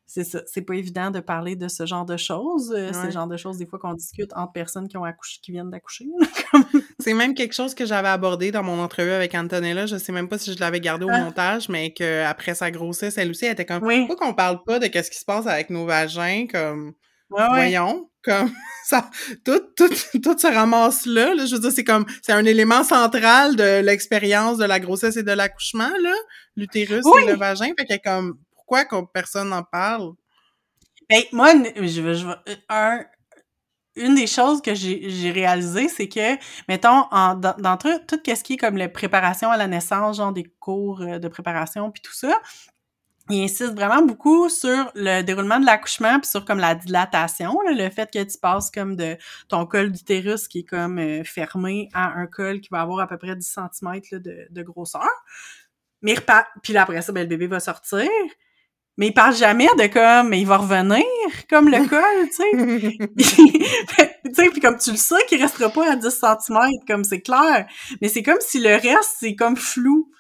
c'est 0.07 0.25
ça. 0.25 0.41
C'est 0.47 0.63
pas 0.63 0.75
évident 0.75 1.11
de 1.11 1.21
parler 1.21 1.57
de 1.57 1.69
ce 1.69 1.85
genre 1.85 2.05
de 2.05 2.17
choses. 2.17 2.73
Euh, 2.77 2.91
c'est 2.93 3.07
le 3.07 3.11
genre 3.11 3.27
de 3.27 3.37
choses, 3.37 3.59
des 3.59 3.67
fois, 3.67 3.79
qu'on 3.79 3.95
discute 3.95 4.31
entre 4.37 4.53
personnes 4.53 4.87
qui 4.89 4.97
ont 4.97 5.05
accouché, 5.05 5.41
qui 5.43 5.53
viennent 5.53 5.71
d'accoucher. 5.71 6.07
c'est 7.01 7.13
même 7.13 7.35
quelque 7.35 7.55
chose 7.55 7.75
que 7.75 7.85
j'avais 7.85 8.09
abordé 8.09 8.53
dans 8.53 8.63
mon 8.63 8.81
entrevue 8.81 9.11
avec 9.11 9.35
Antonella. 9.35 9.87
Je 9.87 9.97
sais 9.97 10.13
même 10.13 10.29
pas 10.29 10.39
si 10.39 10.53
je 10.53 10.61
l'avais 10.61 10.81
gardé 10.81 11.05
au 11.05 11.11
ah. 11.11 11.25
montage, 11.25 11.69
mais 11.69 11.93
qu'après 11.93 12.55
sa 12.55 12.71
grossesse, 12.71 13.19
elle 13.19 13.31
aussi, 13.31 13.47
elle 13.47 13.53
était 13.53 13.67
comme, 13.67 13.81
pourquoi 13.81 14.17
qu'on 14.17 14.35
parle 14.35 14.63
pas 14.65 14.79
de 14.79 14.87
qu'est-ce 14.87 15.11
qui 15.11 15.19
se 15.19 15.25
passe 15.25 15.47
avec 15.47 15.71
nos 15.71 15.87
vagins, 15.87 16.47
comme, 16.51 16.95
Voyons, 17.29 18.09
comme 18.23 18.51
ça, 18.85 19.11
tout, 19.45 19.61
tout, 19.77 19.89
tout 20.23 20.39
se 20.39 20.47
ramasse 20.47 21.07
là, 21.07 21.35
là. 21.35 21.45
Je 21.45 21.55
veux 21.55 21.61
dire, 21.61 21.73
c'est 21.73 21.85
comme, 21.85 22.07
c'est 22.23 22.33
un 22.33 22.45
élément 22.45 22.85
central 22.85 23.57
de 23.57 23.81
l'expérience 23.81 24.59
de 24.59 24.65
la 24.65 24.79
grossesse 24.79 25.17
et 25.17 25.23
de 25.23 25.33
l'accouchement, 25.33 25.91
là, 26.01 26.15
l'utérus 26.57 27.05
et 27.23 27.27
le 27.27 27.37
vagin. 27.37 27.73
Fait 27.79 27.87
que 27.87 28.03
comme, 28.03 28.39
pourquoi 28.67 28.85
qu'on, 28.85 29.07
personne 29.07 29.51
n'en 29.51 29.63
parle? 29.63 30.13
Ben, 31.09 31.23
moi, 31.31 31.53
je 31.77 31.87
je 31.87 32.01
veux, 32.01 32.35
un, 32.69 33.05
une 33.95 34.17
des 34.17 34.27
choses 34.27 34.61
que 34.61 34.75
j'ai 34.75 35.31
réalisé, 35.31 35.89
c'est 35.89 36.09
que, 36.09 36.37
mettons, 36.69 37.05
dans, 37.13 37.77
tout, 37.79 37.97
tout 38.09 38.21
ce 38.27 38.43
qui 38.43 38.55
est 38.55 38.57
comme 38.57 38.77
la 38.77 38.89
préparation 38.89 39.51
à 39.51 39.57
la 39.57 39.69
naissance, 39.69 40.17
genre 40.17 40.33
des 40.33 40.45
cours 40.59 41.01
euh, 41.01 41.21
de 41.21 41.29
préparation, 41.29 41.93
puis 41.93 42.03
tout 42.03 42.13
ça, 42.13 42.41
il 43.31 43.45
insiste 43.45 43.75
vraiment 43.75 44.03
beaucoup 44.03 44.49
sur 44.49 44.91
le 44.95 45.23
déroulement 45.23 45.61
de 45.61 45.67
l'accouchement 45.67 46.21
puis 46.21 46.29
sur 46.29 46.45
comme 46.45 46.59
la 46.59 46.75
dilatation, 46.75 47.57
le 47.67 47.89
fait 47.91 48.11
que 48.13 48.23
tu 48.23 48.39
passes 48.39 48.71
comme 48.71 48.97
de 48.97 49.17
ton 49.49 49.67
col 49.67 49.91
d'utérus 49.93 50.47
qui 50.49 50.61
est 50.61 50.65
comme 50.65 50.99
euh, 50.99 51.25
fermé 51.25 51.89
à 51.93 52.19
un 52.19 52.27
col 52.27 52.61
qui 52.61 52.69
va 52.71 52.81
avoir 52.81 53.01
à 53.01 53.07
peu 53.07 53.17
près 53.19 53.35
10 53.35 53.59
cm 53.73 54.01
de, 54.21 54.47
de, 54.51 54.63
grosseur. 54.63 55.09
Mais 56.03 56.15
puis 56.63 56.73
là, 56.73 56.83
après 56.83 57.03
ça, 57.03 57.13
ben, 57.13 57.23
le 57.23 57.29
bébé 57.29 57.47
va 57.47 57.59
sortir. 57.61 58.09
Mais 58.99 59.09
il 59.09 59.13
parle 59.13 59.35
jamais 59.35 59.69
de 59.79 59.87
comme, 59.89 60.31
mais 60.31 60.41
il 60.41 60.47
va 60.47 60.57
revenir, 60.57 61.05
comme 61.51 61.69
le 61.69 61.87
col, 61.87 62.29
tu 62.29 62.37
sais. 62.37 64.11
tu 64.25 64.35
sais, 64.35 64.49
puis 64.51 64.61
comme 64.61 64.79
tu 64.79 64.91
le 64.91 64.97
sais 64.97 65.17
qu'il 65.29 65.41
restera 65.43 65.69
pas 65.69 65.93
à 65.93 65.97
10 65.97 66.09
cm, 66.09 66.59
comme 66.87 67.05
c'est 67.05 67.21
clair. 67.21 67.67
Mais 68.01 68.09
c'est 68.09 68.23
comme 68.23 68.41
si 68.41 68.59
le 68.59 68.75
reste, 68.75 69.17
c'est 69.19 69.35
comme 69.35 69.57
flou. 69.57 70.11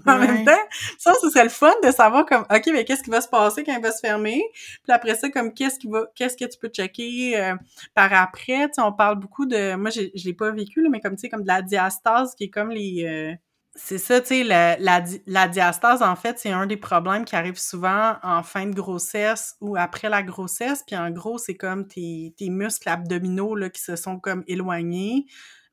en 0.06 0.18
même 0.18 0.44
temps, 0.44 0.64
ça, 0.98 1.12
ce 1.22 1.30
serait 1.30 1.44
le 1.44 1.50
fun 1.50 1.72
de 1.84 1.92
savoir 1.92 2.26
comme, 2.26 2.44
OK, 2.50 2.68
mais 2.72 2.84
qu'est-ce 2.84 3.04
qui 3.04 3.10
va 3.10 3.20
se 3.20 3.28
passer 3.28 3.62
quand 3.62 3.76
il 3.76 3.82
va 3.82 3.92
se 3.92 4.00
fermer? 4.00 4.42
Puis 4.82 4.92
après 4.92 5.14
ça, 5.14 5.30
comme, 5.30 5.54
qu'est-ce 5.54 5.78
qui 5.78 5.86
va, 5.88 6.06
qu'est-ce 6.16 6.36
que 6.36 6.44
tu 6.44 6.58
peux 6.58 6.68
checker 6.68 7.40
euh, 7.40 7.54
par 7.94 8.12
après? 8.12 8.66
Tu 8.66 8.74
sais, 8.74 8.82
on 8.82 8.92
parle 8.92 9.20
beaucoup 9.20 9.46
de, 9.46 9.76
moi, 9.76 9.90
je 9.90 10.24
l'ai 10.24 10.34
pas 10.34 10.50
vécu, 10.50 10.82
là, 10.82 10.88
mais 10.90 11.00
comme, 11.00 11.14
tu 11.14 11.22
sais, 11.22 11.28
comme 11.28 11.42
de 11.42 11.48
la 11.48 11.62
diastase, 11.62 12.34
qui 12.34 12.44
est 12.44 12.50
comme 12.50 12.70
les... 12.70 13.04
Euh, 13.06 13.34
c'est 13.80 13.98
ça, 13.98 14.20
tu 14.20 14.26
sais, 14.26 14.42
la, 14.42 14.76
la, 14.78 15.48
diastase, 15.48 16.02
en 16.02 16.16
fait, 16.16 16.38
c'est 16.38 16.50
un 16.50 16.66
des 16.66 16.76
problèmes 16.76 17.24
qui 17.24 17.36
arrive 17.36 17.58
souvent 17.58 18.16
en 18.24 18.42
fin 18.42 18.66
de 18.66 18.74
grossesse 18.74 19.56
ou 19.60 19.76
après 19.76 20.08
la 20.08 20.24
grossesse. 20.24 20.82
Puis 20.84 20.96
en 20.96 21.10
gros, 21.10 21.38
c'est 21.38 21.54
comme 21.54 21.86
tes, 21.86 22.34
tes 22.36 22.50
muscles 22.50 22.88
abdominaux 22.88 23.54
là, 23.54 23.70
qui 23.70 23.80
se 23.80 23.94
sont 23.94 24.18
comme 24.18 24.42
éloignés, 24.48 25.26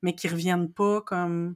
mais 0.03 0.13
qui 0.13 0.27
reviennent 0.27 0.71
pas 0.71 1.01
comme 1.01 1.55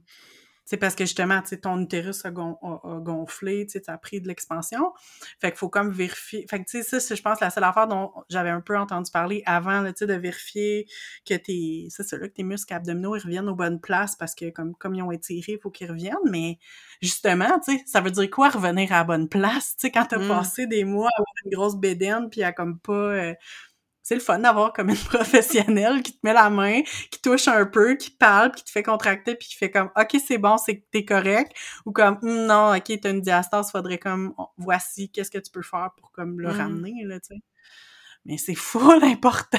c'est 0.70 0.76
parce 0.76 0.94
que 0.94 1.04
justement, 1.04 1.42
tu 1.42 1.60
ton 1.60 1.80
utérus 1.80 2.24
a, 2.24 2.30
gonflé, 2.30 3.66
tu 3.66 3.80
as 3.88 3.98
pris 3.98 4.20
de 4.20 4.28
l'expansion. 4.28 4.92
Fait 5.40 5.50
qu'il 5.50 5.58
faut 5.58 5.68
comme 5.68 5.90
vérifier. 5.90 6.46
Fait 6.48 6.60
que 6.60 6.70
tu 6.70 6.80
sais, 6.80 6.82
ça, 6.84 7.00
c'est, 7.00 7.16
je 7.16 7.22
pense, 7.22 7.40
la 7.40 7.50
seule 7.50 7.64
affaire 7.64 7.88
dont 7.88 8.12
j'avais 8.28 8.50
un 8.50 8.60
peu 8.60 8.78
entendu 8.78 9.10
parler 9.10 9.42
avant, 9.46 9.84
tu 9.86 9.92
sais, 9.96 10.06
de 10.06 10.14
vérifier 10.14 10.86
que 11.28 11.34
tes, 11.34 11.88
c'est 11.90 12.12
là, 12.12 12.28
que 12.28 12.34
tes 12.34 12.44
muscles 12.44 12.72
abdominaux, 12.72 13.16
ils 13.16 13.22
reviennent 13.22 13.48
aux 13.48 13.56
bonnes 13.56 13.80
places 13.80 14.14
parce 14.14 14.36
que 14.36 14.50
comme, 14.50 14.76
comme 14.76 14.94
ils 14.94 15.02
ont 15.02 15.10
étiré, 15.10 15.54
il 15.54 15.58
faut 15.60 15.72
qu'ils 15.72 15.90
reviennent. 15.90 16.14
Mais 16.30 16.60
justement, 17.02 17.58
tu 17.58 17.76
sais, 17.76 17.82
ça 17.86 18.00
veut 18.00 18.12
dire 18.12 18.30
quoi 18.30 18.50
revenir 18.50 18.92
à 18.92 18.98
la 18.98 19.04
bonne 19.04 19.28
place? 19.28 19.74
Tu 19.74 19.88
sais, 19.88 19.90
quand 19.90 20.04
t'as 20.04 20.20
mmh. 20.20 20.28
passé 20.28 20.68
des 20.68 20.84
mois 20.84 21.08
à 21.08 21.18
avoir 21.18 21.34
une 21.46 21.50
grosse 21.50 21.76
bédaine 21.78 22.30
puis 22.30 22.44
à 22.44 22.52
comme 22.52 22.78
pas, 22.78 22.92
euh, 22.92 23.34
c'est 24.02 24.14
le 24.14 24.20
fun 24.20 24.38
d'avoir 24.38 24.72
comme 24.72 24.90
une 24.90 24.96
professionnelle 25.04 26.02
qui 26.02 26.12
te 26.12 26.18
met 26.22 26.32
la 26.32 26.50
main, 26.50 26.82
qui 27.10 27.20
touche 27.22 27.48
un 27.48 27.66
peu, 27.66 27.94
qui 27.96 28.10
parle, 28.10 28.52
qui 28.52 28.64
te 28.64 28.70
fait 28.70 28.82
contracter, 28.82 29.34
puis 29.34 29.48
qui 29.48 29.56
fait 29.56 29.70
comme 29.70 29.90
OK, 29.96 30.16
c'est 30.24 30.38
bon, 30.38 30.56
c'est 30.58 30.84
t'es 30.90 31.04
correct, 31.04 31.52
ou 31.86 31.92
comme 31.92 32.18
hum, 32.22 32.46
non, 32.46 32.74
OK, 32.74 32.92
t'as 33.00 33.10
une 33.10 33.20
diastase, 33.20 33.70
faudrait 33.70 33.98
comme 33.98 34.34
voici 34.56 35.10
qu'est-ce 35.10 35.30
que 35.30 35.38
tu 35.38 35.50
peux 35.50 35.62
faire 35.62 35.90
pour 35.96 36.10
comme 36.12 36.40
le 36.40 36.48
mmh. 36.48 36.56
ramener 36.56 37.04
là, 37.04 37.20
tu 37.20 37.34
sais. 37.34 37.42
Mais 38.24 38.38
c'est 38.38 38.54
fou 38.54 38.80
l'important. 39.00 39.58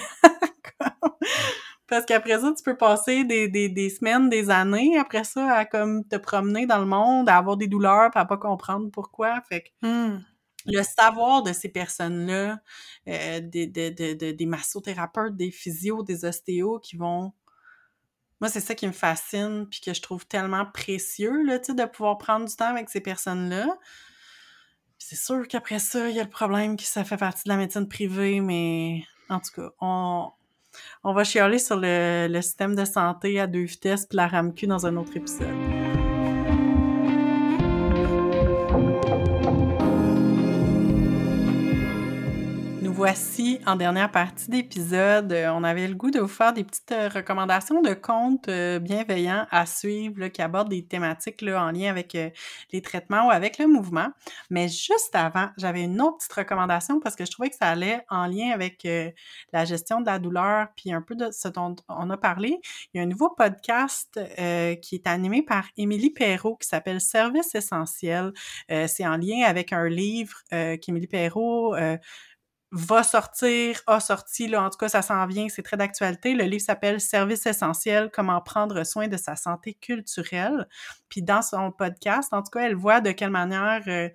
Parce 1.87 2.05
qu'après 2.05 2.39
ça, 2.39 2.53
tu 2.55 2.63
peux 2.63 2.77
passer 2.77 3.25
des, 3.25 3.49
des, 3.49 3.67
des, 3.67 3.89
semaines, 3.89 4.29
des 4.29 4.49
années 4.49 4.97
après 4.97 5.25
ça 5.25 5.51
à 5.51 5.65
comme 5.65 6.07
te 6.07 6.15
promener 6.15 6.65
dans 6.65 6.77
le 6.77 6.85
monde, 6.85 7.27
à 7.27 7.35
avoir 7.35 7.57
des 7.57 7.67
douleurs, 7.67 8.11
puis 8.11 8.19
à 8.19 8.23
pas 8.23 8.37
comprendre 8.37 8.89
pourquoi. 8.91 9.41
Fait 9.49 9.61
que 9.61 9.87
mmh 9.87 10.23
le 10.65 10.83
savoir 10.83 11.43
de 11.43 11.53
ces 11.53 11.69
personnes-là, 11.69 12.59
euh, 13.07 13.39
des, 13.41 13.67
des, 13.67 14.45
massothérapeutes, 14.45 15.35
des 15.35 15.51
physios, 15.51 16.03
des 16.03 16.25
ostéos 16.25 16.79
qui 16.79 16.97
vont... 16.97 17.33
Moi, 18.39 18.49
c'est 18.49 18.59
ça 18.59 18.73
qui 18.73 18.87
me 18.87 18.91
fascine, 18.91 19.67
puis 19.69 19.81
que 19.81 19.93
je 19.93 20.01
trouve 20.01 20.25
tellement 20.25 20.65
précieux, 20.65 21.43
là, 21.43 21.59
de 21.59 21.85
pouvoir 21.85 22.17
prendre 22.17 22.47
du 22.47 22.55
temps 22.55 22.69
avec 22.69 22.89
ces 22.89 23.01
personnes-là. 23.01 23.67
C'est 24.97 25.15
sûr 25.15 25.47
qu'après 25.47 25.79
ça, 25.79 26.09
il 26.09 26.15
y 26.15 26.19
a 26.19 26.23
le 26.23 26.29
problème 26.29 26.75
que 26.75 26.83
ça 26.83 27.03
fait 27.03 27.17
partie 27.17 27.43
de 27.45 27.49
la 27.49 27.57
médecine 27.57 27.87
privée, 27.87 28.39
mais 28.39 29.03
en 29.29 29.39
tout 29.39 29.51
cas, 29.55 29.69
on, 29.79 30.31
va 31.03 31.23
chialer 31.23 31.59
sur 31.59 31.75
le, 31.75 32.27
le 32.29 32.41
système 32.41 32.75
de 32.75 32.85
santé 32.85 33.39
à 33.39 33.47
deux 33.47 33.63
vitesses 33.63 34.05
puis 34.05 34.15
la 34.15 34.27
RAMQ 34.27 34.67
dans 34.67 34.85
un 34.85 34.95
autre 34.97 35.15
épisode. 35.15 35.70
Voici 43.03 43.59
en 43.65 43.77
dernière 43.77 44.11
partie 44.11 44.47
d'épisode. 44.47 45.33
Euh, 45.33 45.49
on 45.49 45.63
avait 45.63 45.87
le 45.87 45.95
goût 45.95 46.11
de 46.11 46.19
vous 46.19 46.27
faire 46.27 46.53
des 46.53 46.63
petites 46.63 46.91
euh, 46.91 47.09
recommandations 47.09 47.81
de 47.81 47.95
comptes 47.95 48.47
euh, 48.47 48.77
bienveillants 48.77 49.47
à 49.49 49.65
suivre 49.65 50.27
qui 50.27 50.39
abordent 50.43 50.69
des 50.69 50.85
thématiques 50.85 51.41
en 51.41 51.71
lien 51.71 51.89
avec 51.89 52.15
les 52.71 52.81
traitements 52.83 53.25
ou 53.25 53.31
avec 53.31 53.57
le 53.57 53.65
mouvement. 53.65 54.09
Mais 54.51 54.67
juste 54.67 55.15
avant, 55.15 55.49
j'avais 55.57 55.85
une 55.85 55.99
autre 55.99 56.17
petite 56.17 56.33
recommandation 56.33 56.99
parce 56.99 57.15
que 57.15 57.25
je 57.25 57.31
trouvais 57.31 57.49
que 57.49 57.55
ça 57.55 57.69
allait 57.69 58.05
en 58.07 58.27
lien 58.27 58.51
avec 58.51 58.87
la 59.51 59.65
gestion 59.65 60.01
de 60.01 60.05
la 60.05 60.19
douleur 60.19 60.67
puis 60.75 60.93
un 60.93 61.01
peu 61.01 61.15
de 61.15 61.31
ce 61.31 61.47
dont 61.47 61.75
on 61.89 62.07
a 62.11 62.17
parlé. 62.17 62.59
Il 62.93 62.97
y 62.97 62.99
a 62.99 63.03
un 63.03 63.07
nouveau 63.07 63.29
podcast 63.29 64.19
qui 64.81 64.95
est 64.95 65.07
animé 65.07 65.41
par 65.41 65.65
Émilie 65.75 66.11
Perrault 66.11 66.57
qui 66.57 66.67
s'appelle 66.67 67.01
Service 67.01 67.55
essentiel. 67.55 68.31
C'est 68.69 69.07
en 69.07 69.17
lien 69.17 69.45
avec 69.47 69.73
un 69.73 69.89
livre 69.89 70.37
qu'Émilie 70.51 71.07
Perrault 71.07 71.75
va 72.71 73.03
sortir, 73.03 73.81
a 73.85 73.99
sorti, 73.99 74.47
là, 74.47 74.63
en 74.63 74.69
tout 74.69 74.77
cas, 74.77 74.87
ça 74.87 75.01
s'en 75.01 75.25
vient, 75.27 75.47
c'est 75.49 75.61
très 75.61 75.75
d'actualité. 75.75 76.33
Le 76.33 76.45
livre 76.45 76.63
s'appelle 76.63 77.01
Service 77.01 77.45
essentiel, 77.45 78.09
comment 78.13 78.39
prendre 78.41 78.83
soin 78.85 79.09
de 79.09 79.17
sa 79.17 79.35
santé 79.35 79.73
culturelle. 79.73 80.67
Puis 81.09 81.21
dans 81.21 81.41
son 81.41 81.71
podcast, 81.71 82.33
en 82.33 82.41
tout 82.41 82.51
cas, 82.51 82.61
elle 82.61 82.75
voit 82.75 83.01
de 83.01 83.11
quelle 83.11 83.29
manière 83.29 83.83
euh, 83.87 84.07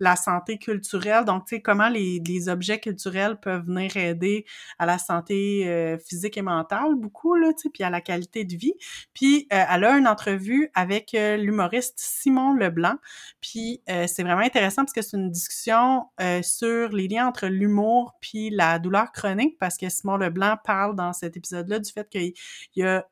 la 0.00 0.16
santé 0.16 0.58
culturelle. 0.58 1.24
Donc, 1.24 1.46
tu 1.46 1.56
sais, 1.56 1.62
comment 1.62 1.88
les, 1.88 2.48
objets 2.48 2.80
culturels 2.80 3.38
peuvent 3.40 3.64
venir 3.64 3.96
aider 3.96 4.44
à 4.78 4.86
la 4.86 4.98
santé 4.98 5.66
euh, 5.66 5.98
physique 5.98 6.36
et 6.36 6.42
mentale, 6.42 6.94
beaucoup, 6.96 7.34
là, 7.34 7.52
tu 7.52 7.62
sais, 7.62 7.70
puis 7.70 7.82
à 7.84 7.90
la 7.90 8.00
qualité 8.00 8.44
de 8.44 8.56
vie. 8.56 8.74
Puis, 9.14 9.46
euh, 9.52 9.64
elle 9.70 9.84
a 9.84 9.96
une 9.96 10.06
entrevue 10.06 10.70
avec 10.74 11.14
euh, 11.14 11.36
l'humoriste 11.36 11.94
Simon 11.96 12.54
Leblanc. 12.54 12.96
Puis, 13.40 13.82
c'est 13.86 14.22
vraiment 14.22 14.42
intéressant 14.42 14.82
parce 14.82 14.92
que 14.92 15.02
c'est 15.02 15.16
une 15.16 15.30
discussion 15.30 16.06
sur 16.42 16.88
les 16.90 17.08
liens 17.08 17.26
entre 17.26 17.46
l'humour 17.46 18.14
puis 18.20 18.50
la 18.50 18.78
douleur 18.78 19.12
chronique 19.12 19.58
parce 19.58 19.76
que 19.76 19.88
Simon 19.88 20.16
Leblanc 20.16 20.56
parle 20.64 20.96
dans 20.96 21.12
cet 21.12 21.36
épisode-là 21.36 21.78
du 21.78 21.90
fait 21.90 22.08
qu'il 22.08 22.32
y 22.76 22.82
a 22.82 23.06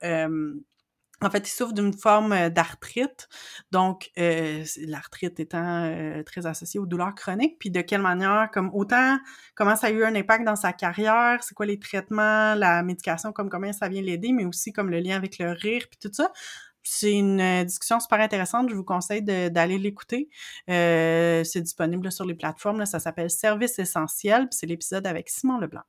en 1.22 1.30
fait, 1.30 1.48
il 1.48 1.50
souffre 1.50 1.72
d'une 1.72 1.92
forme 1.92 2.50
d'arthrite, 2.50 3.28
donc 3.70 4.10
l'arthrite 4.16 5.40
étant 5.40 5.84
euh, 5.84 6.22
très 6.22 6.46
associée 6.46 6.80
aux 6.80 6.86
douleurs 6.86 7.14
chroniques, 7.14 7.58
puis 7.58 7.70
de 7.70 7.80
quelle 7.80 8.02
manière, 8.02 8.50
comme 8.52 8.70
autant 8.74 9.18
comment 9.54 9.76
ça 9.76 9.88
a 9.88 9.90
eu 9.90 10.04
un 10.04 10.14
impact 10.14 10.44
dans 10.44 10.56
sa 10.56 10.72
carrière, 10.72 11.42
c'est 11.42 11.54
quoi 11.54 11.66
les 11.66 11.78
traitements, 11.78 12.54
la 12.54 12.82
médication, 12.82 13.32
comme 13.32 13.48
comment 13.48 13.72
ça 13.72 13.88
vient 13.88 14.02
l'aider, 14.02 14.32
mais 14.32 14.44
aussi 14.44 14.72
comme 14.72 14.90
le 14.90 14.98
lien 14.98 15.16
avec 15.16 15.38
le 15.38 15.50
rire, 15.50 15.86
puis 15.90 15.98
tout 16.00 16.12
ça. 16.12 16.32
C'est 16.84 17.12
une 17.12 17.64
discussion 17.64 18.00
super 18.00 18.18
intéressante, 18.18 18.68
je 18.68 18.74
vous 18.74 18.82
conseille 18.82 19.22
d'aller 19.22 19.78
l'écouter. 19.78 20.28
c'est 20.66 21.60
disponible 21.60 22.10
sur 22.10 22.24
les 22.24 22.34
plateformes, 22.34 22.84
ça 22.86 22.98
s'appelle 22.98 23.30
Service 23.30 23.78
essentiel, 23.78 24.48
puis 24.48 24.58
c'est 24.58 24.66
l'épisode 24.66 25.06
avec 25.06 25.28
Simon 25.28 25.58
Leblanc. 25.58 25.84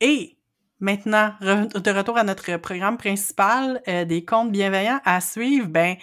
Et 0.00 0.37
maintenant, 0.80 1.32
de 1.40 1.90
retour 1.90 2.16
à 2.16 2.24
notre 2.24 2.56
programme 2.56 2.96
principal 2.96 3.82
euh, 3.88 4.04
des 4.04 4.24
comptes 4.24 4.52
bienveillants 4.52 5.00
à 5.04 5.20
suivre, 5.20 5.68
ben 5.68 5.96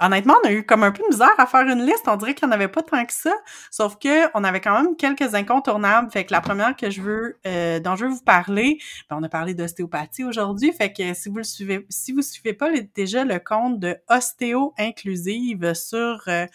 honnêtement, 0.00 0.34
on 0.44 0.48
a 0.48 0.52
eu 0.52 0.64
comme 0.64 0.82
un 0.82 0.90
peu 0.90 1.02
de 1.02 1.08
misère 1.08 1.32
à 1.38 1.46
faire 1.46 1.66
une 1.66 1.84
liste. 1.84 2.06
On 2.06 2.16
dirait 2.16 2.34
qu'il 2.34 2.46
n'y 2.46 2.52
en 2.52 2.56
avait 2.56 2.68
pas 2.68 2.82
tant 2.82 3.04
que 3.04 3.12
ça. 3.12 3.32
Sauf 3.70 3.98
que 3.98 4.26
on 4.34 4.44
avait 4.44 4.60
quand 4.60 4.80
même 4.82 4.96
quelques 4.96 5.34
incontournables. 5.34 6.10
Fait 6.10 6.24
que 6.24 6.32
la 6.32 6.40
première 6.40 6.76
que 6.76 6.90
je 6.90 7.00
veux, 7.00 7.38
euh, 7.46 7.80
dont 7.80 7.96
je 7.96 8.04
veux 8.04 8.10
vous 8.10 8.22
parler, 8.22 8.78
ben, 9.08 9.16
on 9.18 9.22
a 9.22 9.28
parlé 9.28 9.54
d'ostéopathie 9.54 10.24
aujourd'hui. 10.24 10.72
Fait 10.72 10.92
que 10.92 11.14
si 11.14 11.28
vous 11.28 11.38
le 11.38 11.44
suivez, 11.44 11.86
si 11.88 12.12
vous 12.12 12.22
suivez 12.22 12.52
pas 12.52 12.70
déjà 12.94 13.24
le 13.24 13.38
compte 13.38 13.80
de 13.80 13.96
Ostéo 14.08 14.74
Inclusive 14.78 15.74
sur 15.74 16.22
euh, 16.28 16.46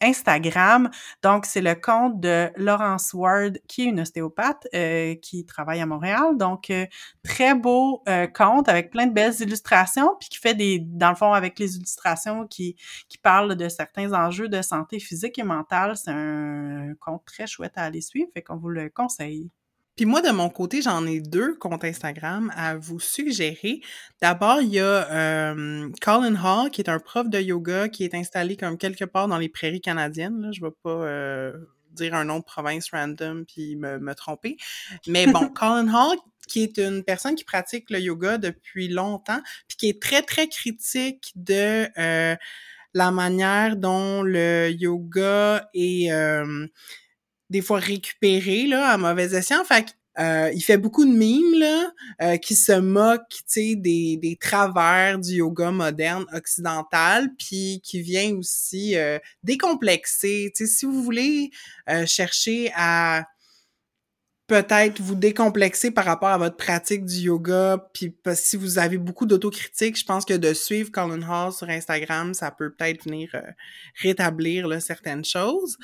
Instagram. 0.00 0.90
Donc, 1.22 1.46
c'est 1.46 1.60
le 1.60 1.74
compte 1.74 2.20
de 2.20 2.50
Laurence 2.56 3.12
Ward, 3.14 3.58
qui 3.68 3.82
est 3.82 3.84
une 3.86 4.00
ostéopathe 4.00 4.66
euh, 4.74 5.14
qui 5.16 5.46
travaille 5.46 5.80
à 5.80 5.86
Montréal. 5.86 6.36
Donc, 6.36 6.70
euh, 6.70 6.86
très 7.22 7.54
beau 7.54 8.02
euh, 8.08 8.26
compte 8.26 8.68
avec 8.68 8.90
plein 8.90 9.06
de 9.06 9.12
belles 9.12 9.34
illustrations, 9.40 10.16
puis 10.20 10.28
qui 10.28 10.38
fait 10.38 10.54
des, 10.54 10.78
dans 10.80 11.10
le 11.10 11.16
fond, 11.16 11.32
avec 11.32 11.58
les 11.58 11.76
illustrations 11.76 12.46
qui, 12.46 12.76
qui 13.08 13.18
parlent 13.18 13.56
de 13.56 13.68
certains 13.68 14.12
enjeux 14.12 14.48
de 14.48 14.62
santé 14.62 14.98
physique 14.98 15.38
et 15.38 15.44
mentale. 15.44 15.96
C'est 15.96 16.10
un 16.10 16.94
compte 17.00 17.24
très 17.24 17.46
chouette 17.46 17.72
à 17.76 17.82
aller 17.84 18.00
suivre, 18.00 18.28
fait 18.34 18.42
qu'on 18.42 18.56
vous 18.56 18.70
le 18.70 18.90
conseille. 18.90 19.50
Puis 19.96 20.06
moi, 20.06 20.22
de 20.22 20.30
mon 20.30 20.48
côté, 20.48 20.82
j'en 20.82 21.06
ai 21.06 21.20
deux 21.20 21.54
comptes 21.54 21.84
Instagram 21.84 22.52
à 22.56 22.76
vous 22.76 22.98
suggérer. 22.98 23.80
D'abord, 24.20 24.60
il 24.60 24.70
y 24.70 24.80
a 24.80 25.10
euh, 25.10 25.88
Colin 26.00 26.34
Hall, 26.34 26.70
qui 26.70 26.80
est 26.80 26.88
un 26.88 26.98
prof 26.98 27.28
de 27.28 27.40
yoga 27.40 27.88
qui 27.88 28.04
est 28.04 28.14
installé 28.14 28.56
comme 28.56 28.76
quelque 28.76 29.04
part 29.04 29.28
dans 29.28 29.38
les 29.38 29.48
prairies 29.48 29.80
canadiennes. 29.80 30.40
Là. 30.40 30.48
Je 30.52 30.60
ne 30.60 30.66
vais 30.66 30.74
pas 30.82 30.90
euh, 30.90 31.52
dire 31.92 32.14
un 32.14 32.24
nom 32.24 32.40
de 32.40 32.44
province 32.44 32.90
random 32.90 33.44
puis 33.46 33.76
me, 33.76 33.98
me 33.98 34.14
tromper. 34.14 34.56
Mais 35.06 35.26
bon, 35.26 35.48
Colin 35.54 35.88
Hall, 35.88 36.18
qui 36.48 36.62
est 36.62 36.78
une 36.78 37.04
personne 37.04 37.34
qui 37.34 37.44
pratique 37.44 37.90
le 37.90 38.00
yoga 38.00 38.38
depuis 38.38 38.88
longtemps, 38.88 39.40
puis 39.68 39.76
qui 39.76 39.88
est 39.88 40.02
très, 40.02 40.22
très 40.22 40.48
critique 40.48 41.32
de 41.36 41.88
euh, 41.98 42.36
la 42.94 43.10
manière 43.10 43.76
dont 43.76 44.22
le 44.22 44.70
yoga 44.70 45.68
est 45.74 46.12
euh, 46.12 46.66
des 47.54 47.62
fois 47.62 47.78
récupéré 47.78 48.66
là, 48.66 48.90
à 48.90 48.98
mauvais 48.98 49.32
escient. 49.32 49.64
Fait 49.64 49.86
euh, 50.18 50.50
il 50.54 50.60
fait 50.60 50.76
beaucoup 50.76 51.04
de 51.04 51.10
mimes 51.10 51.58
là, 51.58 51.92
euh, 52.22 52.36
qui 52.36 52.56
se 52.56 52.72
moquent, 52.72 53.22
des, 53.54 54.18
des 54.20 54.36
travers 54.40 55.20
du 55.20 55.34
yoga 55.34 55.70
moderne 55.70 56.26
occidental, 56.32 57.30
puis 57.38 57.80
qui 57.84 58.00
vient 58.00 58.34
aussi 58.36 58.96
euh, 58.96 59.20
décomplexer. 59.44 60.52
Si 60.54 60.84
vous 60.84 61.02
voulez 61.02 61.50
chercher 62.06 62.72
à 62.74 63.24
peut-être 64.48 65.00
vous 65.00 65.14
décomplexer 65.14 65.92
par 65.92 66.04
rapport 66.04 66.30
à 66.30 66.38
votre 66.38 66.56
pratique 66.56 67.04
du 67.04 67.20
yoga, 67.20 67.88
puis 67.92 68.16
si 68.34 68.56
vous 68.56 68.78
avez 68.78 68.98
beaucoup 68.98 69.26
d'autocritique, 69.26 69.96
je 69.96 70.04
pense 70.04 70.24
que 70.24 70.34
de 70.34 70.52
suivre 70.54 70.90
Colin 70.90 71.22
Hall 71.22 71.52
sur 71.52 71.68
Instagram, 71.68 72.34
ça 72.34 72.50
peut 72.50 72.72
peut-être 72.72 73.04
venir 73.04 73.30
rétablir 74.02 74.80
certaines 74.82 75.24
choses. 75.24 75.78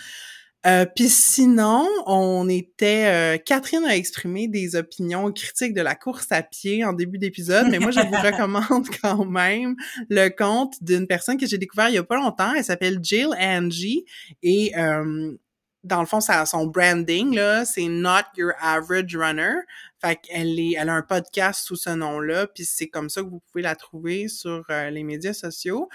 Euh, 0.67 0.85
Puis 0.95 1.09
sinon, 1.09 1.89
on 2.07 2.49
était... 2.49 3.37
Euh, 3.37 3.39
Catherine 3.39 3.85
a 3.85 3.97
exprimé 3.97 4.49
des 4.49 4.77
opinions 4.77 5.33
critiques 5.33 5.75
de 5.75 5.81
la 5.81 5.95
course 5.95 6.27
à 6.31 6.43
pied 6.43 6.85
en 6.85 6.93
début 6.93 7.19
d'épisode, 7.19 7.69
mais 7.71 7.79
moi, 7.79 7.91
je 7.91 8.01
vous 8.01 8.15
recommande 8.23 8.87
quand 9.01 9.25
même 9.25 9.75
le 10.09 10.29
compte 10.29 10.75
d'une 10.83 11.07
personne 11.07 11.39
que 11.39 11.47
j'ai 11.47 11.59
découvert 11.59 11.89
il 11.89 11.95
y 11.95 11.99
a 11.99 12.05
pas 12.05 12.17
longtemps. 12.17 12.53
Elle 12.55 12.65
s'appelle 12.65 12.99
Jill 13.03 13.29
Angie 13.39 14.05
et... 14.43 14.77
Euh, 14.77 15.37
dans 15.83 16.01
le 16.01 16.07
fond, 16.07 16.21
ça, 16.21 16.45
son 16.45 16.67
branding, 16.67 17.35
là, 17.35 17.65
c'est 17.65 17.89
Not 17.89 18.25
Your 18.37 18.53
Average 18.61 19.17
Runner. 19.17 19.55
Fait 20.01 20.17
qu'elle 20.17 20.59
est, 20.59 20.75
elle 20.79 20.89
a 20.89 20.95
un 20.95 21.03
podcast 21.03 21.65
sous 21.65 21.77
ce 21.77 21.91
nom-là, 21.91 22.47
puis 22.47 22.65
c'est 22.65 22.89
comme 22.89 23.09
ça 23.09 23.23
que 23.23 23.29
vous 23.29 23.41
pouvez 23.51 23.63
la 23.63 23.75
trouver 23.77 24.29
sur 24.29 24.65
euh, 24.71 24.91
les 24.91 25.05
médias 25.05 25.33
sociaux. 25.33 25.89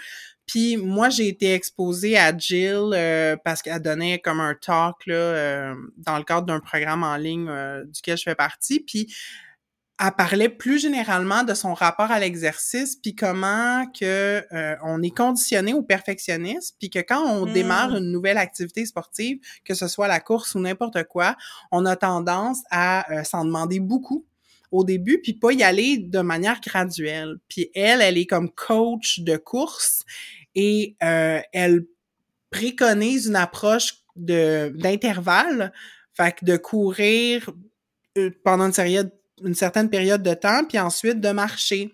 Puis 0.46 0.76
moi, 0.76 1.10
j'ai 1.10 1.28
été 1.28 1.52
exposée 1.54 2.16
à 2.16 2.36
Jill 2.36 2.90
euh, 2.92 3.36
parce 3.44 3.62
qu'elle 3.62 3.82
donnait 3.82 4.20
comme 4.20 4.40
un 4.40 4.54
talk 4.54 5.06
là, 5.06 5.14
euh, 5.14 5.74
dans 5.96 6.18
le 6.18 6.24
cadre 6.24 6.46
d'un 6.46 6.60
programme 6.60 7.02
en 7.02 7.16
ligne 7.16 7.50
duquel 7.86 8.16
je 8.16 8.22
fais 8.22 8.34
partie. 8.34 8.80
Puis 8.80 9.12
elle 9.98 10.12
parlait 10.12 10.48
plus 10.50 10.78
généralement 10.78 11.42
de 11.42 11.54
son 11.54 11.72
rapport 11.72 12.10
à 12.10 12.18
l'exercice, 12.18 12.96
puis 12.96 13.14
comment 13.14 13.86
que 13.98 14.44
euh, 14.52 14.76
on 14.82 15.02
est 15.02 15.16
conditionné 15.16 15.72
au 15.72 15.82
perfectionnisme, 15.82 16.76
puis 16.78 16.90
que 16.90 16.98
quand 16.98 17.22
on 17.22 17.46
démarre 17.46 17.90
Mmh. 17.90 17.96
une 17.96 18.12
nouvelle 18.12 18.38
activité 18.38 18.84
sportive, 18.84 19.38
que 19.64 19.74
ce 19.74 19.88
soit 19.88 20.08
la 20.08 20.20
course 20.20 20.54
ou 20.54 20.60
n'importe 20.60 21.04
quoi, 21.04 21.36
on 21.72 21.86
a 21.86 21.96
tendance 21.96 22.62
à 22.70 23.10
euh, 23.12 23.24
s'en 23.24 23.44
demander 23.44 23.80
beaucoup 23.80 24.26
au 24.70 24.84
début, 24.84 25.20
puis 25.22 25.34
pas 25.34 25.52
y 25.52 25.62
aller 25.62 25.98
de 25.98 26.20
manière 26.20 26.60
graduelle. 26.60 27.36
Puis 27.48 27.70
elle, 27.74 28.00
elle 28.00 28.18
est 28.18 28.26
comme 28.26 28.50
coach 28.50 29.20
de 29.20 29.36
course 29.36 30.04
et 30.54 30.96
euh, 31.02 31.40
elle 31.52 31.84
préconise 32.50 33.26
une 33.26 33.36
approche 33.36 33.98
de 34.16 34.72
d'intervalle, 34.74 35.72
fait 36.14 36.32
que 36.32 36.44
de 36.44 36.56
courir 36.56 37.50
euh, 38.16 38.30
pendant 38.44 38.66
une 38.66 38.72
période 38.72 39.12
une 39.44 39.54
certaine 39.54 39.90
période 39.90 40.22
de 40.22 40.32
temps, 40.32 40.64
puis 40.64 40.78
ensuite 40.78 41.20
de 41.20 41.30
marcher. 41.30 41.92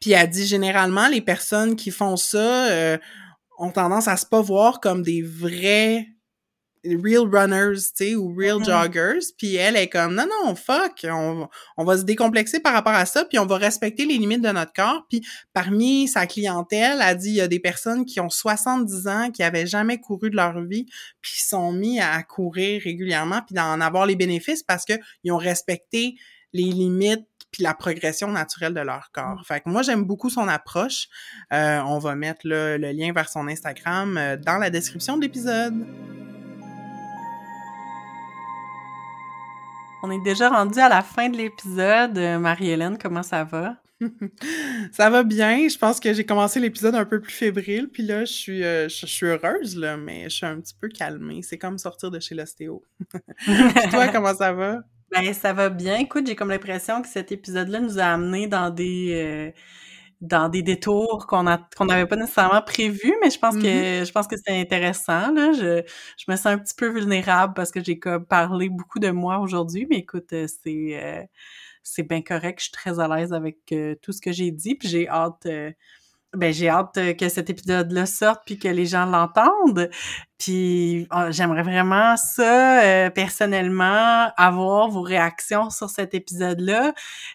Puis 0.00 0.12
elle 0.12 0.30
dit 0.30 0.46
généralement, 0.46 1.08
les 1.08 1.20
personnes 1.20 1.74
qui 1.74 1.90
font 1.90 2.16
ça 2.16 2.70
euh, 2.70 2.98
ont 3.58 3.72
tendance 3.72 4.06
à 4.06 4.16
se 4.16 4.24
pas 4.24 4.40
voir 4.40 4.80
comme 4.80 5.02
des 5.02 5.22
vrais 5.22 6.06
real 6.84 7.26
runners, 7.30 7.76
tu 7.96 8.06
sais, 8.06 8.14
ou 8.14 8.34
real 8.36 8.58
Mhm. 8.58 8.64
joggers. 8.64 9.18
Puis 9.36 9.56
elle 9.56 9.76
est 9.76 9.88
comme, 9.88 10.14
non, 10.14 10.26
non, 10.44 10.54
fuck, 10.54 11.04
on, 11.04 11.48
on 11.76 11.84
va 11.84 11.96
se 11.98 12.02
décomplexer 12.02 12.60
par 12.60 12.72
rapport 12.72 12.94
à 12.94 13.06
ça, 13.06 13.24
puis 13.24 13.38
on 13.38 13.46
va 13.46 13.56
respecter 13.56 14.04
les 14.06 14.18
limites 14.18 14.42
de 14.42 14.50
notre 14.50 14.72
corps. 14.72 15.06
Puis 15.08 15.26
parmi 15.52 16.08
sa 16.08 16.26
clientèle, 16.26 16.98
elle 17.02 17.16
dit, 17.16 17.30
il 17.30 17.34
y 17.36 17.40
a 17.40 17.48
des 17.48 17.60
personnes 17.60 18.04
qui 18.04 18.20
ont 18.20 18.30
70 18.30 19.06
ans, 19.08 19.30
qui 19.30 19.42
avaient 19.42 19.66
jamais 19.66 19.98
couru 19.98 20.30
de 20.30 20.36
leur 20.36 20.60
vie, 20.62 20.86
puis 21.20 21.32
qui 21.32 21.42
sont 21.46 21.72
mis 21.72 22.00
à 22.00 22.22
courir 22.22 22.82
régulièrement, 22.82 23.40
puis 23.46 23.54
d'en 23.54 23.80
avoir 23.80 24.06
les 24.06 24.16
bénéfices 24.16 24.62
parce 24.62 24.84
que 24.84 24.94
ils 25.24 25.32
ont 25.32 25.36
respecté 25.38 26.16
les 26.52 26.64
limites 26.64 27.24
puis 27.50 27.62
la 27.62 27.72
progression 27.72 28.28
naturelle 28.30 28.74
de 28.74 28.80
leur 28.80 29.10
corps. 29.12 29.42
Fait 29.46 29.60
que 29.60 29.70
moi, 29.70 29.80
j'aime 29.80 30.04
beaucoup 30.04 30.28
son 30.28 30.48
approche. 30.48 31.08
Euh, 31.52 31.80
on 31.86 31.98
va 31.98 32.14
mettre 32.14 32.40
le 32.44 32.76
lien 32.76 33.10
vers 33.14 33.30
son 33.30 33.48
Instagram 33.48 34.18
euh, 34.18 34.36
dans 34.36 34.58
la 34.58 34.68
description 34.68 35.16
de 35.16 35.22
l'épisode. 35.22 35.86
On 40.02 40.10
est 40.10 40.22
déjà 40.22 40.48
rendu 40.48 40.78
à 40.78 40.88
la 40.88 41.02
fin 41.02 41.28
de 41.28 41.36
l'épisode. 41.36 42.16
Euh, 42.16 42.38
Marie-Hélène, 42.38 42.98
comment 42.98 43.22
ça 43.22 43.42
va? 43.42 43.76
ça 44.92 45.10
va 45.10 45.24
bien. 45.24 45.68
Je 45.68 45.76
pense 45.76 45.98
que 45.98 46.12
j'ai 46.14 46.24
commencé 46.24 46.60
l'épisode 46.60 46.94
un 46.94 47.04
peu 47.04 47.20
plus 47.20 47.32
fébrile, 47.32 47.88
puis 47.88 48.04
là, 48.04 48.24
je 48.24 48.32
suis, 48.32 48.62
euh, 48.62 48.88
je, 48.88 49.00
je 49.00 49.06
suis 49.06 49.26
heureuse, 49.26 49.76
là, 49.76 49.96
mais 49.96 50.24
je 50.24 50.36
suis 50.36 50.46
un 50.46 50.60
petit 50.60 50.74
peu 50.80 50.88
calmée. 50.88 51.42
C'est 51.42 51.58
comme 51.58 51.78
sortir 51.78 52.10
de 52.12 52.20
chez 52.20 52.36
l'ostéo. 52.36 52.82
Toi, 53.90 54.08
comment 54.08 54.34
ça 54.34 54.52
va? 54.52 54.82
Ben, 55.10 55.32
ça 55.32 55.52
va 55.52 55.68
bien. 55.68 55.96
Écoute, 55.96 56.26
j'ai 56.26 56.36
comme 56.36 56.50
l'impression 56.50 57.02
que 57.02 57.08
cet 57.08 57.32
épisode-là 57.32 57.80
nous 57.80 57.98
a 57.98 58.04
amenés 58.04 58.46
dans 58.46 58.70
des 58.70 59.12
euh, 59.14 59.50
dans 60.20 60.48
des 60.48 60.62
détours 60.62 61.26
qu'on 61.28 61.46
a 61.46 61.58
qu'on 61.76 61.84
n'avait 61.86 62.06
pas 62.06 62.16
nécessairement 62.16 62.62
prévus, 62.62 63.14
mais 63.22 63.30
je 63.30 63.38
pense 63.38 63.54
que 63.56 63.62
je 63.62 64.12
pense 64.12 64.26
que 64.26 64.36
c'est 64.36 64.60
intéressant. 64.60 65.32
Là. 65.32 65.52
Je, 65.52 65.82
je 66.18 66.24
me 66.30 66.36
sens 66.36 66.46
un 66.46 66.58
petit 66.58 66.74
peu 66.74 66.88
vulnérable 66.88 67.54
parce 67.54 67.70
que 67.70 67.82
j'ai 67.82 67.98
parlé 68.28 68.68
beaucoup 68.68 68.98
de 68.98 69.10
moi 69.10 69.38
aujourd'hui, 69.38 69.86
mais 69.90 69.98
écoute, 69.98 70.32
euh, 70.32 70.46
c'est 70.48 71.00
euh, 71.02 71.22
c'est 71.82 72.02
bien 72.02 72.22
correct. 72.22 72.58
Je 72.60 72.64
suis 72.64 72.72
très 72.72 72.98
à 73.00 73.08
l'aise 73.08 73.32
avec 73.32 73.58
euh, 73.72 73.94
tout 74.02 74.12
ce 74.12 74.20
que 74.20 74.32
j'ai 74.32 74.50
dit, 74.50 74.74
puis 74.74 74.88
j'ai 74.88 75.08
hâte. 75.08 75.46
Ben 76.34 76.52
j'ai 76.52 76.68
hâte 76.68 76.96
euh, 76.98 77.14
que 77.14 77.28
cet 77.28 77.48
épisode-là 77.50 78.06
sorte 78.06 78.42
puis 78.44 78.58
que 78.58 78.68
les 78.68 78.86
gens 78.86 79.06
l'entendent. 79.06 79.90
Puis 80.38 81.06
ah, 81.10 81.30
j'aimerais 81.30 81.62
vraiment 81.62 82.16
ça 82.16 82.82
euh, 82.82 83.10
personnellement 83.10 84.30
avoir 84.36 84.88
vos 84.88 85.02
réactions 85.02 85.70
sur 85.70 85.90
cet 85.90 86.14
épisode-là. 86.14 86.92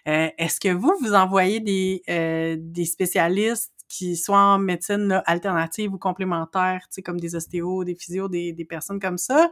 Euh, 0.08 0.28
Est-ce 0.38 0.60
que 0.60 0.68
vous 0.68 0.94
vous 1.02 1.14
envoyez 1.14 1.60
des 1.60 2.02
euh, 2.08 2.56
des 2.58 2.84
spécialistes 2.86 3.72
qui 3.88 4.16
soient 4.16 4.38
en 4.38 4.58
médecine 4.58 5.08
là, 5.08 5.22
alternative 5.26 5.92
ou 5.92 5.98
complémentaire, 5.98 6.80
tu 6.82 6.94
sais 6.94 7.02
comme 7.02 7.20
des 7.20 7.36
ostéos, 7.36 7.84
des 7.84 7.94
physios, 7.94 8.28
des, 8.28 8.52
des 8.52 8.64
personnes 8.64 8.98
comme 8.98 9.18
ça? 9.18 9.50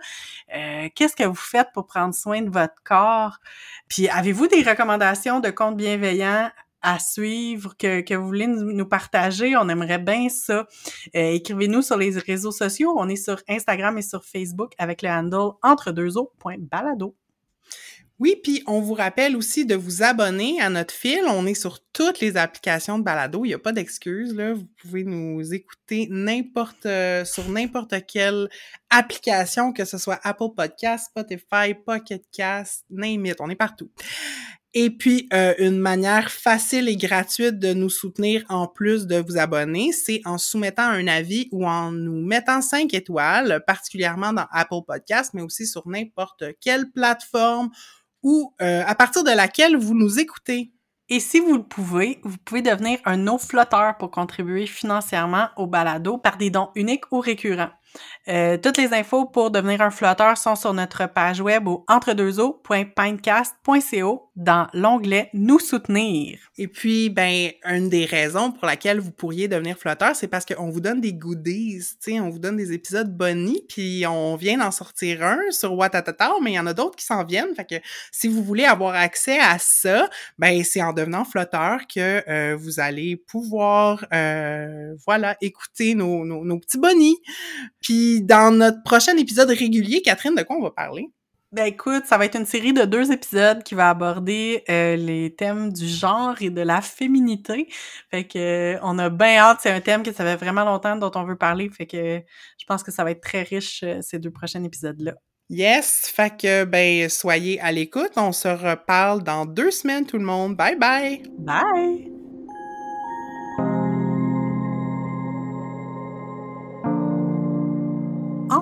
Euh, 0.55 0.88
Qu'est-ce 0.95 1.14
que 1.14 1.24
vous 1.24 1.34
faites 1.34 1.68
pour 1.74 1.86
prendre 1.86 2.14
soin 2.14 2.43
de 2.43 2.51
votre 2.51 2.74
corps? 2.84 3.38
Puis 3.88 4.09
avez-vous 4.09 4.49
des 4.49 4.62
recommandations 4.62 5.40
de 5.40 5.51
comptes 5.51 5.76
bienveillants 5.76 6.51
à 6.83 6.99
suivre, 6.99 7.74
que, 7.78 8.01
que 8.01 8.14
vous 8.14 8.26
voulez 8.26 8.47
nous, 8.47 8.72
nous 8.72 8.87
partager. 8.87 9.57
On 9.57 9.68
aimerait 9.68 9.99
bien 9.99 10.28
ça. 10.28 10.66
Euh, 11.14 11.33
Écrivez-nous 11.33 11.83
sur 11.83 11.97
les 11.97 12.18
réseaux 12.18 12.53
sociaux. 12.53 12.95
On 12.97 13.09
est 13.09 13.16
sur 13.16 13.41
Instagram 13.49 13.97
et 13.99 14.03
sur 14.03 14.24
Facebook 14.24 14.72
avec 14.78 15.03
le 15.03 15.09
handle 15.09 15.53
entre-deux-eaux.balado. 15.62 17.16
Oui, 18.22 18.37
puis 18.41 18.63
on 18.68 18.80
vous 18.80 18.95
rappelle 18.95 19.37
aussi 19.37 19.67
de 19.67 19.75
vous 19.75 20.04
abonner 20.04 20.61
à 20.61 20.71
notre 20.71 20.95
fil. 20.95 21.22
On 21.26 21.45
est 21.45 21.54
sur 21.54 21.80
toutes 21.92 22.21
les 22.21 22.37
applications 22.37 22.99
de 23.00 23.03
balado. 23.03 23.45
Il 23.45 23.49
n'y 23.49 23.54
a 23.54 23.59
pas 23.59 23.72
d'excuses, 23.72 24.33
là. 24.33 24.53
Vous 24.53 24.68
pouvez 24.80 25.03
nous 25.03 25.53
écouter 25.53 26.07
n'importe, 26.09 26.87
euh, 26.87 27.25
sur 27.25 27.49
n'importe 27.49 27.95
quelle 28.07 28.49
application, 28.91 29.72
que 29.72 29.84
ce 29.84 29.99
soit 29.99 30.21
Apple 30.22 30.54
Podcast, 30.57 31.07
Spotify, 31.07 31.75
Pocket 31.84 32.22
Cast, 32.30 32.84
name 32.91 33.26
it. 33.26 33.41
On 33.41 33.50
est 33.50 33.57
partout. 33.57 33.91
Et 34.74 34.88
puis, 34.88 35.28
euh, 35.34 35.54
une 35.58 35.78
manière 35.78 36.30
facile 36.30 36.88
et 36.88 36.96
gratuite 36.96 37.58
de 37.58 37.74
nous 37.74 37.90
soutenir 37.90 38.42
en 38.49 38.66
plus 38.66 39.07
de 39.07 39.16
vous 39.16 39.36
abonner, 39.36 39.92
c'est 39.92 40.22
en 40.24 40.38
soumettant 40.38 40.88
un 40.88 41.07
avis 41.08 41.49
ou 41.53 41.66
en 41.66 41.92
nous 41.92 42.24
mettant 42.24 42.62
cinq 42.62 42.94
étoiles, 42.94 43.62
particulièrement 43.66 44.32
dans 44.32 44.46
Apple 44.50 44.80
Podcast, 44.86 45.32
mais 45.34 45.42
aussi 45.42 45.66
sur 45.66 45.86
n'importe 45.86 46.44
quelle 46.61 46.90
plateforme 46.90 47.70
ou 48.22 48.54
euh, 48.62 48.82
à 48.86 48.94
partir 48.94 49.24
de 49.24 49.30
laquelle 49.30 49.76
vous 49.76 49.94
nous 49.94 50.18
écoutez. 50.18 50.72
Et 51.08 51.20
si 51.20 51.40
vous 51.40 51.54
le 51.54 51.62
pouvez, 51.62 52.20
vous 52.24 52.38
pouvez 52.42 52.62
devenir 52.62 52.99
un 53.04 53.26
eau 53.26 53.36
flotteur 53.36 53.99
pour 53.99 54.11
contribuer 54.11 54.66
financièrement 54.66 55.49
au 55.58 55.66
balado 55.66 56.16
par 56.16 56.38
des 56.38 56.49
dons 56.49 56.70
uniques 56.74 57.11
ou 57.12 57.20
récurrents. 57.20 57.72
Euh, 58.28 58.57
toutes 58.57 58.78
les 58.78 58.92
infos 58.92 59.26
pour 59.26 59.50
devenir 59.50 59.80
un 59.80 59.90
flotteur 59.90 60.38
sont 60.38 60.54
sur 60.54 60.72
notre 60.72 61.12
page 61.12 61.40
web 61.40 61.66
au 61.66 61.84
entredeuxeaux.pinecast.co 61.88 64.28
dans 64.36 64.68
l'onglet 64.72 65.28
Nous 65.34 65.58
soutenir. 65.58 66.38
Et 66.57 66.68
puis, 66.68 67.11
ben, 67.11 67.50
une 67.64 67.88
des 67.88 68.04
raisons 68.04 68.53
pour 68.53 68.66
laquelle 68.66 69.00
vous 69.00 69.11
pourriez 69.11 69.49
devenir 69.49 69.76
flotteur, 69.76 70.14
c'est 70.14 70.28
parce 70.28 70.44
qu'on 70.44 70.70
vous 70.70 70.80
donne 70.80 71.00
des 71.00 71.12
goodies, 71.12 71.82
on 72.12 72.30
vous 72.30 72.38
donne 72.38 72.57
des 72.57 72.72
épisodes 72.72 73.12
bonnies, 73.14 73.64
puis 73.68 74.04
on 74.07 74.36
vient 74.36 74.58
d'en 74.58 74.70
sortir 74.70 75.24
un 75.24 75.40
sur 75.50 75.74
Watatata, 75.74 76.30
mais 76.40 76.53
il 76.53 76.54
y 76.54 76.61
en 76.61 76.66
a 76.66 76.74
d'autres 76.74 76.96
qui 76.96 77.04
s'en 77.04 77.24
viennent. 77.24 77.54
Fait 77.57 77.68
que 77.68 77.74
si 78.12 78.28
vous 78.28 78.44
voulez 78.44 78.64
avoir 78.64 78.94
accès 78.94 79.40
à 79.40 79.58
ça, 79.58 80.08
ben, 80.38 80.62
c'est 80.62 80.82
en 80.82 80.92
devenant 80.92 81.24
flotteur 81.24 81.80
que 81.92 82.22
euh, 82.28 82.57
vous 82.57 82.78
allez 82.78 83.16
pouvoir, 83.16 84.07
euh, 84.12 84.94
voilà, 85.04 85.36
écouter 85.40 85.94
nos, 85.94 86.24
nos, 86.24 86.44
nos 86.44 86.58
petits 86.58 86.78
bonnies. 86.78 87.18
Puis 87.80 88.12
dans 88.21 88.55
notre 88.55 88.83
prochain 88.83 89.17
épisode 89.17 89.49
régulier, 89.49 90.03
Catherine, 90.03 90.34
de 90.34 90.43
quoi 90.43 90.57
on 90.57 90.63
va 90.63 90.71
parler? 90.71 91.09
Ben 91.53 91.67
écoute, 91.67 92.05
ça 92.07 92.17
va 92.17 92.25
être 92.25 92.39
une 92.39 92.47
série 92.47 92.72
de 92.72 92.87
deux 92.87 93.13
épisodes 93.13 93.63
qui 93.63 93.75
va 93.75 93.91
aborder 93.91 94.64
euh, 94.71 94.97
les 94.97 95.34
thèmes 95.34 95.71
du 95.71 95.87
genre 95.87 96.41
et 96.41 96.49
de 96.49 96.63
la 96.63 96.80
féminité. 96.80 97.68
Fait 98.11 98.25
que 98.26 98.39
euh, 98.39 98.79
on 98.83 98.99
a 98.99 99.11
bien 99.11 99.37
hâte, 99.37 99.59
c'est 99.63 99.71
un 99.71 99.83
thème 99.83 100.03
que 100.03 100.13
ça 100.13 100.25
fait 100.25 100.37
vraiment 100.37 100.64
longtemps 100.64 100.97
dont 100.97 101.11
on 101.14 101.25
veut 101.25 101.37
parler. 101.37 101.68
Fait 101.68 101.87
que 101.87 102.22
je 102.59 102.64
pense 102.67 102.83
que 102.83 102.91
ça 102.91 103.05
va 103.05 103.11
être 103.11 103.21
très 103.21 103.43
riche 103.43 103.83
euh, 103.83 103.99
ces 104.01 104.18
deux 104.18 104.30
prochains 104.30 104.64
épisodes-là. 104.64 105.13
Yes, 105.51 106.11
fait 106.14 106.34
que 106.41 106.64
ben 106.64 107.11
soyez 107.11 107.61
à 107.61 107.71
l'écoute. 107.71 108.13
On 108.17 108.33
se 108.33 108.49
reparle 108.49 109.22
dans 109.22 109.45
deux 109.45 109.71
semaines 109.71 110.07
tout 110.07 110.17
le 110.17 110.25
monde. 110.25 110.57
Bye 110.57 110.76
bye. 110.76 111.22
Bye. 111.39 112.12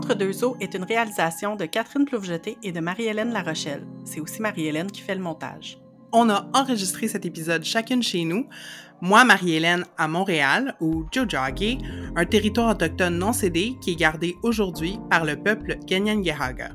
Entre 0.01 0.15
deux 0.15 0.45
eaux 0.45 0.57
est 0.61 0.73
une 0.73 0.85
réalisation 0.85 1.57
de 1.57 1.67
Catherine 1.67 2.07
Plouvejeté 2.07 2.57
et 2.63 2.73
de 2.73 2.81
Marie-Hélène 2.81 3.35
Larochelle. 3.35 3.87
C'est 4.07 4.19
aussi 4.21 4.41
Marie-Hélène 4.41 4.91
qui 4.91 5.03
fait 5.03 5.15
le 5.15 5.21
montage. 5.21 5.79
On 6.11 6.31
a 6.31 6.49
enregistré 6.55 7.07
cet 7.07 7.27
épisode 7.27 7.65
chacune 7.65 8.03
chez 8.03 8.25
nous. 8.25 8.47
Moi, 9.03 9.25
Marie-Hélène, 9.25 9.85
à 9.99 10.09
Montréal, 10.09 10.75
ou 10.81 11.05
Jojage, 11.13 11.77
un 12.17 12.25
territoire 12.25 12.71
autochtone 12.71 13.19
non 13.19 13.35
cédé 13.35 13.75
qui 13.83 13.91
est 13.91 13.97
gardé 13.97 14.37
aujourd'hui 14.43 14.99
par 15.11 15.27
le 15.27 15.37
peuple 15.37 15.77
Ganyangehaga. 15.85 16.71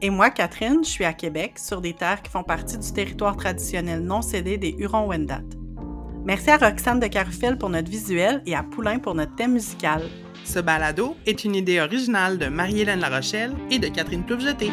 Et 0.00 0.10
moi, 0.10 0.30
Catherine, 0.30 0.84
je 0.84 0.88
suis 0.88 1.04
à 1.04 1.14
Québec, 1.14 1.58
sur 1.58 1.80
des 1.80 1.94
terres 1.94 2.22
qui 2.22 2.30
font 2.30 2.44
partie 2.44 2.78
du 2.78 2.92
territoire 2.92 3.36
traditionnel 3.36 4.04
non 4.04 4.22
cédé 4.22 4.56
des 4.56 4.76
Hurons-Wendat. 4.78 5.42
Merci 6.24 6.50
à 6.50 6.58
Roxane 6.58 7.00
de 7.00 7.08
Carufel 7.08 7.58
pour 7.58 7.70
notre 7.70 7.90
visuel 7.90 8.40
et 8.46 8.54
à 8.54 8.62
Poulain 8.62 9.00
pour 9.00 9.16
notre 9.16 9.34
thème 9.34 9.54
musical. 9.54 10.02
Ce 10.48 10.58
balado 10.60 11.14
est 11.26 11.44
une 11.44 11.54
idée 11.54 11.78
originale 11.78 12.38
de 12.38 12.46
Marie-Hélène 12.46 13.00
Larochelle 13.00 13.52
et 13.70 13.78
de 13.78 13.88
Catherine 13.88 14.24
Plouvejeté. 14.24 14.70